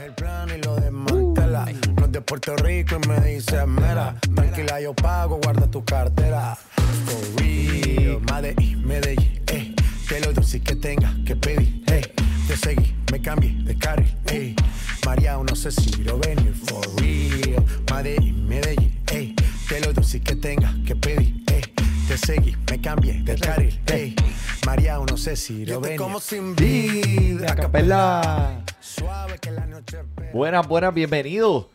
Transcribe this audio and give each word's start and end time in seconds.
El 0.00 0.12
plan 0.14 0.48
y 0.48 0.62
lo 0.62 0.76
desmantela. 0.76 1.66
No 1.96 2.04
es 2.06 2.12
de 2.12 2.20
Puerto 2.20 2.56
Rico 2.56 2.96
y 3.02 3.08
me 3.08 3.20
dice, 3.20 3.64
mera, 3.66 4.16
tranquila, 4.34 4.80
yo 4.80 4.94
pago, 4.94 5.38
guarda 5.42 5.70
tu 5.70 5.84
cartera. 5.84 6.56
For 7.06 7.40
real, 7.42 8.20
Medellín, 8.32 8.86
Medellín, 8.86 9.42
eh. 9.46 9.74
Que 10.08 10.20
lo 10.20 10.32
dulce 10.32 10.60
que 10.60 10.76
tenga 10.76 11.14
que 11.24 11.36
pedir, 11.36 11.82
eh. 11.86 12.02
Te 12.48 12.56
seguí, 12.56 12.94
me 13.12 13.20
cambié 13.20 13.52
de 13.64 13.76
carril, 13.76 14.14
eh. 14.26 14.54
María, 15.06 15.36
no 15.36 15.54
sé 15.54 15.70
si 15.70 16.02
lo 16.02 16.18
venir, 16.18 16.54
for 16.54 16.84
real. 17.00 17.64
Medellín, 17.92 18.48
Medellín, 18.48 19.00
eh. 19.12 19.34
Que 19.68 19.80
lo 19.80 19.92
dulce 19.92 20.20
que 20.20 20.36
tenga 20.36 20.74
que 20.86 20.96
pedir, 20.96 21.42
eh. 21.48 21.73
Te 22.08 22.18
seguí, 22.18 22.54
me 22.70 22.78
cambié 22.80 23.22
de 23.22 23.34
carril, 23.38 23.80
eh. 23.86 24.14
María, 24.66 24.98
no 24.98 25.16
sé 25.16 25.36
si 25.36 25.64
lo 25.64 25.80
venir. 25.80 25.98
como 25.98 26.20
sin 26.20 26.54
vida, 26.54 27.54
capela. 27.54 28.62
Suave 28.78 29.38
que 29.38 29.50
la 29.50 29.64
noche. 29.64 29.98
Buenas, 30.34 30.68
buenas, 30.68 30.92
bienvenido. 30.92 31.70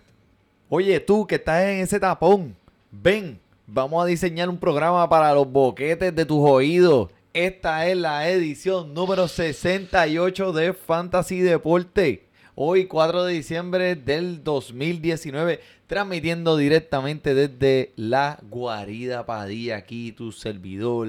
Oye, 0.69 0.99
tú 0.99 1.25
que 1.25 1.35
estás 1.35 1.63
en 1.63 1.79
ese 1.79 1.99
tapón, 1.99 2.55
ven, 2.91 3.39
vamos 3.65 4.03
a 4.03 4.05
diseñar 4.05 4.49
un 4.49 4.59
programa 4.59 5.09
para 5.09 5.33
los 5.33 5.51
boquetes 5.51 6.15
de 6.15 6.25
tus 6.25 6.47
oídos. 6.47 7.09
Esta 7.33 7.87
es 7.87 7.97
la 7.97 8.29
edición 8.29 8.93
número 8.93 9.27
68 9.27 10.53
de 10.53 10.73
Fantasy 10.73 11.39
Deporte. 11.39 12.27
Hoy, 12.53 12.85
4 12.85 13.23
de 13.23 13.33
diciembre 13.33 13.95
del 13.95 14.43
2019, 14.43 15.59
transmitiendo 15.89 16.55
directamente 16.55 17.33
desde 17.33 17.93
la 17.95 18.37
guarida 18.43 19.25
Padilla, 19.25 19.77
aquí 19.77 20.11
tu 20.11 20.31
servidor, 20.31 21.07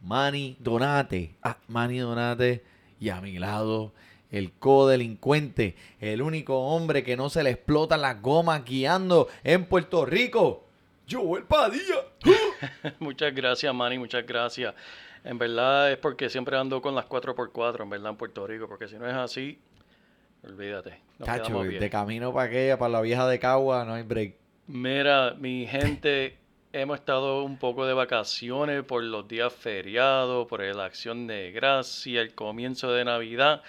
Manny 0.00 0.56
Donate. 0.60 1.34
Ah, 1.42 1.56
Manny 1.66 1.98
Donate. 1.98 2.62
Y 3.00 3.08
a 3.08 3.20
mi 3.20 3.40
lado, 3.40 3.92
el 4.30 4.52
codelincuente, 4.52 5.74
el 5.98 6.22
único 6.22 6.56
hombre 6.56 7.02
que 7.02 7.16
no 7.16 7.30
se 7.30 7.42
le 7.42 7.50
explotan 7.50 8.00
las 8.00 8.22
gomas 8.22 8.64
guiando 8.64 9.26
en 9.42 9.64
Puerto 9.64 10.06
Rico, 10.06 10.68
Joel 11.10 11.42
Padilla. 11.42 12.06
Muchas 13.00 13.34
gracias, 13.34 13.74
Manny, 13.74 13.98
muchas 13.98 14.24
gracias. 14.24 14.72
En 15.24 15.36
verdad 15.36 15.90
es 15.90 15.98
porque 15.98 16.30
siempre 16.30 16.56
ando 16.56 16.80
con 16.80 16.94
las 16.94 17.08
4x4, 17.08 17.82
en 17.82 17.90
verdad, 17.90 18.10
en 18.10 18.16
Puerto 18.16 18.46
Rico, 18.46 18.68
porque 18.68 18.86
si 18.86 18.96
no 18.96 19.08
es 19.08 19.14
así, 19.14 19.58
olvídate. 20.44 21.00
nos 21.18 21.68
bien. 21.68 21.80
de 21.80 21.90
camino 21.90 22.32
para 22.32 22.46
aquella, 22.46 22.78
para 22.78 22.90
la 22.90 23.00
vieja 23.00 23.26
de 23.28 23.38
Cagua, 23.38 23.84
no 23.84 23.94
hay 23.94 24.02
break. 24.02 24.34
Mira, 24.66 25.34
mi 25.38 25.66
gente, 25.66 26.36
hemos 26.72 26.98
estado 26.98 27.44
un 27.44 27.58
poco 27.58 27.86
de 27.86 27.94
vacaciones 27.94 28.82
por 28.84 29.02
los 29.02 29.28
días 29.28 29.52
feriados, 29.52 30.46
por 30.48 30.62
la 30.62 30.84
acción 30.84 31.26
de 31.26 31.52
gracia, 31.52 32.20
el 32.20 32.34
comienzo 32.34 32.92
de 32.92 33.04
Navidad. 33.04 33.62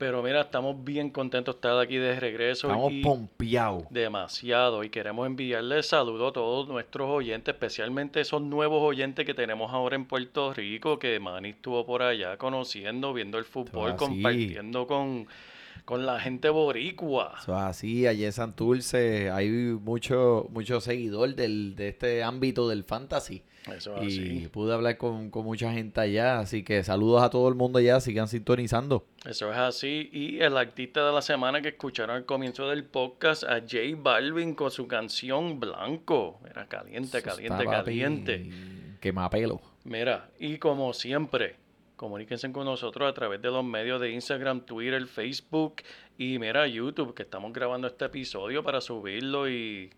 Pero 0.00 0.22
mira, 0.22 0.40
estamos 0.40 0.82
bien 0.82 1.10
contentos 1.10 1.56
de 1.56 1.58
estar 1.58 1.78
aquí 1.78 1.98
de 1.98 2.18
regreso. 2.18 2.68
Estamos 2.68 2.90
pompeados. 3.02 3.84
demasiado. 3.90 4.82
Y 4.82 4.88
queremos 4.88 5.26
enviarles 5.26 5.88
saludos 5.88 6.30
a 6.30 6.32
todos 6.32 6.66
nuestros 6.68 7.10
oyentes, 7.10 7.54
especialmente 7.54 8.22
esos 8.22 8.40
nuevos 8.40 8.82
oyentes 8.82 9.26
que 9.26 9.34
tenemos 9.34 9.70
ahora 9.74 9.96
en 9.96 10.06
Puerto 10.06 10.54
Rico, 10.54 10.98
que 10.98 11.20
Manny 11.20 11.50
estuvo 11.50 11.84
por 11.84 12.00
allá 12.00 12.38
conociendo, 12.38 13.12
viendo 13.12 13.36
el 13.36 13.44
fútbol, 13.44 13.94
compartiendo 13.96 14.86
con, 14.86 15.28
con 15.84 16.06
la 16.06 16.20
gente 16.20 16.48
boricua. 16.48 17.34
Eso 17.40 17.54
es 17.56 17.62
así, 17.62 18.06
allí 18.06 18.24
en 18.24 18.32
Santurce 18.32 19.30
hay 19.30 19.48
mucho, 19.48 20.46
mucho 20.50 20.80
seguidor 20.80 21.34
del, 21.34 21.74
de 21.76 21.88
este 21.88 22.22
ámbito 22.22 22.68
del 22.68 22.84
fantasy. 22.84 23.42
Eso 23.76 23.96
es 23.98 24.14
Y 24.14 24.38
así. 24.38 24.48
pude 24.48 24.72
hablar 24.72 24.96
con, 24.96 25.30
con 25.30 25.44
mucha 25.44 25.70
gente 25.72 26.00
allá, 26.00 26.38
así 26.40 26.62
que 26.62 26.82
saludos 26.82 27.22
a 27.22 27.28
todo 27.30 27.46
el 27.48 27.54
mundo 27.54 27.78
allá, 27.78 28.00
sigan 28.00 28.26
sintonizando. 28.26 29.04
Eso 29.26 29.50
es 29.52 29.58
así. 29.58 30.08
Y 30.12 30.40
el 30.40 30.56
artista 30.56 31.06
de 31.06 31.12
la 31.12 31.20
semana 31.20 31.60
que 31.60 31.68
escucharon 31.68 32.16
al 32.16 32.24
comienzo 32.24 32.68
del 32.70 32.84
podcast, 32.84 33.44
a 33.44 33.60
J 33.60 33.78
Balvin 33.98 34.54
con 34.54 34.70
su 34.70 34.88
canción 34.88 35.60
Blanco. 35.60 36.40
Era 36.50 36.66
caliente, 36.68 37.18
Eso 37.18 37.28
caliente, 37.28 37.64
caliente. 37.66 38.50
Que 38.98 39.12
me 39.12 39.20
apelo. 39.20 39.60
Mira, 39.84 40.30
y 40.38 40.56
como 40.58 40.92
siempre, 40.94 41.56
comuníquense 42.00 42.50
con 42.50 42.64
nosotros 42.64 43.06
a 43.06 43.12
través 43.12 43.42
de 43.42 43.50
los 43.50 43.62
medios 43.62 44.00
de 44.00 44.10
Instagram, 44.10 44.62
Twitter, 44.62 45.06
Facebook 45.06 45.82
y 46.16 46.38
mira, 46.38 46.66
YouTube, 46.66 47.12
que 47.14 47.24
estamos 47.24 47.52
grabando 47.52 47.86
este 47.88 48.06
episodio 48.06 48.62
para 48.64 48.80
subirlo 48.80 49.50
y 49.50 49.90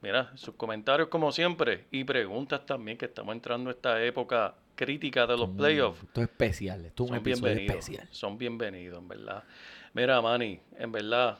mira, 0.00 0.34
sus 0.38 0.54
comentarios 0.54 1.08
como 1.08 1.30
siempre 1.32 1.84
y 1.90 2.02
preguntas 2.04 2.64
también, 2.64 2.96
que 2.96 3.04
estamos 3.04 3.34
entrando 3.34 3.68
a 3.68 3.74
esta 3.74 4.02
época 4.02 4.54
crítica 4.74 5.26
de 5.26 5.36
los 5.36 5.50
playoffs. 5.50 6.02
Esto 6.02 6.22
es 6.22 6.28
especial, 6.30 6.86
esto 6.86 7.04
es 7.04 7.10
un 7.10 7.16
Son 7.16 7.26
episodio 7.26 7.54
bienvenidos. 7.54 7.76
especial. 7.88 8.08
Son 8.10 8.38
bienvenidos, 8.38 8.98
en 9.02 9.08
verdad. 9.08 9.44
Mira, 9.92 10.22
Manny, 10.22 10.60
en 10.78 10.92
verdad, 10.92 11.38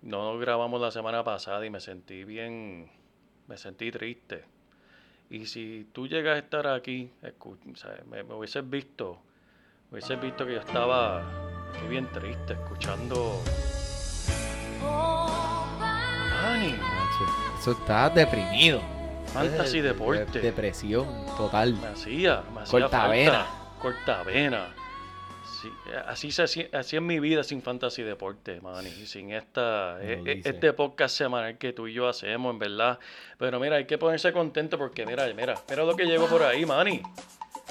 no 0.00 0.32
nos 0.32 0.40
grabamos 0.40 0.80
la 0.80 0.90
semana 0.90 1.22
pasada 1.22 1.64
y 1.66 1.68
me 1.70 1.80
sentí 1.80 2.24
bien, 2.24 2.90
me 3.46 3.58
sentí 3.58 3.90
triste. 3.90 4.44
Y 5.28 5.44
si 5.46 5.86
tú 5.92 6.08
llegas 6.08 6.36
a 6.36 6.38
estar 6.38 6.66
aquí, 6.66 7.10
escu- 7.22 7.58
o 7.72 7.76
sea, 7.76 8.02
me, 8.10 8.22
me 8.22 8.32
hubieses 8.34 8.68
visto, 8.68 9.20
hubieses 9.90 10.20
visto 10.20 10.44
que 10.46 10.54
yo 10.54 10.60
estaba 10.60 11.18
aquí 11.70 11.86
bien 11.88 12.08
triste, 12.12 12.54
escuchando... 12.54 13.40
Manny, 16.30 16.72
Nacho, 16.72 17.58
Eso 17.60 17.72
está 17.72 18.10
deprimido. 18.10 18.80
Fantasy 19.32 19.78
Eh, 19.78 19.82
de- 19.82 19.88
Deporte. 19.88 20.40
Depresión 20.40 21.06
total. 21.36 21.74
Me 21.74 21.88
hacía, 21.88 22.42
me 22.54 22.60
hacía 22.60 22.80
Cortavena. 22.80 23.32
falta. 23.32 23.80
Cortavena. 23.80 24.66
Sí, 25.62 25.70
así, 26.06 26.30
se 26.30 26.42
hacía- 26.42 26.68
así 26.74 26.96
es 26.96 27.02
mi 27.02 27.18
vida 27.20 27.42
sin 27.42 27.62
fantasy 27.62 28.02
deporte, 28.02 28.60
man. 28.60 28.86
Y 28.86 29.06
sin 29.06 29.32
esta, 29.32 29.96
Me 30.00 30.12
eh, 30.12 30.22
eh, 30.26 30.34
dice. 30.36 30.50
este 30.50 30.72
podcast 30.74 31.16
semanal 31.16 31.56
que 31.58 31.72
tú 31.72 31.86
y 31.86 31.94
yo 31.94 32.06
hacemos, 32.08 32.52
en 32.52 32.58
verdad. 32.58 32.98
Pero 33.38 33.58
mira, 33.58 33.76
hay 33.76 33.86
que 33.86 33.96
ponerse 33.98 34.32
contento 34.32 34.76
porque 34.78 35.06
mira, 35.06 35.26
mira, 35.34 35.54
mira 35.68 35.84
lo 35.84 35.96
que 35.96 36.04
llegó 36.04 36.26
por 36.26 36.42
ahí, 36.42 36.66
Manny. 36.66 37.02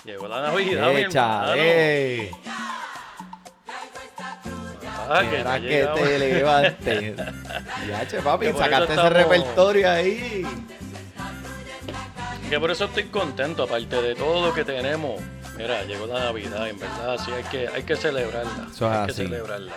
Llegó 0.06 0.28
la 0.28 0.42
Navidad, 0.42 0.90
hermano. 0.92 0.98
Échale. 1.08 2.32
Ah, 5.10 5.22
que 5.60 5.68
que 5.68 5.88
te 5.96 6.20
levantes. 6.34 7.16
Ya, 7.88 8.08
che, 8.08 8.22
papi, 8.22 8.48
Que 8.48 8.54
sacaste 8.54 8.94
ese 8.94 9.10
repertorio 9.10 9.90
ahí. 9.90 10.46
Que 12.50 12.60
por 12.60 12.72
eso 12.72 12.86
estoy 12.86 13.06
contento, 13.06 13.64
aparte 13.64 14.02
de 14.02 14.16
todo 14.16 14.48
lo 14.48 14.54
que 14.54 14.64
tenemos. 14.64 15.22
Mira, 15.58 15.84
llegó 15.84 16.08
la 16.08 16.20
Navidad, 16.20 16.68
en 16.70 16.80
verdad, 16.80 17.18
sí 17.24 17.32
hay 17.32 17.44
que, 17.44 17.68
hay 17.68 17.84
que 17.84 17.96
celebrarla. 17.96 18.68
Eso 18.72 18.88
es 18.88 18.98
hay 18.98 19.06
que 19.06 19.12
así. 19.12 19.24
celebrarla. 19.24 19.74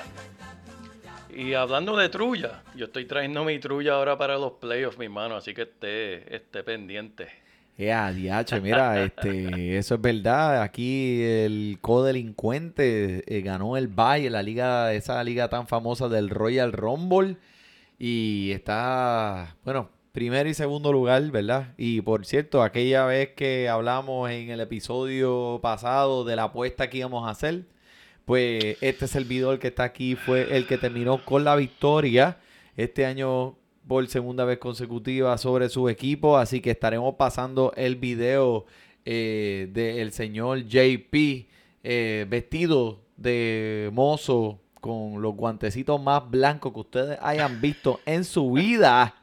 Y 1.31 1.53
hablando 1.55 1.97
de 1.97 2.09
trulla, 2.09 2.63
yo 2.75 2.87
estoy 2.87 3.05
trayendo 3.05 3.45
mi 3.45 3.59
trulla 3.59 3.95
ahora 3.95 4.17
para 4.17 4.39
los 4.39 4.53
playoffs, 4.53 4.97
mi 4.99 5.05
hermano, 5.05 5.37
así 5.37 5.53
que 5.53 5.63
esté, 5.63 6.35
esté 6.35 6.63
pendiente. 6.65 7.29
Ya, 7.79 8.11
diache, 8.11 8.61
mira, 8.61 9.05
este, 9.05 9.77
eso 9.77 9.97
es 9.97 10.01
verdad. 10.01 10.63
Aquí 10.63 11.23
el 11.23 11.79
codelincuente 11.83 13.23
eh, 13.27 13.43
ganó 13.43 13.77
el 13.77 13.89
Valle, 13.89 14.31
la 14.31 14.43
liga, 14.43 14.95
esa 14.95 15.23
liga 15.23 15.49
tan 15.51 15.67
famosa 15.69 16.09
del 16.09 16.31
Royal 16.31 16.73
Rumble. 16.73 17.37
Y 17.99 18.53
está, 18.53 19.57
bueno, 19.65 19.91
primero 20.13 20.49
y 20.49 20.55
segundo 20.55 20.91
lugar, 20.93 21.23
¿verdad? 21.31 21.75
Y 21.77 22.01
por 22.01 22.25
cierto, 22.25 22.63
aquella 22.63 23.05
vez 23.05 23.31
que 23.37 23.69
hablamos 23.69 24.31
en 24.31 24.51
el 24.51 24.61
episodio 24.61 25.61
pasado 25.63 26.25
de 26.25 26.37
la 26.37 26.45
apuesta 26.45 26.89
que 26.89 26.99
íbamos 26.99 27.27
a 27.29 27.31
hacer, 27.31 27.67
pues 28.25 28.79
este 28.81 29.07
servidor 29.07 29.59
que 29.59 29.69
está 29.69 29.85
aquí 29.85 30.17
fue 30.17 30.57
el 30.57 30.67
que 30.67 30.79
terminó 30.79 31.25
con 31.25 31.45
la 31.45 31.57
victoria. 31.57 32.39
Este 32.77 33.07
año 33.07 33.59
por 33.87 34.07
segunda 34.09 34.45
vez 34.45 34.59
consecutiva 34.59 35.37
sobre 35.39 35.69
su 35.69 35.89
equipo. 35.89 36.37
Así 36.37 36.61
que 36.61 36.71
estaremos 36.73 37.15
pasando 37.15 37.73
el 37.77 37.97
video 37.97 38.67
eh, 39.05 39.69
del 39.73 40.13
señor 40.13 40.65
JP 40.65 41.47
eh, 41.85 42.27
vestido 42.29 43.01
de 43.17 43.91
mozo 43.93 44.59
con 44.81 45.21
los 45.23 45.35
guantecitos 45.35 46.01
más 46.01 46.29
blancos 46.31 46.73
que 46.73 46.81
ustedes 46.81 47.19
hayan 47.23 47.61
visto 47.61 48.01
en 48.07 48.25
su 48.25 48.53
vida. 48.53 49.15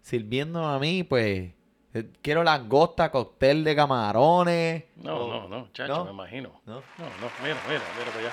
Sirviendo 0.00 0.64
a 0.64 0.78
mí, 0.78 1.04
pues, 1.04 1.52
eh, 1.94 2.10
quiero 2.22 2.42
langosta, 2.42 3.10
cóctel 3.10 3.62
de 3.64 3.76
camarones. 3.76 4.84
No, 4.96 5.16
o- 5.16 5.28
no, 5.28 5.48
no, 5.48 5.68
chacho, 5.72 5.94
¿no? 5.98 6.04
me 6.06 6.10
imagino. 6.10 6.60
¿no? 6.66 6.74
No, 6.74 6.80
no, 7.04 7.30
mira, 7.42 7.56
mira, 7.68 7.80
mira 7.96 8.10
para 8.10 8.18
allá. 8.18 8.32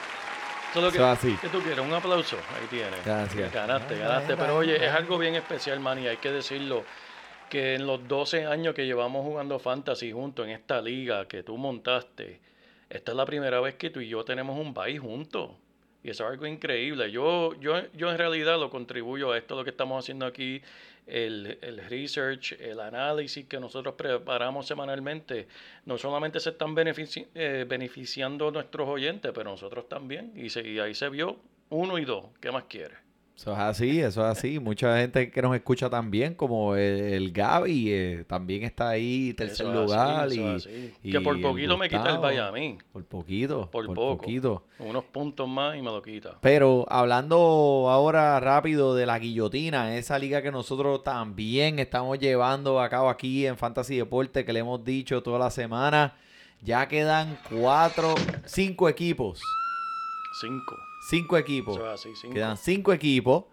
Eso 0.70 0.80
es 0.80 0.86
lo 0.86 0.92
que, 0.92 1.00
así. 1.00 1.36
¿Qué 1.42 1.50
tú 1.50 1.60
quieres? 1.62 1.80
Un 1.80 1.94
aplauso. 1.94 2.38
Ahí 2.38 2.68
tienes. 2.70 3.04
Gracias. 3.04 3.52
Ganaste, 3.52 3.96
Ay, 3.96 4.00
ganaste. 4.02 4.38
Pero 4.38 4.58
oye, 4.58 4.86
es 4.86 4.92
algo 4.92 5.18
bien 5.18 5.36
especial, 5.36 5.80
man, 5.80 6.00
y 6.00 6.08
hay 6.08 6.18
que 6.18 6.32
decirlo. 6.32 6.84
Que 7.50 7.74
en 7.74 7.88
los 7.88 8.08
12 8.08 8.46
años 8.46 8.76
que 8.76 8.86
llevamos 8.86 9.26
jugando 9.26 9.58
Fantasy 9.58 10.12
juntos 10.12 10.46
en 10.46 10.52
esta 10.52 10.80
liga 10.82 11.28
que 11.28 11.42
tú 11.42 11.58
montaste, 11.58 12.40
esta 12.88 13.12
es 13.12 13.18
la 13.18 13.26
primera 13.26 13.60
vez 13.60 13.76
que 13.76 13.90
tú 13.90 14.00
y 14.02 14.08
yo 14.08 14.24
tenemos 14.24 14.60
un 14.60 14.72
bye 14.74 15.00
juntos. 15.00 15.50
Y 16.04 16.12
eso 16.12 16.26
es 16.26 16.32
algo 16.32 16.46
increíble. 16.46 17.12
Yo, 17.12 17.54
yo, 17.60 17.82
yo 17.94 18.12
en 18.12 18.18
realidad 18.18 18.60
lo 18.60 18.70
contribuyo 18.70 19.32
a 19.32 19.38
esto, 19.38 19.56
lo 19.56 19.64
que 19.64 19.72
estamos 19.72 20.04
haciendo 20.04 20.28
aquí, 20.28 20.62
el, 21.10 21.58
el 21.62 21.78
research, 21.90 22.54
el 22.60 22.80
análisis 22.80 23.46
que 23.46 23.60
nosotros 23.60 23.96
preparamos 23.96 24.68
semanalmente. 24.68 25.48
No 25.86 25.98
solamente 25.98 26.40
se 26.40 26.52
están 26.52 26.76
benefici- 26.76 27.28
eh, 27.36 27.66
beneficiando 27.68 28.52
nuestros 28.52 28.88
oyentes, 28.88 29.32
pero 29.34 29.50
nosotros 29.50 29.90
también. 29.90 30.32
Y, 30.36 30.50
se- 30.50 30.68
y 30.68 30.80
ahí 30.80 30.94
se 30.96 31.10
vio 31.10 31.38
uno 31.70 31.98
y 31.98 32.06
dos. 32.06 32.26
¿Qué 32.40 32.52
más 32.52 32.64
quieres? 32.66 32.98
Eso 33.40 33.54
es 33.54 33.58
así, 33.60 34.02
eso 34.02 34.22
es 34.30 34.38
así. 34.38 34.60
Mucha 34.60 34.98
gente 34.98 35.32
que 35.32 35.42
nos 35.42 35.56
escucha 35.56 35.90
también, 35.90 36.36
como 36.36 36.76
el, 36.76 37.00
el 37.00 37.32
Gaby, 37.32 37.86
eh, 37.90 38.26
también 38.28 38.64
está 38.64 38.90
ahí, 38.90 39.34
tercer 39.34 39.66
Eso 39.66 39.70
es 39.70 39.80
lugar. 39.80 40.26
así, 40.28 40.36
y, 40.36 40.44
eso 40.44 40.50
es 40.58 40.66
así. 40.66 40.94
y 41.04 41.12
que 41.14 41.22
por 41.22 41.40
poquito 41.40 41.78
me 41.78 41.88
quita 41.88 42.20
el 42.20 42.52
mí. 42.52 42.78
Por 42.92 43.06
poquito, 43.06 43.70
Por, 43.72 43.86
por, 43.86 43.96
poco. 43.96 44.18
poquito. 44.18 44.64
Unos 44.80 45.06
puntos 45.06 45.48
más 45.48 45.78
y 45.78 45.82
me 45.82 45.86
lo 45.86 46.02
quita. 46.02 46.38
Pero 46.42 46.86
hablando 46.90 47.38
ahora 47.90 48.42
rápido 48.42 48.94
de 48.94 49.06
la 49.06 49.18
guillotina, 49.20 49.96
esa 49.96 50.20
liga 50.20 50.42
que 50.42 50.52
nosotros 50.52 51.02
también 51.06 51.80
estamos 51.80 52.20
llevando 52.20 52.82
a 52.82 52.90
cabo 52.90 53.08
aquí 53.08 53.46
en 53.48 53.56
Fantasy 53.56 53.96
Deporte, 53.96 54.44
que 54.44 54.52
le 54.52 54.60
hemos 54.60 54.84
dicho 54.84 55.24
toda 55.24 55.40
la 55.40 55.50
semana, 55.50 56.14
ya 56.62 56.90
quedan 56.90 57.40
cuatro, 57.50 58.16
cinco 58.44 58.90
equipos. 58.90 59.40
Cinco. 60.42 60.89
Cinco 61.10 61.38
equipos. 61.38 61.76
Eso 61.76 61.88
es 61.88 62.00
así, 62.00 62.10
cinco. 62.16 62.36
Quedan 62.36 62.58
cinco 62.58 62.94
equipos. 62.94 63.46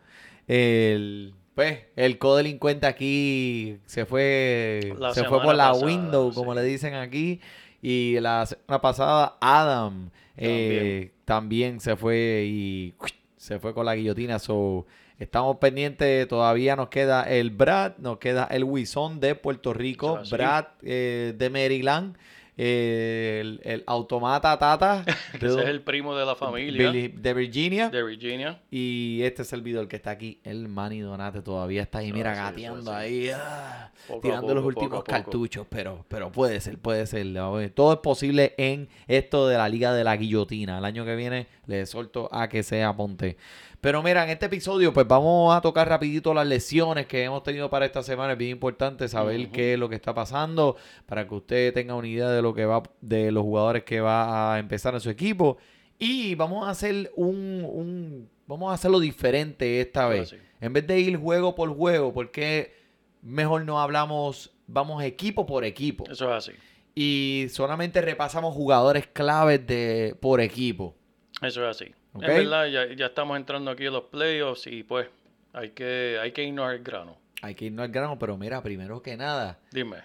El, 0.47 1.35
pues, 1.55 1.81
el 1.97 2.19
codelincuente 2.19 2.87
aquí 2.87 3.79
se 3.87 4.05
fue, 4.05 4.95
La 4.99 5.15
se 5.15 5.25
fue 5.25 5.41
por 5.43 5.55
la 5.55 5.69
pasada, 5.69 5.87
window, 5.87 6.33
como 6.35 6.53
sí. 6.53 6.61
le 6.61 6.65
dicen 6.65 6.95
aquí. 6.95 7.41
Y 7.81 8.19
la 8.21 8.45
semana 8.45 8.81
pasada, 8.81 9.39
Adam 9.41 10.11
eh, 10.37 11.13
también 11.25 11.81
se 11.81 11.97
fue 11.97 12.45
y 12.47 12.95
se 13.37 13.59
fue 13.59 13.73
con 13.73 13.87
la 13.87 13.97
guillotina. 13.97 14.39
So, 14.39 14.87
estamos 15.19 15.57
pendientes. 15.57 16.29
Todavía 16.29 16.77
nos 16.77 16.89
queda 16.89 17.23
el 17.23 17.51
Brad, 17.51 17.97
nos 17.99 18.19
queda 18.19 18.45
el 18.51 18.65
Wison 18.65 19.19
de 19.19 19.35
Puerto 19.35 19.73
Rico. 19.73 20.21
Brad 20.31 20.67
eh, 20.83 21.35
de 21.37 21.51
Maryland, 21.51 22.17
eh, 22.59 23.39
el, 23.43 23.61
el 23.65 23.85
Automata 23.87 24.59
Tata 24.59 25.05
Que 25.39 25.47
ese 25.47 25.61
es 25.63 25.69
el 25.69 25.83
primo 25.83 26.17
de 26.17 26.25
la 26.25 26.35
familia 26.35 26.91
Billy- 26.91 27.09
de 27.09 27.35
Virginia. 27.35 27.91
de 27.91 28.03
Virginia. 28.03 28.61
Y 28.71 29.21
este 29.23 29.45
servidor 29.45 29.89
que 29.89 29.97
está 29.97 30.11
aquí, 30.13 30.41
el 30.45 30.69
Manny 30.69 31.01
Donate, 31.01 31.43
todavía 31.43 31.83
está 31.83 31.99
ahí, 31.99 32.13
mira, 32.13 32.33
Ah, 32.33 32.53
sí, 32.55 32.65
eso 32.65 32.73
gateando 32.75 32.91
sí. 32.91 32.97
ahí, 32.97 33.31
ah, 33.35 33.93
tirando 34.23 34.43
poco, 34.43 34.55
los 34.55 34.65
últimos 34.65 35.05
cartuchos, 35.05 35.67
pero, 35.69 36.05
pero 36.09 36.33
puede 36.33 36.61
ser, 36.61 36.79
puede 36.79 37.07
ser. 37.07 37.27
Todo 37.75 37.93
es 37.93 37.99
posible 37.99 38.55
en 38.57 38.89
esto 39.07 39.49
de 39.49 39.57
la 39.59 39.69
Liga 39.69 39.93
de 39.93 40.05
la 40.05 40.17
Guillotina. 40.17 40.79
El 40.79 40.85
año 40.85 41.05
que 41.05 41.15
viene 41.17 41.47
les 41.67 41.91
solto 41.91 42.29
a 42.33 42.49
que 42.49 42.63
sea 42.63 42.95
Ponte. 42.97 43.37
Pero 43.87 44.03
mira, 44.03 44.25
en 44.25 44.31
este 44.31 44.47
episodio, 44.47 44.93
pues 44.93 45.07
vamos 45.07 45.55
a 45.57 45.61
tocar 45.61 45.89
rapidito 45.89 46.35
las 46.35 46.45
lesiones 46.45 47.07
que 47.07 47.23
hemos 47.23 47.45
tenido 47.45 47.71
para 47.71 47.87
esta 47.87 48.03
semana. 48.03 48.33
Es 48.33 48.39
bien 48.39 48.51
importante 48.51 49.07
saber 49.07 49.49
qué 49.51 49.75
es 49.75 49.79
lo 49.79 49.89
que 49.89 49.95
está 49.95 50.13
pasando 50.13 50.75
para 51.07 51.29
que 51.29 51.33
usted 51.37 51.73
tenga 51.73 51.95
una 51.95 52.09
idea 52.09 52.29
de 52.31 52.43
lo 52.43 52.53
que 52.53 52.65
va, 52.65 52.83
de 53.01 53.31
los 53.31 53.45
jugadores 53.45 53.85
que 53.85 54.01
va 54.01 54.55
a 54.55 54.59
empezar 54.59 54.93
en 54.95 54.99
su 55.01 55.09
equipo. 55.09 55.59
Y 56.01 56.35
vamos 56.35 56.67
a 56.67 56.71
hacer 56.71 57.13
un, 57.15 57.65
un- 57.65 58.29
vamos 58.49 58.73
a 58.73 58.75
hacerlo 58.75 58.99
diferente 58.99 59.81
esta 59.81 60.13
Eso 60.13 60.35
vez. 60.35 60.43
En 60.61 60.73
vez 60.73 60.85
de 60.85 60.99
ir 60.99 61.17
juego 61.17 61.55
por 61.55 61.73
juego, 61.73 62.13
porque 62.13 62.75
mejor 63.23 63.65
no 63.67 63.81
hablamos, 63.81 64.53
vamos 64.67 65.05
equipo 65.05 65.47
por 65.47 65.65
equipo. 65.65 66.11
Eso 66.11 66.25
es 66.35 66.49
así. 66.49 66.59
Y 66.97 67.47
solamente 67.51 68.01
repasamos 68.01 68.53
jugadores 68.53 69.07
claves 69.07 69.65
de, 69.65 70.17
por 70.19 70.41
equipo. 70.41 70.97
Eso 71.41 71.63
es 71.63 71.77
así. 71.83 71.93
Ok. 72.17 72.23
Es 72.23 72.29
verdad, 72.29 72.67
ya, 72.67 72.93
ya 72.95 73.07
estamos 73.07 73.37
entrando 73.37 73.71
aquí 73.71 73.87
a 73.87 73.91
los 73.91 74.05
playoffs 74.05 74.67
y 74.67 74.83
pues 74.83 75.09
hay 75.53 75.71
que, 75.71 76.19
hay 76.21 76.33
que 76.33 76.45
irnos 76.45 76.67
al 76.69 76.79
grano. 76.81 77.17
Hay 77.43 77.55
que 77.55 77.67
irnos 77.67 77.85
al 77.85 77.93
grano, 77.93 78.19
pero 78.19 78.37
mira, 78.37 78.63
primero 78.63 79.03
que 79.03 79.17
nada, 79.17 79.59
Dime. 79.71 79.99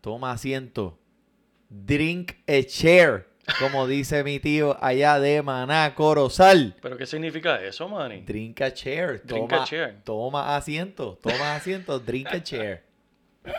toma 0.00 0.32
asiento. 0.32 0.98
Drink 1.68 2.32
a 2.46 2.62
chair, 2.66 3.28
como 3.58 3.86
dice 3.86 4.22
mi 4.24 4.38
tío 4.40 4.76
allá 4.82 5.18
de 5.18 5.42
Maná, 5.42 5.94
Corozal. 5.94 6.76
¿Pero 6.82 6.96
qué 6.98 7.06
significa 7.06 7.62
eso, 7.62 7.88
Manny? 7.88 8.20
Drink 8.22 8.60
a 8.60 8.72
chair. 8.72 9.22
Drink 9.24 9.48
toma, 9.48 9.62
a 9.62 9.66
chair. 9.66 10.02
Toma 10.04 10.56
asiento, 10.56 11.18
toma 11.22 11.54
asiento, 11.56 11.98
drink 11.98 12.28
a 12.28 12.42
chair. 12.42 12.84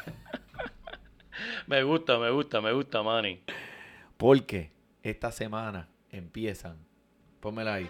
Me 1.67 1.83
gusta, 1.83 2.19
me 2.19 2.29
gusta, 2.29 2.61
me 2.61 2.71
gusta, 2.73 3.01
Manny. 3.01 3.41
Porque 4.17 4.71
esta 5.01 5.31
semana 5.31 5.88
empiezan. 6.11 6.77
Pónmela 7.44 7.74
ahí. 7.74 7.90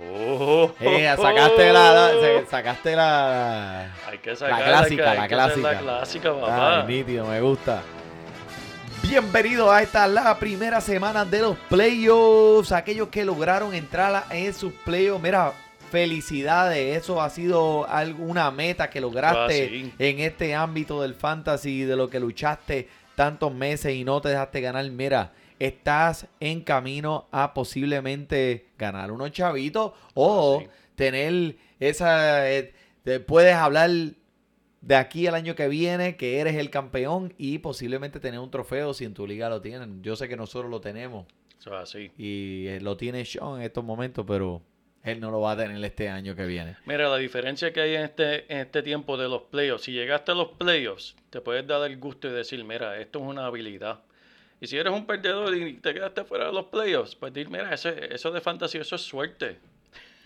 Oh, 0.00 0.72
Eh, 0.80 1.14
sacaste 1.16 1.72
la, 1.74 1.92
la- 1.92 2.46
sacaste 2.50 2.96
la, 2.96 3.92
Hay 4.08 4.16
que 4.18 4.34
sacar 4.34 4.58
la 4.60 4.64
clásica, 4.66 5.10
hay 5.10 5.16
la 5.18 5.22
que 5.28 5.34
clásica. 5.34 5.72
La 5.72 5.78
clásica, 5.78 6.32
papá. 6.32 6.80
Ay, 6.80 6.86
nítido, 6.88 7.26
me 7.26 7.40
gusta. 7.42 7.82
Bienvenidos 9.02 9.70
a 9.70 9.82
esta 9.82 10.06
la 10.08 10.38
primera 10.38 10.80
semana 10.80 11.26
de 11.26 11.42
los 11.42 11.56
playoffs. 11.68 12.72
Aquellos 12.72 13.08
que 13.08 13.26
lograron 13.26 13.74
entrar 13.74 14.24
en 14.30 14.54
sus 14.54 14.72
playoffs. 14.72 15.22
Mira, 15.22 15.52
felicidades. 15.92 16.96
Eso 16.96 17.20
ha 17.20 17.28
sido 17.28 17.86
alguna 17.86 18.50
meta 18.50 18.88
que 18.88 19.02
lograste 19.02 19.64
Ah, 19.66 19.68
sí. 19.68 19.92
en 19.98 20.20
este 20.20 20.54
ámbito 20.54 21.02
del 21.02 21.14
fantasy, 21.14 21.82
de 21.84 21.94
lo 21.94 22.08
que 22.08 22.18
luchaste 22.18 22.88
tantos 23.14 23.52
meses 23.52 23.94
y 23.94 24.02
no 24.02 24.22
te 24.22 24.30
dejaste 24.30 24.62
ganar. 24.62 24.84
Mira, 24.90 25.30
estás 25.66 26.26
en 26.40 26.60
camino 26.62 27.28
a 27.32 27.54
posiblemente 27.54 28.66
ganar 28.78 29.10
unos 29.12 29.30
chavitos 29.32 29.92
o 30.14 30.58
Ah, 30.60 30.64
sí. 30.64 30.70
tener 30.94 31.56
esa... 31.80 32.50
eh, 32.50 32.72
te 33.02 33.20
puedes 33.20 33.54
hablar 33.54 33.90
de 34.80 34.96
aquí 34.96 35.26
al 35.26 35.34
año 35.34 35.54
que 35.54 35.68
viene 35.68 36.16
que 36.16 36.38
eres 36.40 36.56
el 36.56 36.70
campeón 36.70 37.32
y 37.38 37.58
posiblemente 37.58 38.20
tener 38.20 38.40
un 38.40 38.50
trofeo 38.50 38.94
si 38.94 39.04
en 39.04 39.14
tu 39.14 39.26
liga 39.26 39.48
lo 39.48 39.60
tienen. 39.60 40.02
Yo 40.02 40.16
sé 40.16 40.28
que 40.28 40.36
nosotros 40.36 40.70
lo 40.70 40.80
tenemos 40.80 41.26
Eso 41.58 41.74
es 41.74 41.82
así. 41.82 42.10
y 42.18 42.66
eh, 42.68 42.80
lo 42.80 42.96
tiene 42.96 43.24
Sean 43.24 43.56
en 43.56 43.62
estos 43.62 43.84
momentos, 43.84 44.24
pero 44.26 44.62
él 45.02 45.20
no 45.20 45.30
lo 45.30 45.40
va 45.40 45.52
a 45.52 45.56
tener 45.56 45.82
este 45.84 46.08
año 46.08 46.34
que 46.34 46.46
viene. 46.46 46.76
Mira, 46.86 47.08
la 47.10 47.16
diferencia 47.18 47.72
que 47.74 47.80
hay 47.80 47.94
en 47.94 48.02
este, 48.04 48.50
en 48.52 48.60
este 48.60 48.82
tiempo 48.82 49.16
de 49.18 49.28
los 49.28 49.42
playoffs, 49.42 49.84
si 49.84 49.92
llegaste 49.92 50.32
a 50.32 50.34
los 50.34 50.48
playoffs, 50.52 51.14
te 51.30 51.40
puedes 51.42 51.66
dar 51.66 51.82
el 51.90 51.98
gusto 51.98 52.28
y 52.28 52.32
decir, 52.32 52.62
mira, 52.64 52.98
esto 52.98 53.18
es 53.20 53.24
una 53.26 53.44
habilidad. 53.46 54.00
Y 54.60 54.66
si 54.66 54.76
eres 54.76 54.92
un 54.92 55.06
perdedor 55.06 55.54
y 55.54 55.74
te 55.74 55.92
quedaste 55.92 56.24
fuera 56.24 56.46
de 56.46 56.52
los 56.52 56.66
playoffs, 56.66 57.14
pues 57.14 57.32
dir, 57.32 57.48
mira, 57.50 57.72
eso, 57.72 57.88
eso 57.88 58.30
de 58.30 58.40
fantasía, 58.40 58.80
eso 58.80 58.96
es 58.96 59.02
suerte. 59.02 59.58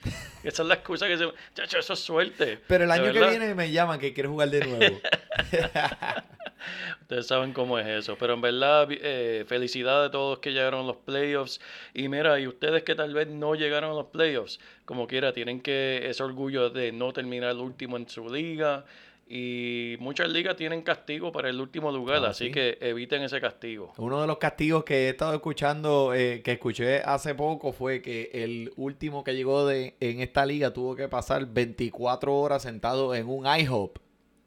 Esa 0.44 0.62
es 0.62 0.68
la 0.68 0.74
excusa 0.74 1.08
que 1.08 1.18
se... 1.18 1.28
Chacho, 1.54 1.78
eso 1.78 1.92
es 1.94 1.98
suerte. 1.98 2.60
Pero 2.68 2.84
el 2.84 2.90
año 2.90 3.12
que 3.12 3.18
viene 3.18 3.54
me 3.54 3.70
llaman 3.70 3.98
que 3.98 4.12
quiero 4.14 4.30
jugar 4.30 4.50
de 4.50 4.64
nuevo. 4.64 5.00
Ustedes 7.00 7.26
saben 7.26 7.52
cómo 7.52 7.78
es 7.78 7.86
eso. 7.86 8.16
Pero 8.18 8.34
en 8.34 8.40
verdad, 8.40 8.88
eh, 8.90 9.44
felicidades 9.48 10.08
a 10.08 10.10
todos 10.10 10.36
los 10.36 10.38
que 10.40 10.52
llegaron 10.52 10.84
a 10.84 10.86
los 10.86 10.96
playoffs. 10.96 11.60
Y 11.94 12.08
mira, 12.08 12.38
y 12.38 12.46
ustedes 12.46 12.82
que 12.82 12.94
tal 12.94 13.14
vez 13.14 13.28
no 13.28 13.54
llegaron 13.54 13.90
a 13.90 13.94
los 13.94 14.06
playoffs, 14.06 14.60
como 14.84 15.06
quiera, 15.06 15.32
tienen 15.32 15.60
que 15.60 16.08
ese 16.08 16.22
orgullo 16.22 16.70
de 16.70 16.92
no 16.92 17.12
terminar 17.12 17.50
el 17.50 17.58
último 17.58 17.96
en 17.96 18.08
su 18.08 18.28
liga. 18.28 18.84
Y 19.30 19.96
muchas 20.00 20.30
ligas 20.30 20.56
tienen 20.56 20.80
castigo 20.80 21.30
para 21.32 21.50
el 21.50 21.60
último 21.60 21.92
lugar, 21.92 22.24
Ah, 22.24 22.30
así 22.30 22.46
sí. 22.46 22.50
que 22.50 22.78
eviten 22.80 23.20
ese 23.22 23.40
castigo. 23.42 23.92
Uno 23.98 24.22
de 24.22 24.26
los 24.26 24.38
castigos 24.38 24.84
que 24.84 25.06
he 25.06 25.08
estado 25.10 25.34
escuchando, 25.34 26.14
eh, 26.14 26.40
que 26.42 26.52
escuché 26.52 27.02
hace 27.02 27.34
poco, 27.34 27.72
fue 27.72 28.00
que 28.00 28.30
el 28.32 28.72
último 28.76 29.24
que 29.24 29.34
llegó 29.34 29.66
de, 29.66 29.96
en 30.00 30.20
esta 30.20 30.46
liga 30.46 30.72
tuvo 30.72 30.96
que 30.96 31.08
pasar 31.08 31.44
24 31.46 32.34
horas 32.34 32.62
sentado 32.62 33.14
en 33.14 33.28
un 33.28 33.44
IHOP. 33.46 33.98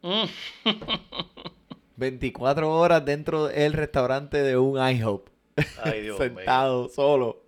Mm, 0.01 0.23
24 1.97 2.71
horas 2.71 3.05
dentro 3.05 3.47
del 3.47 3.73
restaurante 3.73 4.41
de 4.41 4.57
un 4.57 4.79
IHOP. 4.79 5.27
Ay, 5.83 6.01
Dios 6.03 6.19
mío. 6.19 6.27
sentado, 6.35 6.89
solo. 6.89 7.43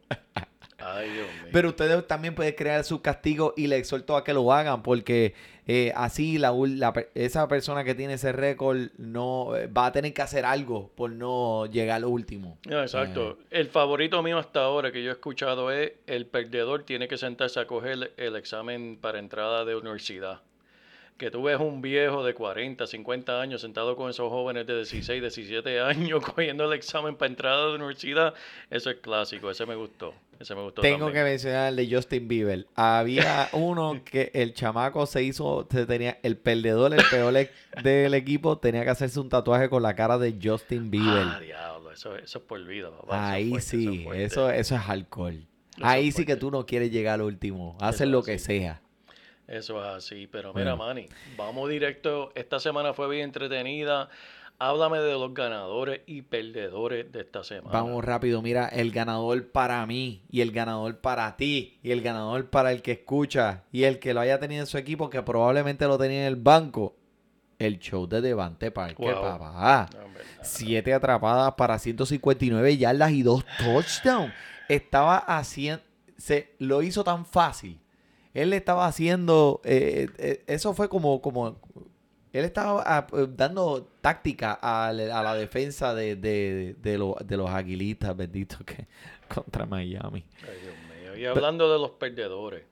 Ay, 0.77 1.09
Dios 1.09 1.27
mío. 1.41 1.49
Pero 1.51 1.69
ustedes 1.69 2.05
también 2.07 2.35
pueden 2.35 2.53
crear 2.53 2.83
sus 2.83 3.01
castigos 3.01 3.53
y 3.57 3.67
les 3.67 3.79
exhorto 3.79 4.15
a 4.17 4.23
que 4.23 4.33
lo 4.33 4.51
hagan 4.51 4.83
porque 4.83 5.33
eh, 5.67 5.93
así 5.95 6.37
la, 6.37 6.51
la 6.51 6.93
esa 7.15 7.47
persona 7.47 7.83
que 7.83 7.95
tiene 7.95 8.13
ese 8.13 8.31
récord 8.31 8.89
no 8.97 9.55
eh, 9.55 9.67
va 9.67 9.87
a 9.87 9.91
tener 9.91 10.13
que 10.13 10.21
hacer 10.21 10.45
algo 10.45 10.91
por 10.95 11.11
no 11.11 11.65
llegar 11.67 11.97
al 11.97 12.05
último. 12.05 12.57
Exacto. 12.69 13.37
El 13.49 13.67
favorito 13.67 14.21
mío 14.23 14.37
hasta 14.37 14.63
ahora 14.63 14.91
que 14.91 15.03
yo 15.03 15.09
he 15.09 15.13
escuchado 15.13 15.71
es 15.71 15.93
el 16.07 16.25
perdedor 16.25 16.83
tiene 16.83 17.07
que 17.07 17.17
sentarse 17.17 17.59
a 17.59 17.67
coger 17.67 18.13
el 18.17 18.35
examen 18.35 18.97
para 18.99 19.19
entrada 19.19 19.65
de 19.65 19.75
universidad. 19.75 20.41
Que 21.17 21.29
tú 21.31 21.43
ves 21.43 21.59
un 21.59 21.81
viejo 21.81 22.23
de 22.23 22.33
40, 22.33 22.85
50 22.87 23.39
años 23.41 23.61
sentado 23.61 23.95
con 23.95 24.09
esos 24.09 24.29
jóvenes 24.29 24.65
de 24.67 24.75
16, 24.77 25.21
17 25.21 25.79
años 25.81 26.21
cogiendo 26.25 26.65
el 26.65 26.73
examen 26.73 27.15
para 27.15 27.29
entrar 27.29 27.53
a 27.53 27.67
la 27.67 27.75
universidad, 27.75 28.33
eso 28.69 28.89
es 28.89 28.97
clásico, 28.97 29.49
ese 29.51 29.65
me 29.65 29.75
gustó. 29.75 30.13
Ese 30.39 30.55
me 30.55 30.61
gustó 30.63 30.81
Tengo 30.81 31.05
también. 31.05 31.23
que 31.23 31.29
mencionar 31.29 31.69
el 31.69 31.75
de 31.75 31.95
Justin 31.95 32.27
Bieber. 32.27 32.65
Había 32.75 33.49
uno 33.53 34.01
que 34.03 34.31
el 34.33 34.53
chamaco 34.53 35.05
se 35.05 35.23
hizo, 35.23 35.67
se 35.71 35.85
tenía 35.85 36.17
el 36.23 36.35
perdedor, 36.37 36.93
el 36.93 37.03
peor 37.09 37.37
e- 37.37 37.51
del 37.83 38.13
equipo, 38.15 38.57
tenía 38.57 38.83
que 38.83 38.89
hacerse 38.89 39.19
un 39.19 39.29
tatuaje 39.29 39.69
con 39.69 39.83
la 39.83 39.95
cara 39.95 40.17
de 40.17 40.35
Justin 40.43 40.89
Bieber. 40.91 41.27
Ah, 41.27 41.39
diablo, 41.39 41.91
eso, 41.91 42.15
eso 42.17 42.39
es 42.39 42.43
por 42.45 42.61
vida, 42.65 42.89
papá. 42.89 43.15
eso 43.15 43.15
es 43.15 43.31
Ahí 43.31 43.49
fuerte, 43.51 43.67
sí, 43.67 43.97
es 43.99 44.03
fuerte. 44.03 44.23
eso, 44.25 44.49
eso 44.49 44.75
es 44.75 44.81
alcohol. 44.89 45.45
Eso 45.77 45.85
Ahí 45.85 46.07
es 46.09 46.15
sí 46.15 46.25
que 46.25 46.35
tú 46.35 46.51
no 46.51 46.65
quieres 46.65 46.91
llegar 46.91 47.15
al 47.15 47.21
último. 47.21 47.77
Haces 47.79 48.01
es 48.01 48.07
lo 48.09 48.23
que 48.23 48.37
sea. 48.39 48.81
Eso 49.47 49.79
es 49.81 49.87
así, 50.05 50.27
pero 50.27 50.53
mira, 50.53 50.73
Bueno. 50.73 50.85
Manny, 50.93 51.07
vamos 51.37 51.69
directo. 51.69 52.31
Esta 52.35 52.59
semana 52.59 52.93
fue 52.93 53.09
bien 53.09 53.25
entretenida. 53.25 54.09
Háblame 54.59 54.99
de 54.99 55.13
los 55.13 55.33
ganadores 55.33 56.01
y 56.05 56.21
perdedores 56.21 57.11
de 57.11 57.21
esta 57.21 57.43
semana. 57.43 57.73
Vamos 57.81 58.05
rápido, 58.05 58.41
mira, 58.41 58.67
el 58.67 58.91
ganador 58.91 59.47
para 59.51 59.85
mí 59.85 60.21
y 60.29 60.39
el 60.41 60.51
ganador 60.51 60.99
para 60.99 61.35
ti 61.35 61.79
y 61.83 61.91
el 61.91 62.01
ganador 62.01 62.49
para 62.49 62.71
el 62.71 62.81
que 62.81 62.93
escucha 62.93 63.63
y 63.71 63.83
el 63.83 63.99
que 63.99 64.13
lo 64.13 64.21
haya 64.21 64.39
tenido 64.39 64.61
en 64.61 64.67
su 64.67 64.77
equipo 64.77 65.09
que 65.09 65.21
probablemente 65.23 65.85
lo 65.87 65.97
tenía 65.97 66.21
en 66.21 66.27
el 66.27 66.35
banco. 66.37 66.95
El 67.59 67.79
show 67.79 68.07
de 68.07 68.21
Devante 68.21 68.71
Parker, 68.71 69.13
Wow. 69.15 69.21
papá. 69.21 69.89
No. 69.93 69.99
Siete 70.41 70.93
atrapadas 70.93 71.53
para 71.55 71.77
159 71.79 72.77
yardas 72.77 73.11
y 73.11 73.23
dos 73.23 73.43
touchdowns. 73.57 74.33
Estaba 74.69 75.17
haciendo, 75.17 75.83
se 76.17 76.55
lo 76.59 76.81
hizo 76.81 77.03
tan 77.03 77.25
fácil. 77.25 77.79
Él 78.33 78.49
le 78.49 78.57
estaba 78.57 78.87
haciendo, 78.87 79.61
eh, 79.63 80.07
eh, 80.17 80.43
eso 80.47 80.73
fue 80.73 80.89
como, 80.89 81.21
como, 81.21 81.59
él 82.31 82.45
estaba 82.45 82.83
ah, 82.85 83.05
eh, 83.13 83.27
dando 83.29 83.87
táctica 84.01 84.57
a, 84.59 84.91
la 84.91 85.19
a 85.19 85.23
la 85.23 85.35
defensa 85.35 85.93
de, 85.93 86.15
de, 86.15 86.75
de, 86.79 86.97
lo- 86.97 87.15
de 87.23 87.37
los 87.37 87.49
aguilitas, 87.49 88.15
bendito 88.17 88.57
que 88.65 88.87
contra 89.33 89.65
Miami. 89.67 90.23
Ay, 90.41 90.57
Dios 90.63 90.75
mío. 91.01 91.17
Y 91.17 91.25
hablando 91.25 91.71
de 91.71 91.77
los 91.77 91.91
perdedores, 91.91 92.63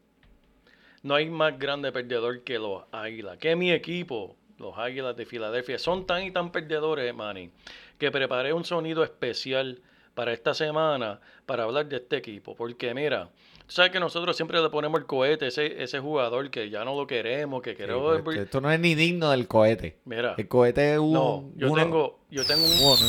no 1.03 1.15
hay 1.15 1.29
más 1.29 1.57
grande 1.57 1.91
perdedor 1.91 2.41
que 2.43 2.57
los 2.59 2.83
Águilas. 2.91 3.37
Que 3.37 3.55
mi 3.55 3.71
equipo, 3.71 4.35
los 4.57 4.77
Águilas 4.77 5.15
de 5.15 5.25
Filadelfia, 5.25 5.77
son 5.79 6.05
tan 6.07 6.23
y 6.23 6.31
tan 6.31 6.51
perdedores, 6.51 7.13
Manny, 7.13 7.51
que 7.99 8.09
preparé 8.11 8.53
un 8.53 8.65
sonido 8.65 9.03
especial 9.03 9.79
para 10.15 10.33
esta 10.33 10.53
semana 10.55 11.21
para 11.45 11.63
hablar 11.63 11.87
de 11.87 11.97
este 11.97 12.17
equipo. 12.17 12.55
Porque 12.55 12.93
mira, 12.93 13.29
sabes 13.71 13.91
que 13.91 13.99
nosotros 13.99 14.35
siempre 14.35 14.61
le 14.61 14.69
ponemos 14.69 14.99
el 14.99 15.07
cohete 15.07 15.47
ese, 15.47 15.81
ese 15.81 15.99
jugador 15.99 16.49
que 16.51 16.69
ya 16.69 16.83
no 16.83 16.93
lo 16.95 17.07
queremos, 17.07 17.61
que 17.61 17.75
queremos... 17.75 18.21
pues, 18.21 18.37
esto 18.37 18.59
no 18.59 18.69
es 18.71 18.79
ni 18.79 18.95
digno 18.95 19.31
del 19.31 19.47
cohete. 19.47 19.97
Mira, 20.05 20.35
El 20.37 20.47
cohete 20.47 20.93
es 20.93 20.99
un... 20.99 21.13
no, 21.13 21.49
yo 21.55 21.71
uno- 21.71 21.81
tengo, 21.83 22.19
yo 22.29 22.45
tengo 22.45 22.65
un, 22.65 22.99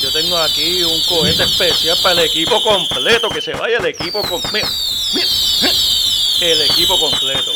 yo 0.00 0.12
tengo 0.12 0.36
aquí 0.38 0.82
un 0.84 1.00
cohete 1.08 1.42
especial 1.42 1.96
para 2.02 2.20
el 2.20 2.26
equipo 2.26 2.62
completo, 2.62 3.28
que 3.28 3.40
se 3.40 3.52
vaya 3.54 3.78
el 3.78 3.86
equipo 3.86 4.22
completo. 4.22 4.68
El 6.40 6.62
equipo 6.70 6.96
completo. 7.00 7.50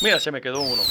Mira, 0.00 0.20
se 0.20 0.30
me 0.30 0.40
quedó 0.40 0.60
uno. 0.60 0.82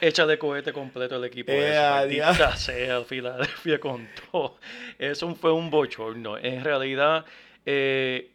Échale 0.00 0.38
cohete 0.38 0.72
completo 0.72 1.16
al 1.16 1.24
equipo. 1.24 1.52
Eh, 1.52 1.78
maldita 1.78 2.56
sea, 2.56 3.04
Filadelfia 3.04 3.78
con 3.78 4.08
todo. 4.30 4.58
Eso 4.98 5.34
fue 5.34 5.52
un 5.52 5.70
bochorno. 5.70 6.38
En 6.38 6.64
realidad, 6.64 7.26
eh, 7.66 8.30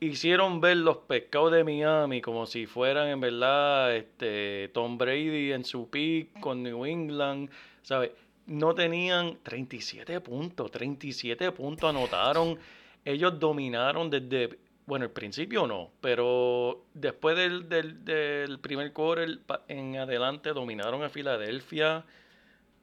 hicieron 0.00 0.60
ver 0.60 0.78
los 0.78 0.98
pescados 0.98 1.52
de 1.52 1.62
Miami 1.62 2.22
como 2.22 2.46
si 2.46 2.66
fueran 2.66 3.08
en 3.08 3.20
verdad 3.20 3.94
este 3.94 4.70
Tom 4.72 4.96
Brady 4.96 5.52
en 5.52 5.64
su 5.64 5.90
pick 5.90 6.40
con 6.40 6.62
New 6.62 6.86
England, 6.86 7.50
¿sabes? 7.82 8.12
No 8.46 8.74
tenían 8.74 9.38
37 9.42 10.20
puntos, 10.20 10.70
37 10.70 11.52
puntos 11.52 11.90
anotaron. 11.90 12.58
Ellos 13.04 13.38
dominaron 13.38 14.10
desde, 14.10 14.58
bueno, 14.90 15.04
al 15.04 15.12
principio 15.12 15.68
no, 15.68 15.92
pero 16.00 16.84
después 16.94 17.36
del, 17.36 17.68
del, 17.68 18.04
del 18.04 18.58
primer 18.58 18.92
quarter 18.92 19.38
en 19.68 19.96
adelante 19.96 20.52
dominaron 20.52 21.04
a 21.04 21.08
Filadelfia 21.08 22.04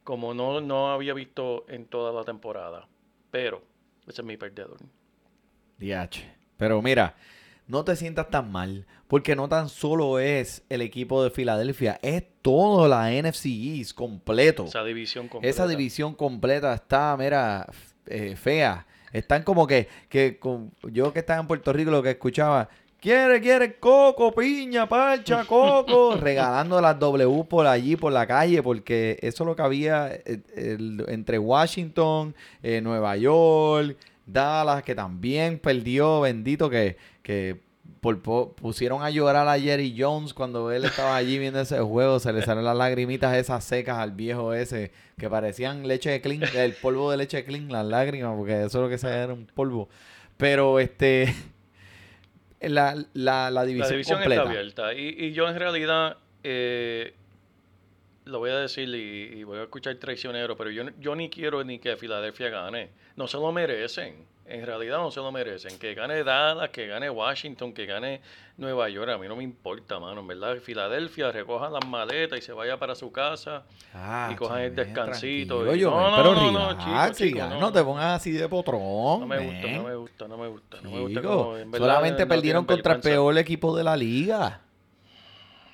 como 0.06 0.34
no, 0.34 0.62
no 0.62 0.90
había 0.90 1.14
visto 1.14 1.66
en 1.68 1.86
toda 1.86 2.14
la 2.14 2.24
temporada. 2.24 2.88
Pero 3.30 3.62
ese 4.08 4.22
es 4.22 4.26
mi 4.26 4.38
perdedor. 4.38 4.78
DH. 5.80 6.24
Pero 6.56 6.82
mira, 6.82 7.18
no 7.68 7.84
te 7.84 7.98
sientas 7.98 8.30
tan 8.30 8.54
mal, 8.54 8.88
porque 9.10 9.36
no 9.36 9.50
tan 9.50 9.68
solo 9.68 10.18
es 10.20 10.64
el 10.70 10.82
equipo 10.82 11.22
de 11.22 11.30
Filadelfia, 11.30 12.00
es 12.02 12.24
toda 12.42 12.88
la 12.88 13.12
NFC 13.12 13.48
East 13.48 13.96
completo. 13.96 14.64
Esa 14.64 14.86
división 14.86 15.28
completa. 15.28 15.50
Esa 15.50 15.68
división 15.68 16.16
completa 16.16 16.74
está, 16.74 17.18
mira, 17.20 17.68
eh, 18.06 18.38
fea. 18.38 18.87
Están 19.14 19.44
como 19.44 19.66
que, 19.68 19.88
que 20.10 20.38
con- 20.40 20.72
yo 20.92 21.14
que 21.14 21.20
estaba 21.20 21.40
en 21.40 21.48
Puerto 21.48 21.72
Rico 21.74 21.92
lo 21.92 22.04
que 22.04 22.12
escuchaba, 22.12 22.68
quiere, 23.00 23.40
quiere 23.42 23.76
coco, 23.76 24.34
piña, 24.34 24.88
parcha, 24.90 25.46
coco, 25.48 26.16
regalando 26.16 26.82
las 26.82 27.00
W 27.00 27.44
por 27.46 27.68
allí, 27.68 27.96
por 27.96 28.12
la 28.12 28.26
calle, 28.28 28.62
porque 28.64 29.18
eso 29.22 29.44
es 29.44 29.48
lo 29.48 29.56
que 29.56 29.62
había 29.62 30.12
eh, 30.14 30.42
el- 30.56 31.06
entre 31.08 31.40
Washington, 31.40 32.36
eh, 32.64 32.82
Nueva 32.82 33.16
York, 33.18 33.96
Dallas, 34.26 34.84
que 34.84 34.94
también 34.96 35.58
perdió, 35.60 36.22
bendito, 36.22 36.70
que, 36.70 36.98
que 37.22 37.62
por 38.02 38.22
po- 38.22 38.54
pusieron 38.56 39.02
a 39.04 39.10
llorar 39.10 39.48
a 39.48 39.60
Jerry 39.60 39.96
Jones 39.98 40.34
cuando 40.34 40.72
él 40.72 40.86
estaba 40.86 41.16
allí 41.16 41.38
viendo 41.40 41.60
ese 41.60 41.80
juego. 41.80 42.20
Se 42.20 42.32
le 42.34 42.42
salieron 42.42 42.66
las 42.66 42.78
lagrimitas 42.78 43.36
esas 43.36 43.64
secas 43.64 43.98
al 43.98 44.12
viejo 44.12 44.54
ese, 44.54 44.92
que 45.18 45.30
parecían 45.30 45.88
leche 45.88 46.10
de 46.12 46.22
clean, 46.22 46.42
el 46.56 46.74
polvo 46.74 47.12
de 47.12 47.18
leche 47.18 47.38
de 47.38 47.46
clean, 47.46 47.70
las 47.70 47.86
lágrimas, 47.86 48.36
porque 48.38 48.54
eso 48.64 48.66
es 48.66 48.74
lo 48.84 48.90
que 48.90 48.98
se 48.98 49.08
era 49.10 49.34
un 49.34 49.46
polvo. 49.48 49.90
Pero 50.38 50.80
este, 50.80 51.34
la, 52.62 52.96
la, 53.14 53.52
la 53.52 53.66
división, 53.66 53.88
La 53.90 53.92
división 53.92 54.18
completa. 54.20 54.44
está 54.44 54.50
abierta. 54.88 54.94
Y, 54.94 55.26
y 55.28 55.32
yo 55.34 55.48
en 55.48 55.56
realidad, 55.60 56.18
eh, 56.44 57.14
lo 58.26 58.40
voy 58.40 58.52
a 58.52 58.58
decir 58.58 58.90
y, 58.90 59.40
y 59.40 59.44
voy 59.44 59.60
a 59.60 59.64
escuchar 59.64 59.96
traicionero, 59.96 60.56
pero 60.58 60.70
yo, 60.70 60.84
yo 61.00 61.16
ni 61.16 61.30
quiero 61.30 61.64
ni 61.64 61.80
que 61.80 61.96
Filadelfia 61.98 62.50
gane. 62.50 62.90
No 63.16 63.28
se 63.28 63.38
lo 63.38 63.52
merecen. 63.52 64.26
En 64.50 64.66
realidad 64.66 64.98
no 64.98 65.12
se 65.12 65.20
lo 65.20 65.32
merecen. 65.32 65.78
Que 65.78 65.94
gane 65.94 66.24
Dallas, 66.24 66.70
que 66.70 66.88
gane 66.88 67.10
Washington, 67.10 67.74
que 67.74 67.86
gane 67.86 68.22
Nueva 68.56 68.88
York. 68.90 69.10
A 69.10 69.18
mí 69.18 69.28
no 69.28 69.36
me 69.36 69.44
importa, 69.44 70.00
mano. 70.00 70.22
En 70.22 70.28
verdad, 70.28 70.56
Filadelfia 70.58 71.32
recoja 71.32 71.70
las 71.70 71.86
maletas 71.86 72.40
y 72.40 72.42
se 72.42 72.54
vaya 72.54 72.78
para 72.78 72.96
su 72.96 73.12
casa. 73.12 73.64
Ah, 73.94 74.30
y 74.32 74.36
cojan 74.36 74.62
el 74.62 74.76
descansito 74.76 75.56
tranquilo, 75.58 75.76
y- 75.76 75.80
yo, 75.80 75.92
no, 75.92 76.12
no, 76.12 76.18
pero 76.18 76.34
no, 76.36 76.52
no, 76.52 76.78
chico, 76.78 77.26
chico, 77.26 77.40
no. 77.48 77.60
no 77.60 77.72
te 77.74 77.84
pongas 77.84 78.16
así 78.22 78.32
de 78.32 78.48
potrón. 78.48 79.20
No 79.20 79.28
me 79.28 79.38
gusta, 79.40 79.68
men. 79.68 79.78
no 79.78 79.84
me 79.84 79.96
gusta, 79.96 80.28
no 80.28 80.38
me 80.38 80.48
gusta. 80.48 80.78
No 80.82 80.92
me 80.92 81.00
gusta 81.02 81.22
como, 81.22 81.58
en 81.58 81.72
verdad, 81.72 81.88
solamente 81.88 82.24
no 82.24 82.30
perdieron 82.30 82.66
contra 82.66 82.94
el 82.94 83.02
peor 83.02 83.38
equipo 83.38 83.76
de 83.76 83.84
la 83.84 83.98
liga. 83.98 84.62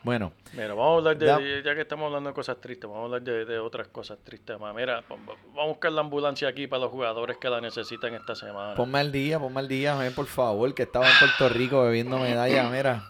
Bueno, 0.03 0.33
Mira, 0.51 0.67
vamos 0.73 0.85
a 0.95 0.97
hablar 0.97 1.17
de, 1.17 1.25
Da- 1.25 1.39
ya 1.63 1.75
que 1.75 1.81
estamos 1.81 2.07
hablando 2.07 2.29
de 2.29 2.33
cosas 2.33 2.57
tristes, 2.59 2.89
vamos 2.89 3.03
a 3.03 3.05
hablar 3.05 3.21
de, 3.21 3.45
de 3.45 3.57
otras 3.59 3.87
cosas 3.87 4.17
tristes 4.23 4.59
más. 4.59 4.75
Mira, 4.75 5.01
vamos 5.09 5.37
a 5.57 5.65
buscar 5.65 5.91
la 5.93 6.01
ambulancia 6.01 6.47
aquí 6.49 6.67
para 6.67 6.81
los 6.83 6.91
jugadores 6.91 7.37
que 7.37 7.49
la 7.49 7.61
necesitan 7.61 8.13
esta 8.13 8.35
semana. 8.35 8.75
ponme 8.75 8.99
al 8.99 9.11
día, 9.13 9.39
ponme 9.39 9.61
al 9.61 9.67
día, 9.69 9.95
ven, 9.95 10.13
por 10.13 10.25
favor, 10.27 10.73
que 10.73 10.83
estaba 10.83 11.07
en 11.07 11.13
Puerto 11.19 11.49
Rico 11.49 11.83
bebiendo 11.83 12.19
medalla, 12.19 12.69
mira. 12.69 13.03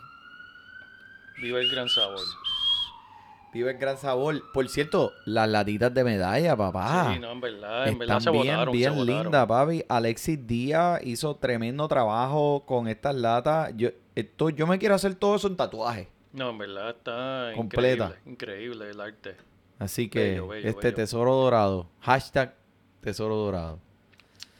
Viva 1.41 1.59
el 1.59 1.69
gran 1.69 1.89
sabor. 1.89 2.19
Vive 3.51 3.71
el 3.71 3.77
gran 3.77 3.97
sabor. 3.97 4.41
Por 4.53 4.67
cierto, 4.69 5.11
las 5.25 5.47
latitas 5.49 5.93
de 5.93 6.03
medalla, 6.03 6.55
papá. 6.55 7.11
sí, 7.13 7.19
no, 7.19 7.31
en 7.31 7.41
verdad, 7.41 7.87
en 7.87 7.99
verdad 7.99 8.19
se 8.19 8.31
bien, 8.31 8.71
bien 8.71 8.93
se 8.93 8.99
votaron. 8.99 9.23
lindas, 9.23 9.47
papi. 9.47 9.83
Alexis 9.89 10.47
Díaz 10.47 11.01
hizo 11.03 11.35
tremendo 11.35 11.87
trabajo 11.87 12.63
con 12.65 12.87
estas 12.87 13.13
latas. 13.15 13.73
Yo, 13.75 13.89
esto, 14.15 14.49
yo 14.49 14.65
me 14.67 14.79
quiero 14.79 14.95
hacer 14.95 15.15
todo 15.15 15.35
eso 15.35 15.47
en 15.47 15.55
tatuaje. 15.57 16.07
No, 16.33 16.49
en 16.49 16.57
verdad 16.57 16.89
está 16.89 17.51
Completa. 17.55 18.15
increíble, 18.25 18.31
increíble 18.31 18.89
el 18.89 18.99
arte. 18.99 19.35
Así 19.79 20.09
que 20.09 20.31
Bello, 20.31 20.47
bello, 20.47 20.69
este 20.69 20.87
bello. 20.87 20.95
tesoro 20.95 21.35
dorado. 21.35 21.89
Hashtag 22.01 22.55
tesoro 23.01 23.35
dorado. 23.35 23.79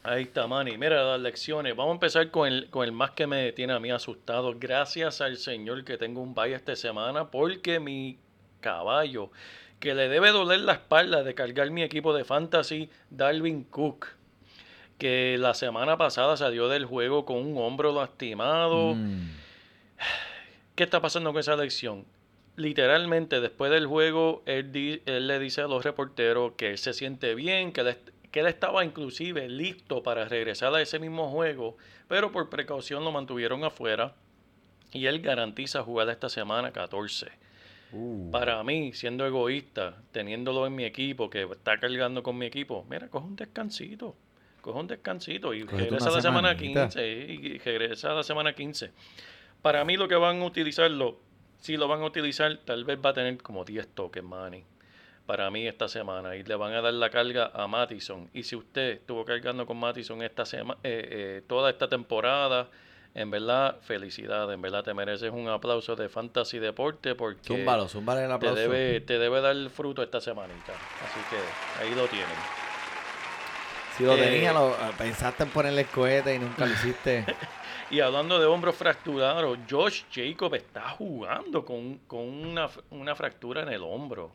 Ahí 0.02 0.22
está, 0.24 0.46
Manny. 0.46 0.76
Mira 0.76 1.02
las 1.02 1.20
lecciones. 1.20 1.74
Vamos 1.74 1.92
a 1.92 1.94
empezar 1.94 2.30
con 2.30 2.46
el, 2.46 2.68
con 2.70 2.84
el 2.84 2.92
más 2.92 3.12
que 3.12 3.26
me 3.26 3.52
tiene 3.52 3.72
a 3.72 3.80
mí 3.80 3.90
asustado. 3.90 4.54
Gracias 4.58 5.20
al 5.20 5.36
Señor 5.38 5.84
que 5.84 5.96
tengo 5.96 6.20
un 6.20 6.34
bye 6.34 6.52
esta 6.54 6.76
semana 6.76 7.30
porque 7.30 7.80
mi 7.80 8.18
caballo, 8.60 9.30
que 9.80 9.94
le 9.94 10.08
debe 10.08 10.30
doler 10.30 10.60
la 10.60 10.74
espalda 10.74 11.22
de 11.22 11.34
cargar 11.34 11.70
mi 11.70 11.82
equipo 11.82 12.14
de 12.14 12.24
fantasy, 12.24 12.90
Dalvin 13.10 13.64
Cook, 13.64 14.06
que 14.98 15.36
la 15.38 15.54
semana 15.54 15.96
pasada 15.96 16.36
salió 16.36 16.68
del 16.68 16.84
juego 16.84 17.24
con 17.24 17.38
un 17.38 17.56
hombro 17.58 17.92
lastimado. 17.94 18.94
Mm. 18.94 19.43
¿Qué 20.74 20.84
está 20.84 21.00
pasando 21.00 21.32
con 21.32 21.40
esa 21.40 21.56
lección? 21.56 22.04
Literalmente, 22.56 23.40
después 23.40 23.70
del 23.70 23.86
juego, 23.86 24.42
él, 24.46 24.70
di- 24.72 25.02
él 25.06 25.26
le 25.26 25.38
dice 25.38 25.60
a 25.62 25.66
los 25.66 25.84
reporteros 25.84 26.52
que 26.56 26.70
él 26.70 26.78
se 26.78 26.92
siente 26.92 27.34
bien, 27.34 27.72
que 27.72 27.80
él, 27.82 27.96
que 28.30 28.40
él 28.40 28.46
estaba 28.46 28.84
inclusive 28.84 29.48
listo 29.48 30.02
para 30.02 30.24
regresar 30.26 30.74
a 30.74 30.80
ese 30.80 30.98
mismo 30.98 31.30
juego, 31.30 31.76
pero 32.08 32.30
por 32.32 32.48
precaución 32.50 33.04
lo 33.04 33.12
mantuvieron 33.12 33.64
afuera. 33.64 34.14
Y 34.92 35.06
él 35.06 35.20
garantiza 35.20 35.82
jugar 35.82 36.08
esta 36.08 36.28
semana 36.28 36.70
14. 36.72 37.26
Uh. 37.92 38.30
Para 38.30 38.62
mí, 38.62 38.92
siendo 38.92 39.26
egoísta, 39.26 39.96
teniéndolo 40.12 40.66
en 40.66 40.74
mi 40.76 40.84
equipo, 40.84 41.28
que 41.30 41.42
está 41.42 41.78
cargando 41.78 42.22
con 42.22 42.38
mi 42.38 42.46
equipo, 42.46 42.86
mira, 42.88 43.08
coge 43.08 43.26
un 43.26 43.36
descansito. 43.36 44.14
Coge 44.60 44.78
un 44.78 44.86
descansito 44.86 45.52
y 45.52 45.64
regresa 45.64 46.10
la 46.10 46.20
semana 46.22 46.56
semanita. 46.56 46.88
15. 46.88 47.08
Y 47.28 47.58
regresa 47.58 48.12
a 48.12 48.14
la 48.14 48.22
semana 48.22 48.52
15. 48.54 48.92
Para 49.64 49.82
mí, 49.86 49.96
lo 49.96 50.08
que 50.08 50.14
van 50.16 50.42
a 50.42 50.44
utilizarlo, 50.44 51.16
si 51.58 51.78
lo 51.78 51.88
van 51.88 52.02
a 52.02 52.04
utilizar, 52.04 52.54
tal 52.66 52.84
vez 52.84 52.98
va 53.02 53.10
a 53.10 53.14
tener 53.14 53.38
como 53.38 53.64
10 53.64 53.88
toques, 53.94 54.22
Manny. 54.22 54.62
Para 55.24 55.50
mí, 55.50 55.66
esta 55.66 55.88
semana. 55.88 56.36
Y 56.36 56.42
le 56.42 56.54
van 56.54 56.74
a 56.74 56.82
dar 56.82 56.92
la 56.92 57.08
carga 57.08 57.50
a 57.54 57.66
Mattison. 57.66 58.28
Y 58.34 58.42
si 58.42 58.56
usted 58.56 58.90
estuvo 58.90 59.24
cargando 59.24 59.64
con 59.64 59.78
Mattison 59.78 60.20
esta 60.22 60.44
semana, 60.44 60.78
toda 61.46 61.70
esta 61.70 61.88
temporada, 61.88 62.68
en 63.14 63.30
verdad, 63.30 63.78
felicidades. 63.80 64.54
En 64.54 64.60
verdad, 64.60 64.82
te 64.84 64.92
mereces 64.92 65.30
un 65.32 65.48
aplauso 65.48 65.96
de 65.96 66.10
Fantasy 66.10 66.58
Deporte 66.58 67.14
porque 67.14 67.40
Zúmbalo, 67.42 67.88
zúmbale 67.88 68.20
el 68.24 68.28
te 68.28 68.34
aplauso. 68.34 68.60
debe, 68.60 69.00
te 69.00 69.18
debe 69.18 69.40
dar 69.40 69.56
fruto 69.70 70.02
esta 70.02 70.20
semanita. 70.20 70.74
Así 70.74 71.20
que 71.30 71.82
ahí 71.82 71.94
lo 71.94 72.06
tienen. 72.08 72.28
Si 73.96 74.04
lo 74.04 74.12
Eh, 74.16 74.18
tenía, 74.18 74.52
lo, 74.52 74.76
pensaste 74.98 75.44
en 75.44 75.48
ponerle 75.48 75.80
el 75.82 75.86
cohete 75.86 76.34
y 76.34 76.38
nunca 76.38 76.66
lo 76.66 76.72
hiciste. 76.74 77.24
Y 77.94 78.00
hablando 78.00 78.40
de 78.40 78.46
hombros 78.46 78.74
fracturados, 78.74 79.56
Josh 79.70 80.02
Jacob 80.12 80.52
está 80.56 80.88
jugando 80.90 81.64
con, 81.64 81.98
con 82.08 82.22
una, 82.22 82.68
una 82.90 83.14
fractura 83.14 83.62
en 83.62 83.68
el 83.68 83.82
hombro. 83.84 84.32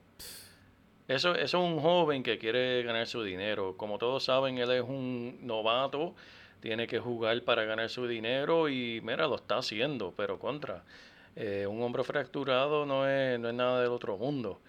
Eso, 1.09 1.35
eso 1.35 1.41
es 1.41 1.53
un 1.55 1.77
joven 1.81 2.23
que 2.23 2.37
quiere 2.37 2.83
ganar 2.83 3.05
su 3.05 3.21
dinero. 3.21 3.75
Como 3.75 3.97
todos 3.97 4.23
saben, 4.23 4.59
él 4.59 4.71
es 4.71 4.81
un 4.81 5.39
novato, 5.41 6.15
tiene 6.61 6.87
que 6.87 6.99
jugar 6.99 7.43
para 7.43 7.65
ganar 7.65 7.89
su 7.89 8.07
dinero 8.07 8.69
y 8.69 9.01
mira, 9.03 9.27
lo 9.27 9.35
está 9.35 9.57
haciendo, 9.57 10.13
pero 10.15 10.39
contra. 10.39 10.85
eh, 11.35 11.67
un 11.67 11.81
hombro 11.83 12.05
fracturado 12.05 12.85
no 12.85 13.09
es, 13.09 13.37
no 13.41 13.49
es 13.49 13.55
nada 13.55 13.81
del 13.81 13.91
otro 13.91 14.17
mundo. 14.17 14.61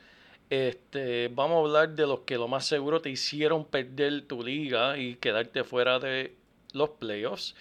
Este, 0.51 1.29
vamos 1.29 1.59
a 1.59 1.61
hablar 1.61 1.91
de 1.95 2.09
los 2.09 2.21
que 2.23 2.35
lo 2.35 2.49
más 2.49 2.67
seguro 2.67 3.01
te 3.01 3.11
hicieron 3.11 3.67
perder 3.67 4.23
tu 4.23 4.43
liga 4.43 4.99
y 4.99 5.15
quedarte 5.15 5.63
fuera 5.63 6.01
de 6.01 6.35
los 6.73 6.91
playoffs. 6.91 7.55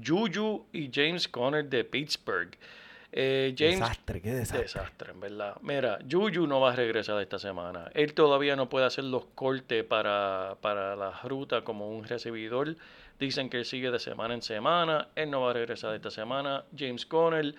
Juju 0.00 0.66
y 0.72 0.90
James 0.92 1.28
Conner 1.28 1.64
de 1.64 1.84
Pittsburgh. 1.84 2.56
Eh, 3.14 3.54
James, 3.58 3.78
desastre, 3.78 4.22
qué 4.22 4.32
desastre. 4.32 4.62
Desastre, 4.62 5.10
en 5.12 5.20
verdad. 5.20 5.56
Mira, 5.60 5.98
Juju 6.10 6.46
no 6.46 6.60
va 6.60 6.72
a 6.72 6.76
regresar 6.76 7.20
esta 7.20 7.38
semana. 7.38 7.90
Él 7.92 8.14
todavía 8.14 8.56
no 8.56 8.70
puede 8.70 8.86
hacer 8.86 9.04
los 9.04 9.26
cortes 9.34 9.84
para, 9.84 10.56
para 10.62 10.96
la 10.96 11.10
ruta 11.22 11.62
como 11.62 11.90
un 11.90 12.04
recibidor. 12.04 12.74
Dicen 13.18 13.50
que 13.50 13.58
él 13.58 13.64
sigue 13.66 13.90
de 13.90 13.98
semana 13.98 14.32
en 14.32 14.40
semana. 14.40 15.08
Él 15.14 15.30
no 15.30 15.42
va 15.42 15.50
a 15.50 15.52
regresar 15.52 15.94
esta 15.94 16.10
semana. 16.10 16.64
James 16.76 17.04
Conner 17.04 17.54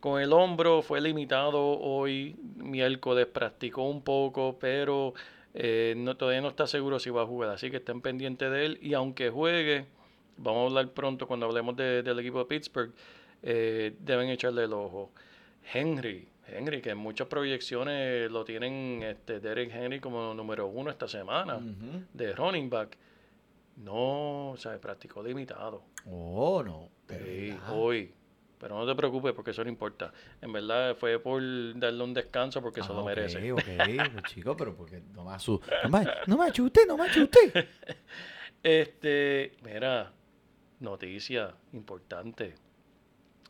con 0.00 0.20
el 0.20 0.34
hombro 0.34 0.82
fue 0.82 1.00
limitado 1.00 1.78
hoy. 1.78 2.36
Miércoles 2.56 3.26
practicó 3.26 3.84
un 3.84 4.02
poco, 4.02 4.58
pero 4.60 5.14
eh, 5.54 5.94
no, 5.96 6.16
todavía 6.16 6.42
no 6.42 6.48
está 6.48 6.66
seguro 6.66 6.98
si 6.98 7.08
va 7.08 7.22
a 7.22 7.26
jugar. 7.26 7.48
Así 7.48 7.70
que 7.70 7.78
estén 7.78 8.02
pendientes 8.02 8.50
de 8.50 8.66
él. 8.66 8.78
Y 8.82 8.92
aunque 8.92 9.30
juegue, 9.30 9.86
vamos 10.36 10.62
a 10.62 10.66
hablar 10.78 10.92
pronto 10.94 11.26
cuando 11.26 11.46
hablemos 11.46 11.76
de- 11.76 12.02
del 12.02 12.18
equipo 12.18 12.38
de 12.40 12.44
Pittsburgh. 12.46 12.92
eh, 13.42 13.94
deben 13.98 14.28
echarle 14.28 14.64
el 14.64 14.72
ojo. 14.74 15.12
Henry, 15.72 16.28
Henry, 16.46 16.82
que 16.82 16.90
en 16.90 16.98
muchas 16.98 17.26
proyecciones 17.26 18.30
lo 18.30 18.44
tienen 18.44 19.02
este, 19.02 19.40
Derek 19.40 19.70
Henry 19.74 19.98
como 20.00 20.34
número 20.34 20.66
uno 20.66 20.90
esta 20.90 21.08
semana 21.08 21.58
de 22.12 22.32
running 22.34 22.68
back. 22.68 22.98
No, 23.76 24.50
o 24.50 24.56
sea, 24.58 24.78
practicó 24.78 25.22
limitado. 25.22 25.82
Oh, 26.06 26.62
no. 26.62 26.88
Sí, 27.08 27.50
¿verdad? 27.52 27.72
hoy. 27.78 28.12
Pero 28.58 28.78
no 28.78 28.86
te 28.86 28.94
preocupes 28.94 29.32
porque 29.32 29.52
eso 29.52 29.64
no 29.64 29.70
importa. 29.70 30.12
En 30.42 30.52
verdad 30.52 30.94
fue 30.96 31.18
por 31.18 31.40
darle 31.78 32.04
un 32.04 32.12
descanso 32.12 32.60
porque 32.60 32.82
se 32.82 32.92
Ah, 32.92 32.96
lo 32.96 33.00
ok, 33.00 33.06
merece. 33.06 33.52
Ok, 33.52 33.62
pues, 34.12 34.24
chico, 34.26 34.54
pero 34.54 34.76
porque 34.76 35.00
no 35.14 35.24
me 35.24 35.30
asu- 35.30 35.62
No 35.84 35.88
me, 35.88 36.06
no 36.26 36.36
me 36.36 36.44
asuste, 36.46 36.84
no 36.86 36.98
me 36.98 37.06
asuste. 37.06 37.38
Este, 38.62 39.52
mira, 39.64 40.12
noticia 40.80 41.54
importante. 41.72 42.54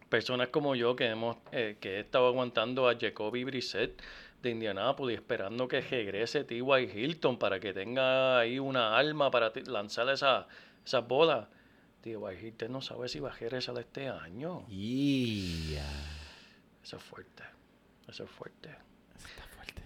Personas 0.09 0.49
como 0.49 0.75
yo 0.75 0.97
que 0.97 1.07
hemos 1.07 1.37
eh, 1.53 1.79
que 1.81 1.97
he 1.97 2.01
estado 2.01 2.27
aguantando 2.27 2.89
a 2.89 2.99
Jacoby 2.99 3.45
Brissett 3.45 4.03
de 4.43 4.51
Indianapolis 4.51 5.19
esperando 5.19 5.69
que 5.69 5.81
regrese 5.81 6.45
T.Y. 6.45 6.91
Hilton 6.93 7.39
para 7.39 7.61
que 7.61 7.73
tenga 7.73 8.39
ahí 8.39 8.59
una 8.59 8.97
arma 8.97 9.31
para 9.31 9.53
lanzar 9.67 10.09
esa, 10.09 10.49
esas 10.85 11.07
bolas. 11.07 11.49
T.Y. 12.01 12.47
Hilton 12.47 12.73
no 12.73 12.81
sabe 12.81 13.09
si 13.09 13.21
va 13.21 13.31
a 13.31 13.37
regresar 13.37 13.79
este 13.79 14.09
año. 14.09 14.67
Ya. 14.69 15.87
Eso 16.83 16.97
es 16.97 17.03
fuerte. 17.03 17.45
Eso 18.09 18.25
es 18.25 18.31
fuerte. 18.31 18.90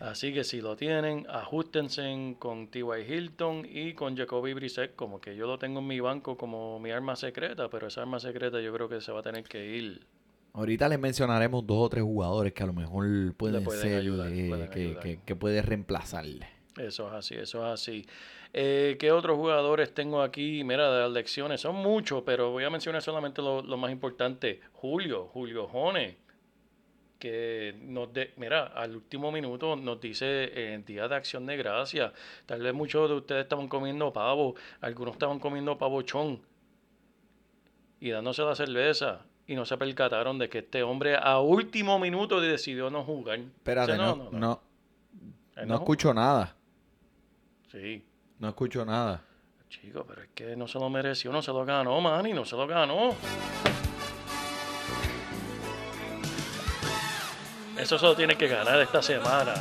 Así 0.01 0.35
que 0.35 0.45
si 0.45 0.61
lo 0.61 0.77
tienen, 0.77 1.27
ajustense 1.31 2.37
con 2.39 2.69
T.Y. 2.69 3.13
Hilton 3.13 3.67
y 3.69 3.95
con 3.95 4.17
Jacoby 4.17 4.53
Brissett, 4.53 4.95
como 4.95 5.21
que 5.21 5.37
yo 5.37 5.47
lo 5.47 5.59
tengo 5.59 5.81
en 5.81 5.87
mi 5.87 6.01
banco 6.01 6.37
como 6.37 6.79
mi 6.79 6.91
arma 6.91 7.17
secreta, 7.17 7.69
pero 7.71 7.87
esa 7.87 8.03
arma 8.03 8.21
secreta 8.21 8.61
yo 8.61 8.73
creo 8.73 8.89
que 8.89 9.01
se 9.01 9.13
va 9.13 9.21
a 9.21 9.23
tener 9.23 9.45
que 9.45 9.65
ir. 9.65 10.07
Ahorita 10.53 10.89
les 10.89 11.01
mencionaremos 11.01 11.67
dos 11.67 11.79
o 11.87 11.89
tres 11.89 12.05
jugadores 12.05 12.53
que 12.53 12.63
a 12.63 12.67
lo 12.67 12.73
mejor 12.73 13.35
pueden, 13.37 13.65
pueden 13.65 13.83
ser 13.83 13.99
ayudar, 13.99 14.33
eh, 14.33 14.49
pueden 14.49 14.71
que, 14.71 14.97
que, 15.01 15.21
que 15.25 15.37
puede 15.37 15.63
reemplazarle. 15.63 16.49
Eso 16.77 17.09
es 17.09 17.15
así, 17.15 17.35
eso 17.35 17.67
es 17.67 17.73
así. 17.73 18.07
Eh, 18.53 18.97
¿Qué 19.01 19.11
otros 19.11 19.37
jugadores 19.37 19.93
tengo 19.95 20.23
aquí? 20.23 20.63
Mira, 20.65 20.93
de 20.93 21.03
las 21.03 21.11
lecciones, 21.11 21.61
son 21.61 21.77
muchos, 21.77 22.23
pero 22.25 22.53
voy 22.53 22.63
a 22.63 22.71
mencionar 22.71 23.03
solamente 23.03 23.43
lo, 23.43 23.63
lo 23.63 23.77
más 23.77 23.91
importante. 23.91 24.61
Julio, 24.73 25.27
Julio 25.27 25.67
Jone, 25.67 26.19
que 27.25 27.75
nos 27.81 28.13
de, 28.13 28.35
mira, 28.37 28.67
al 28.67 28.97
último 28.97 29.33
minuto 29.33 29.77
nos 29.77 29.99
dice 29.99 30.75
en 30.75 30.85
Día 30.85 31.09
de 31.09 31.15
Acción 31.15 31.47
de 31.47 31.57
Gracia. 31.57 32.13
Tal 32.45 32.61
vez 32.61 32.75
muchos 32.75 33.09
de 33.09 33.17
ustedes 33.17 33.45
estaban 33.45 33.67
comiendo 33.67 34.13
pavo, 34.13 34.55
algunos 34.83 35.15
estaban 35.15 35.39
comiendo 35.39 35.79
pavochón 35.79 36.43
y 37.99 38.11
dándose 38.11 38.43
la 38.43 38.55
cerveza. 38.55 39.23
Y 39.47 39.55
no 39.55 39.65
se 39.65 39.79
percataron 39.79 40.39
de 40.39 40.51
que 40.51 40.59
este 40.59 40.83
hombre 40.83 41.17
a 41.17 41.41
último 41.41 41.99
minuto 41.99 42.43
decidió 42.43 42.91
no 42.91 43.05
jugar. 43.05 43.39
Espérate, 43.39 43.93
O 43.93 43.97
sea, 43.97 44.05
no, 44.05 44.31
no, 44.31 44.61
Él 45.57 45.67
no 45.67 45.77
escucho 45.77 46.13
nada. 46.13 46.55
Sí. 47.73 48.05
No 48.39 48.51
escucho 48.51 48.85
nada. 48.85 49.25
Chico, 49.71 50.05
pero 50.07 50.25
es 50.25 50.29
que 50.35 50.57
no 50.57 50.69
se 50.69 50.79
lo 50.79 50.91
mereció, 50.91 51.33
no 51.33 51.41
se 51.41 51.53
lo 51.53 51.65
ganó, 51.65 51.99
Manny, 52.03 52.35
no 52.35 52.45
se 52.45 52.55
lo 52.55 52.67
ganó. 52.67 53.15
Eso 57.85 57.99
se 57.99 58.07
lo 58.07 58.17
tiene 58.17 58.35
que 58.35 58.49
ganar 58.49 58.81
esta 58.81 59.03
semana. 59.03 59.53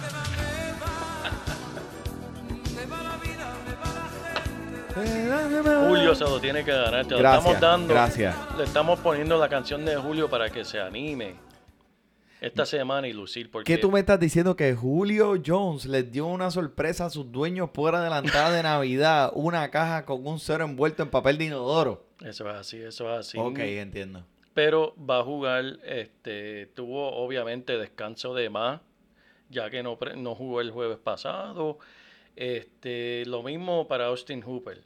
Julio 5.89 6.15
se 6.15 6.23
lo 6.23 6.39
tiene 6.39 6.63
que 6.63 6.71
ganar, 6.71 7.05
te 7.05 7.15
lo 7.15 7.17
Gracias, 7.17 7.45
estamos 7.45 7.59
dando. 7.59 7.93
gracias. 7.93 8.33
Le 8.57 8.63
estamos 8.63 8.97
poniendo 9.01 9.37
la 9.37 9.49
canción 9.49 9.83
de 9.83 9.97
Julio 9.97 10.29
para 10.29 10.49
que 10.49 10.63
se 10.63 10.79
anime 10.79 11.35
esta 12.39 12.65
semana 12.65 13.09
y 13.09 13.11
lucir. 13.11 13.51
Porque 13.51 13.75
¿Qué 13.75 13.77
tú 13.77 13.91
me 13.91 13.99
estás 13.99 14.21
diciendo? 14.21 14.55
Que 14.55 14.73
Julio 14.73 15.33
Jones 15.45 15.83
les 15.85 16.09
dio 16.09 16.25
una 16.27 16.49
sorpresa 16.49 17.07
a 17.07 17.09
sus 17.09 17.29
dueños 17.29 17.71
por 17.71 17.93
adelantada 17.93 18.51
de 18.51 18.63
Navidad. 18.63 19.33
Una 19.35 19.69
caja 19.69 20.05
con 20.05 20.25
un 20.25 20.39
cero 20.39 20.63
envuelto 20.63 21.03
en 21.03 21.09
papel 21.09 21.37
de 21.37 21.43
inodoro. 21.43 22.05
Eso 22.21 22.49
es 22.49 22.55
así, 22.55 22.77
eso 22.77 23.13
es 23.13 23.19
así. 23.19 23.37
Ok, 23.37 23.59
entiendo. 23.59 24.25
Pero 24.53 24.95
va 24.97 25.19
a 25.19 25.23
jugar, 25.23 25.79
este, 25.83 26.67
tuvo 26.67 27.11
obviamente 27.11 27.77
descanso 27.77 28.33
de 28.33 28.49
más, 28.49 28.81
ya 29.49 29.69
que 29.69 29.83
no, 29.83 29.97
no 30.17 30.35
jugó 30.35 30.61
el 30.61 30.71
jueves 30.71 30.97
pasado. 30.97 31.79
Este, 32.35 33.25
lo 33.25 33.43
mismo 33.43 33.87
para 33.87 34.07
Austin 34.07 34.41
Hooper. 34.41 34.83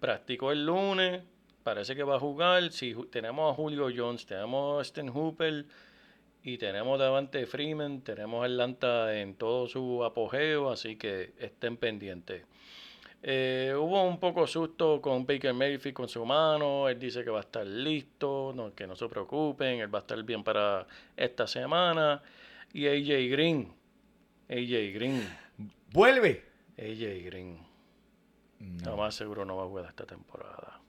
Practicó 0.00 0.52
el 0.52 0.66
lunes, 0.66 1.22
parece 1.62 1.94
que 1.94 2.02
va 2.02 2.16
a 2.16 2.20
jugar. 2.20 2.72
Si 2.72 2.94
tenemos 3.10 3.52
a 3.52 3.54
Julio 3.54 3.88
Jones, 3.94 4.26
tenemos 4.26 4.74
a 4.74 4.78
Austin 4.78 5.08
Hooper 5.08 5.66
y 6.42 6.58
tenemos 6.58 6.98
Davante 6.98 7.46
Freeman, 7.46 8.02
tenemos 8.02 8.44
Atlanta 8.44 9.16
en 9.16 9.34
todo 9.36 9.68
su 9.68 10.02
apogeo, 10.04 10.70
así 10.70 10.96
que 10.96 11.34
estén 11.38 11.76
pendientes. 11.76 12.44
Eh, 13.24 13.72
hubo 13.78 14.02
un 14.02 14.18
poco 14.18 14.46
susto 14.48 15.00
con 15.00 15.24
Baker 15.24 15.54
Mayfield 15.54 15.94
con 15.94 16.08
su 16.08 16.24
mano. 16.26 16.88
Él 16.88 16.98
dice 16.98 17.22
que 17.22 17.30
va 17.30 17.38
a 17.38 17.42
estar 17.42 17.64
listo, 17.66 18.52
no, 18.54 18.74
que 18.74 18.86
no 18.86 18.96
se 18.96 19.08
preocupen, 19.08 19.78
él 19.80 19.94
va 19.94 19.98
a 19.98 20.02
estar 20.02 20.20
bien 20.24 20.42
para 20.42 20.86
esta 21.16 21.46
semana. 21.46 22.20
Y 22.72 22.86
AJ 22.88 23.30
Green, 23.30 23.72
AJ 24.48 24.92
Green, 24.94 25.28
¡Vuelve! 25.92 26.44
AJ 26.78 27.24
Green, 27.26 27.58
No. 28.58 28.90
lo 28.92 28.96
más 28.96 29.14
seguro 29.14 29.44
no 29.44 29.56
va 29.56 29.64
a 29.64 29.66
jugar 29.66 29.84
esta 29.86 30.04
temporada. 30.06 30.80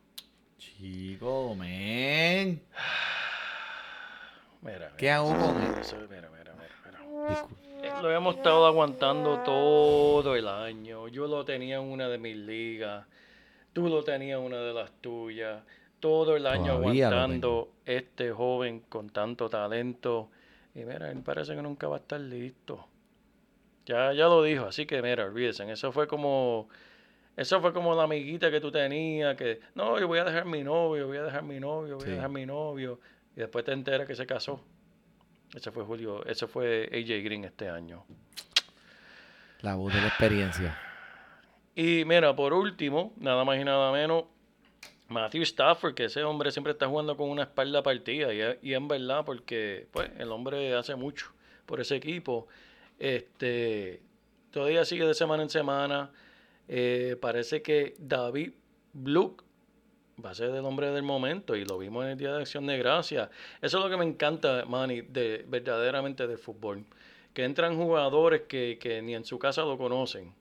Chico, 0.58 1.54
men. 1.56 2.62
Mira, 4.62 4.78
mira, 4.78 4.94
¿Qué 4.98 5.12
hago 5.12 5.28
con 5.30 5.62
él? 5.62 5.72
mira, 6.10 6.30
mira, 6.30 6.30
mira, 6.30 6.56
mira. 6.56 7.30
Disculpa. 7.30 7.73
Lo 8.04 8.12
hemos 8.12 8.36
estado 8.36 8.66
aguantando 8.66 9.40
todo 9.46 10.36
el 10.36 10.46
año. 10.50 11.08
Yo 11.08 11.26
lo 11.26 11.46
tenía 11.46 11.78
en 11.78 11.84
una 11.84 12.10
de 12.10 12.18
mis 12.18 12.36
ligas. 12.36 13.06
Tú 13.72 13.88
lo 13.88 14.04
tenías 14.04 14.40
en 14.40 14.46
una 14.46 14.58
de 14.58 14.74
las 14.74 14.92
tuyas. 15.00 15.64
todo 16.02 16.36
el 16.36 16.46
año 16.46 16.80
Todavía 16.80 17.08
aguantando 17.08 17.70
este 17.86 18.30
joven 18.34 18.82
con 18.90 19.10
tanto 19.10 19.48
talento. 19.50 20.28
Y 20.76 20.80
mira, 20.80 21.10
él 21.10 21.22
parece 21.24 21.56
que 21.56 21.62
nunca 21.62 21.88
va 21.88 21.96
a 21.96 22.00
estar 22.00 22.20
listo. 22.20 22.86
Ya, 23.86 24.12
ya 24.12 24.26
lo 24.26 24.44
dijo, 24.44 24.66
así 24.66 24.86
que 24.86 25.02
mira, 25.02 25.24
olvídense, 25.24 25.72
eso 25.72 25.94
fue 25.94 26.06
como, 26.06 26.68
eso 27.38 27.62
fue 27.62 27.72
como 27.72 27.96
la 27.96 28.04
amiguita 28.04 28.52
que 28.52 28.60
tú 28.60 28.70
tenías, 28.70 29.38
que 29.38 29.62
no, 29.76 29.98
yo 29.98 30.10
voy 30.10 30.20
a 30.20 30.26
dejar 30.26 30.44
mi 30.44 30.62
novio, 30.62 31.08
voy 31.08 31.18
a 31.20 31.24
dejar 31.24 31.44
mi 31.44 31.62
novio, 31.62 31.96
voy 31.96 32.04
Sí. 32.04 32.12
a 32.12 32.16
dejar 32.16 32.30
mi 32.32 32.46
novio, 32.46 33.00
y 33.38 33.40
después 33.40 33.64
te 33.64 33.72
enteras 33.72 34.06
que 34.06 34.16
se 34.16 34.26
casó. 34.26 34.60
Ese 35.54 35.72
fue 35.72 35.84
Julio, 35.84 36.26
ese 36.26 36.48
fue 36.48 36.90
AJ 36.92 37.24
Green 37.24 37.46
este 37.46 37.70
año. 37.70 38.06
La 39.62 39.76
voz 39.76 39.94
de 39.94 40.02
la 40.02 40.08
experiencia. 40.08 40.78
Y 41.76 42.04
mira, 42.06 42.36
por 42.36 42.54
último, 42.54 43.14
nada 43.18 43.44
más 43.44 43.60
y 43.60 43.64
nada 43.64 43.92
menos, 43.92 44.26
Matthew 45.10 45.44
Stafford, 45.44 45.94
que 45.94 46.06
ese 46.06 46.24
hombre 46.24 46.52
siempre 46.52 46.74
está 46.74 46.88
jugando 46.88 47.16
con 47.16 47.30
una 47.30 47.44
espalda 47.44 47.84
partida, 47.84 48.34
y, 48.34 48.42
es- 48.42 48.58
y 48.62 48.74
en 48.74 48.88
verdad, 48.88 49.24
porque 49.26 49.88
pues, 49.92 50.10
el 50.18 50.32
hombre 50.32 50.74
hace 50.76 50.96
mucho 50.96 51.28
por 51.66 51.80
ese 51.80 51.96
equipo. 51.96 52.48
Este, 53.00 54.02
todavía 54.52 54.86
sigue 54.86 55.06
de 55.06 55.14
semana 55.14 55.44
en 55.44 55.50
semana. 55.50 56.12
Eh, 56.68 57.18
parece 57.22 57.62
que 57.62 57.96
David 58.00 58.54
Blue 58.94 59.38
va 60.24 60.32
a 60.32 60.36
ser 60.36 60.50
el 60.50 60.66
hombre 60.66 60.92
del 60.92 61.04
momento 61.04 61.56
y 61.56 61.66
lo 61.66 61.78
vimos 61.78 62.06
en 62.06 62.12
el 62.12 62.18
Día 62.18 62.34
de 62.34 62.42
Acción 62.42 62.66
de 62.66 62.78
Gracia. 62.78 63.30
Eso 63.62 63.78
es 63.78 63.84
lo 63.84 63.90
que 63.90 63.98
me 63.98 64.06
encanta, 64.06 64.66
Manny, 64.66 65.02
de, 65.02 65.46
verdaderamente 65.48 66.28
del 66.28 66.38
fútbol. 66.38 66.86
Que 67.34 67.44
entran 67.46 67.78
jugadores 67.78 68.42
que, 68.42 68.78
que 68.80 69.02
ni 69.02 69.16
en 69.16 69.26
su 69.26 69.40
casa 69.40 69.64
lo 69.64 69.78
conocen 69.78 70.34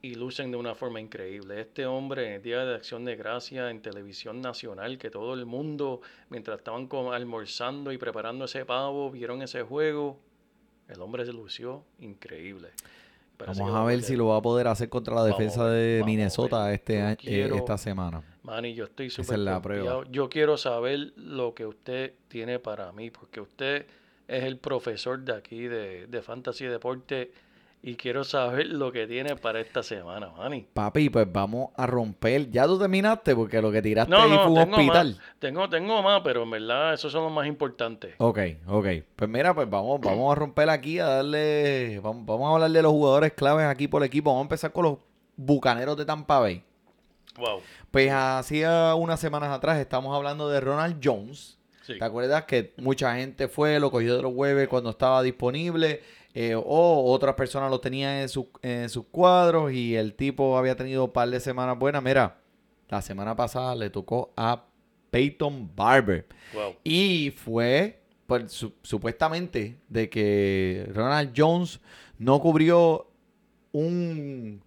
y 0.00 0.14
lucen 0.14 0.50
de 0.50 0.56
una 0.56 0.74
forma 0.74 1.00
increíble. 1.00 1.60
Este 1.60 1.86
hombre 1.86 2.26
en 2.26 2.32
el 2.34 2.42
Día 2.42 2.64
de 2.64 2.74
Acción 2.74 3.04
de 3.04 3.16
Gracia 3.16 3.70
en 3.70 3.82
televisión 3.82 4.40
nacional, 4.40 4.98
que 4.98 5.10
todo 5.10 5.34
el 5.34 5.44
mundo, 5.44 6.00
mientras 6.28 6.58
estaban 6.58 6.88
almorzando 7.12 7.92
y 7.92 7.98
preparando 7.98 8.44
ese 8.44 8.64
pavo, 8.64 9.10
vieron 9.10 9.42
ese 9.42 9.62
juego, 9.62 10.20
el 10.88 11.00
hombre 11.00 11.26
se 11.26 11.32
lució 11.32 11.84
increíble. 11.98 12.70
Vamos 13.46 13.74
a 13.74 13.84
ver 13.84 14.02
si 14.02 14.16
lo 14.16 14.26
va 14.28 14.36
a 14.38 14.42
poder 14.42 14.66
hacer 14.66 14.88
contra 14.88 15.14
la 15.14 15.22
Vamos 15.22 15.38
defensa 15.38 15.68
de 15.68 16.02
Minnesota 16.04 16.72
este 16.72 17.00
año, 17.00 17.12
eh, 17.12 17.16
quiero- 17.16 17.56
esta 17.56 17.78
semana. 17.78 18.22
Manny, 18.42 18.74
yo 18.74 18.84
estoy 18.84 19.10
súper 19.10 19.38
es. 19.40 20.04
Yo 20.10 20.28
quiero 20.28 20.56
saber 20.56 21.12
lo 21.16 21.54
que 21.54 21.66
usted 21.66 22.14
tiene 22.28 22.58
para 22.58 22.90
mí, 22.92 23.10
porque 23.10 23.40
usted 23.40 23.86
es 24.26 24.44
el 24.44 24.56
profesor 24.58 25.20
de 25.20 25.34
aquí 25.34 25.62
de, 25.68 26.06
de 26.06 26.22
Fantasy 26.22 26.64
Deporte 26.64 27.30
y 27.80 27.94
quiero 27.94 28.24
saber 28.24 28.66
lo 28.66 28.90
que 28.90 29.06
tiene 29.06 29.36
para 29.36 29.60
esta 29.60 29.82
semana, 29.82 30.30
Manny. 30.36 30.66
Papi, 30.74 31.10
pues 31.10 31.26
vamos 31.32 31.70
a 31.76 31.86
romper. 31.86 32.50
Ya 32.50 32.66
tú 32.66 32.78
terminaste 32.78 33.34
porque 33.36 33.62
lo 33.62 33.70
que 33.70 33.80
tiraste 33.80 34.10
No, 34.10 34.22
ahí 34.22 34.30
no, 34.30 34.42
fue 34.42 34.48
un 34.48 34.54
tengo 34.56 34.76
hospital. 34.76 35.08
más. 35.16 35.38
Tengo, 35.38 35.68
tengo 35.68 36.02
más, 36.02 36.20
pero 36.24 36.42
en 36.42 36.50
verdad 36.50 36.94
esos 36.94 37.12
son 37.12 37.24
los 37.24 37.32
más 37.32 37.46
importantes. 37.46 38.14
Ok, 38.18 38.38
ok. 38.66 38.86
Pues 39.14 39.30
mira, 39.30 39.54
pues 39.54 39.70
vamos, 39.70 40.00
vamos 40.00 40.32
a 40.32 40.34
romper 40.34 40.68
aquí, 40.70 40.98
a 40.98 41.06
darle. 41.06 42.00
Vamos, 42.02 42.26
vamos 42.26 42.50
a 42.50 42.54
hablar 42.54 42.70
de 42.70 42.82
los 42.82 42.92
jugadores 42.92 43.32
claves 43.32 43.66
aquí 43.66 43.86
por 43.86 44.02
el 44.02 44.06
equipo. 44.06 44.30
Vamos 44.30 44.42
a 44.42 44.46
empezar 44.46 44.72
con 44.72 44.84
los 44.84 44.98
bucaneros 45.36 45.96
de 45.96 46.04
Tampa 46.04 46.40
Bay. 46.40 46.62
Wow. 47.38 47.60
Pues 47.92 48.10
hacía 48.12 48.94
unas 48.96 49.20
semanas 49.20 49.50
atrás 49.50 49.78
estamos 49.78 50.14
hablando 50.16 50.48
de 50.48 50.60
Ronald 50.60 51.00
Jones. 51.02 51.56
Sí. 51.86 51.96
¿Te 51.96 52.04
acuerdas 52.04 52.44
que 52.44 52.74
mucha 52.78 53.14
gente 53.14 53.48
fue, 53.48 53.78
lo 53.80 53.90
cogió 53.90 54.16
de 54.16 54.22
los 54.22 54.32
huevos 54.34 54.66
cuando 54.68 54.90
estaba 54.90 55.22
disponible? 55.22 56.02
Eh, 56.40 56.54
o 56.54 57.10
otras 57.12 57.34
personas 57.34 57.68
lo 57.68 57.80
tenían 57.80 58.18
en, 58.18 58.28
su- 58.28 58.48
en 58.62 58.88
sus 58.88 59.06
cuadros 59.06 59.72
y 59.72 59.96
el 59.96 60.14
tipo 60.14 60.56
había 60.56 60.76
tenido 60.76 61.06
un 61.06 61.10
par 61.10 61.28
de 61.30 61.40
semanas 61.40 61.76
buenas. 61.76 62.00
Mira, 62.00 62.38
la 62.88 63.02
semana 63.02 63.34
pasada 63.34 63.74
le 63.74 63.90
tocó 63.90 64.32
a 64.36 64.64
Peyton 65.10 65.68
Barber. 65.74 66.26
Wow. 66.54 66.76
Y 66.84 67.32
fue, 67.32 68.02
pues, 68.28 68.52
su- 68.52 68.72
supuestamente, 68.82 69.78
de 69.88 70.08
que 70.08 70.88
Ronald 70.94 71.32
Jones 71.36 71.80
no 72.18 72.38
cubrió 72.40 73.10
un, 73.72 74.62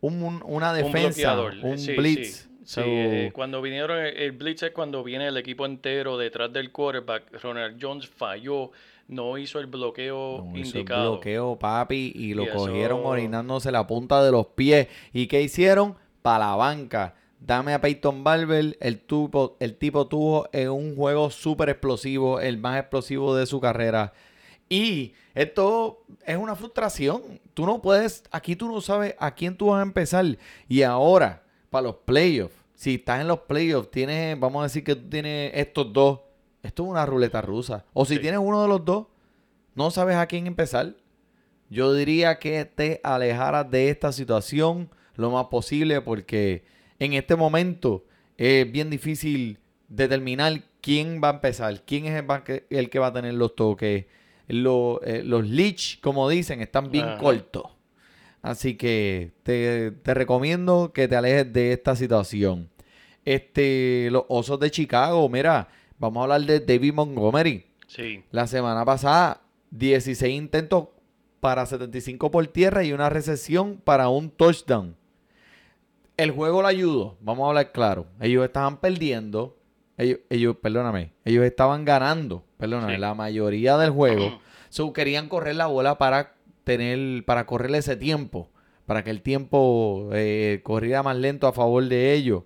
un- 0.00 0.22
un- 0.22 0.42
una 0.44 0.72
defensa, 0.74 1.34
un. 1.62 1.78
Sí, 1.78 1.92
blitz. 1.96 2.36
sí. 2.42 2.48
Sí, 2.64 2.74
So, 2.74 2.80
eh, 2.84 3.30
cuando 3.34 3.60
vinieron, 3.60 3.98
el, 3.98 4.16
el 4.16 4.32
blitz 4.32 4.62
es 4.62 4.70
cuando 4.72 5.04
viene 5.04 5.28
el 5.28 5.36
equipo 5.36 5.66
entero 5.66 6.16
detrás 6.18 6.52
del 6.52 6.72
quarterback. 6.72 7.42
Ronald 7.42 7.78
Jones 7.80 8.08
falló, 8.08 8.70
no 9.08 9.36
hizo 9.36 9.58
el 9.60 9.66
bloqueo 9.66 10.42
no 10.44 10.50
hizo 10.58 10.70
el 10.70 10.76
indicado. 10.78 11.10
bloqueo, 11.12 11.58
papi, 11.58 12.12
y 12.14 12.32
lo 12.34 12.44
Y 12.44 12.46
eso- 12.46 12.56
cogieron 12.56 13.00
orinándose 13.04 13.70
la 13.70 13.86
punta 13.86 14.24
de 14.24 14.32
los 14.32 14.46
pies. 14.46 14.88
¿Y 15.12 15.26
qué 15.26 15.42
hicieron? 15.42 15.96
Para 16.22 16.46
la 16.46 16.56
banca. 16.56 17.14
Dame 17.38 17.74
a 17.74 17.80
Peyton 17.82 18.24
Barber. 18.24 18.78
El, 18.80 19.00
tipo 19.02 20.06
tuvo 20.08 20.48
en 20.52 20.70
un 20.70 20.96
juego 20.96 21.28
súper 21.28 21.68
explosivo, 21.68 22.40
el 22.40 22.56
más 22.56 22.80
explosivo 22.80 23.36
de 23.36 23.44
su 23.44 23.60
carrera. 23.60 24.14
Y 24.70 25.12
esto 25.34 26.02
es 26.24 26.38
una 26.38 26.56
frustración. 26.56 27.20
Tú 27.52 27.66
no 27.66 27.82
puedes, 27.82 28.24
aquí 28.30 28.56
tú 28.56 28.68
no 28.68 28.80
sabes 28.80 29.14
a 29.18 29.34
quién 29.34 29.56
tú 29.58 29.66
vas 29.66 29.80
a 29.80 29.82
empezar. 29.82 30.24
Y 30.66 30.80
ahora, 30.82 31.42
para 31.74 31.88
los 31.88 31.96
playoffs, 32.04 32.54
si 32.76 32.94
estás 32.94 33.20
en 33.20 33.26
los 33.26 33.40
playoffs, 33.40 33.90
tienes, 33.90 34.38
vamos 34.38 34.60
a 34.60 34.64
decir 34.64 34.84
que 34.84 34.94
tú 34.94 35.08
tienes 35.10 35.50
estos 35.54 35.92
dos. 35.92 36.20
Esto 36.62 36.84
es 36.84 36.88
una 36.90 37.04
ruleta 37.04 37.42
rusa. 37.42 37.84
O 37.92 38.04
si 38.04 38.14
Sí. 38.14 38.20
tienes 38.20 38.38
uno 38.40 38.62
de 38.62 38.68
los 38.68 38.84
dos, 38.84 39.06
no 39.74 39.90
sabes 39.90 40.14
a 40.16 40.26
quién 40.26 40.46
empezar. 40.46 40.94
Yo 41.70 41.92
diría 41.92 42.38
que 42.38 42.64
te 42.64 43.00
alejaras 43.02 43.68
de 43.70 43.88
esta 43.90 44.12
situación 44.12 44.88
lo 45.16 45.30
más 45.32 45.46
posible 45.46 46.00
porque 46.00 46.64
en 47.00 47.14
este 47.14 47.34
momento 47.34 48.04
es 48.36 48.70
bien 48.70 48.88
difícil 48.88 49.58
determinar 49.88 50.62
quién 50.80 51.20
va 51.22 51.30
a 51.30 51.34
empezar, 51.34 51.82
quién 51.84 52.06
es 52.06 52.22
el, 52.70 52.88
que- 52.90 52.98
va 53.00 53.08
a 53.08 53.12
tener 53.12 53.34
los 53.34 53.56
toques. 53.56 54.06
Lo- 54.46 55.00
eh, 55.02 55.22
los 55.24 55.44
leech, 55.48 56.00
como 56.00 56.28
dicen, 56.28 56.60
están 56.60 56.90
bien 56.90 57.06
Ajá. 57.06 57.18
cortos. 57.18 57.64
Así 58.44 58.74
que 58.76 59.32
te, 59.42 59.90
te 59.90 60.12
recomiendo 60.12 60.92
que 60.92 61.08
te 61.08 61.16
alejes 61.16 61.50
de 61.50 61.72
esta 61.72 61.96
situación. 61.96 62.68
Este, 63.24 64.08
los 64.10 64.24
osos 64.28 64.60
de 64.60 64.70
Chicago, 64.70 65.26
mira, 65.30 65.68
vamos 65.98 66.20
a 66.20 66.24
hablar 66.24 66.42
de 66.42 66.60
David 66.60 66.92
Montgomery. 66.92 67.64
Sí, 67.86 68.22
La 68.30 68.46
semana 68.46 68.84
pasada, 68.84 69.40
16 69.70 70.30
intentos 70.36 70.88
para 71.40 71.64
75 71.64 72.30
por 72.30 72.46
tierra 72.48 72.84
y 72.84 72.92
una 72.92 73.08
recepción 73.08 73.80
para 73.82 74.08
un 74.10 74.28
touchdown. 74.28 74.94
El 76.18 76.30
juego 76.30 76.60
le 76.60 76.68
ayudó, 76.68 77.16
vamos 77.22 77.46
a 77.46 77.48
hablar 77.48 77.72
claro. 77.72 78.06
Ellos 78.20 78.44
estaban 78.44 78.76
perdiendo, 78.76 79.56
ellos, 79.96 80.18
ellos 80.28 80.56
perdóname, 80.60 81.12
ellos 81.24 81.44
estaban 81.46 81.86
ganando, 81.86 82.44
perdóname, 82.58 82.96
Sí. 82.96 83.00
la 83.00 83.14
mayoría 83.14 83.78
del 83.78 83.90
juego. 83.90 84.38
So, 84.74 84.92
querían 84.92 85.28
correr 85.28 85.54
la 85.54 85.66
bola 85.68 85.98
para 85.98 86.33
tener, 86.64 87.24
para 87.24 87.46
correrle 87.46 87.78
ese 87.78 87.96
tiempo, 87.96 88.50
para 88.86 89.04
que 89.04 89.10
el 89.10 89.22
tiempo 89.22 90.10
eh, 90.12 90.60
corriera 90.62 91.02
más 91.02 91.16
lento 91.16 91.46
a 91.46 91.52
favor 91.52 91.84
de 91.86 92.12
ellos. 92.14 92.42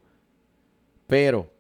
Pero 1.06 1.50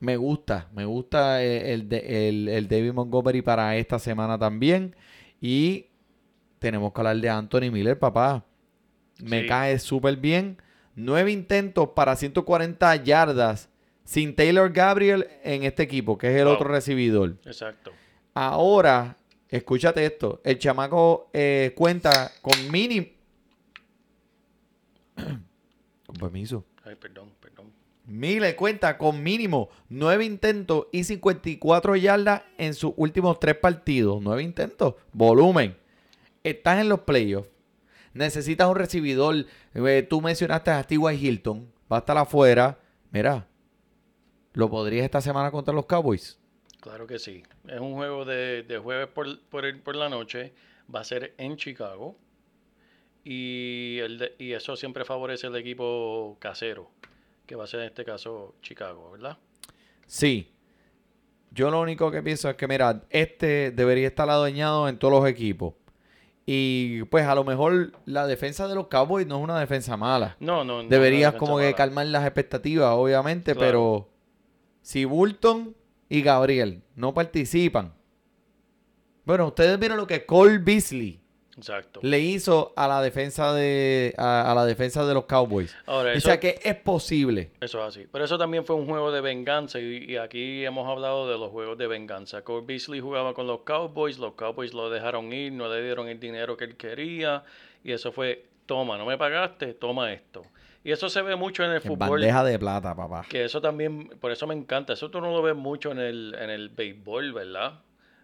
me 0.00 0.16
gusta, 0.16 0.68
me 0.74 0.84
gusta 0.84 1.42
eh, 1.42 1.72
el, 1.72 1.92
el, 1.92 2.48
el 2.48 2.68
David 2.68 2.92
Montgomery 2.92 3.42
para 3.42 3.76
esta 3.76 3.98
semana 3.98 4.38
también. 4.38 4.94
Y 5.40 5.86
tenemos 6.58 6.92
que 6.92 7.00
hablar 7.00 7.16
de 7.18 7.28
Anthony 7.30 7.70
Miller, 7.70 7.98
papá. 7.98 8.44
Me 9.22 9.42
Sí. 9.42 9.46
cae 9.46 9.78
súper 9.78 10.16
bien. 10.16 10.58
Nueve 10.94 11.30
intentos 11.30 11.90
para 11.94 12.16
140 12.16 12.96
yardas 12.96 13.68
sin 14.04 14.34
Taylor 14.34 14.72
Gabriel 14.72 15.26
en 15.42 15.62
este 15.64 15.82
equipo, 15.82 16.16
que 16.18 16.28
es 16.28 16.36
el 16.40 16.44
Wow. 16.46 16.54
otro 16.54 16.68
recibidor. 16.68 17.36
exacto. 17.44 17.92
Ahora, 18.34 19.16
escúchate 19.56 20.04
esto. 20.04 20.40
El 20.44 20.58
chamaco 20.58 21.30
eh, 21.32 21.72
cuenta 21.76 22.32
con 22.42 22.70
mínimo... 22.70 23.06
con 25.16 26.16
permiso. 26.16 26.64
Ay, 26.84 26.94
perdón, 26.96 27.32
perdón. 27.40 27.72
Miller 28.06 28.54
cuenta 28.54 28.96
con 28.96 29.22
mínimo 29.22 29.68
9 29.88 30.24
intentos 30.24 30.86
y 30.92 31.02
54 31.02 31.96
yardas 31.96 32.42
en 32.56 32.74
sus 32.74 32.92
últimos 32.96 33.40
tres 33.40 33.56
partidos. 33.56 34.22
9 34.22 34.42
intentos. 34.42 34.94
Volumen. 35.12 35.76
Estás 36.44 36.80
en 36.80 36.88
los 36.88 37.00
playoffs. 37.00 37.50
Necesitas 38.14 38.68
un 38.68 38.76
recibidor. 38.76 39.46
Eh, 39.74 40.06
tú 40.08 40.20
mencionaste 40.20 40.70
a 40.70 40.84
T.Y. 40.84 41.14
Hilton. 41.16 41.70
Va 41.92 41.96
a 41.96 42.00
estar 42.00 42.16
afuera. 42.16 42.78
Mira. 43.10 43.48
¿Lo 44.52 44.70
podrías 44.70 45.04
esta 45.04 45.20
semana 45.20 45.50
contra 45.50 45.74
los 45.74 45.86
Cowboys? 45.86 46.38
Claro 46.86 47.06
que 47.08 47.18
sí. 47.18 47.42
Es 47.66 47.80
un 47.80 47.94
juego 47.94 48.24
de, 48.24 48.62
de 48.62 48.78
jueves 48.78 49.08
por, 49.08 49.40
por, 49.48 49.64
el- 49.64 49.80
por 49.80 49.96
la 49.96 50.08
noche. 50.08 50.52
Va 50.94 51.00
a 51.00 51.04
ser 51.04 51.34
en 51.36 51.56
Chicago. 51.56 52.16
Y, 53.24 53.98
el 54.00 54.18
de- 54.18 54.34
y 54.38 54.52
eso 54.52 54.76
siempre 54.76 55.04
favorece 55.04 55.48
el 55.48 55.56
equipo 55.56 56.36
casero, 56.38 56.88
que 57.44 57.56
va 57.56 57.64
a 57.64 57.66
ser 57.66 57.80
en 57.80 57.86
este 57.86 58.04
caso 58.04 58.54
Chicago, 58.62 59.10
¿verdad? 59.10 59.36
Sí. 60.06 60.52
Yo 61.50 61.70
lo 61.70 61.80
único 61.80 62.10
que 62.12 62.22
pienso 62.22 62.48
es 62.48 62.54
que, 62.56 62.68
mira, 62.68 63.02
este 63.10 63.72
debería 63.72 64.06
estar 64.06 64.30
adueñado 64.30 64.88
en 64.88 64.96
todos 64.98 65.12
los 65.20 65.28
equipos. 65.28 65.74
Y 66.48 67.02
pues 67.04 67.26
a 67.26 67.34
lo 67.34 67.42
mejor 67.42 67.90
la 68.04 68.28
defensa 68.28 68.68
de 68.68 68.76
los 68.76 68.86
Cowboys 68.86 69.26
no 69.26 69.38
es 69.38 69.42
una 69.42 69.58
defensa 69.58 69.96
mala. 69.96 70.36
No, 70.38 70.62
no. 70.64 70.84
no 70.84 70.88
Deberías 70.88 71.34
como 71.34 71.56
que 71.58 71.64
mala. 71.64 71.76
calmar 71.76 72.06
las 72.06 72.24
expectativas, 72.24 72.92
obviamente, 72.92 73.54
Claro. 73.54 73.66
pero 73.66 74.08
si 74.82 75.04
Bulton 75.04 75.74
y 76.08 76.22
Gabriel 76.22 76.82
no 76.94 77.12
participan, 77.14 77.94
bueno, 79.24 79.48
ustedes 79.48 79.78
vieron 79.78 79.96
lo 79.98 80.06
que 80.06 80.24
Cole 80.24 80.58
Beasley 80.58 81.20
Exacto. 81.56 82.00
le 82.02 82.20
hizo 82.20 82.72
a 82.76 82.86
la 82.86 83.00
defensa 83.02 83.52
de 83.54 84.14
a, 84.18 84.52
a 84.52 84.54
la 84.54 84.64
defensa 84.66 85.04
de 85.04 85.14
los 85.14 85.24
Cowboys. 85.24 85.74
Ahora, 85.86 86.12
o 86.16 86.20
sea 86.20 86.38
que 86.38 86.60
es 86.62 86.76
posible. 86.76 87.50
eso 87.60 87.80
es 87.80 87.84
así. 87.96 88.06
Pero 88.12 88.24
eso 88.24 88.38
también 88.38 88.64
fue 88.64 88.76
un 88.76 88.86
juego 88.86 89.10
de 89.10 89.20
venganza 89.20 89.80
y, 89.80 90.04
y 90.04 90.16
aquí 90.16 90.64
hemos 90.64 90.86
hablado 90.88 91.28
de 91.28 91.38
los 91.38 91.50
juegos 91.50 91.76
de 91.78 91.86
venganza. 91.88 92.42
Cole 92.42 92.64
Beasley 92.66 93.00
jugaba 93.00 93.34
con 93.34 93.46
los 93.46 93.60
Cowboys, 93.62 94.18
los 94.18 94.34
Cowboys 94.34 94.72
lo 94.74 94.90
dejaron 94.90 95.32
ir, 95.32 95.52
no 95.52 95.68
le 95.68 95.82
dieron 95.82 96.08
el 96.08 96.20
dinero 96.20 96.56
que 96.56 96.64
él 96.64 96.76
quería 96.76 97.42
y 97.82 97.92
eso 97.92 98.12
fue, 98.12 98.44
toma, 98.66 98.96
no 98.98 99.06
me 99.06 99.16
pagaste, 99.18 99.74
toma 99.74 100.12
esto. 100.12 100.44
Y 100.86 100.92
eso 100.92 101.08
se 101.08 101.20
ve 101.20 101.34
mucho 101.34 101.64
en 101.64 101.70
el 101.70 101.76
En 101.76 101.82
fútbol. 101.82 102.20
bandeja 102.20 102.44
de 102.44 102.58
plata, 102.60 102.94
papá. 102.94 103.26
Que 103.28 103.44
eso 103.44 103.60
también, 103.60 104.08
por 104.20 104.30
eso 104.30 104.46
me 104.46 104.54
encanta. 104.54 104.92
Eso 104.92 105.10
tú 105.10 105.20
no 105.20 105.32
lo 105.32 105.42
ves 105.42 105.56
mucho 105.56 105.90
en 105.90 105.98
el, 105.98 106.36
en 106.38 106.48
el 106.48 106.68
béisbol, 106.68 107.32
¿verdad? 107.32 107.80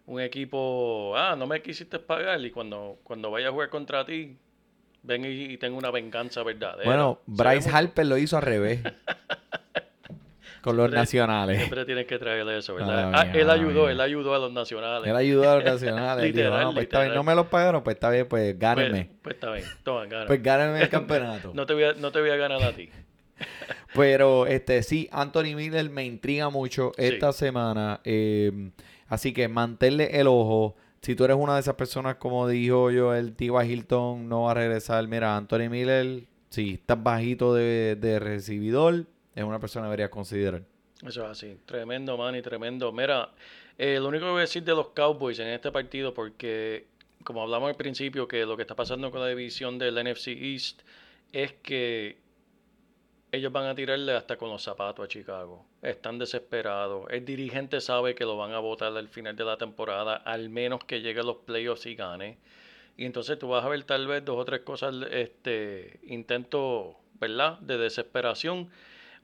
Un 0.07 0.20
equipo, 0.20 1.12
ah, 1.16 1.35
no 1.37 1.48
me 1.48 1.61
quisiste 1.61 1.98
pagar 1.98 2.40
y 2.44 2.53
cuando, 2.53 2.98
cuando 3.03 3.33
vaya 3.33 3.48
a 3.48 3.51
jugar 3.51 3.68
contra 3.68 4.05
ti, 4.05 4.37
ven 5.03 5.25
y, 5.25 5.29
y 5.55 5.59
tengo 5.59 5.77
una 5.77 5.90
venganza 5.90 6.44
verdadera. 6.44 6.85
Bueno, 6.85 7.18
Bryce. 7.27 7.68
Harper 7.68 8.07
lo 8.07 8.16
hizo 8.16 8.37
al 8.37 8.44
revés. 8.44 8.81
con 10.62 10.77
los 10.77 10.85
Siempre- 10.85 10.98
nacionales. 11.01 11.57
Siempre 11.59 11.85
tienes 11.85 12.07
que 12.07 12.18
traerle 12.18 12.57
eso, 12.59 12.75
¿verdad? 12.75 13.12
Ah, 13.14 13.27
él 13.35 13.51
ayudó, 13.51 13.88
él 13.90 14.01
ayudó 14.01 14.35
a 14.35 14.38
los 14.38 14.53
nacionales. 14.53 15.11
Él 15.11 15.16
ayudó 15.16 15.51
a 15.51 15.57
los 15.57 15.64
nacionales. 15.64 16.25
Literal, 16.35 16.62
"No, 16.62 16.72
pues 16.72 16.85
está 16.85 16.98
bien, 17.01 17.09
literal. 17.11 17.14
no 17.16 17.22
me 17.25 17.35
los 17.35 17.46
pagaron, 17.48 17.83
pues 17.83 17.96
está 17.96 18.11
bien, 18.11 18.27
pues 18.29 18.53
Pues, 18.55 18.59
gánenme. 18.61 19.11
pues 19.22 19.35
está 19.35 19.51
bien, 19.53 19.64
toma, 19.83 20.07
gana. 20.07 20.27
Pues 20.27 20.42
gánenme 20.42 20.81
el 20.83 20.88
campeonato. 20.88 21.51
no, 21.55 21.66
te 21.66 21.75
voy 21.75 21.85
a, 21.85 21.92
no 21.94 22.11
te 22.12 22.20
voy 22.20 22.31
a 22.31 22.37
ganar 22.37 22.62
a 22.62 22.72
ti. 22.72 22.88
Pero 23.94 24.46
este 24.46 24.83
sí, 24.83 25.09
Anthony 25.12 25.55
Miller 25.57 25.90
me 25.90 26.05
intriga 26.05 26.48
mucho 26.48 26.92
Sí. 26.96 27.05
esta 27.07 27.33
semana. 27.33 28.01
eh, 28.05 28.70
así 29.09 29.33
que 29.33 29.48
manténle 29.48 30.18
el 30.20 30.27
ojo. 30.27 30.77
Si 31.03 31.16
tú 31.16 31.25
eres 31.25 31.37
una 31.37 31.55
de 31.55 31.61
esas 31.61 31.75
personas, 31.75 32.14
como 32.16 32.46
dijo 32.46 32.90
yo, 32.92 33.12
el 33.14 33.35
Tiva 33.35 33.64
Hilton 33.64 34.29
no 34.29 34.42
va 34.42 34.53
a 34.53 34.55
regresar. 34.55 35.07
Mira, 35.09 35.37
Anthony 35.37 35.68
Miller, 35.68 36.22
si 36.48 36.75
estás 36.75 37.03
bajito 37.03 37.53
de, 37.55 37.96
de 37.96 38.20
recibidor, 38.20 39.07
es 39.35 39.45
una 39.45 39.59
persona 39.59 39.87
que 39.87 39.90
deberías 39.90 40.11
considerar. 40.11 40.62
Eso 41.07 41.25
es 41.25 41.31
así. 41.31 41.59
Tremendo, 41.66 42.16
Manny, 42.16 42.42
tremendo. 42.42 42.92
Mira, 42.92 43.31
eh, 43.77 43.99
lo 43.99 44.09
único 44.09 44.27
que 44.27 44.31
voy 44.31 44.38
a 44.38 44.42
decir 44.42 44.62
de 44.62 44.73
los 44.73 44.88
Cowboys 44.88 45.38
en 45.40 45.49
este 45.49 45.73
partido, 45.73 46.14
porque 46.14 46.87
como 47.25 47.42
hablamos 47.42 47.71
al 47.71 47.77
principio, 47.77 48.29
que 48.29 48.45
lo 48.45 48.57
que 48.57 48.62
está 48.62 48.77
pasando 48.77 49.11
con 49.11 49.21
la 49.21 49.29
división 49.29 49.79
del 49.79 49.95
NFC 49.95 50.29
East 50.29 50.83
es 51.33 51.55
que 51.55 52.18
ellos 53.33 53.51
van 53.51 53.66
a 53.66 53.75
tirarle 53.75 54.12
hasta 54.12 54.37
con 54.37 54.51
los 54.51 54.62
zapatos 54.62 55.05
a 55.05 55.09
Chicago. 55.09 55.64
Están 55.81 56.18
desesperados. 56.18 57.07
El 57.11 57.25
dirigente 57.25 57.81
sabe 57.81 58.14
que 58.14 58.25
lo 58.25 58.37
van 58.37 58.53
a 58.53 58.59
votar 58.59 58.95
al 58.95 59.09
final 59.09 59.35
de 59.35 59.45
la 59.45 59.57
temporada, 59.57 60.16
al 60.16 60.51
menos 60.51 60.85
que 60.85 61.01
llegue 61.01 61.23
los 61.23 61.38
playoffs 61.38 61.87
y 61.87 61.95
gane. 61.95 62.38
Y 62.97 63.07
entonces 63.07 63.38
tú 63.38 63.49
vas 63.49 63.64
a 63.64 63.68
ver 63.68 63.85
tal 63.85 64.07
vez 64.07 64.23
dos 64.25 64.37
o 64.38 64.45
tres 64.45 64.61
cosas, 64.61 64.95
este, 65.11 65.99
intentos, 66.05 66.95
¿verdad? 67.18 67.59
De 67.61 67.79
desesperación. 67.79 68.68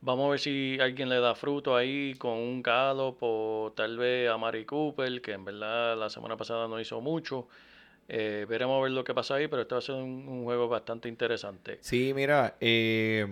Vamos 0.00 0.26
a 0.26 0.30
ver 0.30 0.38
si 0.40 0.78
alguien 0.80 1.08
le 1.08 1.18
da 1.20 1.34
fruto 1.34 1.74
ahí 1.76 2.14
con 2.14 2.32
un 2.34 2.62
Gallup 2.62 3.16
o 3.20 3.72
tal 3.76 3.98
vez 3.98 4.30
a 4.30 4.36
Mari 4.38 4.64
Cooper, 4.64 5.20
que 5.20 5.32
en 5.32 5.44
verdad 5.44 5.96
la 5.98 6.08
semana 6.08 6.36
pasada 6.36 6.68
no 6.68 6.80
hizo 6.80 7.00
mucho. 7.00 7.48
Eh, 8.08 8.46
veremos 8.48 8.78
a 8.78 8.82
ver 8.84 8.92
lo 8.92 9.02
que 9.04 9.12
pasa 9.12 9.34
ahí, 9.34 9.48
pero 9.48 9.62
este 9.62 9.74
va 9.74 9.78
a 9.80 9.82
ser 9.82 9.96
un, 9.96 10.26
un 10.28 10.44
juego 10.44 10.68
bastante 10.68 11.08
interesante. 11.08 11.78
Sí, 11.80 12.12
mira, 12.14 12.56
eh, 12.60 13.26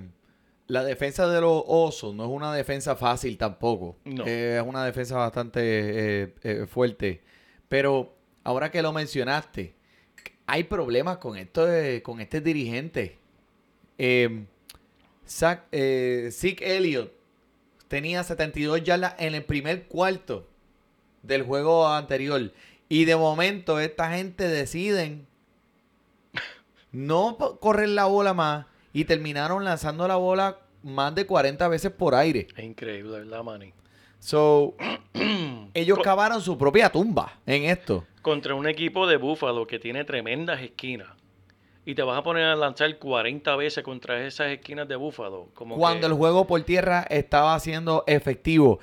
la 0.67 0.83
defensa 0.85 1.29
de 1.29 1.41
los 1.41 1.63
osos 1.67 2.15
no 2.15 2.25
es 2.25 2.31
una 2.31 2.53
defensa 2.53 2.97
fácil 2.97 3.39
tampoco. 3.39 3.97
No. 4.05 4.25
Eh, 4.27 4.59
es 4.61 4.67
una 4.67 4.85
defensa 4.85 5.17
bastante 5.17 6.35
eh, 6.43 6.67
fuerte. 6.67 7.23
Pero 7.69 8.13
ahora 8.45 8.71
que 8.73 8.83
lo 8.83 8.93
mencionaste, 8.93 9.75
hay 10.47 10.65
problemas 10.65 11.19
con 11.19 11.37
esto 11.37 11.65
de- 11.65 12.03
con 12.03 12.21
este 12.21 12.41
dirigente. 12.41 13.19
Eh, 13.99 14.45
Zach, 15.29 15.65
eh, 15.73 16.31
Zeke 16.33 16.77
Elliott 16.77 17.13
tenía 17.89 18.23
72 18.23 18.83
yardas 18.83 19.15
en 19.19 19.35
el 19.35 19.45
primer 19.45 19.87
cuarto 19.87 20.47
del 21.23 21.43
juego 21.43 21.89
anterior. 21.89 22.53
Y 22.89 23.05
de 23.05 23.17
momento 23.17 23.81
esta 23.81 24.13
gente 24.13 24.49
deciden 24.49 25.27
no 26.93 27.37
correr 27.61 27.89
la 27.89 28.07
bola 28.07 28.33
más 28.35 28.67
y 28.93 29.05
terminaron 29.05 29.65
lanzando 29.65 30.07
la 30.09 30.17
bola 30.17 30.59
más 30.83 31.15
de 31.15 31.27
40 31.27 31.69
veces 31.69 31.91
por 31.91 32.15
aire. 32.15 32.47
Es 32.57 32.65
increíble, 32.65 33.19
¿verdad, 33.19 33.43
Manny? 33.43 33.73
So, 34.19 34.75
ellos 35.75 35.99
cavaron 36.03 36.41
su 36.41 36.57
propia 36.57 36.91
tumba 36.91 37.39
en 37.45 37.65
esto. 37.65 38.07
Contra 38.23 38.55
un 38.55 38.67
equipo 38.67 39.07
de 39.07 39.17
Búfalo 39.17 39.67
que 39.67 39.79
tiene 39.79 40.05
tremendas 40.05 40.63
esquinas. 40.63 41.09
Y 41.87 41.95
te 41.95 42.03
vas 42.03 42.19
a 42.19 42.23
poner 42.23 42.45
a 42.45 42.57
lanzar 42.57 42.99
40 42.99 43.55
veces 43.57 43.83
contra 43.85 44.27
esas 44.27 44.49
esquinas 44.49 44.87
de 44.89 44.97
Búfalo. 44.97 45.49
Como 45.55 45.77
Cuando 45.77 46.01
que- 46.01 46.07
el 46.09 46.19
juego 46.19 46.47
por 46.47 46.61
tierra 46.63 47.07
estaba 47.09 47.59
siendo 47.61 48.03
efectivo. 48.07 48.81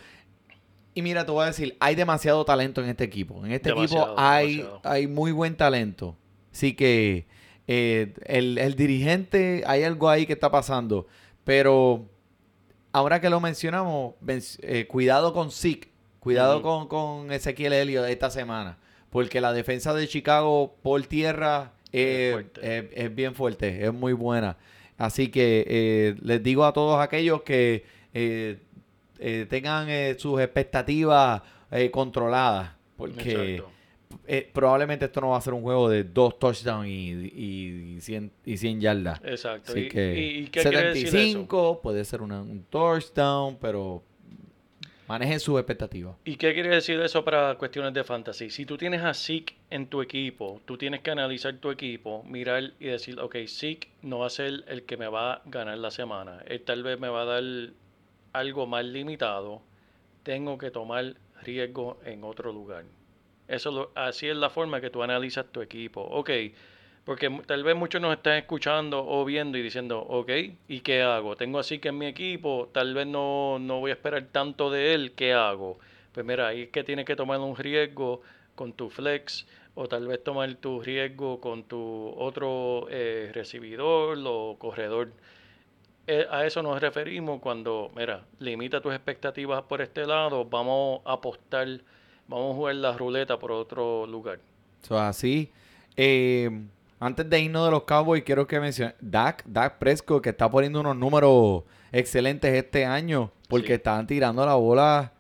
Y 0.96 1.02
mira, 1.02 1.26
te 1.26 1.32
voy 1.32 1.44
a 1.44 1.48
decir, 1.48 1.76
hay 1.80 1.96
demasiado 1.96 2.46
talento 2.46 2.82
en 2.82 2.90
este 2.90 3.04
equipo. 3.04 3.46
En 3.46 3.52
este 3.52 3.70
Demasiado, 3.70 4.06
equipo 4.06 4.20
hay, 4.22 4.58
demasiado. 4.58 4.82
hay 4.86 5.08
muy 5.08 5.32
buen 5.34 5.56
talento. 5.58 6.16
Así 6.54 6.76
que 6.76 7.28
eh, 7.68 8.14
el, 8.26 8.58
el 8.58 8.76
dirigente, 8.76 9.64
hay 9.68 9.84
algo 9.84 10.10
ahí 10.10 10.26
que 10.26 10.34
está 10.34 10.50
pasando. 10.50 11.08
Pero 11.44 12.06
ahora 12.94 13.20
que 13.20 13.30
lo 13.30 13.40
mencionamos, 13.42 14.14
men- 14.22 14.42
eh, 14.62 14.88
cuidado 14.88 15.34
con 15.34 15.52
Zeke. 15.52 15.92
Cuidado 16.22 16.62
con, 16.62 16.88
con 16.88 17.32
Ezequiel 17.34 17.74
Elliott 17.74 18.06
esta 18.08 18.30
semana. 18.30 18.78
Porque 19.10 19.42
la 19.42 19.52
defensa 19.52 19.94
de 19.94 20.08
Chicago 20.08 20.78
por 20.82 21.06
tierra 21.06 21.74
eh, 21.94 22.26
Es 22.28 22.34
fuerte. 22.34 22.78
es, 22.78 22.86
es 22.94 23.16
bien 23.16 23.36
fuerte, 23.36 23.86
es 23.86 23.94
muy 23.94 24.14
buena. 24.14 24.58
Así 24.98 25.30
que 25.30 25.64
eh, 25.68 26.16
les 26.22 26.42
digo 26.44 26.66
a 26.66 26.74
todos 26.74 27.00
aquellos 27.02 27.42
que 27.44 27.84
eh, 28.14 28.58
eh, 29.20 29.46
tengan 29.50 29.90
eh, 29.90 30.16
sus 30.18 30.40
expectativas 30.42 31.42
eh, 31.72 31.90
controladas. 31.92 32.72
Porque 32.98 33.64
eh, 34.28 34.50
probablemente 34.54 35.06
esto 35.06 35.20
no 35.22 35.30
va 35.30 35.38
a 35.38 35.42
ser 35.42 35.54
un 35.54 35.64
juego 35.64 35.90
de 35.90 36.04
dos 36.04 36.38
touchdowns 36.38 36.88
y, 36.88 36.92
y, 37.34 37.96
y 37.98 38.02
100, 38.02 38.32
y 38.46 38.58
100 38.58 38.80
yardas. 38.82 39.20
Exacto. 39.24 39.72
Así 39.72 39.82
¿Y, 39.82 39.90
que 39.90 40.16
y- 40.20 40.44
y 40.44 40.48
qué 40.48 40.62
quiere 40.62 40.84
decir 40.90 41.08
eso? 41.08 41.12
75 41.18 41.80
puede 41.82 42.06
ser 42.06 42.22
una- 42.22 42.42
un 42.42 42.64
touchdown, 42.70 43.58
pero 43.60 44.04
manejen 45.08 45.40
sus 45.40 45.60
expectativas. 45.60 46.16
¿Y 46.26 46.36
qué 46.38 46.54
quiere 46.54 46.70
decir 46.70 47.00
eso 47.02 47.24
para 47.26 47.56
cuestiones 47.56 47.94
de 47.94 48.04
fantasy? 48.04 48.50
Si 48.50 48.66
tú 48.66 48.78
tienes 48.78 49.02
a 49.02 49.14
Zeke 49.14 49.56
en 49.70 49.88
tu 49.88 50.02
equipo, 50.02 50.62
tú 50.66 50.78
tienes 50.78 51.02
que 51.02 51.12
analizar 51.12 51.54
tu 51.58 51.72
equipo, 51.72 52.24
mirar 52.24 52.72
y 52.80 52.86
decir, 52.88 53.20
ok, 53.20 53.36
Zeke 53.48 53.90
no 54.02 54.20
va 54.20 54.28
a 54.28 54.30
ser 54.30 54.64
el 54.68 54.84
que 54.84 54.98
me 54.98 55.08
va 55.08 55.34
a 55.34 55.42
ganar 55.46 55.78
la 55.78 55.92
semana. 55.92 56.42
Él 56.48 56.62
tal 56.64 56.84
vez 56.84 57.00
me 57.00 57.10
va 57.10 57.24
a 57.24 57.26
dar 57.26 57.44
algo 58.34 58.66
más 58.68 58.86
limitado. 58.86 59.62
Tengo 60.24 60.58
que 60.58 60.72
tomar 60.72 61.16
riesgo 61.42 62.00
en 62.06 62.24
otro 62.24 62.52
lugar. 62.54 62.86
Eso 63.48 63.72
lo- 63.72 63.92
así 63.96 64.28
es 64.30 64.38
la 64.38 64.50
forma 64.50 64.80
que 64.80 64.90
tú 64.90 65.04
analizas 65.04 65.46
tu 65.52 65.62
equipo. 65.62 66.02
Ok, 66.02 66.30
porque 67.06 67.30
tal 67.46 67.64
vez 67.64 67.76
muchos 67.76 68.02
nos 68.02 68.14
están 68.14 68.38
escuchando 68.38 69.06
o 69.06 69.26
viendo 69.26 69.58
y 69.58 69.62
diciendo, 69.62 70.00
ok, 70.00 70.30
¿y 70.68 70.80
qué 70.80 71.02
hago? 71.02 71.36
Tengo 71.36 71.60
así 71.60 71.80
que 71.80 71.90
en 71.90 71.98
mi 71.98 72.06
equipo, 72.06 72.70
tal 72.72 72.94
vez 72.94 73.08
no, 73.08 73.60
no 73.60 73.80
voy 73.80 73.92
a 73.92 73.96
esperar 73.96 74.24
tanto 74.32 74.72
de 74.72 74.94
él, 74.94 75.12
¿qué 75.14 75.34
hago? 75.34 75.80
Pues 76.14 76.26
mira, 76.26 76.48
ahí 76.48 76.64
es 76.64 76.70
que 76.70 76.84
tienes 76.84 77.06
que 77.06 77.16
tomar 77.16 77.40
un 77.40 77.56
riesgo 77.56 78.22
con 78.56 78.74
tu 78.74 78.90
flex 78.90 79.46
o 79.76 79.88
tal 79.88 80.08
vez 80.08 80.24
tomar 80.24 80.54
tu 80.56 80.82
riesgo 80.82 81.42
con 81.42 81.64
tu 81.64 82.14
otro 82.18 82.88
eh, 82.90 83.32
recibidor 83.34 84.18
o 84.26 84.56
corredor. 84.58 85.12
Eh, 86.06 86.28
a 86.30 86.46
eso 86.46 86.62
nos 86.62 86.80
referimos 86.80 87.42
cuando, 87.42 87.92
mira, 87.96 88.26
limita 88.40 88.82
tus 88.82 88.94
expectativas 88.94 89.64
por 89.64 89.82
este 89.82 90.06
lado, 90.06 90.46
vamos 90.46 91.02
a 91.06 91.14
apostar, 91.14 91.68
vamos 92.28 92.52
a 92.52 92.56
jugar 92.56 92.76
la 92.76 92.92
ruleta 92.94 93.40
por 93.40 93.52
otro 93.52 94.06
lugar. 94.06 94.40
So, 94.82 95.00
así, 95.00 95.50
eh, 95.96 96.50
antes 97.06 97.30
de 97.30 97.40
irnos 97.40 97.66
de 97.66 97.72
los 97.72 97.84
Cowboys, 97.84 98.24
quiero 98.24 98.48
que 98.48 98.60
mencione 98.60 98.96
Dak, 99.02 99.44
Dak 99.46 99.78
Prescott, 99.78 100.24
que 100.24 100.30
está 100.30 100.50
poniendo 100.50 100.80
unos 100.80 100.96
números 100.96 101.64
excelentes 101.92 102.54
este 102.54 102.86
año, 102.86 103.32
porque 103.50 103.68
Sí. 103.68 103.74
están 103.74 104.08
tirando 104.08 104.46
la 104.46 104.56
bola. 104.56 105.12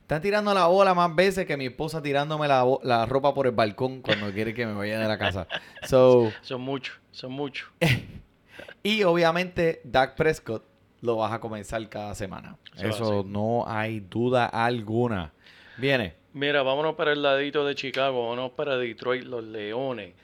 Están 0.00 0.22
tirando 0.22 0.54
la 0.54 0.66
bola 0.66 0.94
más 0.94 1.14
veces 1.14 1.44
que 1.46 1.56
mi 1.56 1.66
esposa 1.66 2.02
tirándome 2.02 2.48
la, 2.48 2.64
la 2.82 3.04
ropa 3.06 3.34
por 3.34 3.46
el 3.46 3.52
balcón 3.52 4.00
cuando 4.00 4.30
quiere 4.32 4.54
que 4.54 4.66
me 4.66 4.72
vaya 4.72 4.98
de 4.98 5.06
la 5.06 5.18
casa. 5.18 5.46
So, 5.86 6.32
Son 6.42 6.60
muchos, 6.62 6.96
son 7.12 7.32
muchos. 7.32 7.68
y 8.82 9.02
obviamente 9.02 9.80
Dak 9.84 10.14
Prescott 10.16 10.64
lo 11.02 11.16
vas 11.16 11.32
a 11.32 11.40
comenzar 11.40 11.86
cada 11.88 12.14
semana. 12.14 12.56
Eso 12.76 12.88
Eso 12.88 13.24
no 13.26 13.64
hay 13.68 14.00
duda 14.00 14.46
alguna. 14.46 15.32
Viene. 15.76 16.14
Mira, 16.32 16.62
vámonos 16.62 16.94
para 16.94 17.12
el 17.12 17.22
ladito 17.22 17.64
de 17.64 17.74
Chicago, 17.74 18.22
vámonos 18.28 18.52
para 18.52 18.76
Detroit, 18.76 19.24
los 19.24 19.44
Leones. 19.44 20.14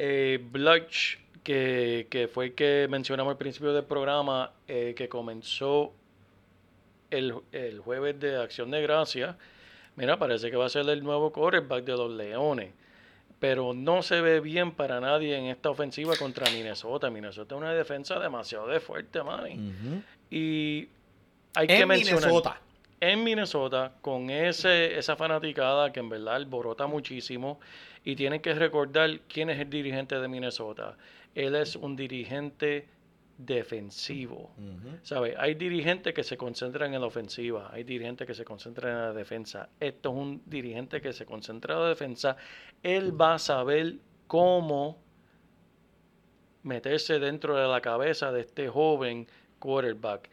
Eh, 0.00 0.38
Blanch, 0.52 1.18
que, 1.42 2.06
que 2.08 2.28
fue 2.28 2.46
el 2.46 2.54
que 2.54 2.86
mencionamos 2.88 3.32
al 3.32 3.36
principio 3.36 3.72
del 3.72 3.82
programa, 3.84 4.52
eh, 4.68 4.94
que 4.96 5.08
comenzó 5.08 5.92
el, 7.10 7.34
el 7.50 7.80
jueves 7.80 8.20
de 8.20 8.36
Acción 8.40 8.70
de 8.70 8.80
Gracia, 8.80 9.36
mira, 9.96 10.16
parece 10.16 10.50
que 10.52 10.56
va 10.56 10.66
a 10.66 10.68
ser 10.68 10.88
el 10.88 11.02
nuevo 11.02 11.32
quarterback 11.32 11.84
de 11.84 11.92
los 11.96 12.12
Leones. 12.12 12.70
Pero 13.40 13.74
no 13.74 14.02
se 14.02 14.20
ve 14.20 14.38
bien 14.40 14.70
para 14.72 15.00
nadie 15.00 15.36
en 15.36 15.46
esta 15.46 15.70
ofensiva 15.70 16.14
contra 16.16 16.48
Minnesota. 16.50 17.10
Minnesota 17.10 17.54
es 17.56 17.60
una 17.60 17.72
defensa 17.72 18.18
demasiado 18.20 18.68
de 18.68 18.78
fuerte, 18.78 19.22
man. 19.22 19.44
Ujú. 19.44 20.02
Y 20.30 20.88
hay 21.54 21.66
que 21.66 21.80
En 21.80 21.88
mencionar 21.88 22.22
Minnesota. 22.24 22.60
en 23.00 23.24
Minnesota 23.24 23.92
con 24.00 24.30
ese, 24.30 24.96
esa 24.96 25.16
fanaticada 25.16 25.92
que 25.92 26.00
en 26.00 26.08
verdad 26.08 26.34
alborota 26.36 26.86
muchísimo 26.86 27.58
y 28.04 28.16
tienen 28.16 28.40
que 28.40 28.54
recordar 28.54 29.20
quién 29.28 29.50
es 29.50 29.58
el 29.58 29.70
dirigente 29.70 30.18
de 30.18 30.28
Minnesota. 30.28 30.96
Él 31.34 31.54
es 31.54 31.76
un 31.76 31.96
dirigente 31.96 32.86
defensivo. 33.38 34.50
¿Sabe? 35.02 35.34
Hay 35.38 35.54
dirigentes 35.54 36.12
que 36.12 36.24
se 36.24 36.36
concentran 36.36 36.92
en 36.92 37.00
la 37.00 37.06
ofensiva, 37.06 37.70
hay 37.72 37.84
dirigentes 37.84 38.26
que 38.26 38.34
se 38.34 38.44
concentran 38.44 38.92
en 38.92 38.98
la 38.98 39.12
defensa. 39.12 39.68
Esto 39.78 40.10
es 40.10 40.16
un 40.16 40.42
dirigente 40.44 41.00
que 41.00 41.12
se 41.12 41.24
concentra 41.24 41.74
en 41.74 41.80
la 41.80 41.88
defensa. 41.88 42.36
Él 42.82 43.18
va 43.18 43.34
a 43.34 43.38
saber 43.38 43.94
cómo 44.26 44.98
meterse 46.64 47.18
dentro 47.20 47.56
de 47.56 47.68
la 47.68 47.80
cabeza 47.80 48.32
de 48.32 48.40
este 48.40 48.68
joven 48.68 49.28
quarterback. 49.60 50.28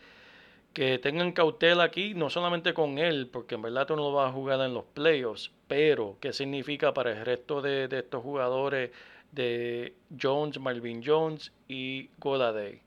Que 0.75 0.99
tengan 0.99 1.31
cautela 1.31 1.85
aquí, 1.85 2.13
no 2.15 2.29
solamente 2.29 2.73
con 2.73 2.97
él, 2.99 3.29
porque 3.31 3.55
en 3.55 3.61
verdad 3.61 3.87
tú 3.87 3.95
no 3.95 4.01
lo 4.03 4.11
vas 4.11 4.29
a 4.29 4.33
jugar 4.33 4.59
en 4.59 4.73
los 4.73 4.83
playoffs, 4.83 5.49
pero 5.69 6.17
qué 6.19 6.33
significa 6.33 6.93
para 6.93 7.11
el 7.13 7.25
resto 7.25 7.61
de, 7.61 7.87
de 7.87 7.99
estos 7.99 8.21
jugadores 8.21 8.91
de 9.31 9.93
Jones, 10.21 10.59
Marvin 10.59 11.01
Jones 11.01 11.53
y 11.69 12.09
Goladay. 12.19 12.81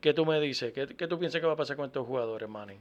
¿Qué 0.00 0.14
tú 0.14 0.24
me 0.24 0.38
dices? 0.40 0.72
¿Qué, 0.72 0.86
qué 0.86 1.08
tú 1.08 1.18
piensas 1.18 1.40
que 1.40 1.48
va 1.48 1.54
a 1.54 1.56
pasar 1.56 1.76
con 1.76 1.86
estos 1.86 2.06
jugadores, 2.06 2.48
Manny? 2.48 2.76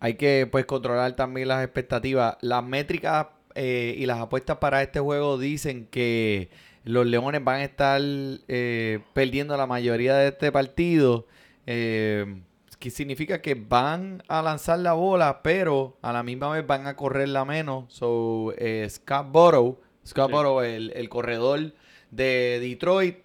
Hay 0.00 0.14
que 0.14 0.48
pues 0.50 0.66
controlar 0.66 1.14
también 1.14 1.46
las 1.46 1.62
expectativas. 1.62 2.36
Las 2.40 2.64
métricas 2.64 3.28
eh, 3.54 3.94
y 3.96 4.06
las 4.06 4.18
apuestas 4.18 4.56
para 4.58 4.82
este 4.82 4.98
juego 4.98 5.38
dicen 5.38 5.86
que 5.86 6.50
los 6.82 7.06
Leones 7.06 7.44
van 7.44 7.60
a 7.60 7.64
estar 7.64 8.00
eh, 8.02 8.98
perdiendo 9.12 9.56
la 9.56 9.68
mayoría 9.68 10.16
de 10.16 10.28
este 10.28 10.50
partido. 10.50 11.26
eh, 11.66 12.42
que 12.78 12.90
significa 12.90 13.42
que 13.42 13.54
van 13.54 14.22
a 14.28 14.42
lanzar 14.42 14.78
la 14.78 14.92
bola, 14.92 15.42
pero 15.42 15.98
a 16.02 16.12
la 16.12 16.22
misma 16.22 16.50
vez 16.50 16.66
van 16.66 16.86
a 16.86 16.96
correrla 16.96 17.44
menos. 17.44 17.92
So, 17.92 18.52
eh, 18.56 18.86
Scott 18.88 19.26
Borough, 19.30 19.78
Scott 20.06 20.30
Sí. 20.30 20.66
El, 20.66 20.92
el 20.94 21.08
corredor 21.08 21.72
de 22.10 22.58
Detroit, 22.60 23.18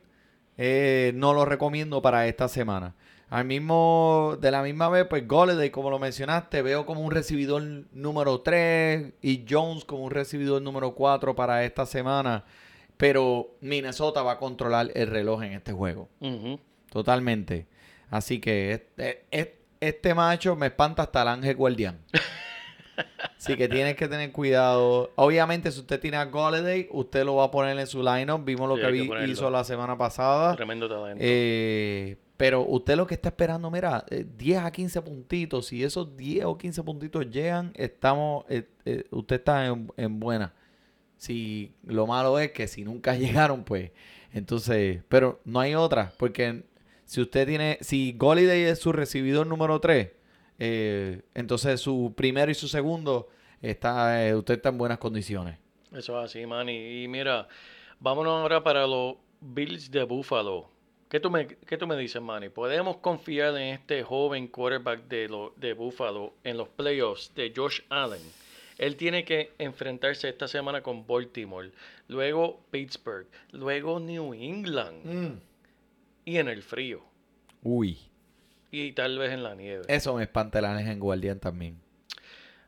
eh, 0.57 1.11
no 1.15 1.33
lo 1.33 1.45
recomiendo 1.45 2.01
para 2.01 2.27
esta 2.27 2.47
semana. 2.47 2.95
Al 3.29 3.45
mismo, 3.45 4.37
de 4.39 4.51
la 4.51 4.61
misma 4.61 4.89
vez, 4.89 5.07
pues 5.09 5.27
Golladay, 5.27 5.71
como 5.71 5.89
lo 5.89 5.97
mencionaste, 5.97 6.61
veo 6.61 6.85
como 6.85 7.01
un 7.01 7.09
recibidor 7.09 7.63
número 7.91 8.41
3 8.41 9.13
y 9.21 9.45
Jones 9.49 9.85
como 9.85 10.03
un 10.03 10.11
recibidor 10.11 10.61
número 10.61 10.93
4 10.93 11.35
para 11.35 11.63
esta 11.65 11.85
semana. 11.87 12.43
Pero 12.97 13.55
Minnesota 13.59 14.21
va 14.21 14.33
a 14.33 14.37
controlar 14.37 14.91
el 14.93 15.07
reloj 15.07 15.41
en 15.43 15.53
este 15.53 15.73
juego. 15.73 16.09
Totalmente. 16.91 17.65
Así 18.13 18.39
que 18.39 18.73
este, 18.73 19.25
este, 19.31 19.57
este 19.79 20.13
macho 20.13 20.55
me 20.55 20.67
espanta 20.67 21.01
hasta 21.01 21.23
el 21.23 21.29
ángel 21.29 21.55
guardián. 21.55 21.97
Así 23.39 23.57
que 23.57 23.67
tienes 23.67 23.95
que 23.95 24.07
tener 24.07 24.31
cuidado. 24.31 25.11
Obviamente, 25.15 25.71
si 25.71 25.79
usted 25.79 25.99
tiene 25.99 26.17
a 26.17 26.25
Golladay, 26.25 26.89
usted 26.91 27.25
lo 27.25 27.37
va 27.37 27.45
a 27.45 27.49
poner 27.49 27.75
en 27.79 27.87
su 27.87 28.03
lineup. 28.03 28.45
Vimos 28.45 28.69
lo 28.69 28.75
Sí, 28.75 29.09
que 29.09 29.27
hizo 29.27 29.49
la 29.49 29.63
semana 29.63 29.97
pasada. 29.97 30.55
Tremendo 30.55 30.87
talento. 30.87 31.17
Eh, 31.25 32.17
pero 32.37 32.61
usted 32.61 32.97
lo 32.97 33.07
que 33.07 33.15
está 33.15 33.29
esperando, 33.29 33.71
mira, 33.71 34.05
eh, 34.11 34.27
10 34.37 34.59
a 34.59 34.71
15 34.71 35.01
puntitos. 35.01 35.65
Si 35.65 35.83
esos 35.83 36.15
10 36.15 36.45
o 36.45 36.55
15 36.55 36.83
puntitos 36.83 37.27
llegan, 37.31 37.71
estamos, 37.73 38.45
eh, 38.47 38.69
eh, 38.85 39.05
usted 39.09 39.37
está 39.37 39.65
en, 39.65 39.91
en 39.97 40.19
buena. 40.19 40.53
Si 41.17 41.73
lo 41.83 42.05
malo 42.05 42.37
es 42.37 42.51
que 42.51 42.67
si 42.67 42.83
nunca 42.83 43.15
llegaron, 43.17 43.63
pues, 43.63 43.89
entonces, 44.33 45.01
pero 45.09 45.41
no 45.45 45.59
hay 45.59 45.73
otra, 45.73 46.13
porque 46.19 46.63
si 47.05 47.21
usted 47.21 47.47
tiene, 47.47 47.77
si 47.81 48.13
Goliday 48.13 48.63
es 48.63 48.79
su 48.79 48.91
recibidor 48.91 49.47
número 49.47 49.79
3, 49.79 50.11
entonces 51.33 51.81
su 51.81 52.13
primero 52.15 52.51
y 52.51 52.55
su 52.55 52.67
segundo, 52.67 53.29
está, 53.61 54.27
eh, 54.27 54.35
usted 54.35 54.55
está 54.55 54.69
en 54.69 54.77
buenas 54.77 54.97
condiciones. 54.99 55.57
Eso 55.91 56.19
es 56.19 56.25
así, 56.25 56.45
Manny. 56.45 57.03
Y 57.03 57.07
mira, 57.07 57.47
vámonos 57.99 58.41
ahora 58.41 58.63
para 58.63 58.85
los 58.85 59.15
Bills 59.39 59.89
de 59.89 60.03
Buffalo. 60.03 60.69
¿Qué 61.09 61.19
tú 61.19 61.29
me, 61.29 61.47
qué 61.47 61.77
tú 61.77 61.85
me 61.87 61.95
dices, 61.95 62.21
Manny? 62.21 62.49
¿Podemos 62.49 62.97
confiar 62.97 63.55
en 63.55 63.75
este 63.75 64.03
joven 64.03 64.47
quarterback 64.47 65.07
de, 65.07 65.29
lo, 65.29 65.53
de 65.57 65.73
Buffalo 65.73 66.33
en 66.43 66.57
los 66.57 66.69
playoffs 66.69 67.33
de 67.35 67.53
Josh 67.55 67.81
Allen? 67.89 68.21
Él 68.79 68.95
tiene 68.95 69.23
que 69.23 69.53
enfrentarse 69.59 70.27
esta 70.27 70.47
semana 70.47 70.81
con 70.81 71.05
Baltimore, 71.05 71.71
luego 72.07 72.61
Pittsburgh, 72.71 73.27
luego 73.51 73.99
New 73.99 74.33
England 74.33 75.39
y 76.25 76.37
en 76.37 76.47
el 76.47 76.63
frío 76.63 77.03
Uy, 77.61 77.97
y 78.71 78.91
tal 78.93 79.17
vez 79.17 79.31
en 79.31 79.43
la 79.43 79.55
nieve. 79.55 79.83
eso 79.87 80.13
me 80.15 80.23
espanta 80.23 80.59
el 80.59 80.65
ángel 80.65 80.99
guardián 80.99 81.39
también. 81.39 81.79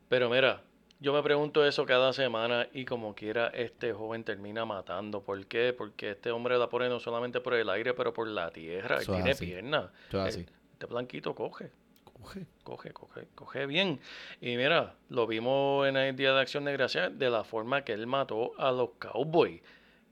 Pero 0.08 0.30
mira, 0.30 0.62
yo 1.00 1.12
me 1.14 1.22
pregunto 1.24 1.66
eso 1.66 1.86
cada 1.86 2.14
semana 2.14 2.68
y 2.74 2.86
como 2.86 3.14
quiera 3.16 3.48
este 3.48 3.92
joven 3.92 4.24
termina 4.24 4.64
matando. 4.66 5.22
¿Por 5.24 5.46
qué? 5.48 5.74
Porque 5.78 6.12
este 6.12 6.32
hombre 6.32 6.58
la 6.58 6.70
pone 6.70 6.88
no 6.90 7.00
solamente 7.00 7.42
por 7.42 7.56
el 7.56 7.70
aire, 7.70 7.94
pero 7.94 8.14
por 8.14 8.28
la 8.28 8.52
tierra. 8.52 9.00
Él 9.00 9.06
tiene 9.06 9.36
piernas. 9.36 9.90
Así. 10.14 10.46
Este 10.74 10.86
blanquito 10.86 11.34
coge, 11.36 11.72
Coge. 12.14 12.46
coge, 12.64 12.94
coge, 12.94 13.28
coge 13.36 13.66
bien. 13.66 14.00
Y 14.42 14.56
mira, 14.58 14.96
lo 15.10 15.26
vimos 15.28 15.88
en 15.88 15.98
el 15.98 16.16
Día 16.16 16.34
de 16.34 16.42
Acción 16.42 16.66
de 16.66 16.74
Gracia 16.74 17.10
de 17.10 17.30
la 17.30 17.44
forma 17.44 17.84
que 17.84 17.94
él 17.94 18.08
mató 18.08 18.52
a 18.58 18.72
los 18.72 18.92
Cowboys. 19.00 19.62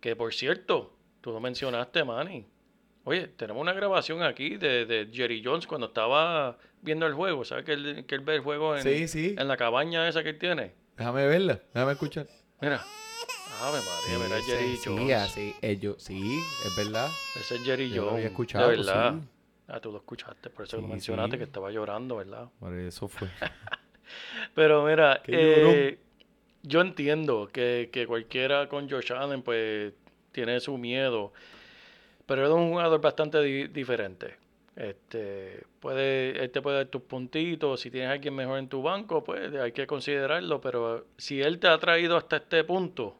Que 0.01 0.15
por 0.15 0.33
cierto, 0.33 0.93
tú 1.21 1.31
lo 1.31 1.39
mencionaste, 1.39 2.03
Manny. 2.03 2.45
Oye, 3.05 3.27
tenemos 3.27 3.61
una 3.61 3.73
grabación 3.73 4.23
aquí 4.23 4.55
de, 4.57 4.85
de 4.85 5.09
Jerry 5.11 5.41
Jones 5.43 5.67
cuando 5.67 5.87
estaba 5.87 6.57
viendo 6.81 7.05
el 7.05 7.13
juego. 7.13 7.43
¿Sabes 7.43 7.65
que 7.65 7.73
él, 7.73 8.05
que 8.07 8.15
él 8.15 8.21
ve 8.21 8.35
el 8.35 8.41
juego 8.41 8.77
en, 8.77 8.83
Sí, 8.83 9.07
sí. 9.07 9.35
en 9.37 9.47
la 9.47 9.57
cabaña 9.57 10.07
esa 10.07 10.23
que 10.23 10.29
él 10.29 10.39
tiene? 10.39 10.73
Déjame 10.97 11.25
verla, 11.27 11.59
déjame 11.73 11.91
escuchar. 11.93 12.27
Mira. 12.61 12.81
Ave 13.61 13.77
María, 13.79 14.25
mira 14.25 14.39
Sí, 14.41 14.51
Jerry 14.51 14.75
sí, 14.77 14.81
Jones. 14.89 15.13
así, 15.15 15.55
ellos, 15.61 15.95
sí, 16.01 16.39
es 16.65 16.75
verdad. 16.75 17.09
Ese 17.39 17.55
es 17.55 17.63
Jerry 17.63 17.89
Yo 17.89 17.95
lo 17.97 18.01
Jones. 18.03 18.13
había 18.15 18.27
escuchado, 18.27 18.69
De 18.69 18.77
verdad. 18.77 19.13
sí. 19.15 19.27
Ah, 19.67 19.79
tú 19.79 19.91
lo 19.91 19.97
escuchaste, 19.99 20.49
por 20.49 20.65
eso 20.65 20.75
Sí, 20.77 20.81
lo 20.81 20.87
mencionaste 20.87 21.31
sí. 21.31 21.37
que 21.37 21.43
estaba 21.45 21.71
llorando, 21.71 22.17
¿verdad? 22.17 22.49
Por 22.59 22.73
eso 22.73 23.07
fue. 23.07 23.27
Pero 24.55 24.85
mira, 24.85 25.21
eh, 25.27 25.99
yo 26.63 26.81
entiendo 26.81 27.49
que, 27.51 27.89
que 27.91 28.05
cualquiera 28.05 28.67
con 28.67 28.89
Josh 28.89 29.11
Allen 29.13 29.41
pues 29.41 29.93
tiene 30.31 30.59
su 30.59 30.77
miedo, 30.77 31.31
pero 32.25 32.41
él 32.45 32.47
es 32.51 32.53
un 32.55 32.69
jugador 32.71 33.01
bastante 33.01 33.41
di- 33.41 33.67
diferente. 33.67 34.35
Este 34.75 35.63
puede, 35.79 36.43
él 36.43 36.49
te 36.51 36.61
puede 36.61 36.77
dar 36.77 36.85
tus 36.87 37.03
puntitos, 37.03 37.81
si 37.81 37.91
tienes 37.91 38.09
a 38.09 38.13
alguien 38.13 38.33
mejor 38.35 38.57
en 38.57 38.67
tu 38.67 38.81
banco, 38.81 39.23
pues 39.23 39.53
hay 39.53 39.71
que 39.71 39.85
considerarlo, 39.85 40.59
pero 40.61 41.05
si 41.17 41.41
él 41.41 41.59
te 41.59 41.67
ha 41.67 41.77
traído 41.77 42.17
hasta 42.17 42.37
este 42.37 42.63
punto, 42.63 43.15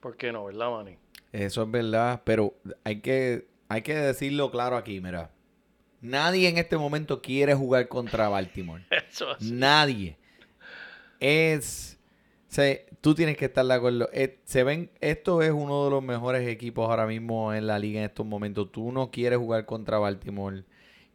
¿por 0.00 0.16
qué 0.16 0.30
no, 0.30 0.44
verdad, 0.44 0.70
Manny? 0.70 0.96
Eso 1.32 1.62
es 1.64 1.70
verdad, 1.70 2.22
pero 2.24 2.54
hay 2.84 3.00
que, 3.00 3.48
hay 3.68 3.82
que 3.82 3.94
decirlo 3.94 4.50
claro 4.52 4.76
aquí, 4.76 5.00
mira. 5.00 5.30
Nadie 6.00 6.48
en 6.48 6.58
este 6.58 6.76
momento 6.76 7.20
quiere 7.22 7.54
jugar 7.54 7.88
contra 7.88 8.28
Baltimore. 8.28 8.84
Eso 9.10 9.34
es. 9.36 9.50
Nadie. 9.50 10.16
Es. 11.20 11.98
se- 12.48 12.86
tú 13.04 13.14
tienes 13.14 13.36
que 13.36 13.44
estar 13.44 13.66
de 13.66 13.74
acuerdo. 13.74 14.08
Eh, 14.14 14.38
se 14.44 14.64
ven, 14.64 14.90
esto 15.02 15.42
es 15.42 15.50
uno 15.50 15.84
de 15.84 15.90
los 15.90 16.02
mejores 16.02 16.48
equipos 16.48 16.88
ahora 16.88 17.06
mismo 17.06 17.52
en 17.52 17.66
la 17.66 17.78
liga 17.78 18.00
en 18.00 18.06
estos 18.06 18.24
momentos. 18.24 18.72
Tú 18.72 18.92
no 18.92 19.10
quieres 19.10 19.38
jugar 19.38 19.66
contra 19.66 19.98
Baltimore. 19.98 20.64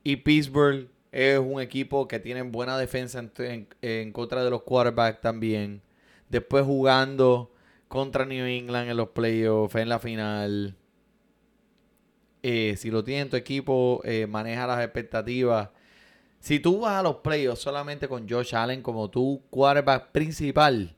Y 0.03 0.17
Pittsburgh 0.17 0.87
es 1.11 1.39
un 1.39 1.59
equipo 1.59 2.07
que 2.07 2.19
tiene 2.19 2.43
buena 2.43 2.77
defensa 2.77 3.27
en, 3.81 4.11
contra 4.11 4.43
de 4.43 4.51
los 4.51 4.61
quarterbacks 4.61 5.19
también. 5.19 5.81
Después 6.29 6.63
jugando 6.63 7.51
contra 7.87 8.23
New 8.23 8.45
England 8.45 8.91
en 8.91 8.97
los 8.97 9.09
playoffs, 9.09 9.73
en 9.73 9.89
la 9.89 9.97
final. 9.97 10.75
Eh, 12.43 12.75
si 12.77 12.91
lo 12.91 13.03
tienes 13.03 13.23
en 13.23 13.29
tu 13.31 13.35
equipo, 13.35 14.01
eh, 14.03 14.27
maneja 14.27 14.67
las 14.67 14.83
expectativas. 14.83 15.69
Si 16.39 16.59
tú 16.59 16.81
vas 16.81 16.99
a 16.99 17.03
los 17.03 17.15
playoffs 17.15 17.61
solamente 17.61 18.07
con 18.07 18.29
Josh 18.29 18.55
Allen 18.55 18.83
como 18.83 19.09
tu 19.09 19.41
quarterback 19.49 20.11
principal, 20.11 20.95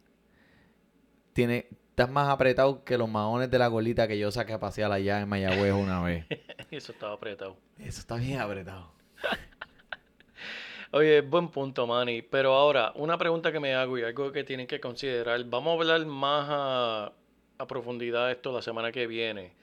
tiene, 1.33 1.67
estás 1.89 2.09
más 2.09 2.29
apretado 2.29 2.83
que 2.83 2.97
los 2.97 3.09
maones 3.09 3.49
de 3.49 3.59
la 3.59 3.67
golita 3.67 4.07
que 4.07 4.17
yo 4.17 4.31
saqué 4.31 4.53
a 4.53 4.59
pasear 4.59 4.91
allá 4.91 5.21
en 5.21 5.29
Mayagüez 5.29 5.73
una 5.73 6.01
vez. 6.01 6.25
Eso 6.71 6.91
estaba 6.91 7.13
apretado. 7.13 7.57
Eso 7.79 7.99
está 7.99 8.15
bien 8.15 8.39
apretado. 8.39 8.91
Oye, 10.91 11.21
buen 11.21 11.49
punto, 11.49 11.87
Manny. 11.87 12.21
Pero 12.21 12.53
ahora, 12.53 12.91
una 12.95 13.17
pregunta 13.17 13.51
que 13.51 13.59
me 13.59 13.73
hago 13.73 13.97
y 13.97 14.03
algo 14.03 14.31
que 14.31 14.43
tienen 14.43 14.67
que 14.67 14.79
considerar. 14.79 15.43
Vamos 15.45 15.71
a 15.71 15.73
hablar 15.73 16.05
más 16.05 16.47
a, 16.49 17.11
a 17.57 17.67
profundidad 17.67 18.27
de 18.27 18.33
esto 18.33 18.51
la 18.51 18.61
semana 18.61 18.91
que 18.91 19.07
viene. 19.07 19.53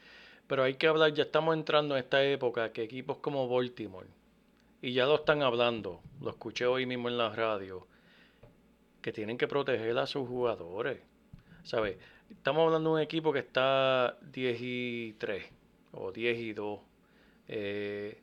Pero 0.47 0.63
hay 0.63 0.75
que 0.75 0.87
hablar, 0.87 1.13
ya 1.13 1.25
estamos 1.25 1.55
entrando 1.55 1.97
en 1.97 2.03
esta 2.03 2.23
época 2.25 2.73
que 2.73 2.83
equipos 2.83 3.19
como 3.19 3.49
Baltimore 3.49 4.09
y 4.81 4.93
ya 4.93 5.07
lo 5.07 5.17
están 5.17 5.43
hablando, 5.43 6.01
lo 6.21 6.31
escuché 6.31 6.67
hoy 6.67 6.87
mismo 6.87 7.09
en 7.09 7.19
la 7.19 7.31
radio, 7.31 7.87
que 9.03 9.13
tienen 9.13 9.37
que 9.37 9.49
proteger 9.49 9.99
a 9.99 10.07
sus 10.07 10.29
jugadores. 10.29 11.01
¿Sabes? 11.69 11.97
Estamos 12.31 12.65
hablando 12.67 12.91
de 12.91 12.97
un 12.97 13.03
equipo 13.03 13.31
que 13.31 13.41
está 13.41 14.17
10 14.33 14.59
y 14.63 15.13
3 15.19 15.45
o 15.93 16.11
10 16.13 16.39
y 16.39 16.53
2. 16.55 16.81
Eh, 17.49 18.19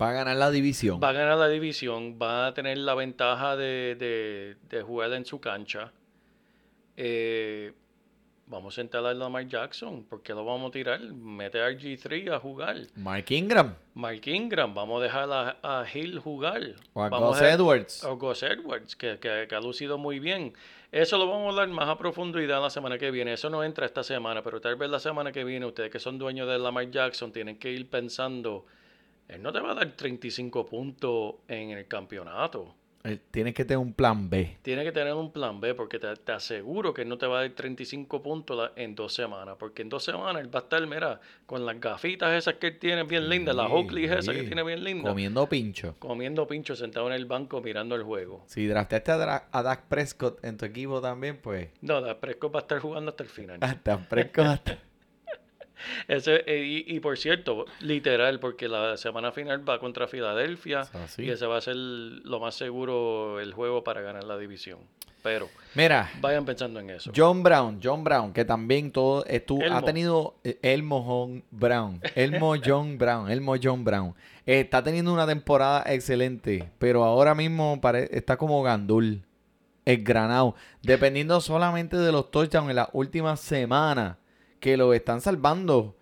Va 0.00 0.10
a 0.10 0.12
ganar 0.12 0.36
la 0.36 0.50
división. 0.52 1.00
va 1.02 1.08
a 1.08 1.12
ganar 1.12 1.36
la 1.38 1.48
división, 1.48 2.18
va 2.22 2.46
a 2.46 2.54
tener 2.54 2.78
la 2.78 2.94
ventaja 2.94 3.56
de, 3.56 3.96
de- 3.98 4.56
de 4.68 4.82
jugar 4.82 5.12
en 5.14 5.24
su 5.24 5.40
cancha. 5.40 5.90
Eh, 6.96 7.72
vamos 8.46 8.74
a 8.74 8.76
sentar 8.76 9.04
a 9.04 9.12
Lamar 9.12 9.46
Jackson, 9.48 10.04
porque 10.08 10.32
lo 10.34 10.44
vamos 10.44 10.68
a 10.68 10.72
tirar? 10.72 11.00
Mete 11.00 11.60
a 11.60 11.68
RG3 11.70 12.32
a 12.32 12.38
jugar. 12.38 12.76
Mark 12.94 13.26
Ingram 13.30 13.74
Mark 13.94 14.26
Ingram, 14.26 14.72
vamos 14.72 15.00
a 15.00 15.04
dejar 15.04 15.28
a, 15.32 15.80
a 15.80 15.84
Hill 15.92 16.18
jugar. 16.20 16.62
o 16.92 17.02
a 17.02 17.08
Vamos 17.08 17.30
Gus 17.30 17.42
a 17.42 17.52
Edwards. 17.52 18.04
o 18.04 18.16
Gus 18.16 18.42
Edwards, 18.44 18.94
que, 18.96 19.18
que- 19.18 19.46
que 19.48 19.54
ha 19.54 19.60
lucido 19.60 19.98
muy 19.98 20.18
bien. 20.20 20.52
Eso 20.90 21.18
lo 21.18 21.26
vamos 21.28 21.46
a 21.46 21.48
hablar 21.50 21.68
más 21.68 21.88
a 21.88 21.98
profundidad 21.98 22.62
la 22.62 22.70
semana 22.70 22.96
que 22.96 23.10
viene. 23.10 23.34
Eso 23.34 23.50
no 23.50 23.62
entra 23.62 23.84
esta 23.84 24.02
semana, 24.02 24.42
pero 24.42 24.58
tal 24.60 24.76
vez 24.76 24.88
la 24.88 24.98
semana 24.98 25.32
que 25.32 25.44
viene, 25.44 25.66
ustedes 25.66 25.90
que 25.90 25.98
son 25.98 26.18
dueños 26.18 26.48
de 26.48 26.58
Lamar 26.58 26.90
Jackson, 26.90 27.30
tienen 27.30 27.58
que 27.58 27.70
ir 27.70 27.90
pensando, 27.90 28.64
él 29.28 29.42
no 29.42 29.52
te 29.52 29.60
va 29.60 29.72
a 29.72 29.74
dar 29.74 29.92
35 29.94 30.64
puntos 30.64 31.34
en 31.46 31.70
el 31.72 31.86
campeonato. 31.86 32.74
Eh, 33.04 33.18
Tienes 33.30 33.54
que 33.54 33.64
tener 33.64 33.78
un 33.78 33.92
plan 33.92 34.28
B. 34.28 34.56
Tiene 34.62 34.82
que 34.84 34.92
tener 34.92 35.14
un 35.14 35.32
plan 35.32 35.60
B, 35.60 35.74
porque 35.74 35.98
te, 35.98 36.14
te 36.16 36.32
aseguro 36.32 36.92
que 36.92 37.04
no 37.04 37.16
te 37.16 37.26
va 37.26 37.38
a 37.38 37.42
dar 37.42 37.50
35 37.50 38.22
puntos 38.22 38.70
en 38.76 38.94
dos 38.94 39.14
semanas. 39.14 39.56
Porque 39.58 39.82
en 39.82 39.88
dos 39.88 40.02
semanas 40.04 40.42
él 40.42 40.52
va 40.54 40.60
a 40.60 40.62
estar, 40.64 40.84
mira, 40.86 41.20
con 41.46 41.64
las 41.64 41.80
gafitas 41.80 42.32
esas 42.34 42.54
que 42.54 42.68
él 42.68 42.78
tiene 42.78 43.04
bien 43.04 43.28
lindas, 43.28 43.54
las 43.54 43.70
Oakley 43.70 44.04
esas 44.04 44.28
que 44.28 44.42
tiene 44.42 44.62
bien 44.62 44.82
lindas, 44.82 45.10
Comiendo 45.10 45.48
pincho. 45.48 45.94
comiendo 45.98 46.46
pincho 46.46 46.74
sentado 46.74 47.06
en 47.06 47.12
el 47.14 47.26
banco 47.26 47.60
mirando 47.60 47.94
el 47.94 48.02
juego. 48.02 48.42
Si 48.46 48.66
drafteaste 48.66 49.12
a, 49.12 49.48
a 49.50 49.62
Dak 49.62 49.84
Prescott 49.88 50.44
en 50.44 50.56
tu 50.56 50.64
equipo 50.64 51.00
también, 51.00 51.38
pues. 51.40 51.68
No, 51.80 52.00
la 52.00 52.18
Prescott 52.18 52.54
va 52.54 52.58
a 52.60 52.62
estar 52.62 52.78
jugando 52.80 53.10
hasta 53.10 53.22
el 53.22 53.28
final. 53.28 53.58
Hasta 53.62 53.98
Prescott. 54.08 54.87
Ese, 56.08 56.42
eh, 56.46 56.64
y, 56.86 56.96
y 56.96 57.00
por 57.00 57.16
cierto, 57.18 57.66
literal, 57.80 58.40
porque 58.40 58.68
la 58.68 58.96
semana 58.96 59.32
final 59.32 59.68
va 59.68 59.78
contra 59.78 60.06
Filadelfia 60.08 60.80
así. 61.04 61.24
y 61.24 61.30
ese 61.30 61.46
va 61.46 61.58
a 61.58 61.60
ser 61.60 61.76
lo 61.76 62.40
más 62.40 62.54
seguro 62.54 63.40
el 63.40 63.52
juego 63.52 63.84
para 63.84 64.00
ganar 64.00 64.24
la 64.24 64.36
división. 64.38 64.78
Pero 65.22 65.48
Mira, 65.74 66.08
vayan 66.20 66.44
pensando 66.44 66.78
en 66.78 66.90
eso. 66.90 67.10
John 67.14 67.42
Brown, 67.42 67.80
John 67.82 68.04
Brown, 68.04 68.32
que 68.32 68.44
también 68.44 68.92
todo 68.92 69.24
estuvo, 69.26 69.62
ha 69.62 69.66
Elmo. 69.66 69.84
tenido 69.84 70.34
eh, 70.44 70.58
Elmo 70.62 71.04
John 71.04 71.44
Brown, 71.50 72.00
Elmo 72.14 72.54
John 72.64 72.96
Brown, 72.98 73.28
Elmo 73.30 73.56
John 73.60 73.82
Brown. 73.84 74.14
Está 74.46 74.82
teniendo 74.82 75.12
una 75.12 75.26
temporada 75.26 75.82
excelente, 75.92 76.70
pero 76.78 77.02
ahora 77.04 77.34
mismo 77.34 77.80
pare- 77.80 78.08
está 78.12 78.36
como 78.36 78.62
Gandul, 78.62 79.22
el 79.84 80.04
granado, 80.04 80.54
dependiendo 80.82 81.40
solamente 81.40 81.96
de 81.96 82.12
los 82.12 82.30
touchdowns 82.30 82.70
en 82.70 82.76
las 82.76 82.88
últimas 82.92 83.40
semanas 83.40 84.16
que 84.60 84.76
lo 84.76 84.92
están 84.94 85.20
salvando. 85.20 85.94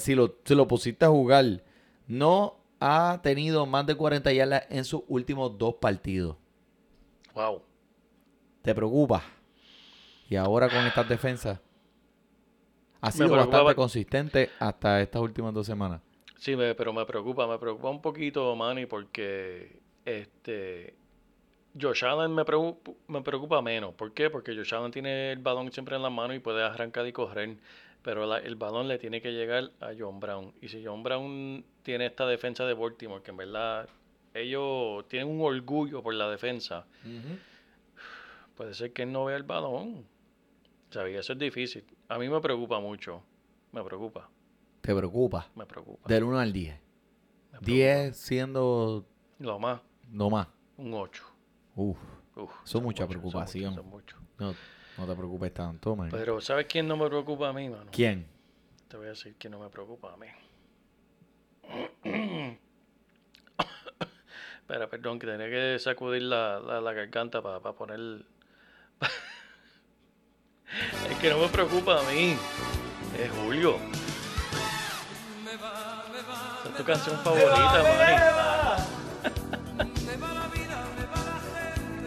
si, 0.00 0.14
lo, 0.14 0.36
si 0.44 0.54
lo 0.54 0.66
pusiste 0.68 1.04
a 1.04 1.08
jugar, 1.08 1.62
no 2.06 2.56
ha 2.80 3.20
tenido 3.22 3.66
más 3.66 3.86
de 3.86 3.94
40 3.94 4.32
yardas 4.32 4.64
en 4.70 4.84
sus 4.84 5.02
últimos 5.08 5.56
dos 5.58 5.74
partidos. 5.76 6.36
Wow. 7.34 7.62
¿Te 8.62 8.74
preocupa? 8.74 9.22
Y 10.28 10.36
ahora 10.36 10.68
con 10.68 10.86
estas 10.86 11.08
defensas. 11.08 11.60
Ha 13.00 13.10
sido 13.10 13.28
bastante 13.30 13.64
ba- 13.64 13.74
consistente 13.74 14.50
hasta 14.58 15.02
estas 15.02 15.20
últimas 15.20 15.52
dos 15.52 15.66
semanas. 15.66 16.00
Sí, 16.38 16.56
me- 16.56 16.74
pero 16.74 16.92
me 16.92 17.04
preocupa, 17.04 17.46
me 17.46 17.58
preocupa 17.58 17.90
un 17.90 18.00
poquito, 18.00 18.54
Manny, 18.56 18.86
porque 18.86 19.80
este 20.04 20.94
Josh 21.80 22.04
Allen 22.04 22.32
me 22.34 22.44
preocupa, 22.44 22.92
me 23.08 23.22
preocupa 23.22 23.60
menos. 23.62 23.94
¿Por 23.94 24.12
qué? 24.12 24.30
Porque 24.30 24.54
Josh 24.54 24.74
Allen 24.74 24.92
tiene 24.92 25.32
el 25.32 25.38
balón 25.38 25.72
siempre 25.72 25.96
en 25.96 26.02
la 26.02 26.10
mano 26.10 26.32
y 26.34 26.38
puede 26.38 26.62
arrancar 26.62 27.06
y 27.06 27.12
correr, 27.12 27.56
pero 28.02 28.26
la- 28.26 28.38
el 28.38 28.54
balón 28.56 28.86
le 28.88 28.98
tiene 28.98 29.20
que 29.20 29.32
llegar 29.32 29.70
a 29.80 29.90
John 29.98 30.20
Brown. 30.20 30.52
Y 30.60 30.68
si 30.68 30.84
John 30.84 31.02
Brown 31.02 31.64
tiene 31.82 32.06
esta 32.06 32.26
defensa 32.26 32.64
de 32.64 32.74
Baltimore, 32.74 33.22
que 33.22 33.32
en 33.32 33.36
verdad 33.38 33.88
ellos 34.34 35.06
tienen 35.08 35.28
un 35.28 35.40
orgullo 35.44 36.02
por 36.02 36.14
la 36.14 36.28
defensa, 36.30 36.86
puede 38.56 38.74
ser 38.74 38.92
que 38.92 39.02
él 39.02 39.12
no 39.12 39.24
vea 39.24 39.36
el 39.36 39.42
balón. 39.42 40.04
¿Sabes? 40.90 41.18
Eso 41.18 41.32
es 41.32 41.38
difícil. 41.40 41.84
A 42.08 42.18
mí 42.18 42.28
me 42.28 42.40
preocupa 42.40 42.78
mucho. 42.78 43.20
Me 43.72 43.82
preocupa, 43.82 44.28
¿Te 44.80 44.94
preocupa? 44.94 45.48
me 45.56 45.66
preocupa. 45.66 46.08
Del 46.08 46.22
1 46.22 46.38
al 46.38 46.52
10. 46.52 46.74
me 46.74 47.58
preocupa. 47.58 47.66
10 47.66 48.16
siendo 48.16 49.04
Lo 49.40 49.58
más, 49.58 49.80
no 50.08 50.30
más. 50.30 50.46
un 50.76 50.94
8. 50.94 51.24
Uf, 51.76 51.98
Uf, 52.36 52.50
Son 52.64 52.82
mucha 52.82 53.04
son 53.04 53.08
preocupación. 53.10 53.74
son 53.74 53.86
muchos. 53.88 54.18
no, 54.38 54.54
no 54.98 55.06
te 55.06 55.14
preocupes 55.14 55.54
tanto, 55.54 55.94
man. 55.96 56.08
Pero 56.10 56.40
¿sabes 56.40 56.66
quién 56.66 56.86
no 56.88 56.96
me 56.96 57.08
preocupa 57.08 57.48
a 57.48 57.52
mí, 57.52 57.68
mano? 57.68 57.86
¿Quién? 57.92 58.26
Te 58.88 58.96
voy 58.96 59.06
a 59.06 59.10
decir 59.10 59.34
quién 59.38 59.52
no 59.52 59.58
me 59.58 59.68
preocupa 59.68 60.12
a 60.12 60.16
mí. 60.16 60.26
Espera, 64.60 64.88
perdón, 64.88 65.18
que 65.18 65.26
tenía 65.26 65.48
que 65.50 65.78
sacudir 65.78 66.22
la, 66.22 66.58
la, 66.60 66.80
la 66.80 66.92
garganta 66.92 67.42
para 67.42 67.60
poner... 67.72 68.24
es 71.10 71.18
que 71.18 71.30
no 71.30 71.38
me 71.38 71.48
preocupa 71.48 72.00
a 72.00 72.10
mí. 72.10 72.36
Es 73.18 73.30
Julio. 73.32 73.76
Esa 75.44 76.68
es 76.70 76.76
tu 76.76 76.84
canción 76.84 77.16
favorita, 77.18 77.82
Manny. 77.82 78.53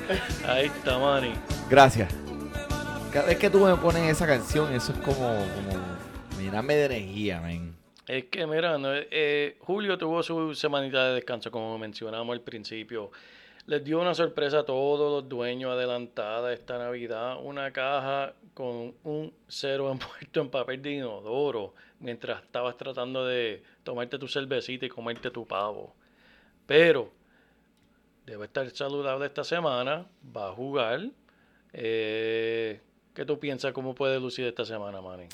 Ahí 0.47 0.67
está, 0.67 0.97
Manny. 0.97 1.33
Gracias. 1.69 2.13
Cada 3.11 3.27
vez 3.27 3.37
que 3.37 3.49
tú 3.49 3.59
me 3.59 3.75
pones 3.75 4.09
esa 4.11 4.27
canción, 4.27 4.73
eso 4.73 4.91
es 4.91 4.99
como, 4.99 5.15
como 5.17 5.97
de 6.37 6.85
energía, 6.85 7.41
man. 7.41 7.75
Es 8.07 8.25
que, 8.25 8.47
mira, 8.47 8.77
no, 8.77 8.89
eh, 8.93 9.57
Julio 9.59 9.97
tuvo 9.97 10.23
su 10.23 10.55
semanita 10.55 11.09
de 11.09 11.15
descanso, 11.15 11.51
como 11.51 11.77
mencionamos 11.77 12.33
al 12.33 12.41
principio. 12.41 13.11
Les 13.65 13.83
dio 13.83 13.99
una 13.99 14.13
sorpresa 14.13 14.59
a 14.59 14.63
todos 14.63 15.11
los 15.11 15.29
dueños 15.29 15.71
adelantada 15.71 16.53
esta 16.53 16.77
Navidad, 16.77 17.37
una 17.43 17.71
caja 17.71 18.33
con 18.53 18.93
un 19.03 19.33
cero 19.47 19.91
envuelto 19.91 20.39
en 20.39 20.49
papel 20.49 20.81
de 20.81 20.91
inodoro, 20.91 21.73
mientras 21.99 22.43
estabas 22.43 22.77
tratando 22.77 23.25
de 23.25 23.61
tomarte 23.83 24.17
tu 24.17 24.27
cervecita 24.27 24.85
y 24.85 24.89
comerte 24.89 25.29
tu 25.31 25.45
pavo. 25.45 25.93
Pero 26.65 27.11
debe 28.28 28.45
estar 28.45 28.69
saludable 28.71 29.25
esta 29.25 29.43
semana, 29.43 30.05
va 30.36 30.49
a 30.49 30.51
jugar. 30.51 30.99
Eh, 31.73 32.80
¿Qué 33.13 33.25
tú 33.25 33.39
piensas 33.39 33.71
cómo 33.71 33.95
puede 33.95 34.19
lucir 34.19 34.45
esta 34.45 34.65
semana, 34.65 35.01
Manny? 35.01 35.28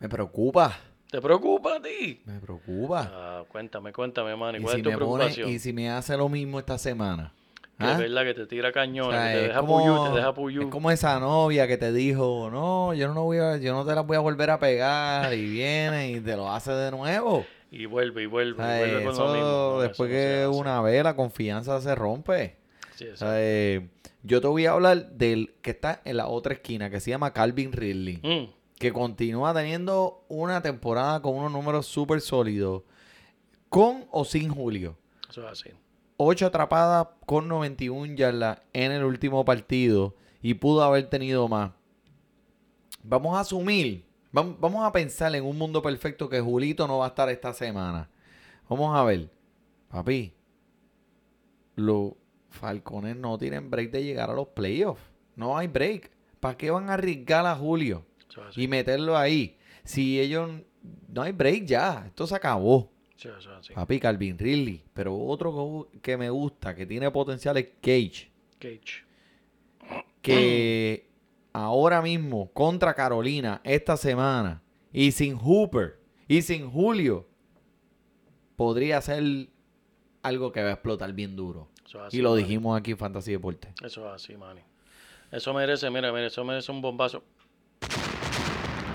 Me 0.00 0.08
preocupa. 0.08 0.76
¿Te 1.10 1.22
preocupa 1.22 1.76
a 1.76 1.80
ti? 1.80 2.20
Me 2.26 2.38
preocupa. 2.40 3.10
Ah, 3.10 3.44
cuéntame, 3.48 3.92
cuéntame, 3.92 4.36
Manny, 4.36 4.60
¿cuál 4.60 4.74
si 4.74 4.80
es 4.80 4.84
tu 4.84 4.90
pone, 4.90 4.96
preocupación? 4.98 5.48
y 5.48 5.58
si 5.58 5.72
me 5.72 5.88
hace 5.90 6.16
lo 6.16 6.28
mismo 6.28 6.58
esta 6.58 6.76
semana. 6.76 7.32
Que 7.78 7.84
¿Ah? 7.84 7.92
es 7.92 7.98
verdad 7.98 8.24
que 8.24 8.34
te 8.34 8.46
tira 8.46 8.70
O 8.70 8.72
cañones, 8.72 9.18
sea, 9.20 9.32
que 9.32 9.38
te 9.38 9.48
deja 9.48 9.60
como- 9.60 9.78
puyú, 9.78 10.04
te 10.10 10.16
deja 10.16 10.34
puyú. 10.34 10.62
Es 10.62 10.68
como 10.68 10.90
esa 10.90 11.18
novia 11.20 11.68
que 11.68 11.78
te 11.78 11.92
dijo, 11.92 12.50
no, 12.50 12.92
yo 12.92 13.14
no 13.14 13.22
voy 13.24 13.38
a, 13.38 13.56
yo 13.56 13.72
no 13.72 13.86
te 13.86 13.94
la 13.94 14.00
voy 14.02 14.16
a 14.16 14.20
volver 14.20 14.50
a 14.50 14.58
pegar 14.58 15.32
y 15.32 15.48
viene 15.48 16.10
y 16.10 16.20
te 16.20 16.36
lo 16.36 16.50
hace 16.50 16.72
de 16.72 16.90
nuevo. 16.90 17.46
Y 17.70 17.86
vuelve, 17.86 18.22
y 18.22 18.26
vuelve, 18.26 18.62
y 18.62 18.78
vuelve 18.78 19.04
con 19.04 19.12
eso 19.12 19.26
lo 19.26 19.32
mismo. 19.34 19.48
No, 19.48 19.80
después 19.80 20.10
no 20.10 20.16
que 20.16 20.46
una 20.46 20.80
vez 20.80 21.04
la 21.04 21.14
confianza 21.14 21.80
se 21.80 21.94
rompe. 21.94 22.56
Sí, 22.96 23.06
eh, 23.22 23.88
yo 24.22 24.40
te 24.40 24.46
voy 24.48 24.66
a 24.66 24.72
hablar 24.72 25.10
del 25.12 25.54
que 25.62 25.70
está 25.70 26.00
en 26.04 26.16
la 26.16 26.26
otra 26.28 26.54
esquina, 26.54 26.90
que 26.90 26.98
se 27.00 27.10
llama 27.10 27.32
Calvin 27.32 27.72
Ridley, 27.72 28.16
Mm, 28.22 28.52
que 28.78 28.92
continúa 28.92 29.54
teniendo 29.54 30.24
una 30.28 30.62
temporada 30.62 31.20
con 31.22 31.34
unos 31.34 31.52
números 31.52 31.86
súper 31.86 32.20
sólidos, 32.20 32.82
con 33.68 34.06
o 34.10 34.24
sin 34.24 34.48
Julio. 34.48 34.96
eso 35.30 35.42
es 35.46 35.52
así. 35.52 35.70
8 36.16 36.46
atrapadas 36.46 37.06
con 37.26 37.46
91 37.46 38.16
yardas 38.16 38.60
en 38.72 38.90
el 38.90 39.04
último 39.04 39.44
partido 39.44 40.16
y 40.42 40.54
pudo 40.54 40.82
haber 40.82 41.08
tenido 41.08 41.46
más. 41.46 41.70
Vamos 43.04 43.36
a 43.36 43.40
asumir, 43.40 44.04
vamos 44.42 44.84
a 44.84 44.92
pensar 44.92 45.34
en 45.34 45.44
un 45.44 45.56
mundo 45.56 45.82
perfecto 45.82 46.28
que 46.28 46.40
Julito 46.40 46.86
no 46.86 46.98
va 46.98 47.06
a 47.06 47.08
estar 47.08 47.28
esta 47.28 47.52
semana. 47.52 48.08
Vamos 48.68 48.96
a 48.96 49.04
ver, 49.04 49.30
papi, 49.88 50.34
los 51.76 52.12
Falcones 52.50 53.16
no 53.16 53.38
tienen 53.38 53.70
break 53.70 53.90
de 53.90 54.04
llegar 54.04 54.30
a 54.30 54.34
los 54.34 54.48
playoffs. 54.48 55.02
No 55.36 55.56
hay 55.56 55.68
break. 55.68 56.10
¿Para 56.40 56.56
qué 56.56 56.70
van 56.70 56.90
a 56.90 56.94
arriesgar 56.94 57.46
a 57.46 57.54
Julio 57.54 58.04
y 58.56 58.68
meterlo 58.68 59.16
ahí? 59.16 59.56
Si 59.84 60.20
ellos 60.20 60.50
no 61.08 61.22
hay 61.22 61.32
break 61.32 61.64
ya, 61.64 62.04
esto 62.06 62.26
se 62.26 62.34
acabó. 62.34 62.90
Sí. 63.16 63.28
Papi, 63.74 63.98
Calvin 63.98 64.38
Ridley. 64.38 64.84
Pero 64.92 65.16
otro 65.16 65.88
que 66.02 66.16
me 66.16 66.30
gusta, 66.30 66.74
que 66.74 66.86
tiene 66.86 67.10
potencial 67.10 67.56
es 67.56 67.68
Cage. 67.80 68.30
Cage. 68.58 69.04
Que 70.22 71.07
ahora 71.64 72.02
mismo 72.02 72.50
contra 72.52 72.94
Carolina 72.94 73.60
esta 73.64 73.96
semana 73.96 74.62
y 74.92 75.12
sin 75.12 75.36
Hooper 75.36 75.98
y 76.26 76.42
sin 76.42 76.70
Julio 76.70 77.26
podría 78.56 79.00
ser 79.00 79.48
algo 80.22 80.52
que 80.52 80.62
va 80.62 80.70
a 80.70 80.72
explotar 80.72 81.12
bien 81.12 81.36
duro. 81.36 81.68
Eso 81.86 81.98
es 82.00 82.04
así, 82.08 82.18
Y 82.18 82.22
lo 82.22 82.30
Manny. 82.30 82.42
dijimos 82.42 82.78
aquí 82.78 82.90
en 82.92 82.98
Fantasy 82.98 83.32
Deporte. 83.32 83.68
Eso 83.82 84.06
es 84.08 84.14
así, 84.14 84.36
Manny. 84.36 84.60
Eso 85.30 85.52
merece, 85.54 85.90
mira, 85.90 86.12
mira, 86.12 86.26
eso 86.26 86.44
merece 86.44 86.72
un 86.72 86.80
bombazo. 86.82 87.22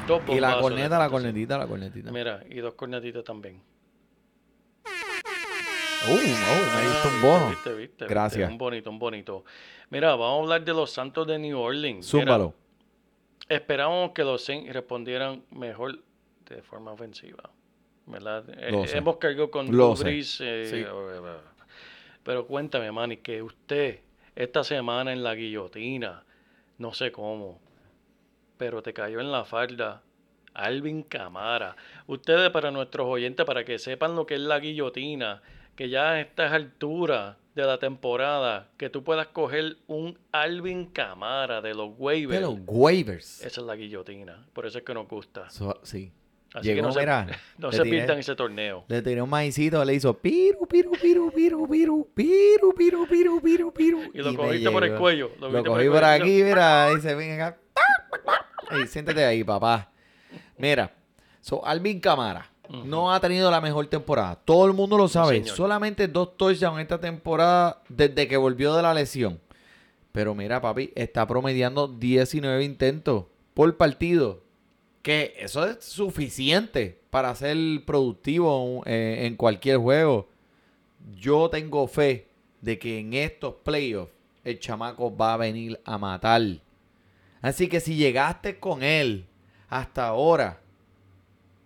Dos 0.08 0.22
Y 0.28 0.40
la 0.40 0.60
corneta, 0.60 1.00
la 1.00 1.10
cornetita, 1.10 1.58
la 1.58 1.68
cornetita. 1.68 2.12
Mira, 2.12 2.44
y 2.50 2.58
dos 2.60 2.74
cornetitas 2.74 3.24
también. 3.24 3.62
Uh, 6.06 6.12
oh, 6.12 6.76
me 6.76 6.88
diste 6.88 7.08
un 7.08 7.22
bono. 7.22 7.50
Viste, 7.50 7.70
viste, 7.70 7.76
viste, 7.76 8.08
Gracias. 8.08 8.50
Un 8.50 8.58
bonito, 8.58 8.90
un 8.90 9.00
bonito. 9.00 9.46
Mira, 9.90 10.16
vamos 10.16 10.40
a 10.40 10.44
hablar 10.44 10.66
de 10.66 10.74
los 10.74 10.92
Santos 10.92 11.26
de 11.28 11.40
New 11.40 11.58
Orleans. 11.58 12.14
Mira, 12.14 12.26
Zúmbalo. 12.26 12.54
Esperábamos 13.48 14.12
que 14.12 14.24
los 14.24 14.44
Saints 14.44 14.74
respondieran 14.74 15.44
mejor 15.52 16.00
de 16.50 16.62
forma 16.62 16.92
ofensiva. 16.92 17.50
¿Verdad? 18.06 18.44
Eh, 18.50 18.86
hemos 18.94 19.18
cargado 19.18 19.50
con. 19.50 19.68
Brees, 19.68 20.40
eh, 20.42 20.66
Sí. 20.70 20.86
Pero 22.24 22.48
cuéntame, 22.48 22.92
Manny, 22.92 23.18
que 23.18 23.42
usted 23.42 24.00
esta 24.36 24.64
semana 24.64 25.14
en 25.14 25.24
la 25.24 25.36
guillotina, 25.36 26.24
no 26.78 26.94
sé 26.94 27.12
cómo, 27.12 27.62
pero 28.58 28.82
te 28.82 28.94
cayó 28.94 29.20
en 29.20 29.32
la 29.32 29.46
falda 29.46 30.04
Alvin 30.54 31.04
Camara. 31.04 31.76
Ustedes, 32.08 32.50
para 32.50 32.72
nuestros 32.72 33.08
oyentes, 33.08 33.46
para 33.46 33.64
que 33.64 33.80
sepan 33.80 34.16
lo 34.16 34.26
que 34.26 34.36
es 34.36 34.40
la 34.40 34.60
guillotina, 34.60 35.42
que 35.76 35.90
ya 35.90 36.12
a 36.12 36.22
estas 36.22 36.52
alturas 36.52 37.38
de 37.56 37.64
la 37.64 37.78
temporada, 37.78 38.70
que 38.78 38.90
tú 38.90 39.04
puedas 39.04 39.28
coger 39.28 39.78
un 39.88 40.18
Alvin 40.32 40.88
Camara 40.88 41.62
de 41.62 41.74
los 41.74 41.92
waivers. 41.98 42.40
De 42.42 42.46
los 42.48 42.60
waivers. 42.66 43.42
Esa 43.46 43.62
es 43.62 43.68
la 43.68 43.76
guillotina. 43.76 44.48
Por 44.54 44.66
eso 44.66 44.80
es 44.80 44.84
que 44.84 44.94
nos 44.94 45.08
gusta. 45.08 45.50
So- 45.50 45.80
sí. 45.84 46.12
Así 46.56 46.68
Llegó, 46.68 46.90
que 46.90 46.94
no 46.94 47.00
mira, 47.00 47.26
se, 47.28 47.36
no 47.58 47.72
se 47.72 47.82
tiré- 47.82 47.90
pierdan 47.90 48.20
ese 48.20 48.36
torneo. 48.36 48.86
Le 48.88 49.02
tiré 49.02 49.20
un 49.24 49.30
maicito, 49.30 49.84
le 49.84 49.96
hizo 49.96 50.16
piru, 50.16 50.68
piru, 50.68 50.92
piru, 50.92 51.32
piru, 51.32 51.68
piru, 51.68 52.08
piru, 52.14 52.76
piru, 52.76 53.08
piru, 53.08 53.42
piru, 53.42 53.74
piru. 53.74 54.12
Y 54.14 54.20
lo 54.20 54.32
me 54.32 54.38
cogiste 54.38 54.70
por 54.70 54.84
el 54.84 54.96
cuello. 54.96 55.32
Lo, 55.40 55.64
cogí 55.64 55.90
por 55.90 56.04
aquí, 56.04 56.44
mira, 56.44 56.90
dice, 56.94 57.16
ven 57.16 57.42
acá. 57.42 57.58
Siéntate 58.88 59.26
ahí, 59.26 59.44
papá. 59.44 59.92
Mira, 60.58 60.92
so 61.42 61.66
Alvin 61.66 62.00
Camara 62.00 62.48
no 62.70 63.14
ha 63.14 63.20
tenido 63.20 63.52
la 63.52 63.62
mejor 63.62 63.88
temporada. 63.88 64.36
Todo 64.36 64.66
el 64.66 64.74
mundo 64.74 64.98
lo 64.98 65.08
sabe. 65.08 65.40
señor. 65.40 65.56
Solamente 65.56 66.08
dos 66.08 66.38
touchdowns 66.38 66.82
esta 66.82 67.00
temporada 67.00 67.82
desde 67.90 68.28
que 68.28 68.38
volvió 68.38 68.76
de 68.76 68.82
la 68.82 68.94
lesión. 68.94 69.40
Pero 70.12 70.36
mira, 70.36 70.62
papi, 70.62 70.92
está 70.96 71.28
promediando 71.28 71.88
19 71.88 72.64
intentos 72.64 73.26
por 73.54 73.76
partido. 73.78 74.42
Que 75.02 75.34
eso 75.38 75.66
es 75.66 75.84
suficiente 75.84 77.02
para 77.10 77.36
ser 77.36 77.58
productivo 77.86 78.84
eh, 78.86 79.26
en 79.26 79.36
cualquier 79.36 79.78
juego. 79.78 80.30
Yo 81.16 81.50
tengo 81.50 81.88
fe 81.88 82.28
de 82.62 82.80
que 82.80 83.00
en 83.00 83.14
estos 83.14 83.56
playoffs 83.64 84.14
el 84.44 84.60
chamaco 84.60 85.16
va 85.16 85.34
a 85.34 85.38
venir 85.38 85.80
a 85.84 85.98
matar. 85.98 86.42
Así 87.42 87.68
que 87.68 87.82
si 87.82 87.96
llegaste 87.96 88.60
con 88.60 88.84
él 88.84 89.26
hasta 89.68 90.08
ahora, 90.08 90.62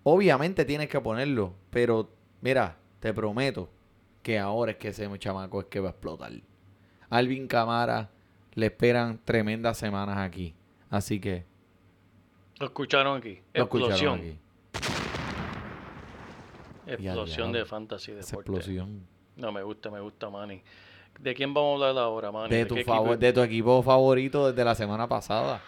obviamente 0.10 0.64
tienes 0.64 0.88
que 0.88 1.02
ponerlo. 1.02 1.54
Pero 1.70 2.10
mira, 2.42 2.78
te 3.00 3.14
prometo 3.14 3.70
que 4.24 4.40
ahora 4.40 4.72
es 4.72 4.78
que 4.78 4.90
ese 4.90 5.10
chamaco 5.20 5.60
es 5.62 5.68
que 5.68 5.80
va 5.82 5.90
a 5.90 5.92
explotar. 5.92 6.32
Alvin 7.10 7.48
Camara 7.48 8.10
le 8.54 8.68
esperan 8.68 9.20
tremendas 9.24 9.78
semanas 9.78 10.18
aquí. 10.18 10.56
Así 10.90 11.20
que 11.20 11.46
Lo 12.60 12.68
escucharon 12.68 13.18
aquí. 13.18 13.42
lo 13.54 13.64
escucharon 13.64 13.94
Explosión. 13.94 14.20
aquí. 14.20 14.40
Explosión 16.88 17.52
de 17.52 17.66
fantasy 17.66 18.14
deporte. 18.14 18.36
explosión. 18.36 19.06
No, 19.36 19.52
me 19.52 19.62
gusta, 19.62 19.92
me 19.92 20.00
gusta, 20.00 20.30
Manny. 20.30 20.62
¿De 21.20 21.34
quién 21.36 21.54
vamos 21.54 21.82
a 21.82 21.90
hablar 21.90 22.04
ahora, 22.06 22.32
Manny? 22.32 22.50
De 22.50 22.58
¿De 22.58 22.66
tu, 22.66 22.78
favor, 22.78 23.18
de 23.18 23.34
tu 23.34 23.42
equipo 23.42 23.84
favorito 23.84 24.48
desde 24.50 24.64
la 24.64 24.74
semana 24.74 25.08
pasada. 25.08 25.62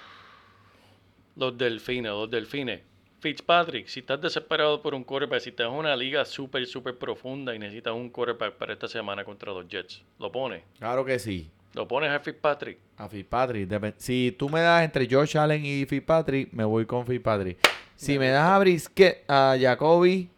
Los 1.35 1.57
delfines, 1.57 2.11
los 2.11 2.29
delfines. 2.29 2.81
Fitzpatrick, 3.19 3.87
si 3.87 3.99
estás 3.99 4.21
desesperado 4.21 4.81
por 4.81 4.95
un 4.95 5.03
quarterback, 5.03 5.41
si 5.41 5.49
estás 5.49 5.67
en 5.67 5.73
una 5.73 5.95
liga 5.95 6.23
súper, 6.23 6.65
súper 6.65 6.97
profunda 6.97 7.53
y 7.53 7.59
necesitas 7.59 7.93
un 7.93 8.09
quarterback 8.09 8.53
para 8.53 8.73
esta 8.73 8.87
semana 8.87 9.25
contra 9.25 9.51
los 9.51 9.67
Jets, 9.67 10.01
¿lo 10.17 10.31
pones? 10.31 10.63
Claro 10.77 11.03
que 11.03 11.19
sí. 11.19 11.51
¿Lo 11.73 11.87
pones 11.87 12.09
a 12.09 12.19
Fitzpatrick? 12.19 12.79
A 12.97 13.07
Fitzpatrick. 13.07 13.95
Si 13.97 14.35
tú 14.37 14.49
me 14.49 14.61
das 14.61 14.83
entre 14.83 15.07
Josh 15.09 15.37
Allen 15.37 15.63
y 15.63 15.85
Fitzpatrick, 15.85 16.51
me 16.51 16.63
voy 16.63 16.85
con 16.85 17.05
Fitzpatrick. 17.05 17.59
Si 17.95 18.17
me 18.17 18.29
das 18.29 18.49
a 18.49 18.57
Brisket, 18.57 19.23
a 19.27 19.55
Jacoby 19.59 20.29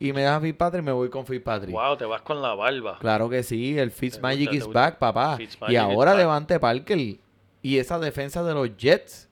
y 0.00 0.12
me 0.12 0.22
das 0.22 0.38
a 0.38 0.40
Fitzpatrick, 0.40 0.82
me 0.82 0.92
voy 0.92 1.08
con 1.08 1.24
Fitzpatrick. 1.24 1.72
Wow, 1.72 1.96
te 1.96 2.06
vas 2.06 2.22
con 2.22 2.42
la 2.42 2.54
barba. 2.54 2.98
Claro 2.98 3.28
que 3.28 3.42
sí, 3.42 3.78
el 3.78 3.92
Fitzmagic 3.92 4.52
is 4.52 4.66
back, 4.66 4.98
papá. 4.98 5.36
Fitzmagic 5.36 5.72
y 5.72 5.76
ahora 5.76 6.12
back. 6.12 6.20
Devante 6.20 6.58
Parker 6.58 6.98
y 6.98 7.78
esa 7.78 8.00
defensa 8.00 8.42
de 8.42 8.54
los 8.54 8.76
Jets, 8.76 9.29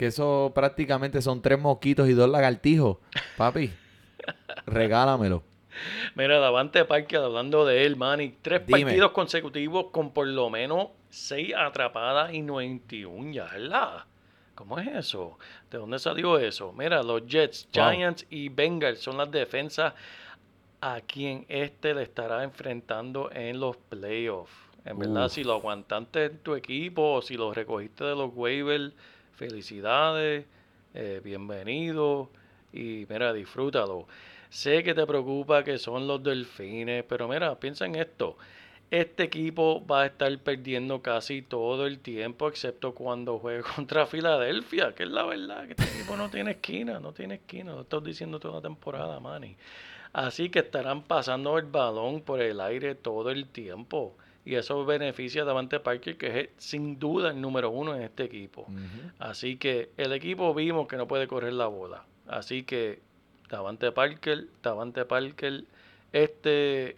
que 0.00 0.06
eso 0.06 0.50
prácticamente 0.54 1.20
son 1.20 1.42
tres 1.42 1.60
mosquitos 1.60 2.08
y 2.08 2.14
dos 2.14 2.26
lagartijos. 2.30 2.96
Papi, 3.36 3.70
regálamelo. 4.66 5.42
Mira, 6.14 6.38
Davante 6.38 6.86
Parker, 6.86 7.18
hablando 7.18 7.66
de 7.66 7.84
él, 7.84 7.96
Manny, 7.96 8.34
tres 8.40 8.66
Dime. 8.66 8.84
partidos 8.84 9.10
consecutivos 9.10 9.88
con 9.92 10.12
por 10.12 10.26
lo 10.26 10.48
menos 10.48 10.88
seis 11.10 11.52
atrapadas 11.54 12.32
y 12.32 12.40
91 12.40 13.32
yardas. 13.32 14.04
¿Cómo 14.54 14.78
es 14.78 14.88
eso? 14.88 15.38
¿De 15.70 15.76
dónde 15.76 15.98
salió 15.98 16.38
eso? 16.38 16.72
Mira, 16.72 17.02
los 17.02 17.26
Jets, 17.26 17.68
Wow. 17.74 17.90
Giants 17.90 18.26
y 18.30 18.48
Bengals 18.48 19.00
son 19.00 19.18
las 19.18 19.30
defensas 19.30 19.92
a 20.80 21.02
quien 21.02 21.44
este 21.50 21.92
le 21.92 22.04
estará 22.04 22.42
enfrentando 22.42 23.30
en 23.32 23.60
los 23.60 23.76
playoffs. 23.76 24.50
En 24.86 24.98
verdad, 24.98 25.26
Uf. 25.26 25.32
si 25.32 25.44
lo 25.44 25.52
aguantaste 25.52 26.24
en 26.24 26.38
tu 26.38 26.54
equipo 26.54 27.16
o 27.16 27.20
si 27.20 27.36
lo 27.36 27.52
recogiste 27.52 28.04
de 28.04 28.14
los 28.16 28.30
waivers, 28.34 28.94
felicidades, 29.40 30.44
eh, 30.92 31.22
bienvenido 31.24 32.28
y 32.74 33.06
mira, 33.08 33.32
disfrútalo. 33.32 34.06
Sé 34.50 34.82
que 34.84 34.92
te 34.92 35.06
preocupa 35.06 35.64
que 35.64 35.78
son 35.78 36.06
los 36.06 36.22
delfines, 36.22 37.04
pero 37.08 37.26
mira, 37.26 37.58
piensa 37.58 37.86
en 37.86 37.94
esto. 37.94 38.36
Este 38.90 39.22
equipo 39.22 39.82
va 39.86 40.02
a 40.02 40.06
estar 40.06 40.38
perdiendo 40.40 41.00
casi 41.00 41.40
todo 41.40 41.86
el 41.86 42.00
tiempo, 42.00 42.48
excepto 42.48 42.94
cuando 42.94 43.38
juegue 43.38 43.62
contra 43.76 44.04
Filadelfia, 44.04 44.94
que 44.94 45.04
es 45.04 45.10
la 45.10 45.24
verdad, 45.24 45.64
que 45.64 45.72
este 45.72 45.84
equipo 45.84 46.18
no 46.18 46.28
tiene 46.28 46.50
esquina, 46.50 47.00
no 47.00 47.14
tiene 47.14 47.36
esquina, 47.36 47.72
lo 47.72 47.80
estoy 47.80 48.02
diciendo 48.02 48.38
toda 48.40 48.56
la 48.56 48.60
temporada, 48.60 49.20
Manny. 49.20 49.56
Así 50.12 50.50
que 50.50 50.58
estarán 50.58 51.04
pasando 51.04 51.56
el 51.56 51.64
balón 51.64 52.20
por 52.20 52.42
el 52.42 52.60
aire 52.60 52.94
todo 52.94 53.30
el 53.30 53.46
tiempo. 53.46 54.18
Y 54.44 54.54
eso 54.54 54.84
beneficia 54.86 55.42
a 55.42 55.44
Davante 55.44 55.80
Parker, 55.80 56.16
que 56.16 56.40
es 56.40 56.48
sin 56.56 56.98
duda 56.98 57.30
el 57.30 57.40
número 57.40 57.70
uno 57.70 57.94
en 57.94 58.02
este 58.02 58.24
equipo. 58.24 58.66
Así 59.18 59.56
que 59.56 59.90
el 59.96 60.12
equipo 60.12 60.54
vimos 60.54 60.88
que 60.88 60.96
no 60.96 61.06
puede 61.06 61.28
correr 61.28 61.52
la 61.52 61.66
bola. 61.66 62.04
Así 62.26 62.62
que 62.62 63.00
Davante 63.50 63.92
Parker, 63.92 64.46
Davante 64.62 65.04
Parker, 65.04 65.64
este, 66.12 66.96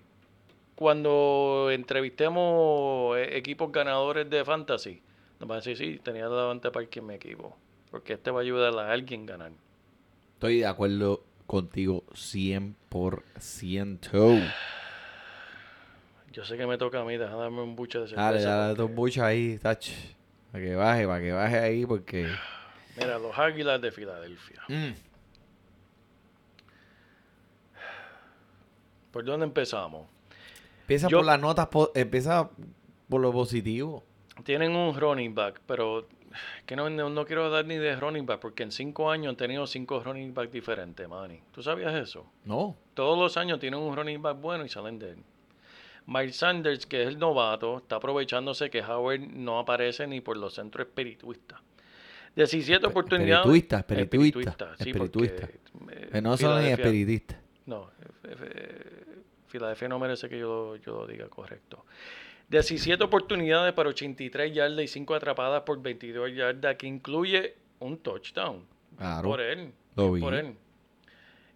cuando 0.74 1.68
entrevistemos 1.70 3.18
eh, 3.18 3.36
equipos 3.36 3.70
ganadores 3.72 4.30
de 4.30 4.42
fantasy, 4.44 5.02
nos 5.40 5.48
van 5.48 5.56
a 5.56 5.60
decir, 5.60 5.76
sí, 5.76 6.00
tenía 6.02 6.28
Davante 6.28 6.70
Parker 6.70 7.02
en 7.02 7.06
mi 7.06 7.14
equipo. 7.14 7.56
Porque 7.90 8.14
este 8.14 8.30
va 8.30 8.40
a 8.40 8.42
ayudar 8.42 8.74
a 8.78 8.90
alguien 8.92 9.24
a 9.24 9.26
ganar. 9.32 9.52
Estoy 10.34 10.60
de 10.60 10.66
acuerdo 10.66 11.24
contigo 11.46 12.04
100%. 12.12 14.52
Yo 16.32 16.44
sé 16.44 16.56
que 16.56 16.66
me 16.66 16.78
toca 16.78 17.00
a 17.00 17.04
mí, 17.04 17.16
déjame 17.16 17.42
darme 17.42 17.62
un 17.62 17.76
buche 17.76 17.98
de 18.00 18.08
cerveza. 18.08 18.22
Dale, 18.24 18.42
dale, 18.42 18.74
porque- 18.74 18.82
dos 18.82 18.94
buchas 18.96 19.24
ahí, 19.24 19.58
tach. 19.58 19.86
Para 20.50 20.64
que 20.64 20.74
baje, 20.74 21.06
para 21.06 21.20
que 21.20 21.32
baje 21.32 21.58
ahí, 21.58 21.86
porque. 21.86 22.28
Mira, 22.96 23.18
los 23.18 23.38
Águilas 23.38 23.80
de 23.80 23.92
Filadelfia. 23.92 24.62
Mm. 24.68 24.92
¿Por 29.12 29.24
dónde 29.24 29.46
empezamos? 29.46 30.06
Empieza 30.82 31.08
Yo- 31.08 31.18
por 31.18 31.26
las 31.26 31.40
notas, 31.40 31.66
po- 31.68 31.92
empieza 31.94 32.50
por 33.08 33.20
lo 33.20 33.32
positivo. 33.32 34.04
Tienen 34.44 34.74
un 34.74 34.98
running 34.98 35.34
back, 35.34 35.60
pero 35.66 36.08
que 36.66 36.76
no, 36.76 36.88
no, 36.90 37.10
no 37.10 37.24
quiero 37.26 37.50
dar 37.50 37.64
ni 37.66 37.76
de 37.76 37.94
running 37.96 38.26
back 38.26 38.40
porque 38.40 38.62
en 38.62 38.72
cinco 38.72 39.10
años 39.10 39.30
han 39.30 39.36
tenido 39.36 39.66
cinco 39.66 40.00
running 40.02 40.32
back 40.34 40.50
diferentes, 40.50 41.06
Manny. 41.08 41.40
¿Tú 41.52 41.62
sabías 41.62 41.94
eso? 41.94 42.26
No. 42.44 42.76
Todos 42.94 43.18
los 43.18 43.36
años 43.36 43.58
tienen 43.60 43.80
un 43.80 43.94
running 43.94 44.22
back 44.22 44.38
bueno 44.40 44.64
y 44.64 44.68
salen 44.68 44.98
de 44.98 45.10
él. 45.10 45.18
Miles 46.06 46.36
Sanders, 46.36 46.86
que 46.86 47.02
es 47.02 47.08
el 47.08 47.18
novato, 47.18 47.78
está 47.78 47.96
aprovechándose 47.96 48.70
que 48.70 48.82
Howard 48.82 49.20
no 49.20 49.58
aparece 49.58 50.06
ni 50.06 50.20
por 50.20 50.36
los 50.36 50.54
centros 50.54 50.86
espirituistas. 50.88 51.60
17 52.34 52.80
Pe- 52.80 52.86
oportunidades. 52.86 53.46
espirituista, 53.46 53.78
espirituista, 53.80 54.74
Espirituista, 54.78 54.78
sí, 54.78 54.90
espirituista. 54.90 56.18
eh, 56.18 56.22
no 56.22 56.36
son 56.36 56.62
ni 56.62 56.70
espiritistas. 56.70 57.38
no, 57.66 57.90
eh, 58.24 58.36
eh, 58.40 59.04
Filadelfia 59.48 59.86
no 59.88 59.98
merece 59.98 60.28
que 60.30 60.38
yo, 60.38 60.76
yo 60.76 61.00
lo 61.00 61.06
diga 61.06 61.28
correcto. 61.28 61.84
17 62.48 63.04
oportunidades 63.04 63.72
para 63.74 63.90
83 63.90 64.52
yardas 64.54 64.84
y 64.84 64.88
5 64.88 65.14
atrapadas 65.14 65.62
por 65.62 65.80
22 65.82 66.34
yardas, 66.34 66.76
que 66.76 66.86
incluye 66.86 67.54
un 67.80 67.98
touchdown. 67.98 68.64
Claro. 68.96 69.28
Por 69.28 69.40
él. 69.40 69.72
Lo 69.96 70.12
vi. 70.12 70.20
Por 70.20 70.34
él. 70.34 70.54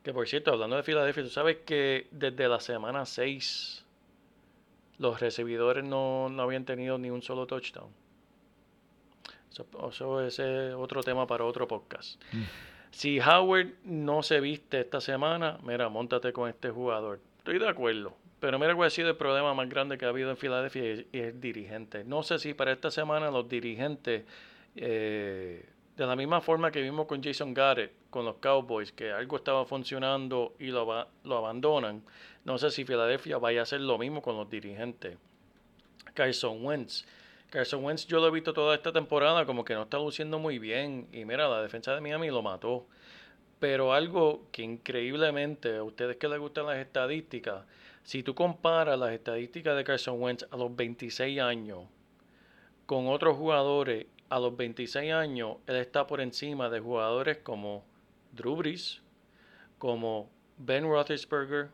Que 0.02 0.12
por 0.12 0.28
cierto, 0.28 0.52
hablando 0.52 0.76
de 0.76 0.82
Filadelfia, 0.82 1.22
tú 1.22 1.30
sabes 1.30 1.58
que 1.64 2.06
desde 2.10 2.48
la 2.48 2.60
semana 2.60 3.04
6 3.06 3.84
los 4.98 5.20
recibidores 5.20 5.84
no, 5.84 6.28
no 6.28 6.42
habían 6.42 6.64
tenido 6.64 6.98
ni 6.98 7.10
un 7.10 7.22
solo 7.22 7.46
touchdown. 7.46 7.88
Eso, 9.50 9.66
eso 9.88 10.20
ese 10.26 10.68
es 10.68 10.74
otro 10.74 11.02
tema 11.02 11.26
para 11.26 11.44
otro 11.44 11.66
podcast. 11.66 12.20
Si 12.90 13.20
Howard 13.20 13.68
no 13.84 14.22
se 14.22 14.40
viste 14.40 14.80
esta 14.80 15.00
semana, 15.00 15.58
mira, 15.62 15.88
montate 15.88 16.32
con 16.32 16.48
este 16.48 16.70
jugador. 16.70 17.20
Estoy 17.38 17.58
de 17.58 17.68
acuerdo. 17.68 18.14
Pero 18.40 18.58
mira 18.58 18.74
cuál 18.74 18.88
ha 18.88 18.90
sido 18.90 19.08
el 19.10 19.16
problema 19.16 19.54
más 19.54 19.68
grande 19.68 19.96
que 19.96 20.04
ha 20.04 20.08
habido 20.08 20.30
en 20.30 20.36
Filadelfia 20.36 20.82
y, 20.84 20.86
es- 20.88 21.04
y 21.12 21.18
el 21.18 21.40
dirigente. 21.40 22.04
No 22.04 22.22
sé 22.22 22.38
si 22.38 22.52
para 22.54 22.70
esta 22.72 22.90
semana 22.90 23.30
los 23.30 23.48
dirigentes, 23.48 24.24
eh, 24.76 25.64
de 25.96 26.06
la 26.06 26.14
misma 26.16 26.42
forma 26.42 26.70
que 26.70 26.82
vimos 26.82 27.06
con 27.06 27.22
Jason 27.22 27.54
Garrett, 27.54 27.92
con 28.10 28.26
los 28.26 28.36
Cowboys, 28.36 28.92
que 28.92 29.10
algo 29.10 29.36
estaba 29.38 29.64
funcionando 29.64 30.54
y 30.58 30.66
lo, 30.66 31.06
lo 31.24 31.36
abandonan, 31.38 32.02
no 32.46 32.58
sé 32.58 32.70
si 32.70 32.84
Filadelfia 32.84 33.38
vaya 33.38 33.60
a 33.60 33.62
hacer 33.64 33.80
lo 33.80 33.98
mismo 33.98 34.22
con 34.22 34.36
los 34.36 34.48
dirigentes. 34.48 35.18
Carson 36.14 36.64
Wentz. 36.64 37.04
Carson 37.50 37.84
Wentz 37.84 38.06
yo 38.06 38.20
lo 38.20 38.28
he 38.28 38.30
visto 38.30 38.52
toda 38.52 38.76
esta 38.76 38.92
temporada 38.92 39.44
como 39.44 39.64
que 39.64 39.74
no 39.74 39.82
está 39.82 39.98
luciendo 39.98 40.38
muy 40.38 40.60
bien. 40.60 41.08
Y 41.12 41.24
mira, 41.24 41.48
la 41.48 41.60
defensa 41.60 41.92
de 41.92 42.00
Miami 42.00 42.28
lo 42.28 42.42
mató. 42.42 42.86
Pero 43.58 43.92
algo 43.92 44.46
que 44.52 44.62
increíblemente, 44.62 45.76
a 45.76 45.82
ustedes 45.82 46.18
que 46.18 46.28
les 46.28 46.38
gustan 46.38 46.66
las 46.66 46.78
estadísticas, 46.78 47.64
si 48.04 48.22
tú 48.22 48.32
comparas 48.36 48.96
las 48.96 49.10
estadísticas 49.10 49.76
de 49.76 49.82
Carson 49.82 50.22
Wentz 50.22 50.46
a 50.48 50.56
los 50.56 50.74
26 50.76 51.40
años 51.40 51.80
con 52.86 53.08
otros 53.08 53.36
jugadores 53.36 54.06
a 54.28 54.38
los 54.38 54.56
26 54.56 55.12
años, 55.12 55.56
él 55.66 55.76
está 55.76 56.06
por 56.06 56.20
encima 56.20 56.70
de 56.70 56.78
jugadores 56.78 57.38
como 57.38 57.84
Drew 58.30 58.54
Brees, 58.54 59.02
como 59.78 60.30
Ben 60.58 60.84
Roethlisberger, 60.84 61.70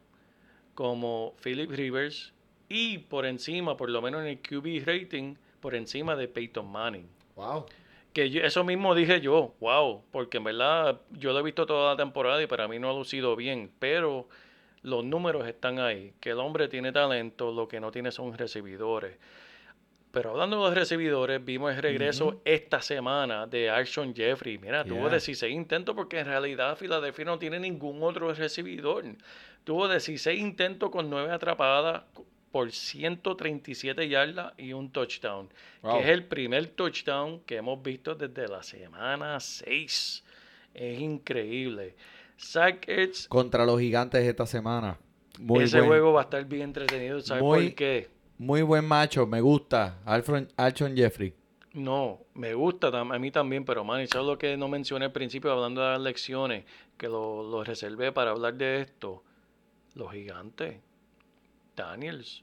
como 0.74 1.34
Philip 1.42 1.70
Rivers 1.70 2.32
y 2.68 2.98
por 2.98 3.26
encima, 3.26 3.76
por 3.76 3.90
lo 3.90 4.00
menos 4.00 4.22
en 4.22 4.28
el 4.28 4.38
QB 4.38 4.84
rating, 4.86 5.34
por 5.60 5.74
encima 5.74 6.16
de 6.16 6.28
Peyton 6.28 6.66
Manning. 6.70 7.06
Wow. 7.36 7.66
Que 8.12 8.30
yo- 8.30 8.42
eso 8.42 8.64
mismo 8.64 8.94
dije 8.94 9.20
yo, 9.20 9.54
wow, 9.60 10.02
porque 10.10 10.38
en 10.38 10.44
verdad 10.44 11.00
yo 11.12 11.32
lo 11.32 11.38
he 11.38 11.42
visto 11.42 11.66
toda 11.66 11.92
la 11.92 11.96
temporada 11.96 12.42
y 12.42 12.46
para 12.46 12.68
mí 12.68 12.78
no 12.78 12.90
ha 12.90 12.92
lucido 12.94 13.36
bien, 13.36 13.70
pero 13.78 14.28
los 14.82 15.04
números 15.04 15.46
están 15.46 15.78
ahí, 15.78 16.12
que 16.20 16.30
el 16.30 16.38
hombre 16.38 16.68
tiene 16.68 16.92
talento, 16.92 17.52
lo 17.52 17.68
que 17.68 17.78
no 17.80 17.90
tiene 17.90 18.10
son 18.10 18.36
recibidores. 18.36 19.16
Pero 20.10 20.32
hablando 20.32 20.56
de 20.58 20.64
los 20.66 20.74
recibidores, 20.74 21.42
vimos 21.42 21.74
el 21.74 21.80
regreso 21.80 22.42
esta 22.44 22.82
semana 22.82 23.46
de 23.46 23.70
Arshon 23.70 24.14
Jeffrey. 24.14 24.58
Mira, 24.58 24.84
tuvo 24.84 24.98
Yeah. 25.00 25.08
16 25.10 25.54
intentos 25.54 25.94
porque 25.94 26.18
en 26.18 26.26
realidad 26.26 26.76
Filadelfia 26.76 27.24
no 27.24 27.38
tiene 27.38 27.58
ningún 27.58 28.02
otro 28.02 28.34
recibidor. 28.34 29.04
Tuvo 29.64 29.88
16 29.88 30.40
intentos 30.40 30.90
con 30.90 31.08
9 31.08 31.30
atrapadas 31.32 32.02
por 32.50 32.70
137 32.70 34.08
yardas 34.08 34.52
y 34.58 34.72
un 34.72 34.90
touchdown. 34.90 35.48
Wow. 35.82 35.96
Que 35.98 36.02
es 36.04 36.08
el 36.10 36.24
primer 36.26 36.66
touchdown 36.68 37.40
que 37.40 37.56
hemos 37.56 37.82
visto 37.82 38.14
desde 38.14 38.48
la 38.48 38.62
semana 38.62 39.38
6. 39.40 40.24
Es 40.74 41.00
increíble. 41.00 41.94
Zach 42.38 42.86
Ertz, 42.88 43.28
Contra 43.28 43.64
los 43.64 43.78
gigantes 43.80 44.22
esta 44.24 44.46
semana. 44.46 44.98
Muy 45.38 45.64
ese 45.64 45.78
buen, 45.78 45.88
juego 45.88 46.12
va 46.12 46.22
a 46.22 46.24
estar 46.24 46.44
bien 46.44 46.62
entretenido. 46.62 47.20
¿Sabes 47.20 47.42
Muy- 47.42 47.68
por 47.68 47.74
qué? 47.76 48.08
muy 48.38 48.62
buen 48.62 48.84
macho, 48.84 49.26
me 49.26 49.40
gusta. 49.40 50.00
Alfred, 50.04 50.48
Alshon 50.56 50.96
Jeffrey. 50.96 51.32
No, 51.74 52.20
me 52.34 52.52
gusta 52.54 52.88
a 52.88 53.04
mí 53.04 53.30
también, 53.30 53.64
pero 53.64 53.82
man, 53.84 54.06
¿sabes 54.08 54.26
lo 54.26 54.36
que 54.36 54.56
no 54.56 54.68
mencioné 54.68 55.06
al 55.06 55.12
principio 55.12 55.52
hablando 55.52 55.80
de 55.80 55.92
las 55.92 56.00
lecciones? 56.00 56.64
Que 56.98 57.06
lo, 57.08 57.42
lo 57.48 57.64
reservé 57.64 58.12
para 58.12 58.32
hablar 58.32 58.54
de 58.54 58.80
esto. 58.82 59.22
Los 59.94 60.12
gigantes. 60.12 60.76
Daniels, 61.76 62.42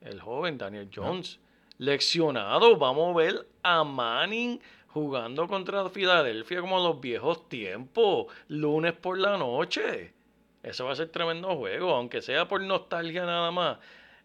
el 0.00 0.20
joven 0.20 0.58
Daniel 0.58 0.88
Jones. 0.94 1.38
Leccionado, 1.78 2.76
vamos 2.76 3.14
a 3.14 3.18
ver 3.18 3.46
a 3.62 3.84
Manning 3.84 4.60
jugando 4.88 5.46
contra 5.48 5.88
Filadelfia 5.88 6.60
como 6.60 6.78
los 6.78 7.00
viejos 7.00 7.48
tiempos, 7.48 8.26
lunes 8.48 8.92
por 8.92 9.18
la 9.18 9.38
noche. 9.38 10.12
Eso 10.62 10.84
va 10.84 10.92
a 10.92 10.96
ser 10.96 11.08
tremendo 11.08 11.56
juego, 11.56 11.94
aunque 11.94 12.20
sea 12.20 12.46
por 12.46 12.60
nostalgia 12.62 13.24
nada 13.24 13.50
más. 13.50 13.78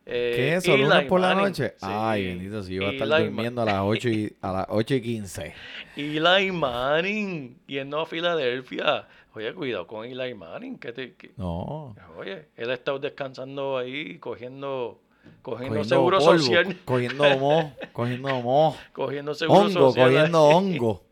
Eh, 0.05 0.34
¿Qué 0.36 0.53
es 0.53 0.63
eso? 0.63 0.73
Eli 0.73 0.84
¿Lunes 0.84 1.05
por 1.05 1.21
la 1.21 1.34
noche? 1.34 1.69
sí. 1.78 1.88
Ay, 1.89 2.28
bendito, 2.28 2.61
si 2.61 2.73
iba 2.73 2.89
a 2.89 2.91
estar 2.91 3.07
Eli 3.07 3.26
durmiendo 3.26 3.61
a 3.61 3.65
las 3.65 3.82
8 3.82 4.09
y, 4.09 4.36
a 4.41 4.51
las 4.51 4.65
8 4.69 4.95
y 4.95 5.01
15. 5.01 5.53
Eli 5.95 6.51
Manning 6.51 7.57
yendo 7.67 8.01
a 8.01 8.05
Filadelfia. 8.05 9.07
Oye, 9.36 9.54
cuidado 9.54 9.86
con 9.86 10.06
Eli 10.06 10.34
Manning. 10.34 10.78
Que 10.80 10.94
te, 10.94 11.14
que- 11.16 11.32
No. 11.38 11.96
oye, 12.18 12.48
él 12.56 12.70
ha 12.70 12.74
estado 12.74 13.00
descansando 13.00 13.78
ahí, 13.78 14.18
cogiendo, 14.20 15.02
cogiendo, 15.42 15.76
Cogiendo 15.76 15.84
seguro 15.84 16.20
polvo, 16.20 16.40
social. 16.40 16.78
cogiendo 16.86 17.38
moho, 17.38 17.72
cogiendo 17.94 18.42
moho. 18.42 18.78
Cogiendo 18.94 19.34
seguro 19.36 19.60
Hongo, 19.62 19.92
social. 19.92 20.10
cogiendo 20.12 20.44
hongo. 20.44 21.02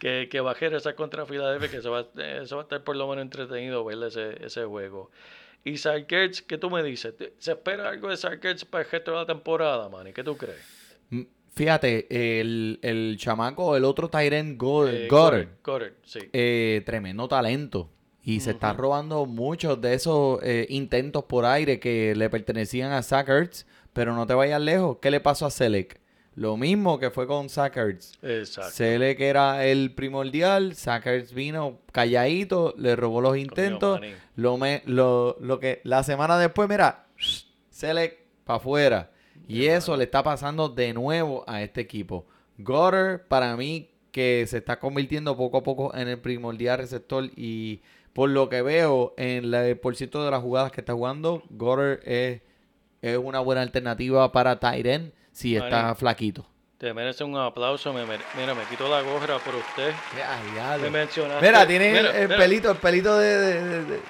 Que, 0.00 0.28
que 0.28 0.40
va 0.40 0.52
a 0.52 0.54
regresar 0.54 0.96
contra 0.96 1.24
Filadelfia, 1.24 1.68
que 1.70 1.76
eso 1.76 1.92
va, 1.92 2.00
eso 2.42 2.56
va 2.56 2.62
a 2.62 2.64
estar 2.64 2.82
por 2.82 2.96
lo 2.96 3.06
menos 3.06 3.22
entretenido 3.22 3.84
ver 3.84 4.02
ese, 4.02 4.44
ese 4.44 4.64
juego. 4.64 5.10
Y 5.62 5.76
Sarkets, 5.76 6.42
¿qué 6.42 6.58
tú 6.58 6.68
me 6.68 6.82
dices? 6.82 7.16
¿Te- 7.16 7.34
¿Se 7.38 7.52
espera 7.52 7.90
algo 7.90 8.08
de 8.08 8.16
Sarkets 8.16 8.64
para 8.64 8.82
el 8.84 8.90
resto 8.90 9.12
de 9.12 9.16
la 9.18 9.26
temporada, 9.26 9.88
Manny? 9.88 10.12
¿Qué 10.12 10.24
tú 10.24 10.36
crees? 10.36 10.96
Fíjate, 11.58 12.40
el, 12.40 12.78
el 12.82 13.16
chamaco, 13.18 13.76
el 13.76 13.84
otro 13.84 14.08
Tyrant 14.08 14.56
Goddard, 14.56 14.94
Eh, 14.94 15.08
Goddard, 15.08 15.48
Goddard, 15.64 15.92
sí. 16.04 16.20
eh, 16.32 16.82
tremendo 16.86 17.26
talento. 17.28 17.90
Y 18.22 18.40
se 18.40 18.50
está 18.50 18.72
robando 18.74 19.26
muchos 19.26 19.80
de 19.80 19.94
esos 19.94 20.38
eh, 20.42 20.66
intentos 20.70 21.24
por 21.24 21.44
aire 21.46 21.80
que 21.80 22.14
le 22.14 22.28
pertenecían 22.30 22.92
a 22.92 23.02
Zach 23.02 23.28
Ertz, 23.28 23.66
pero 23.92 24.14
no 24.14 24.26
te 24.26 24.34
vayas 24.34 24.60
lejos. 24.60 24.98
¿Qué 25.00 25.10
le 25.10 25.18
pasó 25.20 25.46
a 25.46 25.50
Selec? 25.50 25.98
Lo 26.34 26.56
mismo 26.56 27.00
que 27.00 27.10
fue 27.10 27.26
con 27.26 27.48
Zach 27.48 27.76
Ertz. 27.76 28.12
Exacto. 28.22 28.70
Selec 28.70 29.18
era 29.20 29.66
el 29.66 29.92
primordial, 29.94 30.76
Zach 30.76 31.06
Ertz 31.06 31.32
vino 31.32 31.80
calladito, 31.90 32.74
le 32.78 32.94
robó 32.94 33.20
los 33.20 33.36
intentos. 33.36 34.00
Lo, 34.36 34.56
me, 34.58 34.82
lo, 34.86 35.36
lo 35.40 35.58
que 35.58 35.80
la 35.84 36.02
semana 36.04 36.38
después, 36.38 36.68
mira, 36.68 37.06
Select 37.70 38.20
para 38.44 38.58
afuera. 38.58 39.10
Y 39.46 39.66
eso 39.66 39.96
le 39.96 40.04
está 40.04 40.22
pasando 40.22 40.68
de 40.68 40.92
nuevo 40.94 41.44
a 41.46 41.62
este 41.62 41.80
equipo. 41.80 42.26
Goddard, 42.58 43.20
para 43.28 43.56
mí, 43.56 43.90
que 44.10 44.44
se 44.48 44.58
está 44.58 44.78
convirtiendo 44.80 45.36
poco 45.36 45.58
a 45.58 45.62
poco 45.62 45.94
en 45.94 46.08
el 46.08 46.18
primordial 46.18 46.78
receptor. 46.78 47.30
Y 47.36 47.80
por 48.12 48.30
lo 48.30 48.48
que 48.48 48.62
veo 48.62 49.14
en 49.16 49.50
la- 49.50 49.66
el 49.66 49.78
por 49.78 49.94
ciento 49.96 50.24
de 50.24 50.30
las 50.30 50.42
jugadas 50.42 50.72
que 50.72 50.80
está 50.80 50.92
jugando, 50.94 51.42
Goddard 51.50 52.00
es, 52.04 52.40
es 53.02 53.16
una 53.16 53.38
buena 53.40 53.62
alternativa 53.62 54.32
para 54.32 54.58
Tyren 54.58 55.12
si 55.30 55.56
está 55.56 55.94
flaquito. 55.94 56.44
Te 56.78 56.92
merece 56.94 57.24
un 57.24 57.36
aplauso. 57.36 57.92
Me 57.92 58.02
mira, 58.04 58.54
me 58.54 58.62
quito 58.70 58.88
la 58.88 59.02
gorra 59.02 59.38
por 59.38 59.54
usted. 59.54 59.92
Me 60.82 60.90
mencionaste. 60.90 61.44
Mira, 61.46 61.66
tiene 61.66 61.88
mira, 61.92 62.10
el, 62.10 62.16
el 62.16 62.28
mira, 62.28 62.38
pelito, 62.38 62.70
el 62.70 62.76
pelito 62.78 63.18
de, 63.18 63.36
de- 63.36 63.64
de- 63.64 63.84
de- 63.84 64.00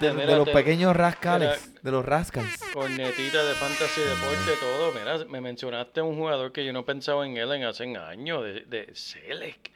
de- 0.00 0.12
Mira, 0.12 0.26
de 0.26 0.36
los 0.36 0.44
te- 0.46 0.52
pequeños 0.52 0.94
rascales, 0.96 1.66
mira. 1.68 1.80
de 1.82 1.90
los 1.90 2.04
rascals. 2.04 2.56
Cornetita 2.72 3.44
de 3.44 3.54
fantasy 3.54 4.00
deporte, 4.02 4.52
todo. 4.60 4.92
Mira, 4.92 5.24
me 5.30 5.40
mencionaste 5.40 6.02
un 6.02 6.16
jugador 6.16 6.52
que 6.52 6.64
yo 6.64 6.72
no 6.72 6.84
pensaba 6.84 7.26
en 7.26 7.36
él 7.36 7.52
en 7.52 7.64
hace 7.64 7.84
años, 7.96 8.42
de, 8.44 8.60
de 8.66 8.90
Selec. 8.94 9.72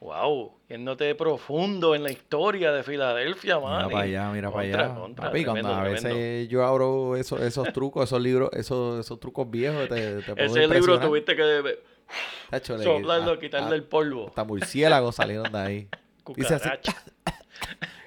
Wow, 0.00 0.54
yéndote 0.70 1.14
profundo 1.14 1.94
en 1.94 2.02
la 2.02 2.10
historia 2.10 2.72
de 2.72 2.82
Filadelfia, 2.82 3.56
Mira 3.58 3.68
man. 3.68 3.90
para 3.90 4.04
allá, 4.04 4.30
mira 4.30 4.50
para 4.50 4.62
Contra, 4.64 4.84
allá. 4.86 4.94
contra, 4.94 5.24
Papi, 5.26 5.44
cuando 5.44 5.60
tremendo, 5.68 5.80
a 5.80 5.92
veces 5.92 6.02
tremendo. 6.10 6.50
yo 6.50 6.64
abro 6.64 7.16
esos, 7.16 7.40
esos 7.42 7.70
trucos, 7.74 8.04
esos 8.04 8.20
libros, 8.22 8.48
esos, 8.54 8.98
esos 9.00 9.20
trucos 9.20 9.50
viejos, 9.50 9.90
te, 9.90 10.22
te 10.22 10.34
puedo 10.34 10.46
Ese 10.56 10.66
libro 10.68 10.98
tuviste 11.00 11.36
que 11.36 11.78
soplarlo, 12.82 13.38
quitarle 13.38 13.76
el 13.76 13.82
polvo. 13.84 14.28
Hasta 14.28 14.42
murciélagos 14.44 15.16
salieron 15.16 15.52
de 15.52 15.58
ahí. 15.58 15.88
Dice 16.34 16.54
así, 16.54 16.68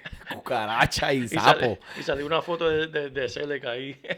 Cucaracha. 0.44 1.14
y 1.14 1.18
Y, 1.24 1.28
sapo. 1.30 1.60
sale- 1.60 1.80
y 2.00 2.04
salió 2.04 2.26
una 2.26 2.42
foto 2.42 2.70
de, 2.70 2.88
de, 2.88 3.10
de 3.10 3.30
Selec 3.30 3.66
ahí. 3.66 4.00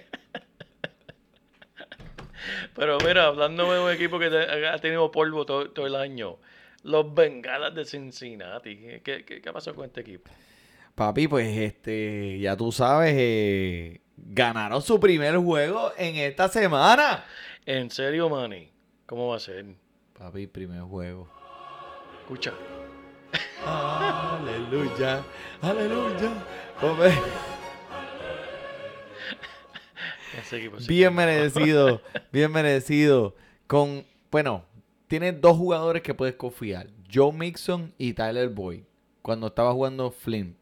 Pero 2.76 2.98
mira, 3.00 3.26
hablando 3.28 3.72
de 3.72 3.80
un 3.80 3.92
equipo 3.92 4.20
que 4.20 4.30
te- 4.30 4.68
ha 4.68 4.78
tenido 4.80 5.10
polvo 5.12 5.46
todo, 5.46 5.72
todo 5.72 5.88
el 5.88 5.96
año, 5.96 6.38
los 6.84 7.14
Bengalas 7.14 7.74
de 7.74 7.86
Cincinnati. 7.86 8.76
¿Qué, 9.04 9.24
qué, 9.26 9.42
qué 9.42 9.54
pasó 9.54 9.74
con 9.74 9.86
este 9.86 10.02
equipo? 10.02 10.30
Papi, 10.94 11.28
pues 11.28 11.58
este, 11.58 12.40
ya 12.40 12.56
tú 12.56 12.72
sabes, 12.72 13.14
eh, 13.18 14.02
ganaron 14.18 14.82
su 14.82 15.00
primer 15.00 15.36
juego 15.38 15.92
en 15.98 16.16
esta 16.18 16.48
semana. 16.48 17.26
En 17.66 17.90
serio, 17.90 18.30
Manny, 18.30 18.70
¿cómo 19.06 19.30
va 19.30 19.38
a 19.38 19.40
ser? 19.40 19.66
Papi, 20.18 20.48
primer 20.48 20.82
juego. 20.84 21.28
Escucha. 22.22 22.54
Aleluya, 23.64 25.24
aleluya. 25.62 26.32
Bien 30.88 31.14
merecido, 31.14 32.02
bien 32.32 32.52
merecido. 32.52 33.36
Con, 33.68 34.06
bueno, 34.32 34.66
tienes 35.08 35.40
dos 35.40 35.58
jugadores 35.58 36.02
que 36.02 36.14
puedes 36.14 36.36
confiar. 36.36 36.88
Joe 37.12 37.32
Mixon 37.32 37.94
y 37.98 38.14
Tyler 38.14 38.50
Boyd. 38.50 38.82
Cuando 39.22 39.48
estaba 39.48 39.72
jugando 39.72 40.12
Flynn. 40.12 40.56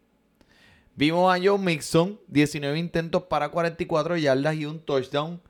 Vimos 0.95 1.33
a 1.33 1.41
Joe 1.43 1.57
Mixon, 1.57 2.19
19 2.27 2.77
intentos 2.77 3.23
para 3.23 3.49
44 3.49 4.15
yardas 4.17 4.55
y 4.55 4.65
un 4.65 4.79
touchdown. 4.79 5.41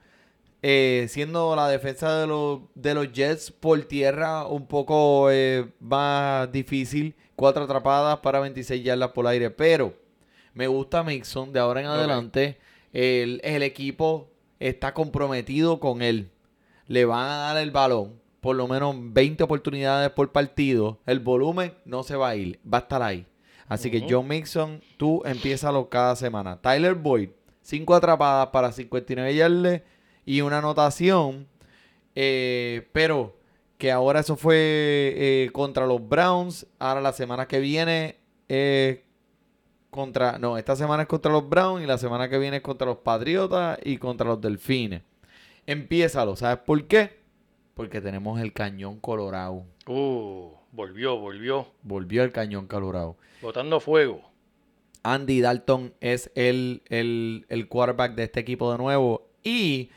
Eh, 0.65 1.07
siendo 1.09 1.57
la 1.57 1.67
defensa 1.67 2.17
de 2.19 2.25
los, 2.25 2.61
de 2.73 2.93
los 2.93 3.11
Jets 3.11 3.51
por 3.51 3.81
tierra 3.81 4.47
un 4.47 4.65
poco 4.65 5.29
eh, 5.29 5.67
más 5.81 6.49
difícil. 6.53 7.15
Cuatro 7.35 7.63
atrapadas 7.63 8.19
para 8.19 8.39
26 8.39 8.81
yardas 8.81 9.11
por 9.11 9.27
aire. 9.27 9.49
Pero 9.49 9.93
me 10.53 10.67
gusta 10.67 11.03
Mixon 11.03 11.51
de 11.51 11.59
ahora 11.59 11.81
en 11.81 11.87
adelante. 11.87 12.57
El, 12.93 13.41
el 13.43 13.61
equipo 13.61 14.29
está 14.61 14.93
comprometido 14.93 15.81
con 15.81 16.01
él. 16.01 16.31
Le 16.87 17.03
van 17.03 17.29
a 17.29 17.37
dar 17.37 17.57
el 17.57 17.71
balón. 17.71 18.21
Por 18.39 18.55
lo 18.55 18.65
menos 18.69 18.95
20 18.97 19.43
oportunidades 19.43 20.11
por 20.11 20.31
partido. 20.31 20.97
El 21.05 21.19
volumen 21.19 21.73
no 21.83 22.03
se 22.03 22.15
va 22.15 22.29
a 22.29 22.35
ir. 22.37 22.61
Va 22.71 22.77
a 22.77 22.81
estar 22.81 23.01
ahí. 23.01 23.25
Así 23.67 23.91
que. 23.91 24.05
John 24.09 24.29
Mixon, 24.29 24.81
tú 24.95 25.23
empiézalo 25.25 25.89
cada 25.89 26.15
semana. 26.15 26.61
Tyler 26.61 26.93
Boyd, 26.93 27.31
5 27.63 27.95
atrapadas 27.95 28.47
para 28.47 28.71
59 28.71 29.35
yardas 29.35 29.81
y 30.25 30.41
una 30.41 30.59
anotación. 30.59 31.47
eh, 32.15 32.87
pero 32.91 33.37
que 33.77 33.91
ahora 33.91 34.21
eso 34.21 34.35
fue 34.35 34.55
eh, 35.15 35.49
contra 35.51 35.85
los 35.85 36.07
Browns. 36.07 36.67
Ahora 36.79 37.01
la 37.01 37.11
semana 37.13 37.47
que 37.47 37.59
viene 37.59 38.17
eh, 38.47 39.03
contra... 39.89 40.37
No, 40.39 40.57
esta 40.57 40.75
semana 40.75 41.03
es 41.03 41.09
contra 41.09 41.31
los 41.31 41.49
Browns 41.49 41.83
y 41.83 41.87
la 41.87 41.97
semana 41.97 42.29
que 42.29 42.37
viene 42.37 42.57
es 42.57 42.63
contra 42.63 42.87
los 42.87 42.97
Patriotas 42.97 43.79
y 43.83 43.97
contra 43.97 44.27
los 44.27 44.39
Delfines. 44.39 45.01
Empiézalo. 45.65 46.35
¿Sabes 46.35 46.59
por 46.65 46.85
qué? 46.85 47.19
Porque 47.73 47.99
tenemos 47.99 48.39
el 48.39 48.53
cañón 48.53 48.99
colorado. 48.99 49.65
Uh, 49.87 50.51
volvió, 50.71 51.17
volvió. 51.17 51.67
Volvió 51.81 52.23
el 52.23 52.31
cañón 52.31 52.67
colorado. 52.67 53.17
Botando 53.41 53.79
fuego. 53.81 54.21
Andy 55.01 55.41
Dalton 55.41 55.93
es 55.99 56.31
el, 56.35 56.83
el, 56.87 57.45
el 57.49 57.67
quarterback 57.67 58.15
de 58.15 58.23
este 58.23 58.39
equipo 58.39 58.71
de 58.71 58.77
nuevo. 58.77 59.27
Y 59.43 59.89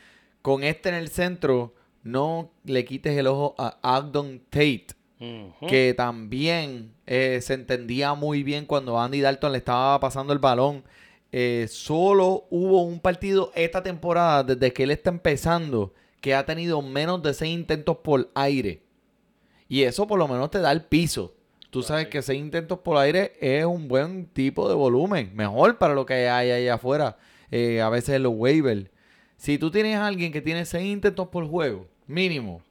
con 0.47 0.63
este 0.63 0.87
en 0.87 0.95
el 0.95 1.09
centro, 1.09 1.73
no 2.03 2.51
le 2.63 2.85
quites 2.85 3.17
el 3.17 3.27
ojo 3.27 3.53
a 3.57 3.79
Agdon 3.81 4.39
Tate, 4.49 4.87
que 5.67 5.93
también 5.93 6.93
eh, 7.05 7.39
se 7.41 7.53
entendía 7.53 8.13
muy 8.13 8.43
bien 8.43 8.65
cuando 8.65 8.97
Andy 8.97 9.19
Dalton 9.19 9.51
le 9.51 9.57
estaba 9.57 9.99
pasando 9.99 10.31
el 10.31 10.39
balón. 10.39 10.85
Eh, 11.33 11.67
solo 11.69 12.45
hubo 12.49 12.83
un 12.83 13.01
partido 13.01 13.51
esta 13.55 13.83
temporada, 13.83 14.41
desde 14.45 14.71
que 14.71 14.83
él 14.83 14.91
está 14.91 15.09
empezando, 15.09 15.93
que 16.21 16.33
ha 16.33 16.45
tenido 16.45 16.81
menos 16.81 17.21
de 17.23 17.33
seis 17.33 17.53
intentos 17.53 17.97
por 17.97 18.29
aire. 18.33 18.81
Y 19.67 19.81
eso 19.81 20.07
por 20.07 20.17
lo 20.17 20.29
menos 20.29 20.49
te 20.49 20.59
da 20.59 20.71
el 20.71 20.85
piso. 20.85 21.35
Tú 21.71 21.83
sabes 21.83 22.07
que 22.07 22.21
seis 22.21 22.39
intentos 22.39 22.79
por 22.79 22.95
aire 22.95 23.33
es 23.41 23.65
un 23.65 23.89
buen 23.89 24.27
tipo 24.27 24.69
de 24.69 24.75
volumen. 24.75 25.29
Mejor 25.35 25.77
para 25.77 25.93
lo 25.93 26.05
que 26.05 26.29
hay 26.29 26.51
ahí 26.51 26.67
afuera. 26.69 27.17
eh, 27.51 27.81
a 27.81 27.89
veces 27.89 28.15
en 28.15 28.23
los 28.23 28.33
waivers. 28.33 28.89
Si 29.37 29.59
tú 29.59 29.69
tienes 29.69 29.95
a 29.95 30.07
alguien 30.07 30.31
que 30.31 30.41
tiene 30.41 30.65
seis 30.65 30.91
intentos 30.91 31.27
por 31.27 31.47
juego, 31.47 31.87
mínimo, 32.07 32.61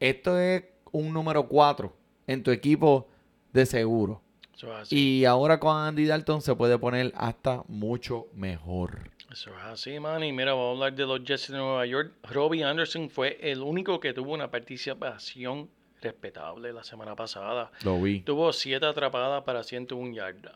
esto 0.00 0.38
es 0.38 0.64
un 0.90 1.12
número 1.12 1.46
4 1.46 1.94
en 2.26 2.42
tu 2.42 2.50
equipo 2.50 3.08
de 3.52 3.66
seguro. 3.66 4.22
Eso 4.54 4.72
es 4.72 4.82
así. 4.82 5.20
Y 5.20 5.24
ahora 5.26 5.60
con 5.60 5.76
Andy 5.76 6.06
Dalton 6.06 6.40
se 6.40 6.54
puede 6.54 6.78
poner 6.78 7.12
hasta 7.14 7.62
mucho 7.68 8.26
mejor. 8.34 9.10
Eso 9.30 9.50
es 9.50 9.64
así, 9.64 10.00
man. 10.00 10.24
Y 10.24 10.32
mira, 10.32 10.54
vamos 10.54 10.68
a 10.68 10.70
hablar 10.72 10.94
de 10.94 11.04
los 11.04 11.22
Jets 11.22 11.48
de 11.48 11.58
Nueva 11.58 11.84
York. 11.84 12.12
Robbie 12.22 12.64
Anderson 12.64 13.10
fue 13.10 13.38
el 13.42 13.60
único 13.60 14.00
que 14.00 14.14
tuvo 14.14 14.32
una 14.32 14.50
participación 14.50 15.68
respetable 16.00 16.72
la 16.72 16.84
semana 16.84 17.14
pasada. 17.14 17.70
Lo 17.84 18.00
vi. 18.00 18.20
Tuvo 18.20 18.50
7 18.52 18.86
atrapadas 18.86 19.42
para 19.44 19.62
101 19.62 20.14
yardas. 20.14 20.54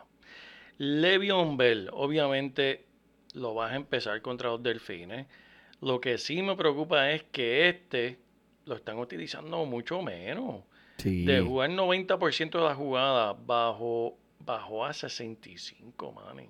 Le'Veon 0.78 1.58
Bell, 1.58 1.90
obviamente 1.92 2.86
lo 3.34 3.54
vas 3.54 3.72
a 3.72 3.76
empezar 3.76 4.20
contra 4.22 4.50
los 4.50 4.62
Delfines. 4.62 5.26
Lo 5.80 6.00
que 6.00 6.18
sí 6.18 6.42
me 6.42 6.56
preocupa 6.56 7.10
es 7.10 7.24
que 7.24 7.68
este 7.68 8.18
lo 8.66 8.76
están 8.76 8.98
utilizando 8.98 9.64
mucho 9.64 10.02
menos. 10.02 10.62
Sí. 10.98 11.24
De 11.24 11.40
jugar 11.40 11.70
90% 11.70 12.50
de 12.50 12.64
la 12.64 12.74
jugada 12.74 13.32
bajo, 13.32 14.18
bajó 14.40 14.84
a 14.84 14.92
65, 14.92 16.12
man. 16.12 16.46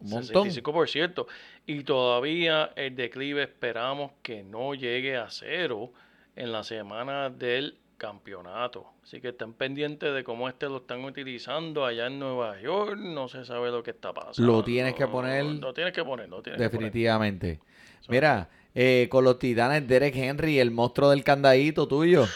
Un 0.00 0.10
montón. 0.10 0.48
65%. 0.48 1.26
Y 1.66 1.82
todavía 1.82 2.72
el 2.76 2.94
declive 2.94 3.42
esperamos 3.42 4.12
que 4.22 4.42
no 4.42 4.74
llegue 4.74 5.16
a 5.16 5.30
cero 5.30 5.92
en 6.36 6.52
la 6.52 6.62
semana 6.62 7.28
del 7.28 7.78
campeonato. 8.02 8.84
Así 9.04 9.20
que 9.20 9.28
estén 9.28 9.52
pendientes 9.52 10.12
de 10.12 10.24
cómo 10.24 10.48
este 10.48 10.66
lo 10.68 10.78
están 10.78 11.04
utilizando 11.04 11.86
allá 11.86 12.08
en 12.08 12.18
Nueva 12.18 12.60
York. 12.60 12.98
No 12.98 13.28
se 13.28 13.44
sabe 13.44 13.70
lo 13.70 13.84
que 13.84 13.92
está 13.92 14.12
pasando. 14.12 14.52
Lo 14.52 14.64
tienes 14.64 14.94
que 14.94 15.06
poner 15.06 15.44
Lo 15.44 15.72
tienes 15.72 15.92
que 15.92 16.04
poner, 16.04 16.28
lo 16.28 16.42
tienes 16.42 16.60
que 16.60 16.68
poner. 16.68 16.90
Definitivamente. 16.90 17.60
Mira, 18.08 18.48
eh, 18.74 19.06
con 19.08 19.22
los 19.22 19.38
titanes, 19.38 19.86
Derek 19.86 20.16
Henry, 20.16 20.58
el 20.58 20.72
monstruo 20.72 21.10
del 21.10 21.22
candadito 21.22 21.86
tuyo. 21.86 22.26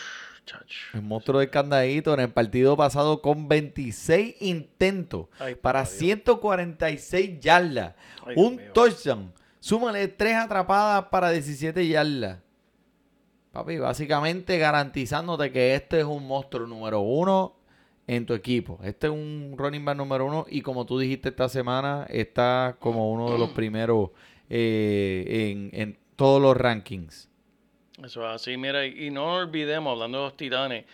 El 0.94 1.02
monstruo 1.02 1.40
del 1.40 1.50
candadito 1.50 2.14
en 2.14 2.20
el 2.20 2.30
partido 2.30 2.76
pasado 2.76 3.20
con 3.20 3.48
26 3.48 4.36
intentos 4.42 5.26
Ay, 5.40 5.56
para 5.56 5.80
papá 5.80 5.90
Dios. 5.90 5.98
146 5.98 7.40
yardas. 7.40 7.96
Ay, 8.24 8.34
un 8.36 8.60
touchdown. 8.72 9.32
Súmale 9.58 10.06
tres 10.06 10.36
atrapadas 10.36 11.06
para 11.06 11.30
17 11.30 11.88
yardas. 11.88 12.38
Papi, 13.57 13.78
básicamente 13.78 14.59
garantizándote 14.59 15.50
que 15.50 15.74
este 15.74 16.00
es 16.00 16.04
un 16.04 16.26
monstruo 16.26 16.66
número 16.66 17.00
uno 17.00 17.57
en 18.07 18.26
tu 18.26 18.34
equipo. 18.34 18.78
Este 18.84 19.07
es 19.07 19.12
un 19.14 19.54
running 19.57 19.82
back 19.82 19.96
número 19.96 20.26
uno 20.26 20.44
y 20.50 20.61
como 20.61 20.84
tú 20.84 20.98
dijiste 20.98 21.30
esta 21.30 21.48
semana, 21.48 22.07
está 22.11 22.76
como 22.78 23.11
uno 23.11 23.32
de 23.32 23.38
los 23.38 23.48
primeros 23.50 24.11
eh, 24.50 25.50
en, 25.52 25.70
en 25.80 25.98
todos 26.16 26.40
los 26.42 26.54
rankings. 26.54 27.30
Eso 28.04 28.28
es 28.28 28.34
así, 28.34 28.59
mira, 28.59 28.84
y 28.86 29.11
no 29.11 29.36
olvidemos, 29.36 29.92
hablando 29.92 30.18
de 30.18 30.24
los 30.24 30.36
titanes, 30.36 30.84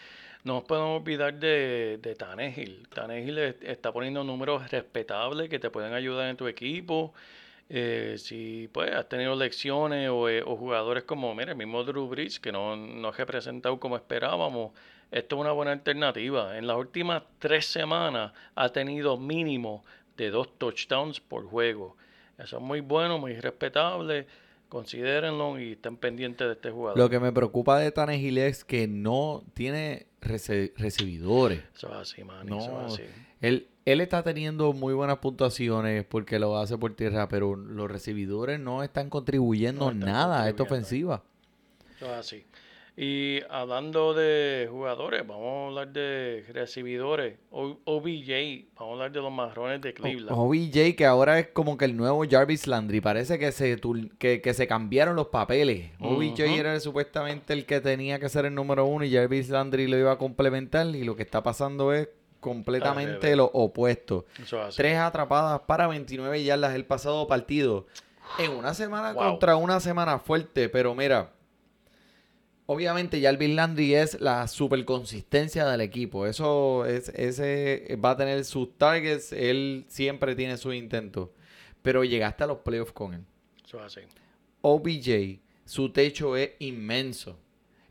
no 0.45 0.55
nos 0.55 0.63
podemos 0.65 1.01
olvidar 1.01 1.35
de, 1.35 1.99
de. 2.01 2.15
Tannehill 2.15 3.39
es- 3.39 3.57
está 3.63 3.93
poniendo 3.93 4.23
números 4.23 4.71
respetables 4.71 5.49
que 5.49 5.59
te 5.59 5.69
pueden 5.69 5.95
ayudar 5.95 6.29
en 6.29 6.37
tu 6.37 6.47
equipo. 6.47 7.13
Eh, 7.75 8.17
si 8.19 8.69
pues 8.71 8.93
has 8.93 9.09
tenido 9.09 9.35
lecciones 9.35 10.11
o, 10.11 10.29
eh, 10.29 10.43
o 10.45 10.57
jugadores 10.57 11.05
como, 11.05 11.35
mira, 11.35 11.53
el 11.53 11.57
mismo 11.57 11.83
Drew 11.85 12.07
Brees, 12.07 12.39
que 12.39 12.53
no, 12.53 12.77
no 12.77 13.09
ha 13.09 13.13
representado 13.13 13.81
como 13.81 13.97
esperábamos, 13.97 14.73
esto 15.11 15.37
es 15.37 15.41
una 15.41 15.53
buena 15.53 15.73
alternativa. 15.73 16.59
En 16.59 16.67
las 16.67 16.77
últimas 16.77 17.23
tres 17.39 17.65
semanas 17.65 18.33
ha 18.55 18.69
tenido 18.69 19.17
mínimo 19.17 19.85
de 20.19 20.29
dos 20.31 20.59
touchdowns 20.59 21.19
por 21.21 21.47
juego. 21.47 21.97
Eso 22.39 22.59
es 22.59 22.63
muy 22.63 22.81
bueno, 22.81 23.19
muy 23.19 23.35
respetable. 23.41 24.27
Considérenlo 24.69 25.59
y 25.61 25.73
estén 25.73 25.97
pendientes 25.97 26.47
de 26.47 26.53
este 26.55 26.71
jugador. 26.71 26.99
Lo 26.99 27.09
que 27.11 27.21
me 27.21 27.31
preocupa 27.33 27.79
de 27.79 27.91
Tannehill 27.93 28.39
es 28.39 28.65
que 28.65 28.87
no 28.89 29.45
tiene 29.55 30.07
rece- 30.21 30.73
recibidores. 30.77 31.63
Eso 31.75 31.89
es 31.89 31.95
así, 31.95 32.25
man. 32.25 32.47
No, 32.47 32.59
Eso 32.59 32.87
es 32.87 32.93
así. 32.95 33.03
Él, 33.41 33.69
él 33.85 34.01
está 34.01 34.23
teniendo 34.23 34.73
muy 34.73 34.95
buenas 34.95 35.19
puntuaciones 35.19 36.05
porque 36.05 36.39
lo 36.39 36.57
hace 36.59 36.79
por 36.79 36.95
tierra, 36.95 37.29
pero 37.29 37.57
los 37.57 37.91
recibidores 37.91 38.61
no 38.61 38.83
están 38.83 39.11
contribuyendo 39.11 39.87
No 39.87 39.91
están 39.93 40.09
nada 40.13 40.43
a 40.45 40.49
esta 40.49 40.63
ofensiva. 40.63 41.23
Eso 41.97 42.07
es 42.07 42.13
así. 42.13 42.45
Y 42.95 43.41
hablando 43.49 44.13
de 44.13 44.69
jugadores, 44.71 45.27
vamos 45.27 45.47
a 45.47 45.67
hablar 45.69 45.93
de 45.95 46.45
recibidores. 46.53 47.39
O- 47.51 47.79
OBJ, 47.85 48.67
vamos 48.77 48.91
a 48.91 48.93
hablar 48.93 49.13
de 49.13 49.21
los 49.23 49.33
marrones 49.33 49.81
de 49.81 49.95
Cleveland. 49.95 50.31
OBJ, 50.39 50.95
que 50.95 51.07
ahora 51.07 51.39
es 51.39 51.49
como 51.49 51.79
que 51.79 51.87
el 51.87 51.97
nuevo 51.97 52.23
Jarvis 52.31 52.67
Landry, 52.67 53.01
parece 53.01 53.39
que 53.39 53.51
se, 53.51 53.81
que, 54.19 54.43
que 54.43 54.55
se 54.55 54.67
cambiaron 54.67 55.17
los 55.17 55.29
papeles. 55.29 55.91
OBJ 56.01 56.45
Ujú. 56.45 56.55
era 56.55 56.79
supuestamente 56.81 57.55
el 57.55 57.65
que 57.65 57.81
tenía 57.81 58.19
que 58.21 58.29
ser 58.29 58.45
el 58.45 58.55
número 58.55 58.85
uno 58.85 59.07
y 59.07 59.11
Jarvis 59.13 59.49
Landry 59.49 59.87
lo 59.87 59.97
iba 59.97 60.13
a 60.13 60.19
complementar 60.19 60.87
y 60.95 61.03
lo 61.05 61.17
que 61.17 61.23
está 61.23 61.43
pasando 61.43 61.95
es 61.95 62.11
completamente 62.43 63.35
lo 63.37 63.47
opuesto. 63.47 64.27
Eso 64.43 64.61
es 64.61 64.69
así. 64.69 64.77
Tres 64.77 64.99
atrapadas 64.99 65.61
para 65.63 65.87
29 65.87 66.45
yardas 66.45 66.75
el 66.75 66.85
pasado 66.85 67.27
partido. 67.27 67.87
En 68.39 68.51
una 68.51 68.75
semana 68.75 69.13
Wow. 69.13 69.23
contra 69.31 69.57
una 69.57 69.81
semana 69.81 70.19
fuerte, 70.19 70.69
pero 70.69 70.95
mira, 70.95 71.33
obviamente 72.67 73.21
Jarvis 73.21 73.55
Landry 73.55 73.95
es 73.95 74.21
la 74.21 74.47
super 74.49 74.85
consistencia 74.85 75.67
del 75.67 75.81
equipo. 75.81 76.27
Eso 76.27 76.85
es, 76.87 77.09
ese 77.11 77.99
va 78.03 78.11
a 78.11 78.17
tener 78.17 78.45
sus 78.45 78.77
targets, 78.79 79.33
él 79.33 79.85
siempre 79.89 80.35
tiene 80.35 80.57
sus 80.57 80.75
intentos. 80.75 81.31
Pero 81.83 82.05
llegaste 82.05 82.45
a 82.45 82.47
los 82.47 82.59
playoffs 82.59 82.93
con 82.93 83.15
él. 83.15 83.25
Eso 83.65 83.79
es 83.79 83.85
así. 83.85 84.01
OBJ, 84.61 85.41
su 85.65 85.91
techo 85.93 86.37
es 86.37 86.51
inmenso. 86.61 87.39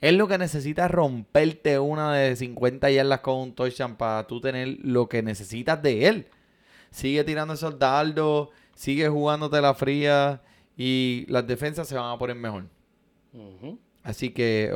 Él 0.02 0.18
lo 0.18 0.28
que 0.28 0.38
necesita 0.38 0.86
es 0.86 0.92
romperte 0.92 1.80
una 1.80 2.14
de 2.16 2.36
50 2.36 2.90
yardas 2.90 3.20
con 3.20 3.38
un 3.38 3.54
touchdown 3.54 3.96
para 3.96 4.28
tú 4.28 4.42
tener 4.42 4.80
lo 4.82 5.08
que 5.08 5.22
necesitas 5.24 5.82
de 5.82 6.08
él. 6.08 6.28
Sigue 6.90 7.24
tirando 7.24 7.54
esos 7.54 7.80
dardos, 7.80 8.50
sigue 8.76 9.08
jugándote 9.08 9.62
la 9.62 9.74
fría 9.74 10.42
y 10.76 11.26
las 11.30 11.48
defensas 11.48 11.88
se 11.88 11.96
van 11.96 12.12
a 12.12 12.18
poner 12.18 12.36
mejor. 12.36 12.66
Así 14.04 14.32
que 14.32 14.72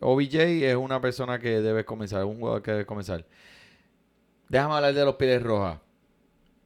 OBJ 0.00 0.34
es 0.64 0.74
una 0.76 1.00
persona 1.00 1.38
que 1.38 1.60
debes 1.60 1.84
comenzar, 1.84 2.24
un 2.24 2.38
jugador 2.38 2.62
que 2.62 2.70
debes 2.70 2.86
comenzar. 2.86 3.24
Déjame 4.48 4.74
hablar 4.74 4.94
de 4.94 5.04
los 5.04 5.14
Pieles 5.16 5.42
Rojas. 5.42 5.78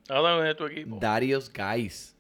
Háblame 0.09 0.45
de 0.45 0.55
tu 0.55 0.67
equipo. 0.67 0.99
Darius 1.01 1.53
Guys. 1.53 2.16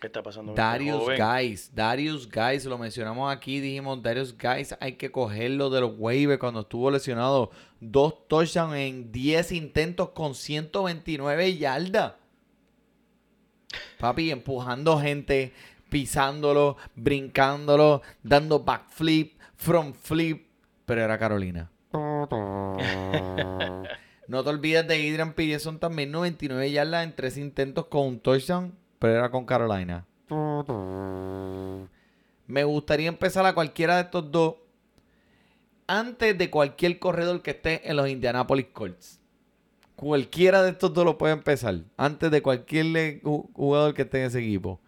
¿Qué 0.00 0.06
está 0.06 0.22
pasando? 0.22 0.54
Darius? 0.54 1.02
Guys, 1.18 1.70
Darius 1.74 2.28
Guys, 2.28 2.64
lo 2.64 2.78
mencionamos 2.78 3.30
aquí, 3.30 3.60
dijimos 3.60 4.02
Darius 4.02 4.34
Guys, 4.36 4.74
hay 4.80 4.94
que 4.94 5.10
cogerlo 5.10 5.68
de 5.68 5.82
los 5.82 5.92
waivers 5.98 6.40
cuando 6.40 6.60
estuvo 6.60 6.90
lesionado. 6.90 7.50
Dos 7.80 8.26
touchdowns 8.26 8.76
en 8.76 9.12
10 9.12 9.52
intentos 9.52 10.10
con 10.10 10.34
129 10.34 11.58
yardas. 11.58 12.14
Papi, 13.98 14.30
empujando 14.30 14.98
gente, 14.98 15.52
pisándolo, 15.90 16.78
brincándolo, 16.94 18.00
dando 18.22 18.60
backflip, 18.60 19.38
front 19.54 19.94
flip, 19.94 20.46
pero 20.86 21.02
era 21.02 21.18
Carolina. 21.18 21.70
No 24.30 24.44
te 24.44 24.50
olvides 24.50 24.86
de 24.86 24.94
Adrian 24.94 25.32
Peterson 25.32 25.80
también, 25.80 26.12
99 26.12 26.70
yardas 26.70 27.02
en 27.02 27.16
3 27.16 27.36
intentos 27.38 27.86
con 27.86 28.06
un 28.06 28.20
touchdown, 28.20 28.72
pero 29.00 29.14
era 29.14 29.30
con 29.30 29.44
Carolina. 29.44 30.06
Me 32.46 32.64
gustaría 32.64 33.08
empezar 33.08 33.44
a 33.46 33.54
cualquiera 33.54 33.96
de 33.96 34.02
estos 34.02 34.30
dos 34.30 34.56
antes 35.88 36.38
de 36.38 36.50
cualquier 36.50 37.00
corredor 37.00 37.42
que 37.42 37.50
esté 37.50 37.88
en 37.90 37.96
los 37.96 38.08
Indianapolis 38.08 38.66
Colts. 38.72 39.18
Cualquiera 39.96 40.62
de 40.62 40.70
estos 40.70 40.94
dos 40.94 41.04
lo 41.04 41.18
puede 41.18 41.32
empezar 41.32 41.80
antes 41.96 42.30
de 42.30 42.42
cualquier 42.42 43.20
jugador 43.22 43.94
que 43.94 44.02
esté 44.02 44.20
en 44.20 44.26
ese 44.26 44.38
equipo. 44.38 44.80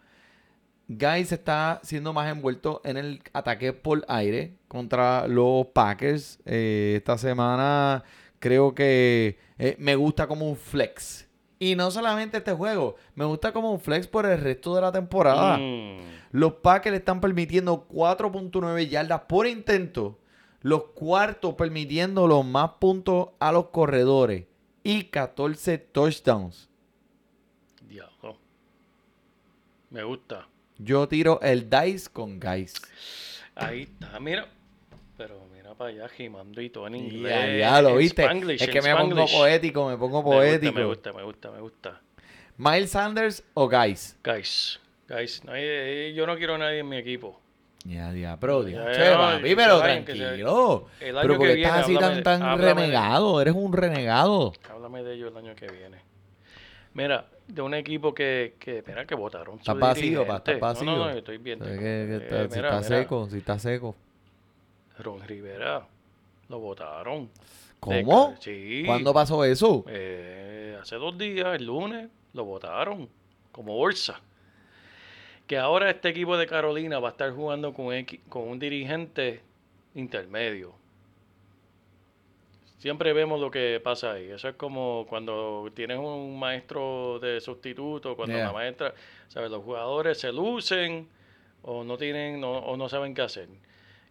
Guys 0.89 1.33
está 1.33 1.81
siendo 1.83 2.13
más 2.13 2.31
envuelto 2.31 2.83
en 2.85 2.99
el 2.99 3.23
ataque 3.33 3.73
por 3.73 4.05
aire 4.09 4.57
contra 4.69 5.27
los 5.27 5.67
Packers. 5.69 6.39
Eh, 6.45 6.95
esta 6.99 7.17
semana 7.17 8.05
creo 8.39 8.75
que 8.75 9.39
eh, 9.59 9.77
me 9.79 9.97
gusta 9.97 10.27
como 10.27 10.49
un 10.49 10.57
flex. 10.57 11.27
Y 11.63 11.77
no 11.77 11.93
solamente 11.93 12.39
este 12.39 12.53
juego, 12.55 12.97
me 13.15 13.25
gusta 13.25 13.53
como 13.53 13.71
un 13.71 13.79
flex 13.79 14.09
por 14.09 14.27
el 14.27 14.41
resto 14.41 14.75
de 14.75 14.81
la 14.81 14.91
temporada. 14.91 15.59
Mm, 15.59 16.01
Los 16.33 16.55
Packers 16.55 16.97
están 16.97 17.21
permitiendo 17.21 17.87
4.9 17.89 18.89
yardas 18.89 19.21
por 19.29 19.47
intento. 19.47 20.19
Los 20.63 20.87
cuartos 20.87 21.55
permitiendo 21.55 22.27
los 22.27 22.45
más 22.45 22.71
puntos 22.81 23.29
a 23.39 23.53
los 23.53 23.67
corredores. 23.67 24.47
Y 24.83 25.05
14 25.05 25.79
touchdowns. 25.79 26.69
diablo. 27.89 28.37
Me 29.91 30.03
gusta. 30.03 30.49
Yo 30.79 31.07
tiro 31.07 31.41
el 31.43 31.71
dice 31.71 32.11
con 32.11 32.41
guys. 32.41 32.75
Ahí 33.55 33.83
está, 33.83 34.19
mira. 34.19 34.49
Pero 35.17 35.39
mira 35.73 35.75
para 35.75 35.91
allá, 35.91 36.09
Jimando 36.09 36.61
y 36.61 36.71
todo 36.71 36.87
en 36.87 36.95
Ya, 36.95 36.99
inglés. 37.01 37.61
ya 37.61 37.83
lo 37.83 37.89
en 37.91 37.99
viste. 37.99 38.23
Spanglish, 38.23 38.63
es 38.63 38.69
que 38.71 38.83
me 38.83 38.95
pongo 38.97 39.27
poético, 39.27 39.89
me 39.89 39.97
pongo 39.97 40.19
Me 40.23 40.25
gusta, 40.25 40.37
poético. 40.39 40.73
Me 40.79 40.85
gusta, 40.85 41.13
me 41.13 41.23
gusta, 41.23 41.51
me 41.51 41.61
gusta. 41.61 42.01
Miles 42.57 42.91
Sanders 42.91 43.45
o 43.55 43.69
guys. 43.69 44.17
Guys, 44.23 44.81
guys, 45.09 45.43
no 45.45 45.53
hay- 45.53 45.63
eh, 45.65 46.13
yo 46.15 46.27
no 46.27 46.37
quiero 46.37 46.55
a 46.55 46.59
nadie 46.59 46.81
en 46.81 46.89
mi 46.89 46.97
equipo. 46.99 47.41
Ya, 47.85 48.13
ya, 48.13 48.39
pero, 48.39 48.67
Ya, 48.69 48.85
ya, 48.85 48.93
che, 48.93 49.01
ya, 49.11 49.19
papi, 49.19 49.57
pero 49.57 49.81
tranquilo. 49.81 50.87
el 51.01 51.19
año 51.19 51.23
Pero 51.23 51.35
que 51.35 51.39
porque 51.39 51.55
viene, 51.55 51.63
estás 51.63 51.85
así 51.85 51.97
tan, 51.99 52.15
de- 52.17 52.23
tan 52.23 52.43
háblame 52.43 52.83
de- 52.83 52.87
renegado. 52.87 53.41
Eres 53.41 53.55
un 53.55 53.73
renegado. 53.73 54.53
Háblame 54.71 55.03
de 55.03 55.15
ellos 55.15 55.33
el 55.33 55.37
año 55.39 55.55
que 55.57 55.67
viene. 55.67 55.99
Mira, 56.95 57.27
de 57.49 57.63
un 57.63 57.75
equipo 57.75 58.15
que, 58.15 58.55
que 58.61 58.85
mira, 58.87 59.05
que 59.05 59.15
votaron. 59.17 59.57
su 59.57 59.61
Estás 59.63 59.79
vacío, 59.79 60.25
pa, 60.27 60.37
estás 60.37 60.61
vacío. 60.61 60.85
No, 60.85 60.97
no, 60.97 61.05
no, 61.07 61.11
estoy 61.11 61.39
bien. 61.39 61.59
Que- 61.59 61.65
que 61.65 61.75
eh, 62.15 62.17
está- 62.23 62.39
si 62.39 62.45
está 62.45 62.57
mira, 62.61 62.83
seco, 62.85 63.29
si 63.31 63.39
está 63.39 63.59
seco. 63.59 63.97
Ron 64.99 65.21
Rivera, 65.23 65.87
lo 66.49 66.59
votaron. 66.61 67.31
¿Cómo? 67.81 68.37
Sí. 68.41 68.83
¿Cuándo 68.87 69.13
pasó 69.13 69.45
eso? 69.45 69.85
Eh, 69.89 70.79
hace 70.81 70.97
dos 70.97 71.17
días, 71.19 71.55
el 71.57 71.67
lunes, 71.67 72.09
lo 72.33 72.45
votaron 72.45 73.09
como 73.51 73.75
bolsa. 73.77 74.21
Que 75.47 75.59
ahora 75.59 75.91
este 75.91 76.09
equipo 76.11 76.37
de 76.37 76.47
Carolina 76.47 76.99
va 77.01 77.09
a 77.09 77.11
estar 77.13 77.33
jugando 77.33 77.75
con 77.75 77.87
un 78.49 78.59
dirigente 78.59 79.41
intermedio. 79.95 80.73
Siempre 82.79 83.13
vemos 83.13 83.41
lo 83.41 83.51
que 83.51 83.81
pasa 83.83 84.13
ahí. 84.13 84.31
Eso 84.31 84.49
es 84.49 84.57
como 84.57 85.07
cuando 85.09 85.69
tienes 85.75 85.99
un 85.99 86.37
maestro 86.39 87.19
de 87.21 87.41
sustituto, 87.41 88.17
cuando 88.17 88.35
Yeah. 88.37 88.47
la 88.47 88.53
maestra, 88.53 88.95
¿sabes? 89.29 89.51
Los 89.51 89.63
jugadores 89.63 90.19
se 90.19 90.33
lucen 90.33 91.09
o 91.63 91.85
no 91.85 91.97
tienen 91.97 92.41
no- 92.41 92.59
o 92.59 92.77
no 92.77 92.89
saben 92.89 93.15
qué 93.15 93.23
hacer. 93.23 93.49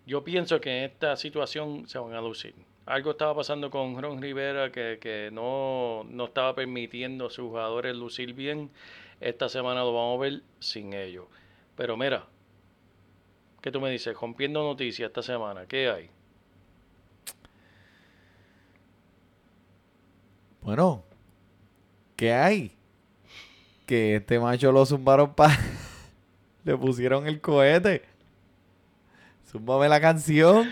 Yo 0.05 0.23
pienso 0.23 0.59
que 0.59 0.79
en 0.79 0.83
esta 0.91 1.15
situación 1.15 1.87
se 1.87 1.99
van 1.99 2.13
a 2.13 2.21
lucir. 2.21 2.55
Algo 2.85 3.11
estaba 3.11 3.35
pasando 3.35 3.69
con 3.69 4.01
Ron 4.01 4.21
Rivera 4.21 4.71
que, 4.71 4.97
que 4.99 5.29
no, 5.31 6.03
no 6.09 6.25
estaba 6.25 6.55
permitiendo 6.55 7.27
a 7.27 7.29
sus 7.29 7.45
jugadores 7.45 7.95
lucir 7.95 8.33
bien. 8.33 8.71
Esta 9.19 9.49
semana 9.49 9.81
lo 9.81 9.93
vamos 9.93 10.17
a 10.17 10.21
ver 10.23 10.41
sin 10.59 10.93
ellos. 10.93 11.25
Pero 11.75 11.95
mira, 11.95 12.25
¿qué 13.61 13.71
tú 13.71 13.79
me 13.79 13.91
dices? 13.91 14.15
Rompiendo 14.19 14.63
noticias 14.63 15.07
esta 15.07 15.21
semana, 15.21 15.67
¿qué 15.67 15.89
hay? 15.89 16.09
Bueno, 20.61 21.03
¿qué 22.15 22.33
hay? 22.33 22.71
Que 23.85 24.17
este 24.17 24.39
macho 24.39 24.71
lo 24.71 24.85
zumbaron 24.85 25.33
para... 25.33 25.57
Le 26.63 26.77
pusieron 26.77 27.25
el 27.25 27.41
cohete. 27.41 28.10
Zúmbame 29.51 29.89
la 29.89 29.99
canción. 29.99 30.69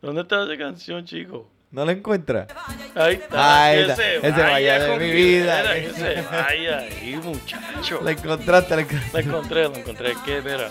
¿Dónde 0.00 0.22
está 0.22 0.44
esa 0.44 0.56
canción, 0.56 1.04
chico? 1.04 1.48
¿No 1.70 1.84
la 1.84 1.92
encuentra? 1.92 2.46
Ahí 2.94 3.14
está. 3.14 3.64
Ahí 3.66 3.78
Ese 3.80 4.30
vaya 4.30 4.78
de 4.80 4.88
con 4.88 4.98
mi 4.98 5.10
vida. 5.10 5.62
Que 5.74 5.90
se 5.90 6.22
vaya 6.22 6.78
ahí, 6.78 7.20
muchacho. 7.22 8.00
La 8.02 8.10
encontraste, 8.12 8.74
la 8.76 8.82
encontraste. 8.82 9.12
La 9.12 9.20
encontré, 9.20 9.68
la 9.68 9.78
encontré. 9.78 10.12
¿Qué, 10.24 10.42
mira? 10.42 10.68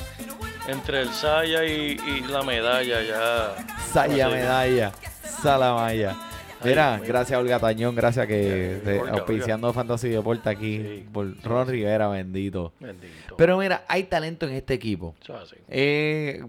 Entre 0.68 1.02
el 1.02 1.10
saya 1.10 1.64
y, 1.66 1.98
y 2.06 2.22
la 2.30 2.44
medalla 2.44 3.02
ya. 3.02 3.56
Saya 3.94 4.28
medalla. 4.30 4.92
Salamaya. 5.42 6.18
Mira, 6.64 6.96
Ay, 6.96 7.08
gracias 7.08 7.40
Olga 7.40 7.58
Tañón, 7.58 7.96
gracias 7.96 8.28
que 8.28 8.82
te- 8.84 9.00
Olga, 9.00 9.14
auspiciando 9.14 9.72
Fantasy 9.72 10.10
Deporte 10.10 10.50
aquí 10.50 10.78
Sí, 10.80 11.06
por 11.14 11.42
Ron. 11.42 11.66
Rivera, 11.70 12.10
bendito. 12.10 12.74
Bendito. 12.82 13.38
Pero 13.38 13.58
mira, 13.58 13.86
hay 13.88 14.04
talento 14.04 14.46
en 14.46 14.56
este 14.56 14.74
equipo. 14.74 15.16
Eso 15.22 15.38
es 15.38 15.44
así. 15.44 15.56
Eh, 15.70 16.44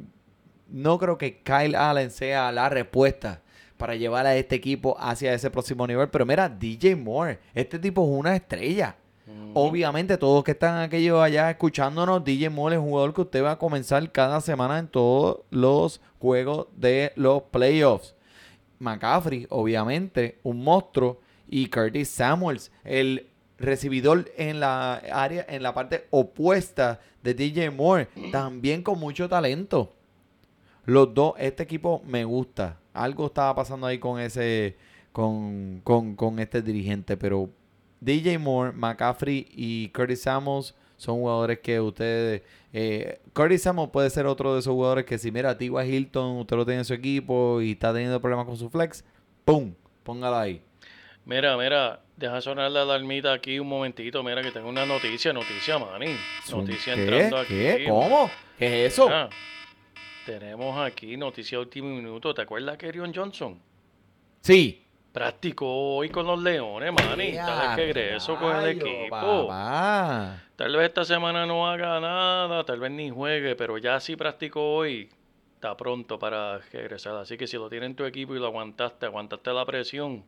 no 0.70 0.98
creo 0.98 1.18
que 1.18 1.42
Kyle 1.42 1.74
Allen 1.74 2.10
sea 2.10 2.52
la 2.52 2.68
respuesta 2.68 3.42
para 3.76 3.96
llevar 3.96 4.26
a 4.26 4.36
este 4.36 4.56
equipo 4.56 4.96
hacia 4.98 5.32
ese 5.32 5.50
próximo 5.50 5.86
nivel. 5.86 6.08
Pero 6.08 6.26
mira, 6.26 6.48
DJ 6.48 6.96
Moore, 6.96 7.38
este 7.54 7.78
tipo 7.78 8.04
es 8.04 8.10
una 8.10 8.36
estrella. 8.36 8.96
Obviamente, 9.54 10.16
todos 10.16 10.44
que 10.44 10.52
están 10.52 10.80
aquellos 10.80 11.20
allá 11.20 11.50
escuchándonos, 11.50 12.24
DJ 12.24 12.50
Moore 12.50 12.76
es 12.76 12.80
un 12.80 12.88
jugador 12.88 13.14
que 13.14 13.20
usted 13.22 13.42
va 13.42 13.52
a 13.52 13.58
comenzar 13.58 14.10
cada 14.12 14.40
semana 14.40 14.78
en 14.78 14.86
todos 14.86 15.40
los 15.50 16.00
juegos 16.18 16.66
de 16.76 17.12
los 17.16 17.42
playoffs. 17.44 18.14
McCaffrey, 18.78 19.46
obviamente, 19.50 20.38
un 20.42 20.62
monstruo. 20.62 21.20
Y 21.48 21.68
Curtis 21.68 22.08
Samuels, 22.08 22.70
el 22.84 23.26
recibidor 23.58 24.30
en 24.36 24.60
la 24.60 24.94
área, 24.94 25.44
en 25.48 25.64
la 25.64 25.74
parte 25.74 26.06
opuesta 26.10 27.00
de 27.24 27.34
DJ 27.34 27.70
Moore, 27.70 28.08
también 28.30 28.82
con 28.84 29.00
mucho 29.00 29.28
talento. 29.28 29.92
Los 30.84 31.14
dos, 31.14 31.34
este 31.38 31.62
equipo 31.62 32.02
me 32.06 32.24
gusta. 32.24 32.78
Algo 32.92 33.26
estaba 33.26 33.54
pasando 33.54 33.86
ahí 33.86 33.98
con 33.98 34.20
ese, 34.20 34.76
con, 35.12 35.80
con, 35.84 36.16
con 36.16 36.38
este 36.38 36.62
dirigente, 36.62 37.16
pero 37.16 37.50
DJ 38.00 38.38
Moore, 38.38 38.72
McCaffrey 38.72 39.46
y 39.50 39.88
Curtis 39.90 40.22
Samuels 40.22 40.74
son 40.96 41.16
jugadores 41.16 41.60
que 41.60 41.80
ustedes... 41.80 42.42
Eh, 42.72 43.20
Curtis 43.32 43.62
Samuels 43.62 43.90
puede 43.90 44.10
ser 44.10 44.26
otro 44.26 44.54
de 44.54 44.60
esos 44.60 44.72
jugadores 44.72 45.04
que 45.04 45.18
si 45.18 45.30
mira 45.30 45.50
a 45.50 45.58
Tigua 45.58 45.84
Hilton, 45.84 46.38
usted 46.38 46.56
lo 46.56 46.64
tiene 46.64 46.80
en 46.80 46.84
su 46.84 46.94
equipo 46.94 47.60
y 47.60 47.72
está 47.72 47.92
teniendo 47.92 48.20
problemas 48.20 48.46
con 48.46 48.56
su 48.56 48.68
flex, 48.70 49.04
¡pum! 49.44 49.74
Póngalo 50.02 50.36
ahí. 50.36 50.62
Mira, 51.24 51.56
mira, 51.56 52.00
deja 52.16 52.40
sonar 52.40 52.70
la 52.70 52.82
alarmita 52.82 53.32
aquí 53.32 53.58
un 53.58 53.68
momentito. 53.68 54.22
Mira 54.22 54.42
que 54.42 54.50
tengo 54.50 54.68
una 54.68 54.86
noticia, 54.86 55.32
noticia, 55.32 55.78
Manny. 55.78 56.16
Noticia 56.50 56.94
¿Qué? 56.94 57.02
entrando 57.02 57.36
aquí. 57.38 57.54
¿Qué? 57.54 57.86
¿Cómo? 57.88 58.30
¿Qué 58.58 58.86
es 58.86 58.92
eso? 58.94 59.08
Tenemos 60.38 60.78
aquí 60.78 61.16
noticia 61.16 61.58
de 61.58 61.64
último 61.64 61.88
minuto. 61.88 62.32
¿Te 62.32 62.42
acuerdas 62.42 62.76
que 62.76 62.86
Erion 62.86 63.12
Johnson? 63.12 63.60
Sí. 64.40 64.86
Practicó 65.12 65.96
hoy 65.96 66.08
con 66.08 66.24
los 66.24 66.40
Leones, 66.40 66.92
Manny. 66.92 67.30
Está 67.30 67.74
de 67.74 67.76
regreso 67.76 68.36
con 68.36 68.54
el 68.56 68.68
equipo. 68.68 69.48
papá. 69.48 70.40
Tal 70.54 70.76
vez 70.76 70.88
esta 70.88 71.04
semana 71.04 71.46
no 71.46 71.68
haga 71.68 71.98
nada, 71.98 72.64
tal 72.64 72.78
vez 72.78 72.92
ni 72.92 73.10
juegue, 73.10 73.56
pero 73.56 73.76
ya 73.78 73.98
sí 73.98 74.14
practicó 74.14 74.76
hoy. 74.76 75.08
Está 75.56 75.76
pronto 75.76 76.16
para 76.16 76.58
regresar. 76.58 77.16
Así 77.16 77.36
que 77.36 77.48
si 77.48 77.56
lo 77.56 77.68
tiene 77.68 77.86
en 77.86 77.96
tu 77.96 78.04
equipo 78.04 78.36
y 78.36 78.38
lo 78.38 78.46
aguantaste, 78.46 79.06
aguantaste 79.06 79.52
la 79.52 79.66
presión, 79.66 80.24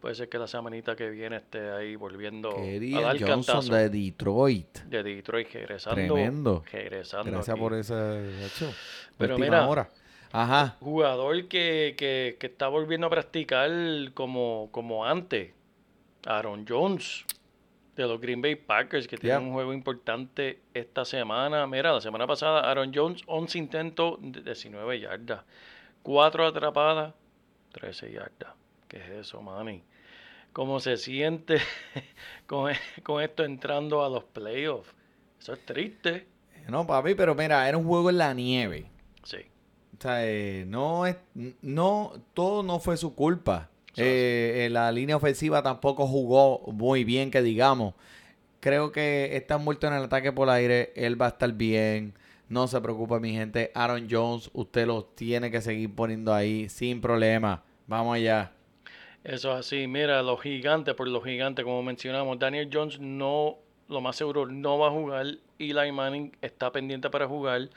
puede 0.00 0.14
ser 0.14 0.28
que 0.28 0.38
la 0.38 0.46
semanita 0.46 0.94
que 0.96 1.08
viene 1.10 1.36
esté 1.36 1.70
ahí 1.70 1.96
volviendo 1.96 2.50
a 2.50 2.56
Quería 2.62 3.00
dar 3.00 3.18
Johnson 3.18 3.54
cantazo. 3.56 3.74
de 3.74 3.88
Detroit. 3.90 4.78
de 4.84 5.02
Detroit 5.02 5.48
regresando. 5.52 5.94
Tremendo. 6.14 6.64
Regresando 6.72 7.30
Gracias 7.32 7.54
aquí. 7.54 7.60
por 7.60 7.74
ese 7.74 8.46
hecho. 8.46 8.72
Pero 9.18 9.38
mira, 9.38 9.66
hora. 9.66 9.88
Ajá. 10.32 10.76
Jugador 10.80 11.46
que, 11.48 11.94
que, 11.96 12.36
que 12.38 12.46
está 12.46 12.68
volviendo 12.68 13.06
a 13.06 13.10
practicar 13.10 13.70
como, 14.14 14.68
como 14.72 15.04
antes. 15.06 15.52
Aaron 16.26 16.66
Jones. 16.68 17.24
de 17.94 18.02
los 18.06 18.20
Green 18.20 18.42
Bay 18.42 18.56
Packers, 18.56 19.08
que 19.08 19.16
tienen 19.16 19.38
Yep. 19.40 19.46
un 19.48 19.54
juego 19.54 19.72
importante 19.72 20.60
esta 20.74 21.04
semana. 21.06 21.66
Mira, 21.66 21.92
la 21.92 22.00
semana 22.02 22.26
pasada 22.26 22.60
Aaron 22.70 22.92
Jones, 22.94 23.22
11 23.26 23.56
intentos, 23.58 24.18
de 24.20 24.42
19 24.42 25.00
yardas. 25.00 25.40
4 26.02 26.46
atrapadas, 26.46 27.14
13 27.72 28.12
yardas. 28.12 28.50
¿Qué 28.88 28.98
es 28.98 29.08
eso, 29.26 29.42
mami? 29.42 29.82
¿Cómo 30.52 30.80
se 30.80 30.96
siente 30.96 31.58
con, 32.46 32.72
con 33.02 33.22
esto 33.22 33.44
entrando 33.44 34.04
a 34.04 34.08
los 34.08 34.24
playoffs? 34.24 34.94
Eso 35.40 35.52
es 35.52 35.64
triste. 35.66 36.26
No, 36.68 36.86
papi, 36.86 37.14
pero 37.14 37.34
mira, 37.34 37.68
era 37.68 37.76
un 37.78 37.84
juego 37.84 38.10
en 38.10 38.18
la 38.18 38.34
nieve. 38.34 38.86
Sí. 39.22 39.38
O 39.96 40.02
sea, 40.02 40.26
eh, 40.26 40.64
no 40.66 41.06
es, 41.06 41.16
no, 41.62 42.12
todo 42.34 42.62
no 42.62 42.80
fue 42.80 42.96
su 42.96 43.14
culpa. 43.14 43.70
Eh, 43.96 44.66
eh, 44.66 44.70
la 44.70 44.92
línea 44.92 45.16
ofensiva 45.16 45.62
tampoco 45.62 46.06
jugó 46.06 46.60
muy 46.72 47.04
bien, 47.04 47.30
que 47.30 47.42
digamos. 47.42 47.94
Creo 48.60 48.92
que 48.92 49.36
está 49.36 49.58
muerto 49.58 49.86
en 49.86 49.94
el 49.94 50.04
ataque 50.04 50.32
por 50.32 50.50
aire. 50.50 50.92
Él 50.96 51.20
va 51.20 51.26
a 51.26 51.30
estar 51.30 51.52
bien. 51.52 52.14
No 52.48 52.68
se 52.68 52.80
preocupe, 52.80 53.20
mi 53.20 53.32
gente. 53.32 53.70
Aaron 53.74 54.08
Jones, 54.10 54.50
usted 54.52 54.86
lo 54.86 55.04
tiene 55.04 55.50
que 55.50 55.60
seguir 55.60 55.94
poniendo 55.94 56.34
ahí 56.34 56.68
sin 56.68 57.00
problema. 57.00 57.62
Vamos 57.86 58.16
allá. 58.16 58.52
Eso 59.26 59.52
es 59.52 59.58
así. 59.58 59.88
Mira, 59.88 60.22
los 60.22 60.40
gigantes, 60.40 60.94
por 60.94 61.08
los 61.08 61.24
gigantes, 61.24 61.64
como 61.64 61.82
mencionamos, 61.82 62.38
Daniel 62.38 62.70
Jones 62.72 63.00
no, 63.00 63.58
lo 63.88 64.00
más 64.00 64.14
seguro, 64.14 64.46
no 64.46 64.78
va 64.78 64.86
a 64.86 64.90
jugar. 64.92 65.26
Eli 65.58 65.90
Manning 65.90 66.30
está 66.40 66.70
pendiente 66.70 67.10
para 67.10 67.26
jugar. 67.26 67.68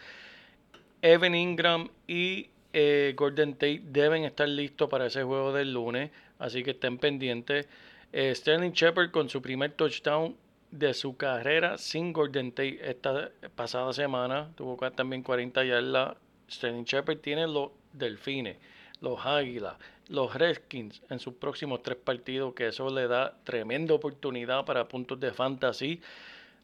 Evan 1.02 1.34
Ingram 1.34 1.89
y 2.08 2.52
eh, 2.72 3.16
Gordon 3.18 3.54
Tate 3.54 3.82
deben 3.84 4.26
estar 4.26 4.47
listos 4.47 4.88
para 4.89 5.08
ese 5.08 5.24
juego 5.24 5.52
del 5.52 5.74
lunes, 5.74 6.12
así 6.38 6.62
que 6.62 6.72
estén 6.72 7.00
pendientes. 7.00 7.68
Eh, 8.14 8.36
Sterling 8.36 8.74
Shepard 8.74 9.10
con 9.10 9.28
su 9.28 9.41
primer 9.41 9.72
touchdown 9.72 10.36
de 10.70 10.93
su 10.93 11.18
carrera 11.18 11.80
sin 11.80 12.14
Gordon 12.14 12.52
Tate 12.52 12.80
esta 12.88 13.32
pasada 13.56 13.91
semana, 13.93 14.52
tuvo 14.56 14.78
también 14.91 15.24
40 15.24 15.64
yardas. 15.64 16.16
Sterling 16.47 16.84
Shepard 16.84 17.18
tiene 17.18 17.47
los 17.47 17.72
Delfines, 17.93 18.58
los 19.02 19.26
Águilas, 19.26 19.78
los 20.10 20.34
Redskins 20.34 21.01
en 21.10 21.20
sus 21.20 21.36
próximos 21.36 21.82
tres 21.82 21.97
partidos, 21.97 22.53
que 22.53 22.68
eso 22.68 22.89
le 22.89 23.07
da 23.07 23.36
tremenda 23.43 23.93
oportunidad 23.93 24.66
para 24.66 24.88
puntos 24.88 25.20
de 25.20 25.32
fantasy. 25.32 26.01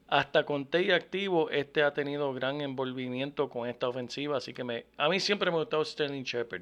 Hasta 0.08 0.46
con 0.46 0.66
Tate 0.66 0.94
activo, 0.94 1.50
este 1.50 1.82
ha 1.82 1.92
tenido 1.92 2.32
gran 2.34 2.62
envolvimiento 2.62 3.50
con 3.50 3.68
esta 3.68 3.88
ofensiva, 3.88 4.38
así 4.38 4.54
que 4.54 4.64
me, 4.64 4.86
a 4.98 5.10
mí 5.10 5.20
siempre 5.20 5.50
me 5.50 5.58
ha 5.58 5.62
gustado 5.62 5.84
Sterling 5.84 6.24
Shepard. 6.24 6.62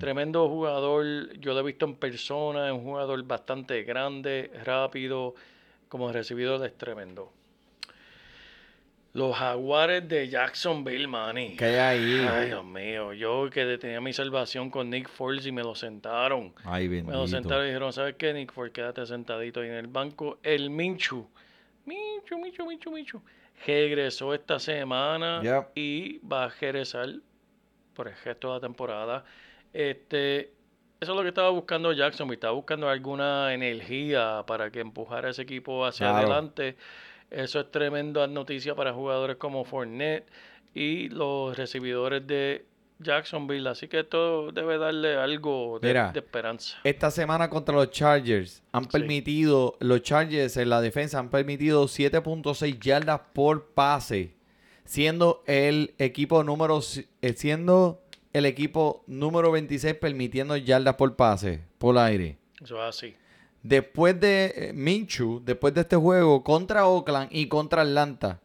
Tremendo 0.00 0.48
jugador, 0.48 1.38
yo 1.38 1.52
lo 1.52 1.60
he 1.60 1.64
visto 1.64 1.84
en 1.84 1.96
persona, 1.96 2.66
es 2.68 2.72
un 2.72 2.84
jugador 2.84 3.22
bastante 3.24 3.82
grande, 3.82 4.50
rápido, 4.64 5.34
como 5.88 6.10
recibidor 6.12 6.64
es 6.64 6.76
tremendo. 6.78 7.30
Los 9.18 9.36
Jaguares 9.36 10.08
de 10.08 10.28
Jacksonville, 10.28 11.08
Manny. 11.08 11.56
¿Qué 11.56 11.64
hay 11.64 11.98
ahí? 12.20 12.26
Ay, 12.30 12.46
Dios 12.46 12.64
mío, 12.64 13.12
yo 13.14 13.50
que 13.50 13.76
tenía 13.76 14.00
mi 14.00 14.12
salvación 14.12 14.70
con 14.70 14.88
Nick 14.90 15.08
Foles 15.08 15.44
y 15.44 15.50
me 15.50 15.62
lo 15.64 15.74
sentaron. 15.74 16.54
Ay, 16.64 16.88
Me 16.88 17.00
lo 17.00 17.06
bendito. 17.06 17.26
sentaron 17.26 17.64
y 17.64 17.66
dijeron, 17.66 17.92
¿sabes 17.92 18.14
qué, 18.16 18.32
Nick 18.32 18.52
Foles? 18.52 18.72
Quédate 18.72 19.04
sentadito 19.06 19.58
ahí 19.60 19.66
en 19.70 19.74
el 19.74 19.88
banco. 19.88 20.38
El 20.44 20.70
Minchu. 20.70 21.28
Minchu, 21.84 22.38
Minchu, 22.38 22.64
Minchu, 22.64 22.90
Minchu. 22.92 23.20
Regresó 23.66 24.32
esta 24.34 24.60
semana 24.60 25.40
Yep. 25.42 25.70
y 25.74 26.18
va 26.18 26.44
a 26.44 26.48
regresar 26.50 27.08
por 27.94 28.06
el 28.06 28.14
resto 28.24 28.48
de 28.48 28.54
la 28.54 28.60
temporada. 28.60 29.24
Este, 29.72 30.52
eso 31.00 31.10
es 31.12 31.16
lo 31.16 31.22
que 31.22 31.28
estaba 31.30 31.50
buscando 31.50 31.92
Jackson. 31.92 32.32
Estaba 32.32 32.52
buscando 32.52 32.88
alguna 32.88 33.52
energía 33.52 34.44
para 34.46 34.70
que 34.70 34.78
empujara 34.78 35.30
ese 35.30 35.42
equipo 35.42 35.84
hacia 35.84 36.06
Claro. 36.08 36.18
adelante. 36.28 36.76
Eso 37.30 37.60
es 37.60 37.70
tremenda 37.70 38.26
noticia 38.26 38.74
para 38.74 38.92
jugadores 38.92 39.36
como 39.36 39.64
Fournette 39.64 40.26
y 40.74 41.08
los 41.10 41.56
recibidores 41.56 42.26
de 42.26 42.64
Jacksonville. 43.00 43.68
Así 43.68 43.86
que 43.88 44.00
esto 44.00 44.50
debe 44.52 44.78
darle 44.78 45.16
algo 45.16 45.78
de, 45.80 45.88
Mira. 45.88 46.10
de 46.12 46.20
esperanza. 46.20 46.78
Esta 46.84 47.10
semana 47.10 47.48
contra 47.50 47.74
los 47.74 47.90
Chargers 47.90 48.62
han 48.72 48.84
Sí. 48.84 48.90
permitido, 48.90 49.76
los 49.80 50.02
Chargers 50.02 50.56
en 50.56 50.70
la 50.70 50.80
defensa 50.80 51.18
han 51.18 51.28
permitido 51.30 51.86
7.6 51.86 52.78
yardas 52.80 53.20
por 53.32 53.66
pase, 53.66 54.34
siendo 54.84 55.42
el 55.46 55.94
equipo 55.98 56.42
número 56.44 56.80
eh, 57.22 57.32
siendo 57.34 58.00
el 58.32 58.46
equipo 58.46 59.04
número 59.06 59.50
26 59.52 59.94
permitiendo 59.94 60.56
yardas 60.56 60.96
por 60.96 61.14
pase 61.16 61.60
por 61.78 61.96
aire. 61.98 62.38
Eso 62.62 62.76
es 62.76 62.88
así. 62.96 63.14
Después 63.62 64.18
de 64.20 64.52
eh, 64.54 64.72
Minshew, 64.72 65.42
después 65.44 65.74
de 65.74 65.82
este 65.82 65.96
juego 65.96 66.44
contra 66.44 66.86
Oakland 66.86 67.28
y 67.32 67.48
contra 67.48 67.82
Atlanta, 67.82 68.40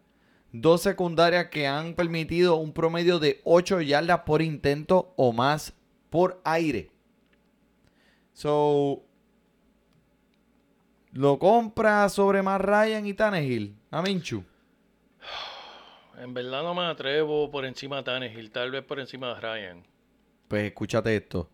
dos 0.51 0.81
secundarias 0.81 1.47
que 1.47 1.67
han 1.67 1.93
permitido 1.93 2.55
un 2.55 2.73
promedio 2.73 3.19
de 3.19 3.41
8 3.43 3.81
yardas 3.81 4.21
por 4.21 4.41
intento 4.41 5.13
o 5.15 5.31
más 5.31 5.73
por 6.09 6.41
aire. 6.43 6.91
So, 8.33 9.03
lo 11.11 11.37
compra 11.37 12.09
sobre 12.09 12.41
más 12.41 12.59
Ryan 12.59 13.05
y 13.05 13.13
Tannehill 13.13 13.75
a 13.91 14.01
Minshew. 14.01 14.43
En 16.17 16.33
verdad 16.33 16.63
no 16.63 16.73
me 16.73 16.85
atrevo 16.85 17.49
por 17.51 17.65
encima 17.65 17.97
de 17.97 18.03
Tannehill, 18.03 18.51
tal 18.51 18.71
vez 18.71 18.83
por 18.83 18.99
encima 18.99 19.33
de 19.33 19.41
Ryan. 19.41 19.83
Pues 20.47 20.65
escúchate 20.65 21.15
esto. 21.15 21.49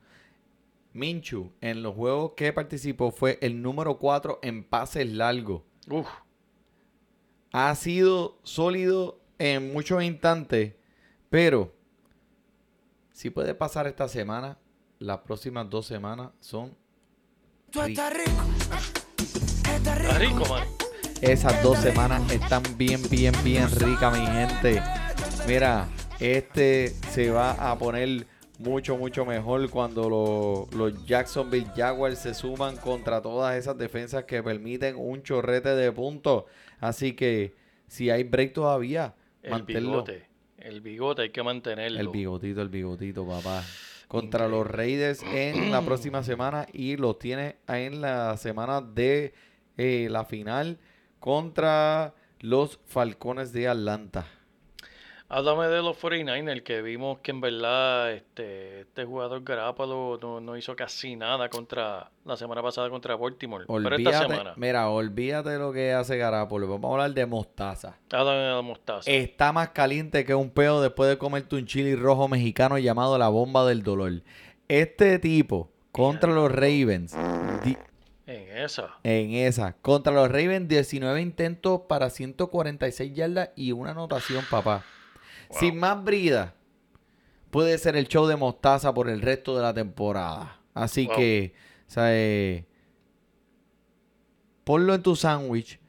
Minshew 0.94 1.52
en 1.62 1.84
los 1.84 1.96
juegos 1.96 2.34
que 2.36 2.54
participó 2.54 3.12
fue 3.12 3.38
el 3.42 3.62
número 3.62 3.98
4 3.98 4.40
en 4.42 4.64
pases 4.64 5.08
largos. 5.08 5.62
Uf, 5.90 6.08
ha 7.52 7.74
sido 7.76 8.38
sólido 8.44 9.20
en 9.38 9.74
muchos 9.74 10.04
instantes, 10.04 10.74
pero 11.30 11.74
si 13.12 13.30
puede 13.30 13.56
pasar 13.56 13.88
esta 13.88 14.08
semana, 14.08 14.58
las 15.00 15.20
próximas 15.20 15.70
dos 15.70 15.86
semanas 15.86 16.32
son 16.40 16.76
ricas. 17.72 18.14
está 19.66 20.20
rico, 20.20 20.46
man. 20.48 20.68
Esas 21.22 21.62
dos 21.62 21.78
semanas 21.80 22.32
están 22.32 22.64
bien, 22.78 23.02
bien, 23.10 23.34
bien 23.44 23.70
ricas, 23.72 24.18
mi 24.18 24.26
gente. 24.26 24.82
Mira, 25.48 25.90
este 26.20 26.96
se 27.12 27.30
va 27.30 27.52
a 27.52 27.78
poner 27.78 28.26
mucho, 28.60 28.98
mucho 28.98 29.26
mejor 29.26 29.70
cuando 29.70 30.10
lo- 30.10 30.68
los 30.78 31.06
Jacksonville 31.06 31.68
Jaguars 31.76 32.20
se 32.20 32.34
suman 32.34 32.76
contra 32.78 33.22
todas 33.22 33.56
esas 33.58 33.78
defensas 33.78 34.26
que 34.26 34.44
permiten 34.44 34.96
un 34.98 35.24
chorrete 35.24 35.70
de 35.70 35.92
puntos. 35.92 36.44
Así 36.80 37.14
que 37.14 37.56
si 37.88 38.10
hay 38.12 38.24
break 38.24 38.54
todavía, 38.54 39.16
El 39.42 39.52
manténlo. 39.52 39.90
bigote. 40.04 40.28
El 40.58 40.82
bigote 40.82 41.22
hay 41.24 41.30
que 41.32 41.42
mantenerlo. 41.42 42.00
El 42.00 42.10
bigotito, 42.10 42.62
el 42.62 42.70
bigotito, 42.70 43.26
papá. 43.26 43.64
Contra 44.10 44.48
los 44.48 44.68
Raiders 44.68 45.24
en 45.24 45.72
la 45.72 45.82
próxima 45.86 46.22
semana 46.24 46.68
y 46.74 46.98
los 46.98 47.18
tiene 47.18 47.58
en 47.68 48.02
la 48.02 48.36
semana 48.38 48.82
de 48.82 49.34
eh, 49.78 50.08
la 50.12 50.26
final 50.26 50.80
contra 51.20 52.14
los 52.42 52.80
Falcones 52.86 53.54
de 53.54 53.68
Atlanta. 53.68 54.26
Háblame 55.32 55.68
de 55.68 55.84
los 55.84 55.96
49ers, 56.02 56.64
que 56.64 56.82
vimos 56.82 57.20
que 57.20 57.30
en 57.30 57.40
verdad 57.40 58.12
este, 58.14 58.82
este 58.82 59.06
jugador 59.06 59.44
Garápalo 59.44 60.18
no, 60.20 60.40
no 60.40 60.58
hizo 60.58 60.76
casi 60.76 61.16
nada 61.16 61.50
contra 61.50 62.10
la 62.26 62.36
semana 62.36 62.64
pasada 62.64 62.90
contra 62.90 63.16
Baltimore. 63.16 63.66
Pero 63.68 63.80
esta 63.80 63.96
Olvídate, 63.96 64.18
semana, 64.18 64.54
mira, 64.56 64.90
olvídate 64.90 65.52
de 65.52 65.60
lo 65.60 65.72
que 65.72 65.94
hace 65.94 66.18
Garapolo. 66.18 66.68
Vamos 66.68 66.90
a 66.90 66.94
hablar 66.94 67.14
de 67.14 67.28
mostaza. 67.28 68.00
háblame 68.12 68.40
de 68.40 68.50
la 68.56 68.62
mostaza. 68.64 69.12
Está 69.12 69.54
más 69.54 69.70
caliente 69.70 70.26
que 70.26 70.34
un 70.34 70.50
peo 70.50 70.82
después 70.82 71.08
de 71.08 71.20
comerte 71.20 71.56
un 71.56 71.68
chili 71.68 71.96
rojo 71.96 72.28
mexicano 72.28 72.80
llamado 72.80 73.16
la 73.20 73.30
bomba 73.30 73.68
del 73.68 73.84
dolor. 73.84 74.24
Este 74.68 75.20
tipo 75.20 75.70
contra 75.92 76.34
los 76.34 76.52
Ravens 76.52 77.14
En 78.26 78.58
esa. 78.58 78.96
En 79.04 79.32
esa. 79.36 79.74
Contra 79.74 80.12
los 80.12 80.28
Ravens, 80.28 80.68
19 80.68 81.22
intentos 81.22 81.82
para 81.88 82.10
146 82.10 83.14
yardas 83.14 83.52
y 83.56 83.74
una 83.74 83.92
anotación, 83.92 84.44
papá. 84.50 84.84
Sin 85.52 85.78
más 85.80 86.04
brida, 86.04 86.54
puede 87.50 87.78
ser 87.78 87.96
el 87.96 88.08
show 88.08 88.28
de 88.28 88.36
mostaza 88.36 88.94
por 88.94 89.10
el 89.10 89.22
resto 89.22 89.56
de 89.56 89.62
la 89.64 89.74
temporada. 89.74 90.60
Así 90.74 91.08
Wow. 91.08 91.16
que, 91.16 91.54
o 91.88 91.92
sea, 91.92 92.16
eh, 92.16 92.66
ponlo 94.64 94.94
en 94.94 95.02
tu 95.04 95.16
sándwich. 95.16 95.80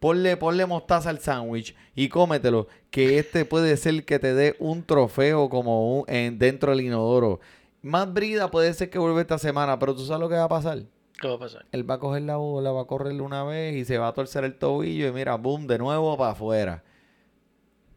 Ponle, 0.00 0.36
ponle 0.36 0.66
mostaza 0.66 1.08
al 1.10 1.18
sándwich 1.18 1.74
y 1.94 2.08
cómetelo. 2.08 2.68
Que 2.90 3.18
este 3.18 3.44
puede 3.44 3.76
ser 3.76 4.04
que 4.04 4.18
te 4.18 4.34
dé 4.34 4.54
un 4.58 4.82
trofeo 4.84 5.48
como 5.48 6.00
un- 6.00 6.04
en, 6.08 6.38
dentro 6.38 6.70
del 6.72 6.82
inodoro. 6.82 7.40
Más 7.82 8.12
brida 8.12 8.50
puede 8.50 8.72
ser 8.74 8.90
que 8.90 8.98
vuelva 8.98 9.20
esta 9.20 9.38
semana, 9.38 9.78
pero 9.78 9.94
tú 9.94 10.04
sabes 10.04 10.20
lo 10.20 10.28
que 10.28 10.36
va 10.36 10.44
a 10.44 10.48
pasar 10.48 10.82
¿Qué 11.20 11.28
va 11.28 11.34
a 11.34 11.38
pasar? 11.38 11.64
él 11.72 11.88
va 11.88 11.94
a 11.94 11.98
coger 11.98 12.22
la 12.22 12.36
bola, 12.36 12.70
va 12.72 12.82
a 12.82 12.86
correrle 12.86 13.22
una 13.22 13.44
vez 13.44 13.74
y 13.76 13.84
se 13.84 13.98
va 13.98 14.08
a 14.08 14.12
torcer 14.14 14.44
el 14.44 14.56
tobillo 14.58 15.08
y 15.08 15.12
mira, 15.12 15.34
boom, 15.36 15.66
de 15.66 15.78
nuevo 15.78 16.16
para 16.16 16.32
afuera. 16.32 16.82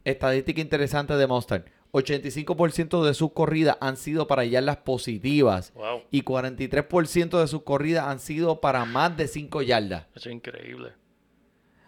Estadística 0.08 0.62
interesante 0.62 1.18
de 1.18 1.28
Mustard. 1.28 1.66
85% 1.92 3.04
de 3.04 3.14
sus 3.14 3.34
corridas 3.34 3.76
han 3.82 3.98
sido 3.98 4.26
para 4.26 4.46
yardas 4.46 4.78
positivas 4.78 5.74
Wow, 5.74 6.04
y 6.12 6.24
43% 6.24 7.40
de 7.40 7.48
sus 7.48 7.64
corridas 7.64 8.08
han 8.08 8.20
sido 8.22 8.62
para 8.62 8.86
más 8.86 9.18
de 9.18 9.28
5 9.28 9.62
yardas. 9.64 10.06
eso 10.16 10.30
es 10.30 10.36
increíble. 10.36 10.94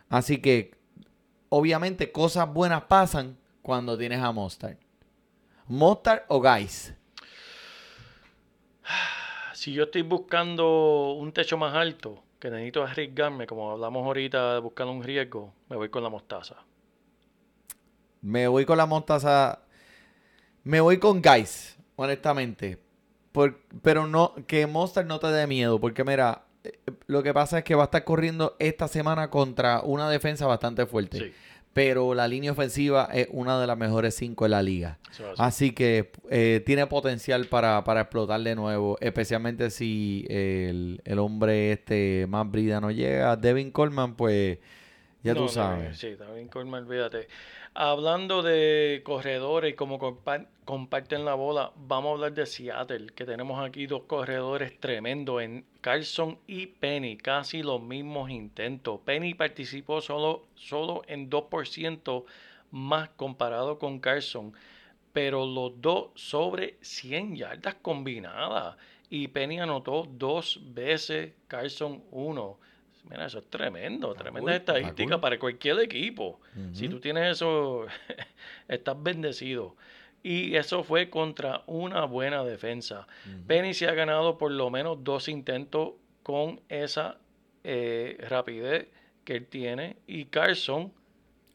Así 0.10 0.42
que, 0.42 0.72
obviamente, 1.48 2.12
cosas 2.12 2.52
buenas 2.52 2.84
pasan 2.84 3.38
cuando 3.62 3.98
tienes 3.98 4.20
a 4.20 4.34
Mostard. 4.34 4.76
Mostard 5.68 6.24
o 6.28 6.42
Guys. 6.42 6.94
Si 9.54 9.74
yo 9.74 9.84
estoy 9.84 10.04
buscando 10.04 11.14
un 11.14 11.34
techo 11.34 11.58
más 11.58 11.76
alto, 11.76 12.24
que 12.40 12.50
necesito 12.50 12.82
arriesgarme, 12.84 13.46
como 13.46 13.72
hablamos 13.72 14.06
ahorita, 14.06 14.60
buscando 14.60 14.94
un 14.94 15.04
riesgo, 15.04 15.54
me 15.70 15.76
voy 15.76 15.90
con 15.90 16.02
la 16.02 16.10
mostaza. 16.10 16.56
Me 18.22 18.48
voy 18.48 18.66
con 18.66 18.78
la 18.78 18.86
mostaza. 18.86 19.60
Me 20.64 20.82
voy 20.82 20.98
con 20.98 21.22
Guys, 21.22 21.78
honestamente. 21.96 22.78
Por- 23.32 23.60
pero 23.82 24.08
no, 24.08 24.34
que 24.48 24.68
Monster 24.68 25.06
no 25.06 25.20
te 25.20 25.28
dé 25.28 25.48
miedo. 25.48 25.80
Porque 25.80 26.04
mira, 26.04 26.44
eh, 26.64 26.78
lo 27.08 27.24
que 27.24 27.34
pasa 27.34 27.60
es 27.60 27.64
que 27.64 27.76
va 27.76 27.84
a 27.84 27.86
estar 27.86 28.04
corriendo 28.04 28.56
esta 28.60 28.88
semana 28.88 29.30
contra 29.30 29.82
una 29.82 30.10
defensa 30.10 30.46
bastante 30.48 30.86
fuerte. 30.86 31.20
Sí, 31.20 31.34
Pero 31.72 32.14
la 32.16 32.28
línea 32.28 32.52
ofensiva 32.52 33.10
es 33.14 33.28
una 33.32 33.60
de 33.62 33.68
las 33.68 33.78
mejores 33.78 34.16
cinco 34.16 34.46
de 34.46 34.50
la 34.50 34.62
liga. 34.62 34.98
Así 35.38 35.72
que 35.72 36.12
eh, 36.30 36.62
tiene 36.66 36.88
potencial 36.88 37.46
para, 37.46 37.84
para 37.84 38.02
explotar 38.02 38.42
de 38.42 38.56
nuevo. 38.56 38.98
Especialmente 39.00 39.70
si 39.70 40.26
el, 40.30 41.00
el 41.06 41.20
hombre 41.20 41.72
este 41.72 42.26
más 42.28 42.50
brida 42.52 42.82
no 42.82 42.92
llega. 42.92 43.36
Devin 43.38 43.72
Coleman, 43.72 44.16
pues 44.16 44.58
ya 45.24 45.34
No, 45.34 45.42
tú 45.42 45.46
no, 45.46 45.50
sabes. 45.50 45.98
Sí, 45.98 46.16
también 46.18 46.48
Coleman, 46.48 46.86
olvídate. 46.86 47.28
Hablando 47.76 48.42
de 48.42 49.02
corredores 49.06 49.72
y 49.74 49.76
cómo 49.76 50.00
compa- 50.00 50.48
comparten 50.66 51.24
la 51.24 51.36
bola, 51.36 51.72
vamos 51.78 52.10
a 52.10 52.14
hablar 52.14 52.34
de 52.34 52.46
Seattle, 52.46 53.08
que 53.14 53.26
tenemos 53.26 53.64
aquí 53.64 53.86
dos 53.86 54.04
corredores 54.04 54.80
tremendos 54.80 55.42
en 55.44 55.66
Carlson 55.80 56.40
y 56.48 56.66
Penny, 56.66 57.16
casi 57.18 57.62
los 57.64 57.82
mismos 57.82 58.32
intentos. 58.32 59.00
Penny 59.06 59.34
participó 59.34 60.02
solo, 60.02 60.48
solo 60.56 61.04
en 61.08 61.30
2% 61.30 62.26
más 62.72 63.10
comparado 63.10 63.78
con 63.78 64.00
Carlson, 64.00 64.54
pero 65.14 65.46
los 65.46 65.80
dos 65.80 66.10
sobre 66.16 66.78
100 66.82 67.36
yardas 67.36 67.76
combinadas. 67.76 68.78
Y 69.12 69.28
Penny 69.30 69.60
anotó 69.60 70.08
dos 70.10 70.60
veces, 70.74 71.34
Carlson 71.48 72.04
uno. 72.12 72.58
Mira, 73.10 73.26
eso 73.26 73.40
es 73.40 73.50
tremendo, 73.50 74.14
tremenda 74.14 74.56
estadística 74.56 75.16
cool. 75.16 75.22
para 75.22 75.40
cualquier 75.40 75.80
equipo. 75.80 76.40
Si 76.74 76.88
tú 76.88 77.00
tienes 77.00 77.32
eso, 77.32 77.86
estás 78.68 79.02
bendecido. 79.02 79.76
Y 80.22 80.56
eso 80.56 80.84
fue 80.84 81.10
contra 81.10 81.64
una 81.66 82.06
buena 82.06 82.44
defensa. 82.44 83.08
Penny 83.48 83.74
se 83.74 83.88
ha 83.88 83.94
ganado 83.94 84.38
por 84.38 84.52
lo 84.52 84.70
menos 84.70 85.04
dos 85.04 85.28
intentos 85.28 85.94
con 86.24 86.60
esa 86.70 87.18
eh, 87.64 88.18
rapidez 88.30 88.88
que 89.24 89.38
él 89.38 89.46
tiene. 89.48 89.96
Y 90.06 90.26
Carson 90.26 90.92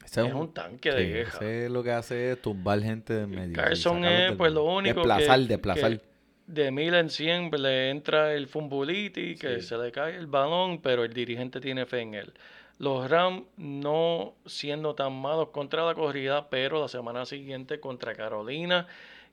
es 0.04 0.16
un 0.16 0.52
tanque 0.52 0.92
de 0.92 1.04
sí, 1.04 1.12
guerra. 1.12 1.30
ese 1.34 1.68
lo 1.70 1.82
que 1.82 1.90
hace 1.92 2.32
es 2.32 2.42
tumbar 2.42 2.80
gente 2.80 3.14
de 3.14 3.26
medio. 3.26 3.54
Carson 3.54 4.04
es 4.04 4.32
pues 4.32 4.52
lo 4.52 4.64
único 4.64 5.00
Desplazar, 5.00 5.40
que, 5.40 5.46
desplazar. 5.46 6.00
que 6.00 6.13
de 6.46 6.70
mil 6.70 6.94
en 6.94 7.08
cien 7.10 7.50
le 7.50 7.90
entra 7.90 8.34
el 8.34 8.46
fumbuliti, 8.48 9.36
que 9.36 9.60
Sí. 9.60 9.68
se 9.68 9.78
le 9.78 9.90
cae 9.92 10.16
el 10.16 10.26
balón, 10.26 10.80
pero 10.80 11.04
el 11.04 11.12
dirigente 11.12 11.60
tiene 11.60 11.86
fe 11.86 12.00
en 12.00 12.14
él. 12.14 12.32
Los 12.78 13.08
Rams 13.08 13.44
no 13.56 14.34
siendo 14.46 14.94
tan 14.94 15.12
malos 15.20 15.50
contra 15.50 15.84
la 15.86 15.94
corrida, 15.94 16.50
pero 16.50 16.80
la 16.80 16.88
semana 16.88 17.24
siguiente 17.24 17.78
contra 17.80 18.14
Carolina, 18.14 18.86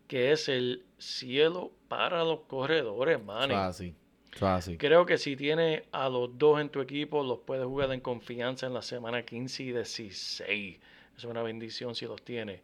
que 0.08 0.32
es 0.32 0.48
el 0.48 0.84
cielo 1.00 1.72
para 1.88 2.24
los 2.24 2.42
corredores, 2.42 3.24
man. 3.24 3.50
es 3.52 3.58
así. 3.58 3.96
Creo 4.78 5.06
que 5.06 5.18
si 5.18 5.36
tienes 5.36 5.84
a 5.92 6.08
los 6.08 6.38
dos 6.38 6.62
en 6.62 6.70
tu 6.70 6.80
equipo, 6.82 7.24
los 7.24 7.40
puedes 7.40 7.66
jugar 7.66 7.92
en 7.92 8.00
confianza 8.00 8.68
en 8.68 8.74
la 8.74 8.82
semana 8.82 9.24
15 9.24 9.64
y 9.64 9.72
16. 9.74 10.80
Es 11.18 11.24
una 11.26 11.42
bendición 11.44 11.96
si 11.96 12.06
los 12.06 12.22
tienes. 12.22 12.62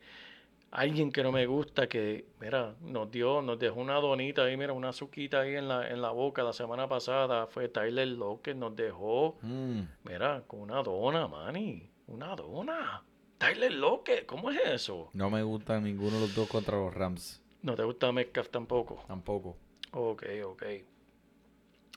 Alguien 0.78 1.11
que 1.11 1.23
no 1.23 1.32
me 1.32 1.47
gusta, 1.47 1.88
que, 1.89 2.25
mira, 2.39 2.75
nos 2.82 3.09
dio, 3.09 3.41
nos 3.41 3.57
dejó 3.57 3.80
una 3.80 3.95
donita 3.95 4.43
ahí, 4.43 4.55
mira, 4.57 4.73
una 4.73 4.93
suquita 4.93 5.39
ahí 5.41 5.55
en 5.55 5.67
la, 5.67 5.89
en 5.89 6.03
la 6.03 6.11
boca 6.11 6.43
la 6.43 6.53
semana 6.53 6.88
pasada, 6.88 7.47
fue 7.47 7.67
Tyler 7.67 8.07
Lockett, 8.09 8.55
nos 8.55 8.75
dejó, 8.75 9.38
Mm, 9.41 9.82
mira, 10.03 10.43
con 10.45 10.59
una 10.61 10.84
dona, 10.84 11.28
Manny, 11.28 11.89
una 12.05 12.36
dona. 12.36 13.03
Tyler 13.39 13.73
Lockett, 13.73 14.28
¿cómo 14.28 14.51
es 14.51 14.59
eso? 14.65 15.09
no 15.13 15.32
me 15.32 15.41
gusta 15.41 15.80
ninguno 15.80 16.11
de 16.11 16.21
los 16.21 16.36
dos 16.36 16.47
contra 16.47 16.78
los 16.78 16.93
Rams. 16.93 17.41
No 17.63 17.73
te 17.75 17.84
gusta 17.84 18.11
Metcalf 18.11 18.49
tampoco. 18.49 19.03
Tampoco. 19.07 19.57
Ok, 19.93 20.25
ok. 20.45 20.63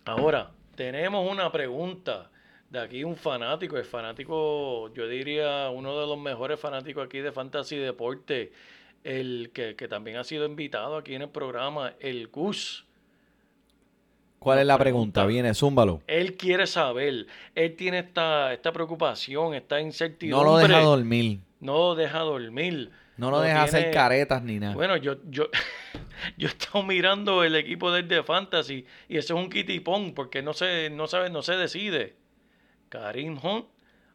Ahora, 0.06 0.52
tenemos 0.74 1.30
una 1.30 1.52
pregunta 1.52 2.30
de 2.70 2.78
aquí 2.78 3.02
un 3.04 3.16
fanático, 3.16 3.76
el 3.76 3.84
fanático, 3.84 4.92
yo 4.94 5.08
diría 5.08 5.70
uno 5.70 5.98
de 6.00 6.06
los 6.06 6.18
mejores 6.18 6.58
fanáticos 6.58 7.04
aquí 7.04 7.18
de 7.18 7.32
Fantasy 7.32 7.76
Deporte, 7.76 8.52
el 9.02 9.50
que, 9.52 9.74
que 9.74 9.88
también 9.88 10.16
ha 10.16 10.24
sido 10.24 10.46
invitado 10.46 10.96
aquí 10.96 11.14
en 11.14 11.22
el 11.22 11.28
programa, 11.30 11.94
el 11.98 12.28
Gus. 12.28 12.86
¿Cuál 14.38 14.60
es 14.60 14.66
la 14.66 14.78
pregunta. 14.78 15.26
Viene, 15.26 15.52
zúmbalo. 15.52 16.00
Él 16.06 16.36
quiere 16.36 16.66
saber, 16.66 17.26
él 17.54 17.76
tiene 17.76 17.98
esta, 17.98 18.52
esta 18.54 18.72
preocupación, 18.72 19.52
esta 19.54 19.76
No 19.76 19.82
incertidumbre. 19.82 20.48
lo 20.48 20.56
deja 20.56 20.80
dormir. 20.80 21.40
No 21.58 21.76
lo 21.76 21.94
deja 21.94 22.20
dormir. 22.20 22.90
No 23.16 23.30
lo 23.30 23.38
No 23.38 23.42
deja 23.42 23.64
hacer 23.64 23.90
caretas 23.90 24.42
ni 24.42 24.58
nada. 24.58 24.74
Bueno, 24.74 24.96
yo, 24.96 25.16
yo, 25.28 25.48
yo 26.38 26.48
he 26.48 26.50
estado 26.50 26.84
mirando 26.84 27.42
el 27.44 27.54
equipo 27.56 27.90
del 27.92 28.08
de 28.08 28.22
Fantasy 28.22 28.86
y 29.08 29.18
eso 29.18 29.36
es 29.36 29.44
un 29.44 29.50
kitipón 29.50 30.14
porque 30.14 30.40
no 30.40 30.54
se, 30.54 30.88
no 30.88 31.06
sabe, 31.06 31.28
no 31.28 31.42
se 31.42 31.56
decide. 31.56 32.19
Karim 32.90 33.38
Hunt 33.40 33.66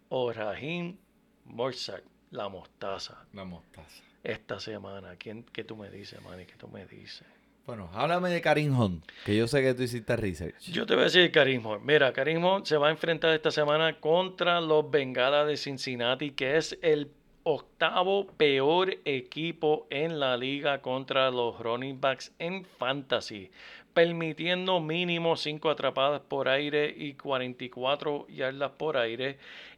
o 0.10 0.32
Raheem 0.34 0.98
Morsat, 1.46 2.04
la 2.32 2.50
mostaza. 2.50 3.26
La 3.34 3.46
mostaza. 3.46 4.04
Esta 4.22 4.60
semana, 4.60 5.16
¿quién, 5.16 5.44
¿qué 5.44 5.64
tú 5.64 5.78
me 5.78 5.90
dices, 5.90 6.22
Manny? 6.22 6.46
¿Qué 6.46 6.56
tú 6.58 6.68
me 6.68 6.86
dices? 6.86 7.26
Bueno, 7.66 7.90
háblame 7.94 8.30
de 8.30 8.42
Karim 8.42 8.78
Hunt, 8.78 9.10
que 9.26 9.36
yo 9.36 9.48
sé 9.48 9.62
que 9.62 9.74
tú 9.74 9.84
hiciste 9.84 10.16
research. 10.18 10.60
Yo 10.60 10.86
te 10.86 10.94
voy 10.94 11.04
a 11.04 11.06
decir 11.06 11.32
Karim 11.32 11.66
Hunt. 11.66 11.84
Mira, 11.84 12.12
Karim 12.12 12.44
Hunt 12.44 12.66
se 12.66 12.76
va 12.76 12.90
a 12.90 12.92
enfrentar 12.92 13.34
esta 13.34 13.50
semana 13.50 14.00
contra 14.00 14.60
los 14.60 14.92
Bengalas 14.92 15.48
de 15.48 15.56
Cincinnati, 15.56 16.32
que 16.32 16.58
es 16.58 16.78
el 16.82 17.10
octavo 17.44 18.28
peor 18.28 18.98
equipo 19.06 19.88
en 19.90 20.20
la 20.20 20.36
liga 20.36 20.82
contra 20.82 21.32
los 21.32 21.60
running 21.60 22.02
backs 22.02 22.34
en 22.40 22.66
fantasy, 22.66 23.52
permitiendo 23.96 24.82
mínimo 24.82 25.38
5 25.38 25.70
atrapadas 25.70 26.22
por 26.22 26.50
aire 26.50 26.94
y 26.96 27.14
44 27.14 28.28
yardas 28.28 28.72
por 28.72 28.98
aire. 28.98 29.38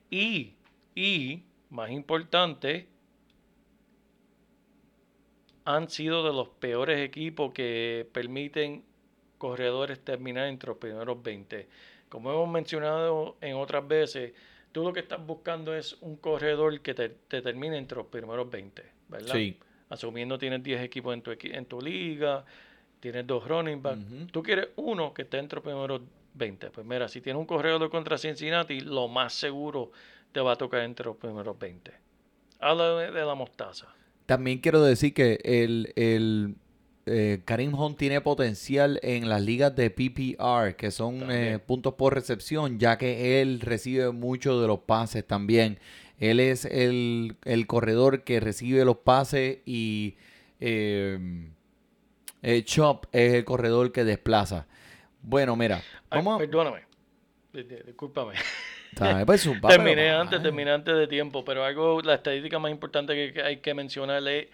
Y, 0.09 0.55
y, 0.95 1.43
más 1.70 1.91
importante, 1.91 2.88
han 5.65 5.88
sido 5.88 6.26
de 6.26 6.34
los 6.34 6.49
peores 6.49 6.99
equipos 6.99 7.53
que 7.53 8.09
permiten 8.11 8.84
corredores 9.38 9.99
terminar 10.03 10.47
entre 10.47 10.70
los 10.70 10.78
primeros 10.80 11.22
20. 11.22 11.68
Como 12.09 12.32
hemos 12.32 12.49
mencionado 12.49 13.38
en 13.39 13.55
otras 13.55 13.88
veces, 13.88 14.34
tú 14.72 14.84
lo 14.84 14.93
que 14.93 15.01
estás 15.01 15.24
buscando 15.24 15.76
es 15.76 15.95
un 16.01 16.15
corredor 16.15 16.81
que 16.81 16.95
te, 16.95 17.10
te 17.10 17.44
termine 17.44 17.77
entre 17.77 17.99
los 17.99 18.07
primeros 18.07 18.49
20, 18.49 18.84
¿verdad? 19.10 19.35
Sí. 19.35 19.60
Asumiendo 19.89 20.39
tienes 20.39 20.64
10 20.64 20.81
equipos 20.81 21.14
en 21.14 21.22
tu, 21.22 21.31
en 21.39 21.65
tu 21.68 21.80
liga, 21.81 22.45
tienes 23.11 23.27
dos 23.27 23.47
running 23.47 23.81
backs, 23.81 24.01
tú 24.31 24.43
quieres 24.43 24.69
uno 24.75 25.13
que 25.13 25.23
esté 25.23 25.38
entre 25.38 25.57
los 25.57 25.63
primeros 25.63 26.01
20. 26.34 26.69
Pues 26.71 26.85
mira, 26.85 27.07
si 27.07 27.21
tienes 27.21 27.39
un 27.39 27.45
corredor 27.45 27.89
contra 27.89 28.17
Cincinnati, 28.17 28.81
lo 28.81 29.07
más 29.07 29.34
seguro 29.34 29.91
te 30.31 30.39
va 30.39 30.53
a 30.53 30.55
tocar 30.55 30.81
entre 30.81 31.05
los 31.05 31.17
primeros 31.17 31.57
20. 31.57 31.91
Habla 32.59 32.95
de, 32.97 33.11
de 33.11 33.25
la 33.25 33.35
mostaza. 33.35 33.88
También 34.25 34.59
quiero 34.59 34.81
decir 34.81 35.13
que 35.13 35.39
el, 35.43 35.93
el 35.95 36.55
eh, 37.05 37.41
Karim 37.45 37.73
Hunt 37.73 37.97
tiene 37.97 38.19
potencial 38.19 38.99
en 39.01 39.29
las 39.29 39.41
ligas 39.41 39.75
de 39.75 39.89
PPR, 39.89 40.75
que 40.75 40.91
son 40.91 41.31
eh, 41.31 41.59
puntos 41.65 41.93
por 41.93 42.13
recepción, 42.13 42.77
ya 42.79 42.97
que 42.97 43.41
él 43.41 43.61
recibe 43.61 44.11
muchos 44.11 44.61
de 44.61 44.67
los 44.67 44.79
pases 44.79 45.25
también. 45.25 45.79
Él 46.19 46.39
es 46.39 46.65
el, 46.65 47.38
el 47.45 47.67
corredor 47.67 48.23
que 48.23 48.39
recibe 48.39 48.84
los 48.84 48.97
pases 48.97 49.59
y 49.65 50.15
eh, 50.59 51.47
eh, 52.49 52.64
Chop 52.64 53.06
es 53.11 53.34
el 53.34 53.44
corredor 53.45 53.91
que 53.91 54.03
desplaza. 54.06 54.68
Bueno, 55.22 55.56
mira, 55.56 55.82
vamos 56.10 56.36
a... 56.36 56.38
perdóname. 56.38 56.82
Di- 57.52 57.64
di- 57.64 57.84
Discúlpame. 57.86 58.34
Pues, 59.26 59.44
Terminé 59.68 59.95
pero, 59.95 60.22
antes, 60.22 60.38
ay. 60.40 60.44
terminé 60.44 60.72
antes 60.72 60.95
de 60.95 61.07
tiempo, 61.07 61.44
pero 61.44 61.64
algo, 61.65 62.02
la 62.02 62.15
estadística 62.15 62.57
más 62.57 62.72
importante 62.72 63.14
que, 63.14 63.34
que 63.34 63.41
hay 63.44 63.57
que 63.57 63.74
mencionar 63.74 64.26
es 64.28 64.48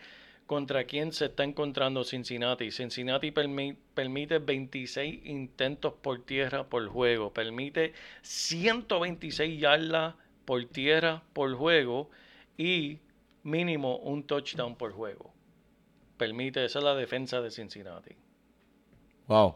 contra 0.48 0.84
quién 0.86 1.11
se 1.14 1.26
está 1.26 1.44
encontrando 1.44 2.03
Cincinnati. 2.03 2.72
Cincinnati 2.72 3.32
permi- 3.32 3.78
permite 3.94 4.40
26 4.40 5.26
intentos 5.26 5.94
por 6.02 6.26
tierra 6.26 6.64
por 6.65 6.88
juego, 6.88 7.32
permite 7.32 7.94
126 8.24 9.60
yardas 9.60 10.15
por 10.45 10.65
tierra 10.65 11.22
por 11.34 11.53
juego 11.56 12.10
y 12.57 12.99
mínimo 13.44 13.98
un 13.98 14.24
touchdown 14.24 14.76
por 14.76 14.91
juego. 14.94 15.32
Permite, 16.18 16.64
esa 16.65 16.80
es 16.80 16.85
la 16.85 16.95
defensa 16.95 17.41
de 17.41 17.52
Cincinnati. 17.52 18.15
Wow. 19.27 19.56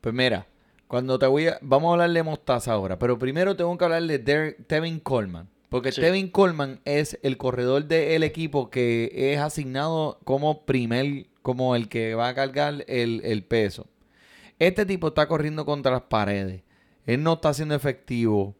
Pues 0.00 0.14
mira, 0.14 0.46
cuando 0.88 1.18
te 1.18 1.26
voy 1.26 1.48
a... 1.48 1.58
Vamos 1.62 1.90
a 1.90 1.92
hablar 1.92 2.10
de 2.10 2.22
Mostaza 2.22 2.72
ahora, 2.72 2.98
pero 2.98 3.18
primero 3.18 3.56
tengo 3.56 3.76
que 3.76 3.84
hablar 3.84 4.02
de 4.02 4.18
Tevin 4.66 5.00
Coleman. 5.00 5.48
Porque 5.68 5.92
Sí. 5.92 6.00
Tevin 6.00 6.28
Coleman 6.28 6.80
es 6.84 7.18
el 7.22 7.36
corredor 7.36 7.84
del 7.84 8.22
equipo 8.24 8.70
que 8.70 9.10
es 9.14 9.38
asignado 9.38 10.18
como 10.24 10.66
primer, 10.66 11.26
como 11.42 11.76
el 11.76 11.88
que 11.88 12.14
va 12.14 12.28
a 12.28 12.34
cargar 12.34 12.84
el, 12.88 13.20
el 13.24 13.44
peso. 13.44 13.86
Este 14.58 14.84
tipo 14.84 15.08
está 15.08 15.28
corriendo 15.28 15.64
contra 15.64 15.92
las 15.92 16.02
paredes. 16.02 16.62
Él 17.06 17.22
no 17.22 17.34
está 17.34 17.54
siendo 17.54 17.74
efectivo. 17.74 18.56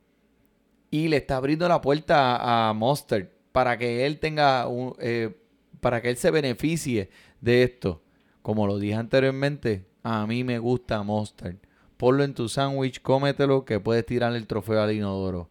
Y 0.93 1.09
le 1.09 1.19
está 1.19 1.37
abriendo 1.37 1.69
la 1.69 1.81
puerta 1.81 2.37
a, 2.37 2.69
a 2.71 2.73
Mustard 2.75 3.27
para 3.53 3.77
que 3.77 4.07
él 4.07 4.19
tenga 4.19 4.67
un, 4.69 4.95
eh, 5.01 5.37
para 5.81 6.01
que 6.03 6.11
él 6.11 6.17
se 6.17 6.31
beneficie 6.31 7.11
de 7.41 7.63
esto. 7.63 8.03
Como 8.43 8.67
lo 8.67 8.79
dije 8.79 8.95
anteriormente, 8.95 9.87
a 10.03 10.27
mí 10.27 10.45
me 10.45 10.59
gusta 10.59 11.03
Mustard. 11.03 11.57
Ponlo 11.97 12.25
en 12.25 12.33
tu 12.35 12.49
sándwich, 12.49 13.03
cómetelo, 13.03 13.65
que 13.65 13.79
puedes 13.81 14.07
tirarle 14.07 14.39
el 14.39 14.47
trofeo 14.47 14.81
al 14.83 14.93
inodoro. 14.93 15.51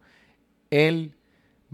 Él 0.71 1.13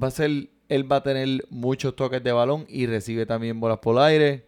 va 0.02 0.07
a 0.07 0.11
ser, 0.11 0.49
él 0.68 0.91
va 0.91 0.98
a 0.98 1.03
tener 1.03 1.45
muchos 1.49 1.95
toques 1.95 2.22
de 2.23 2.32
balón 2.34 2.65
y 2.68 2.86
recibe 2.86 3.26
también 3.26 3.60
bolas 3.60 3.80
por 3.80 3.95
el 3.98 4.03
aire. 4.03 4.45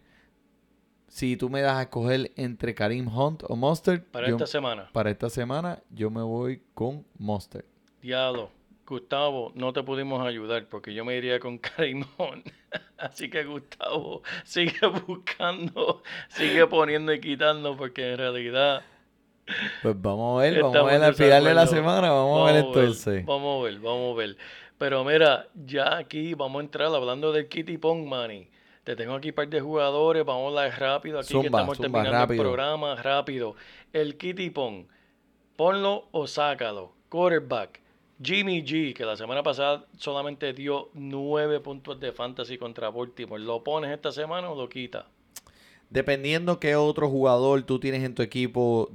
Si 1.08 1.38
tú 1.38 1.48
me 1.48 1.62
das 1.62 1.76
a 1.78 1.82
escoger 1.82 2.32
entre 2.36 2.74
Karim 2.74 3.08
Hunt 3.08 3.42
o 3.48 3.56
Mustard, 3.56 4.02
Para 4.10 4.28
yo- 4.28 4.36
esta 4.36 4.46
semana. 4.46 4.90
para 4.92 5.10
esta 5.10 5.30
semana 5.30 5.82
yo 5.90 6.10
me 6.10 6.20
voy 6.20 6.62
con 6.74 7.06
Mustard. 7.16 7.64
Diablo. 8.02 8.50
Gustavo, 8.88 9.52
no 9.54 9.72
te 9.72 9.82
pudimos 9.82 10.26
ayudar 10.26 10.66
porque 10.68 10.94
yo 10.94 11.04
me 11.04 11.16
iría 11.16 11.38
con 11.38 11.58
Carimón. 11.58 12.42
Así 12.96 13.28
que 13.30 13.44
Gustavo, 13.44 14.22
sigue 14.44 14.86
buscando, 15.06 16.02
sigue 16.28 16.66
poniendo 16.66 17.12
y 17.12 17.20
quitando 17.20 17.76
porque 17.76 18.12
en 18.12 18.18
realidad 18.18 18.82
Pues 19.82 20.00
vamos 20.00 20.40
a 20.40 20.42
ver, 20.44 20.62
vamos 20.62 20.76
a 20.76 20.82
ver 20.82 21.02
al 21.02 21.14
final 21.14 21.44
de 21.44 21.54
la 21.54 21.66
semana, 21.66 22.10
vamos, 22.10 22.48
a 22.48 22.52
ver 22.52 22.64
entonces. 22.64 23.24
Vamos 23.24 23.60
a 23.60 23.64
ver, 23.64 23.78
vamos 23.80 24.14
a 24.14 24.18
ver. 24.18 24.36
Pero 24.78 25.04
mira, 25.04 25.48
ya 25.54 25.96
aquí 25.96 26.34
vamos 26.34 26.60
a 26.60 26.64
entrar 26.64 26.86
hablando 26.94 27.32
del 27.32 27.48
Kitty 27.48 27.78
Pong 27.78 28.06
Money. 28.06 28.48
Te 28.84 28.96
tengo 28.96 29.14
aquí 29.14 29.28
un 29.30 29.34
par 29.34 29.48
de 29.48 29.60
jugadores, 29.60 30.24
vamos 30.24 30.44
a 30.44 30.48
hablar 30.62 30.80
rápido 30.80 31.18
aquí 31.18 31.40
que 31.40 31.48
Zumba, 31.48 31.60
estamos 31.60 31.76
zumba, 31.76 32.02
terminando 32.02 32.18
rápido. 32.20 32.42
el 32.42 32.46
programa 32.48 32.94
rápido. 32.96 33.54
El 33.92 34.16
Kitty 34.16 34.50
Pong, 34.50 34.86
ponlo 35.56 36.08
o 36.12 36.26
sácalo. 36.26 36.94
Quarterback, 37.10 37.80
Jimmy 38.22 38.64
G, 38.64 38.94
que 38.94 39.04
la 39.04 39.16
semana 39.16 39.42
pasada 39.42 39.86
solamente 39.96 40.52
dio 40.52 40.90
nueve 40.94 41.60
puntos 41.60 42.00
de 42.00 42.12
fantasy 42.12 42.58
contra 42.58 42.90
Baltimore. 42.90 43.42
¿Lo 43.42 43.62
pones 43.62 43.90
esta 43.90 44.10
semana 44.10 44.50
o 44.50 44.56
lo 44.56 44.68
quitas? 44.68 45.04
Dependiendo 45.90 46.58
qué 46.58 46.76
otro 46.76 47.08
jugador 47.08 47.62
tú 47.62 47.78
tienes 47.78 48.02
en 48.02 48.14
tu 48.14 48.22
equipo, 48.22 48.90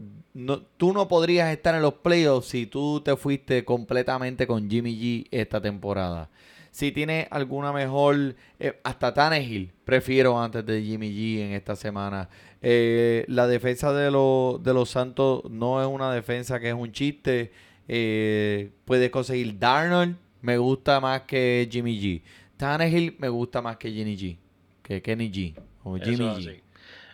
tú 0.77 0.93
no 0.93 1.07
podrías 1.07 1.51
estar 1.51 1.73
en 1.73 1.81
los 1.81 1.95
playoffs 1.95 2.49
si 2.49 2.67
tú 2.67 3.01
te 3.01 3.15
fuiste 3.15 3.65
completamente 3.65 4.45
con 4.45 4.69
Jimmy 4.69 4.93
G 4.95 5.27
esta 5.31 5.59
temporada. 5.61 6.29
Si 6.69 6.91
tienes 6.91 7.27
alguna 7.29 7.71
mejor, 7.71 8.35
eh, 8.59 8.79
hasta 8.83 9.13
Tannehill, 9.13 9.71
prefiero 9.85 10.39
antes 10.39 10.65
de 10.65 10.81
Jimmy 10.81 11.11
G 11.11 11.39
en 11.41 11.51
esta 11.53 11.75
semana. 11.75 12.29
Eh, 12.61 13.25
la 13.27 13.47
defensa 13.47 13.93
de 13.93 14.11
los 14.11 14.89
Santos 14.89 15.43
no 15.49 15.81
es 15.81 15.87
una 15.87 16.11
defensa 16.11 16.59
que 16.59 16.69
es 16.69 16.75
un 16.75 16.91
chiste. 16.91 17.51
Eh, 17.87 18.71
puedes 18.85 19.09
conseguir 19.09 19.59
Darnold, 19.59 20.17
me 20.41 20.57
gusta 20.57 20.99
más 20.99 21.21
que 21.21 21.67
Jimmy 21.71 21.99
G. 21.99 22.21
Tannehill 22.57 23.15
me 23.19 23.29
gusta 23.29 23.61
más 23.61 23.77
que 23.77 23.91
Jimmy 23.91 24.15
G, 24.15 24.37
que 24.81 25.01
Kenny 25.01 25.31
G 25.31 25.55
o 25.83 25.97
Jimmy 25.97 26.25
G. 26.25 26.31
así. 26.31 26.63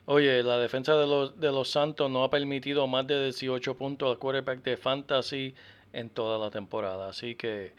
Oye, 0.05 0.41
la 0.41 0.57
defensa 0.57 0.95
de 0.95 1.05
los, 1.05 1.39
de 1.39 1.51
los 1.51 1.69
Santos 1.69 2.09
no 2.09 2.23
ha 2.23 2.31
permitido 2.31 2.87
más 2.87 3.05
de 3.05 3.25
18 3.25 3.75
puntos 3.77 4.09
al 4.09 4.17
quarterback 4.17 4.63
de 4.63 4.75
fantasy 4.75 5.53
en 5.93 6.09
toda 6.09 6.39
la 6.39 6.49
temporada. 6.49 7.09
Así 7.09 7.35
que, 7.35 7.73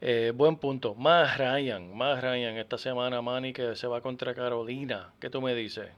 eh, 0.00 0.32
buen 0.32 0.58
punto. 0.58 0.94
Más 0.94 1.36
Ryan, 1.36 1.96
más 1.96 2.22
Ryan 2.22 2.56
esta 2.56 2.78
semana, 2.78 3.20
Manny, 3.20 3.52
que 3.52 3.74
se 3.74 3.88
va 3.88 4.00
contra 4.00 4.32
Carolina. 4.32 5.12
¿Qué 5.18 5.28
tú 5.28 5.42
me 5.42 5.56
dices? 5.56 5.88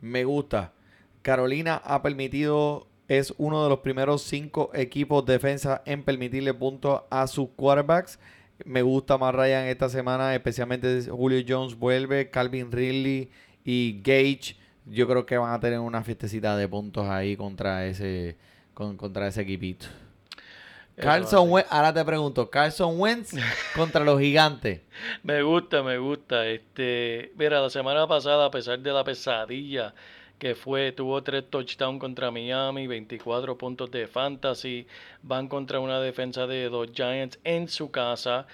Me 0.00 0.24
gusta. 0.24 0.72
Carolina 1.20 1.82
ha 1.84 2.00
permitido, 2.00 2.86
es 3.10 3.34
uno 3.38 3.64
de 3.64 3.68
los 3.68 3.80
primeros 3.80 4.22
cinco 4.22 4.70
equipos 4.72 5.26
defensa 5.26 5.82
en 5.84 6.04
permitirle 6.04 6.54
puntos 6.54 7.02
a 7.10 7.26
sus 7.26 7.48
quarterbacks. 7.56 8.20
Me 8.64 8.82
gusta 8.82 9.18
más 9.18 9.34
Ryan 9.34 9.66
esta 9.66 9.88
semana, 9.88 10.32
especialmente 10.32 11.02
Julio 11.10 11.42
Jones 11.46 11.74
vuelve, 11.76 12.30
Calvin 12.30 12.70
Ridley 12.70 13.28
y 13.64 14.00
Gage. 14.00 14.54
Yo 14.86 15.08
creo 15.08 15.26
que 15.26 15.36
van 15.38 15.52
a 15.52 15.58
tener 15.58 15.80
una 15.80 16.04
fiestecita 16.04 16.56
de 16.56 16.68
puntos 16.68 17.08
ahí 17.08 17.36
contra 17.36 17.84
ese, 17.86 18.36
con- 18.74 18.96
contra 18.96 19.26
ese 19.26 19.40
equipito. 19.42 19.86
Así. 20.96 21.34
Wentz, 21.36 21.68
ahora 21.72 21.92
te 21.92 22.04
pregunto, 22.04 22.48
Carson 22.48 23.00
Wentz 23.00 23.34
contra 23.74 24.04
los 24.04 24.20
gigantes. 24.20 24.82
Me 25.24 25.42
gusta, 25.42 25.82
me 25.82 25.98
gusta. 25.98 26.46
Este, 26.46 27.32
mira, 27.36 27.60
la 27.60 27.70
semana 27.70 28.06
pasada, 28.06 28.46
a 28.46 28.50
pesar 28.52 28.78
de 28.78 28.92
la 28.92 29.02
pesadilla 29.02 29.94
que 30.40 30.54
fue, 30.54 30.92
tuvo 30.92 31.22
tres 31.22 31.44
touchdowns 31.50 32.00
contra 32.00 32.30
Miami, 32.30 32.86
24 32.86 33.58
puntos 33.58 33.90
de 33.90 34.06
fantasy, 34.08 34.86
van 35.22 35.48
contra 35.48 35.78
una 35.80 36.00
defensa 36.00 36.46
de 36.46 36.70
los 36.70 36.90
Giants 36.92 37.38
en 37.44 37.68
su 37.68 37.90
casa, 37.90 38.46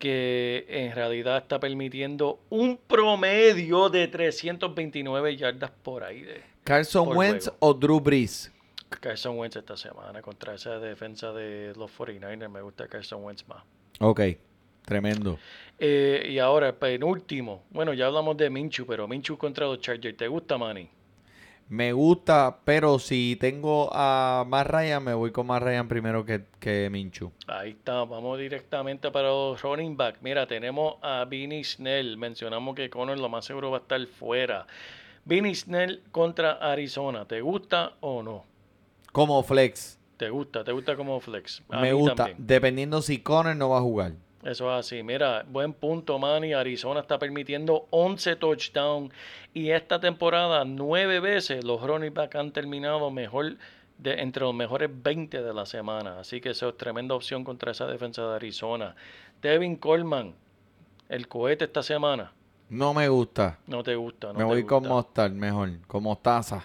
que 0.00 0.66
en 0.68 0.92
realidad 0.92 1.38
está 1.38 1.60
permitiendo 1.60 2.40
un 2.50 2.76
promedio 2.76 3.88
de 3.88 4.08
329 4.08 5.36
yardas 5.36 5.70
por 5.70 6.02
aire. 6.02 6.42
Carson 6.64 7.06
Por 7.06 7.16
Wentz 7.16 7.44
juego. 7.44 7.56
o 7.60 7.74
Drew 7.74 8.00
Brees. 8.00 8.52
Carson 9.00 9.38
Wentz 9.38 9.56
esta 9.56 9.76
semana 9.76 10.20
contra 10.20 10.54
esa 10.54 10.80
defensa 10.80 11.32
de 11.32 11.72
los 11.76 11.96
49ers, 11.96 12.48
me 12.48 12.62
gusta 12.62 12.88
Carson 12.88 13.22
Wentz 13.24 13.46
más. 13.46 13.62
Ok, 14.00 14.22
tremendo. 14.84 15.38
Eh, 15.78 16.26
y 16.30 16.40
ahora, 16.40 16.74
penúltimo. 16.76 17.62
Bueno, 17.70 17.92
ya 17.94 18.06
hablamos 18.06 18.36
de 18.36 18.50
Minchu, 18.50 18.84
pero 18.86 19.06
Minchu 19.06 19.38
contra 19.38 19.66
los 19.66 19.80
Chargers. 19.80 20.16
¿Te 20.16 20.26
gusta, 20.26 20.58
Manny? 20.58 20.97
Me 21.68 21.92
gusta, 21.92 22.60
pero 22.64 22.98
si 22.98 23.36
tengo 23.38 23.90
a 23.92 24.44
más 24.48 24.66
Ryan, 24.66 25.04
me 25.04 25.12
voy 25.14 25.32
con 25.32 25.46
más 25.46 25.62
Ryan 25.62 25.86
primero 25.86 26.24
que, 26.24 26.44
que 26.60 26.88
Minchu. 26.90 27.30
Ahí 27.46 27.70
está, 27.70 28.04
vamos 28.04 28.38
directamente 28.38 29.10
para 29.10 29.28
los 29.28 29.60
running 29.60 29.96
back. 29.96 30.16
Mira, 30.22 30.46
tenemos 30.46 30.94
a 31.02 31.26
Vinny 31.26 31.62
Snell. 31.62 32.16
Mencionamos 32.16 32.74
que 32.74 32.88
Connor 32.88 33.18
lo 33.18 33.28
más 33.28 33.44
seguro 33.44 33.70
va 33.70 33.78
a 33.78 33.80
estar 33.80 34.04
fuera. 34.06 34.66
Vinny 35.26 35.54
Snell 35.54 36.02
contra 36.10 36.52
Arizona. 36.52 37.26
¿Te 37.26 37.42
gusta 37.42 37.92
o 38.00 38.22
no? 38.22 38.44
Como 39.12 39.42
flex, 39.42 39.98
¿Te 40.16 40.30
gusta? 40.30 40.64
¿Te 40.64 40.72
gusta 40.72 40.96
como 40.96 41.20
flex? 41.20 41.62
A 41.68 41.80
me 41.80 41.92
gusta, 41.92 42.14
también. 42.16 42.38
dependiendo 42.40 43.02
si 43.02 43.18
Connor 43.18 43.54
no 43.54 43.68
va 43.68 43.78
a 43.78 43.82
jugar. 43.82 44.12
Eso 44.44 44.72
es 44.72 44.86
así. 44.86 45.02
Mira, 45.02 45.44
buen 45.48 45.72
punto, 45.72 46.18
Manny. 46.18 46.52
Arizona 46.52 47.00
está 47.00 47.18
permitiendo 47.18 47.86
11 47.90 48.36
touchdowns. 48.36 49.12
Y 49.52 49.70
esta 49.70 49.98
temporada, 50.00 50.64
nueve 50.64 51.18
veces, 51.20 51.64
los 51.64 51.82
running 51.82 52.14
back 52.14 52.36
han 52.36 52.52
terminado 52.52 53.10
mejor 53.10 53.56
de, 53.98 54.20
entre 54.20 54.44
los 54.44 54.54
mejores 54.54 54.90
20 54.92 55.42
de 55.42 55.52
la 55.54 55.66
semana. 55.66 56.20
Así 56.20 56.40
que 56.40 56.50
eso 56.50 56.68
es 56.68 56.76
tremenda 56.76 57.14
opción 57.16 57.42
contra 57.42 57.72
esa 57.72 57.86
defensa 57.86 58.28
de 58.28 58.36
Arizona. 58.36 58.94
Devin 59.42 59.74
Coleman, 59.76 60.34
el 61.08 61.26
cohete 61.26 61.64
esta 61.64 61.82
semana. 61.82 62.32
No 62.70 62.94
me 62.94 63.08
gusta. 63.08 63.58
No 63.66 63.82
te 63.82 63.96
gusta, 63.96 64.28
no 64.28 64.34
me 64.34 64.38
te 64.40 64.44
voy 64.44 64.64
con 64.64 64.80
gusta. 64.80 64.94
Mostard 64.94 65.32
mejor, 65.32 65.70
con 65.88 66.02
mostaza. 66.04 66.64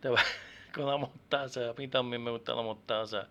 Te 0.00 0.08
va- 0.10 0.20
con 0.74 0.84
la 0.86 0.98
mostaza. 0.98 1.70
A 1.70 1.72
mí 1.74 1.88
también 1.88 2.22
me 2.22 2.30
gusta 2.32 2.54
la 2.54 2.62
mostaza. 2.62 3.28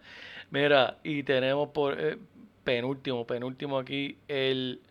Mira, 0.50 0.98
y 1.04 1.24
tenemos 1.24 1.70
por 1.70 2.00
eh, 2.00 2.18
penúltimo, 2.64 3.26
penúltimo 3.26 3.78
aquí 3.78 4.18
el 4.28 4.82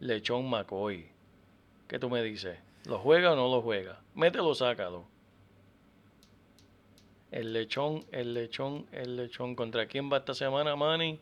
lechón 0.00 0.48
McCoy. 0.48 1.06
¿Qué 1.88 1.98
tú 1.98 2.10
me 2.10 2.22
dices? 2.22 2.58
¿Lo 2.86 2.98
juega 2.98 3.32
o 3.32 3.36
no 3.36 3.48
lo 3.48 3.62
juega? 3.62 4.00
Mételo, 4.14 4.54
sácalo. 4.54 5.04
El 7.30 7.52
lechón, 7.52 8.04
el 8.12 8.34
lechón, 8.34 8.86
el 8.92 9.16
lechón. 9.16 9.54
¿Contra 9.54 9.86
quién 9.86 10.12
va 10.12 10.18
esta 10.18 10.34
semana, 10.34 10.76
Manny? 10.76 11.18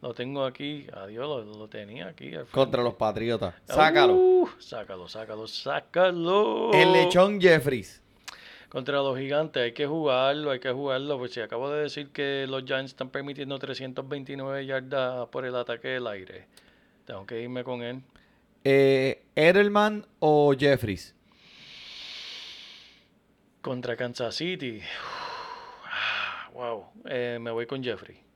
Lo 0.00 0.14
tengo 0.14 0.44
aquí. 0.44 0.86
Adiós, 0.92 1.26
lo, 1.26 1.44
lo 1.44 1.68
tenía 1.68 2.06
aquí. 2.06 2.32
Contra 2.50 2.82
los 2.82 2.94
Patriotas. 2.94 3.54
Sácalo. 3.66 4.14
Uh, 4.14 4.48
sácalo, 4.58 5.08
sácalo, 5.08 5.46
sácalo. 5.46 6.72
El 6.72 6.92
lechón 6.92 7.40
Jeffries. 7.40 8.02
Contra 8.68 8.98
los 8.98 9.18
gigantes 9.18 9.62
hay 9.62 9.72
que 9.72 9.86
jugarlo, 9.86 10.50
hay 10.50 10.60
que 10.60 10.70
jugarlo. 10.70 11.18
Pues 11.18 11.32
si 11.32 11.40
acabo 11.40 11.70
de 11.70 11.82
decir 11.82 12.10
que 12.10 12.46
los 12.48 12.64
Giants 12.64 12.92
están 12.92 13.08
permitiendo 13.08 13.58
329 13.58 14.66
yardas 14.66 15.28
por 15.28 15.46
el 15.46 15.56
ataque 15.56 15.88
del 15.88 16.06
aire. 16.06 16.46
Tengo 17.06 17.24
que 17.24 17.40
irme 17.40 17.64
con 17.64 17.82
él. 17.82 18.02
Eh, 18.64 19.22
Edelman 19.34 20.04
o 20.18 20.54
Jeffries. 20.58 21.14
Contra 23.62 23.96
Kansas 23.96 24.34
City. 24.34 24.80
Ah, 25.90 26.50
wow. 26.52 26.84
Eh, 27.06 27.38
me 27.40 27.50
voy 27.50 27.66
con 27.66 27.82
Jeffrey. 27.82 28.27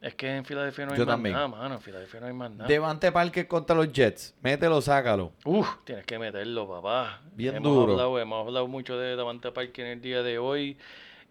Es 0.00 0.14
que 0.14 0.34
en 0.34 0.44
Filadelfia 0.46 0.86
no 0.86 0.92
hay 0.92 0.98
Yo 0.98 1.04
más 1.04 1.14
también. 1.14 1.34
nada, 1.34 1.48
mano. 1.48 1.74
En 1.74 1.80
Filadelfia 1.82 2.20
no 2.20 2.26
hay 2.26 2.32
más 2.32 2.50
nada. 2.50 2.66
Devante 2.68 3.12
Parker 3.12 3.46
contra 3.46 3.76
los 3.76 3.92
Jets. 3.92 4.34
Mételo, 4.40 4.80
sácalo. 4.80 5.32
Uf, 5.44 5.68
tienes 5.84 6.06
que 6.06 6.18
meterlo, 6.18 6.66
papá. 6.66 7.20
Bien 7.34 7.56
hemos 7.56 7.70
duro. 7.74 7.92
Hablado, 7.92 8.18
hemos 8.18 8.46
hablado 8.46 8.66
mucho 8.66 8.96
de 8.98 9.14
Davante 9.14 9.52
Parker 9.52 9.84
en 9.86 9.92
el 9.92 10.00
día 10.00 10.22
de 10.22 10.38
hoy. 10.38 10.78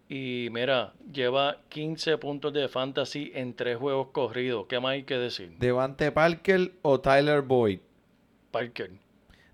Y 0.08 0.48
mira, 0.52 0.92
lleva 1.12 1.58
15 1.68 2.18
puntos 2.18 2.52
de 2.52 2.68
fantasy 2.68 3.32
en 3.34 3.54
tres 3.54 3.76
juegos 3.76 4.08
corridos. 4.12 4.66
¿Qué 4.68 4.78
más 4.78 4.92
hay 4.92 5.02
que 5.02 5.16
decir? 5.18 5.56
Devante 5.58 6.12
Parker 6.12 6.72
o 6.82 7.00
Tyler 7.00 7.42
Boyd. 7.42 7.80
Parker. 8.52 8.90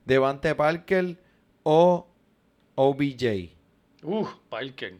Devante 0.04 0.54
Parker 0.54 1.16
o 1.62 2.06
OBJ. 2.74 3.50
Uh, 4.02 4.26
Parker. 4.50 4.94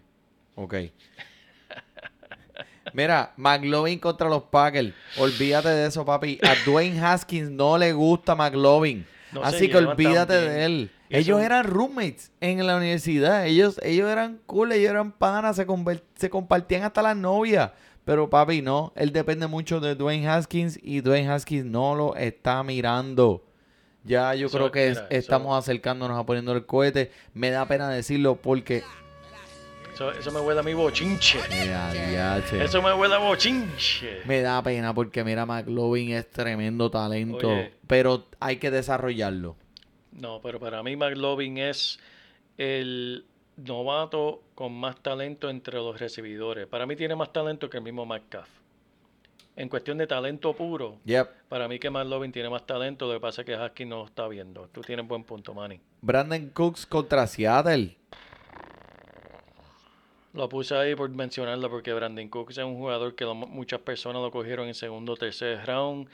Ok. 0.56 0.74
Mira, 2.92 3.32
McLovin 3.36 3.98
contra 3.98 4.28
los 4.28 4.44
Packers. 4.44 4.92
Olvídate 5.18 5.68
de 5.68 5.86
eso, 5.86 6.04
papi. 6.04 6.38
A 6.42 6.54
Dwayne 6.68 7.00
Haskins 7.00 7.50
no 7.50 7.76
le 7.78 7.92
gusta 7.92 8.34
McLovin. 8.34 9.06
No 9.32 9.42
Así 9.42 9.68
que 9.68 9.76
olvídate 9.76 10.34
de 10.34 10.64
él. 10.64 10.90
Ellos 11.08 11.38
eso- 11.38 11.46
eran 11.46 11.64
roommates 11.64 12.32
en 12.40 12.66
la 12.66 12.76
universidad. 12.76 13.46
Ellos, 13.46 13.78
ellos 13.82 14.10
eran 14.10 14.40
cool, 14.46 14.72
ellos 14.72 14.90
eran 14.90 15.12
panas, 15.12 15.56
se, 15.56 15.66
se 16.16 16.30
compartían 16.30 16.82
hasta 16.84 17.02
las 17.02 17.16
novias. 17.16 17.70
Pero 18.04 18.30
papi, 18.30 18.62
no. 18.62 18.92
Él 18.96 19.12
depende 19.12 19.46
mucho 19.48 19.80
de 19.80 19.94
Dwayne 19.94 20.28
Haskins 20.28 20.78
y 20.82 21.00
Dwayne 21.00 21.28
Haskins 21.28 21.64
no 21.66 21.94
lo 21.96 22.14
está 22.16 22.62
mirando. 22.62 23.44
Ya 24.04 24.32
yo 24.34 24.46
Eso- 24.46 24.58
creo 24.58 24.70
que 24.70 24.88
eso- 24.90 25.02
estamos 25.10 25.58
acercándonos 25.58 26.18
a 26.18 26.24
poniendo 26.24 26.52
el 26.52 26.64
cohete. 26.66 27.10
Me 27.34 27.50
da 27.50 27.66
pena 27.66 27.88
decirlo 27.90 28.36
porque... 28.36 28.84
Eso, 29.97 30.10
eso 30.12 30.31
me 30.31 30.40
huele 30.40 30.60
a 30.60 30.62
mi 30.62 30.74
bochinche. 30.74 31.39
Mira. 31.48 32.39
Eso 32.62 32.82
me 32.82 32.93
huele 32.93 33.14
a 33.14 33.18
bochinche. 33.18 34.20
Me 34.27 34.43
da 34.43 34.62
pena 34.62 34.93
porque 34.93 35.24
mira, 35.24 35.47
McLovin 35.47 36.10
es 36.10 36.28
tremendo 36.31 36.90
talento, 36.90 37.48
Oye. 37.48 37.73
pero 37.86 38.27
hay 38.39 38.59
que 38.59 38.70
desarrollarlo. 38.70 39.56
No, 40.12 40.43
pero 40.43 40.60
para 40.60 40.82
mí 40.82 40.97
McLovin 40.97 41.56
es 41.56 41.98
el 42.59 43.24
novato 43.56 44.43
con 44.55 44.74
más 44.74 44.97
talento 45.01 45.48
entre 45.48 45.77
los 45.77 45.98
recibidores. 45.98 46.66
Para 46.66 46.85
mí 46.85 46.94
tiene 46.94 47.16
más 47.16 47.32
talento 47.32 47.70
que 47.70 47.78
el 47.78 47.82
mismo 47.82 48.05
Metcalf. 48.05 48.51
En 49.56 49.70
cuestión 49.70 49.97
de 49.97 50.06
talento 50.06 50.52
puro, 50.52 50.98
Yep. 51.06 51.48
para 51.48 51.68
mí 51.68 51.78
que 51.78 51.89
McLovin 51.89 52.32
tiene 52.32 52.51
más 52.51 52.66
talento, 52.66 53.06
lo 53.06 53.14
que 53.14 53.20
pasa 53.20 53.40
es 53.40 53.47
que 53.47 53.55
Haskins 53.55 53.89
no 53.89 53.97
lo 54.01 54.05
está 54.05 54.28
viendo. 54.28 54.68
Tú 54.68 54.82
tienes 54.82 55.09
buen 55.09 55.24
punto, 55.24 55.55
Manny. 55.55 55.81
Brandon 56.02 56.51
Cooks 56.51 56.85
contra 56.85 57.27
Seattle. 57.27 57.97
Lo 60.36 60.48
puse 60.48 60.76
ahí 60.76 60.94
por 60.94 61.08
mencionarlo 61.10 61.70
porque 61.70 61.92
Brandon 61.92 62.28
Cooks 62.28 62.58
es 62.58 62.64
un 62.64 62.76
jugador 62.76 63.14
que 63.14 63.24
lo- 63.24 63.34
muchas 63.34 63.80
personas 63.80 64.22
lo 64.22 64.30
cogieron 64.30 64.68
en 64.68 64.74
segundo 64.74 65.14
o 65.14 65.16
tercer 65.16 65.64
round. 65.66 66.08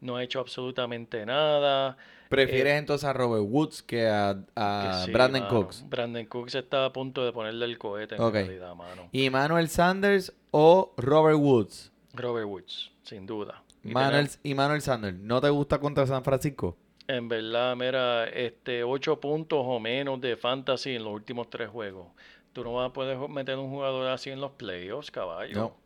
No 0.00 0.16
ha 0.16 0.22
hecho 0.22 0.40
absolutamente 0.40 1.24
nada. 1.26 1.96
¿Prefieres 2.28 2.74
entonces 2.78 3.08
a 3.08 3.12
Robert 3.12 3.44
Woods 3.48 3.82
que 3.82 4.06
a, 4.06 4.32
Que 4.32 4.42
a 4.56 5.02
sí, 5.06 5.12
Brandon 5.12 5.42
mano. 5.42 5.48
Cooks? 5.48 5.84
Brandon 5.88 6.26
Cooks 6.26 6.54
está 6.56 6.84
a 6.84 6.92
punto 6.92 7.24
de 7.24 7.32
ponerle 7.32 7.64
el 7.64 7.78
cohete 7.78 8.16
en 8.16 8.20
Ok. 8.22 8.34
realidad, 8.34 8.74
mano. 8.74 9.08
¿Y 9.12 9.30
Manuel 9.30 9.68
Sanders 9.68 10.32
o 10.50 10.92
Robert 10.96 11.38
Woods? 11.38 11.90
Robert 12.14 12.46
Woods, 12.46 12.90
sin 13.02 13.26
duda. 13.26 13.62
Y 13.84 13.94
Manuel, 13.94 14.28
y 14.42 14.54
Manuel 14.54 14.82
Sanders, 14.82 15.16
¿no 15.18 15.40
te 15.40 15.48
gusta 15.50 15.78
contra 15.78 16.06
San 16.06 16.22
Francisco? 16.24 16.76
en 17.06 17.26
verdad, 17.28 17.74
mira, 17.74 18.26
este, 18.28 18.84
8 18.84 19.18
puntos 19.18 19.60
o 19.64 19.80
menos 19.80 20.20
de 20.20 20.36
fantasy 20.36 20.94
en 20.96 21.04
los 21.04 21.14
últimos 21.14 21.48
tres 21.48 21.70
juegos. 21.70 22.08
Tú 22.52 22.64
no 22.64 22.74
vas 22.74 22.90
a 22.90 22.92
poder 22.92 23.16
meter 23.28 23.56
un 23.56 23.70
jugador 23.70 24.08
así 24.08 24.30
en 24.30 24.40
los 24.40 24.52
playoffs, 24.52 25.10
caballo. 25.10 25.54
No. 25.56 25.76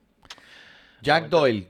Jack 1.03 1.29
Doyle. 1.29 1.69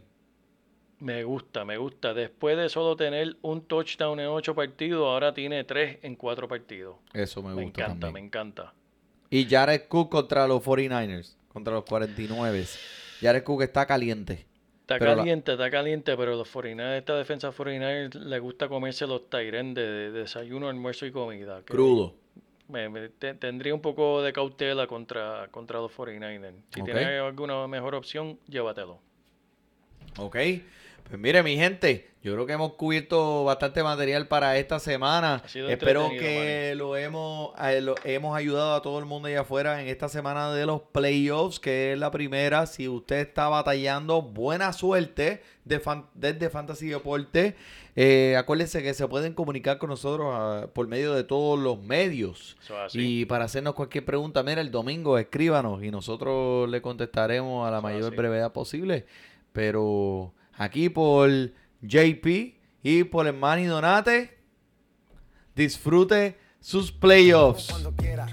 Me 1.01 1.25
gusta, 1.25 1.65
me 1.65 1.77
gusta. 1.79 2.15
Después 2.15 2.57
de 2.57 2.69
solo 2.69 2.95
tener 2.95 3.37
un 3.43 3.63
touchdown 3.63 4.21
en 4.21 4.27
ocho 4.29 4.55
partidos, 4.55 5.05
ahora 5.05 5.35
tiene 5.35 5.65
tres 5.65 5.99
en 6.03 6.15
cuatro 6.15 6.47
partidos. 6.47 6.97
Eso 7.13 7.43
me 7.43 7.55
Me, 7.55 7.65
gusta 7.65 7.83
encanta, 7.83 7.95
me 7.95 8.01
también. 8.13 8.27
encanta. 8.27 8.75
Y 9.31 9.47
Jared 9.49 9.89
Cook 9.89 10.11
contra 10.11 10.47
los 10.47 10.63
49ers, 10.63 11.35
contra 11.53 11.73
los 11.73 11.85
49. 11.85 12.67
Jared 13.21 13.43
Cook 13.43 13.63
está 13.63 13.87
caliente. 13.87 14.47
Está 14.83 14.99
Pero 14.99 15.13
la- 15.13 15.17
caliente, 15.19 15.53
está 15.53 15.71
caliente, 15.71 16.17
pero 16.17 16.37
los 16.37 16.49
49 16.49 16.99
esta 16.99 17.17
defensa 17.17 17.51
49 17.51 18.11
le 18.27 18.39
gusta 18.39 18.69
comerse 18.69 19.07
los 19.07 19.29
Tyren 19.31 19.75
de, 19.75 19.83
de 19.83 20.11
desayuno, 20.13 20.69
almuerzo 20.69 21.07
y 21.07 21.11
comida. 21.13 21.63
Crudo. 21.65 22.15
Me- 22.73 22.89
me- 22.89 23.09
te- 23.11 23.35
tendría 23.35 23.75
un 23.75 23.81
poco 23.81 24.23
de 24.23 24.33
cautela 24.33 24.87
contra, 24.87 25.49
contra 25.51 25.79
los 25.79 25.93
49ers. 25.93 26.55
Si 26.75 26.81
Ok. 26.81 26.87
tienes 26.87 27.21
alguna 27.21 27.67
mejor 27.69 27.95
opción, 27.95 28.39
llévatelo. 28.49 28.99
Ok. 30.19 30.37
Pues 31.09 31.21
mire, 31.21 31.43
mi 31.43 31.57
gente, 31.57 32.09
yo 32.23 32.33
creo 32.33 32.47
que 32.47 32.55
hemos 32.55 32.73
cubierto 32.73 33.45
bastante 33.45 33.83
material 33.83 34.29
para 34.29 34.57
esta 34.57 34.79
semana. 34.79 35.43
Espero 35.69 36.09
que 36.09 36.75
lo 36.75 36.97
hemos, 36.97 37.51
eh, 37.63 37.83
lo- 37.83 37.97
hemos 38.05 38.35
ayudado 38.35 38.75
a 38.75 38.81
todo 38.81 38.99
el 38.99 39.05
mundo 39.05 39.29
allá 39.29 39.43
afuera 39.43 39.83
en 39.83 39.89
esta 39.89 40.09
semana 40.09 40.51
de 40.55 40.65
los 40.65 40.81
playoffs, 40.93 41.61
que 41.61 41.93
es 41.93 41.99
la 41.99 42.11
primera. 42.11 42.65
Si 42.67 42.89
usted 42.89 43.17
está 43.17 43.49
batallando, 43.49 44.23
buena 44.23 44.73
suerte 44.73 45.43
de 45.67 45.81
fan- 45.81 46.07
desde 46.15 46.49
Fantasy 46.49 46.87
Deporte. 46.89 47.57
Eh, 47.95 48.35
acuérdense 48.39 48.83
que 48.83 48.95
se 48.95 49.07
pueden 49.07 49.35
comunicar 49.35 49.77
con 49.77 49.91
nosotros 49.91 50.29
ah, 50.33 50.69
por 50.73 50.89
medio 50.89 51.13
de 51.13 51.25
todos 51.25 51.59
los 51.59 51.79
medios. 51.83 52.57
Es. 52.87 52.95
Y 52.95 53.27
para 53.27 53.45
hacernos 53.45 53.75
cualquier 53.75 54.07
pregunta, 54.07 54.43
mira, 54.43 54.63
el 54.63 54.71
domingo 54.71 55.19
escríbanos 55.19 55.85
y 55.85 55.91
nosotros 55.91 56.71
le 56.71 56.81
contestaremos 56.81 57.69
a 57.69 57.71
la 57.71 57.79
Eso 57.79 57.83
mayor 57.87 58.07
así. 58.07 58.17
brevedad 58.17 58.51
posible. 58.53 59.05
Pero 59.53 60.33
aquí 60.57 60.89
por 60.89 61.31
JP 61.83 62.27
y 62.83 63.05
por 63.05 63.27
el 63.27 63.35
Manny 63.35 63.65
Donate, 63.67 64.39
disfrute 65.55 66.39
sus 66.61 66.93
playoffs. 66.93 67.69
Cuando 67.71 67.93
quiera, 67.97 68.27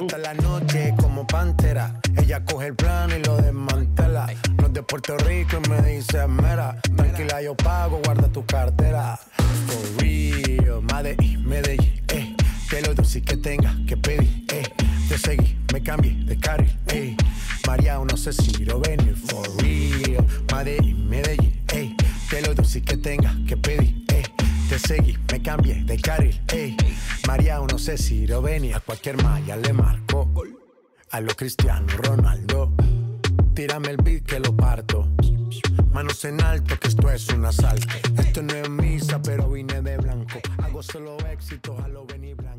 hasta 0.00 0.18
la 0.18 0.34
noche 0.34 0.94
como 0.98 1.26
pantera. 1.26 2.00
Ella 2.16 2.44
coge 2.44 2.68
el 2.68 2.76
plano 2.76 3.16
y 3.16 3.22
lo 3.22 3.36
desmantela. 3.36 4.32
No 4.58 4.66
es 4.66 4.72
de 4.72 4.82
Puerto 4.82 5.16
Rico 5.18 5.58
y 5.64 5.68
me 5.68 5.82
dice, 5.82 6.26
mera, 6.26 6.80
tranquila 6.96 7.42
yo 7.42 7.56
pago, 7.56 8.00
guarda 8.04 8.28
tu 8.28 8.44
cartera. 8.46 9.18
For 9.66 10.02
real, 10.02 10.82
Medellín, 10.92 11.46
Medellín, 11.46 12.02
eh. 12.08 12.36
Te 12.70 12.80
lo 12.82 13.04
si 13.04 13.20
que 13.20 13.36
tenga 13.36 13.76
que 13.86 13.96
pedir, 13.96 14.46
eh. 14.52 14.62
Te 15.08 15.18
seguí, 15.18 15.58
me 15.72 15.82
cambié 15.82 16.14
de 16.24 16.38
carril, 16.38 16.78
eh. 16.88 17.16
María, 17.66 17.98
no 17.98 18.16
sé 18.16 18.32
si 18.32 18.64
lo 18.64 18.80
venir, 18.80 19.14
for 19.16 19.46
real. 19.62 20.24
Medellín, 20.52 21.08
Medellín, 21.08 21.61
eh. 22.32 22.42
Te 22.42 22.54
lo 22.54 22.64
si 22.64 22.80
que 22.80 22.96
tenga 22.96 23.34
que 23.46 23.56
pedir, 23.56 24.04
eh. 24.08 24.22
Te 24.68 24.78
seguí, 24.78 25.18
me 25.30 25.42
cambié 25.42 25.84
de 25.84 26.00
carril, 26.00 26.40
ey. 26.52 26.76
María, 27.26 27.58
no 27.58 27.78
sé 27.78 27.98
si 27.98 28.26
lo 28.26 28.40
venía. 28.40 28.78
A 28.78 28.80
cualquier 28.80 29.22
malla 29.22 29.56
le 29.56 29.72
marco. 29.72 30.32
A 31.10 31.20
lo 31.20 31.34
Cristiano 31.34 31.86
Ronaldo. 31.88 32.72
Tírame 33.54 33.90
el 33.90 33.98
beat 33.98 34.24
que 34.24 34.40
lo 34.40 34.56
parto. 34.56 35.08
Manos 35.92 36.24
en 36.24 36.42
alto, 36.42 36.78
que 36.80 36.88
esto 36.88 37.10
es 37.10 37.28
un 37.28 37.44
asalto. 37.44 37.86
Esto 38.18 38.42
no 38.42 38.54
es 38.54 38.70
misa, 38.70 39.20
pero 39.20 39.50
vine 39.50 39.82
de 39.82 39.98
blanco. 39.98 40.40
Hago 40.62 40.82
solo 40.82 41.18
éxito, 41.30 41.76
a 41.84 41.88
lo 41.88 42.06
venir 42.06 42.34
blanco. 42.36 42.51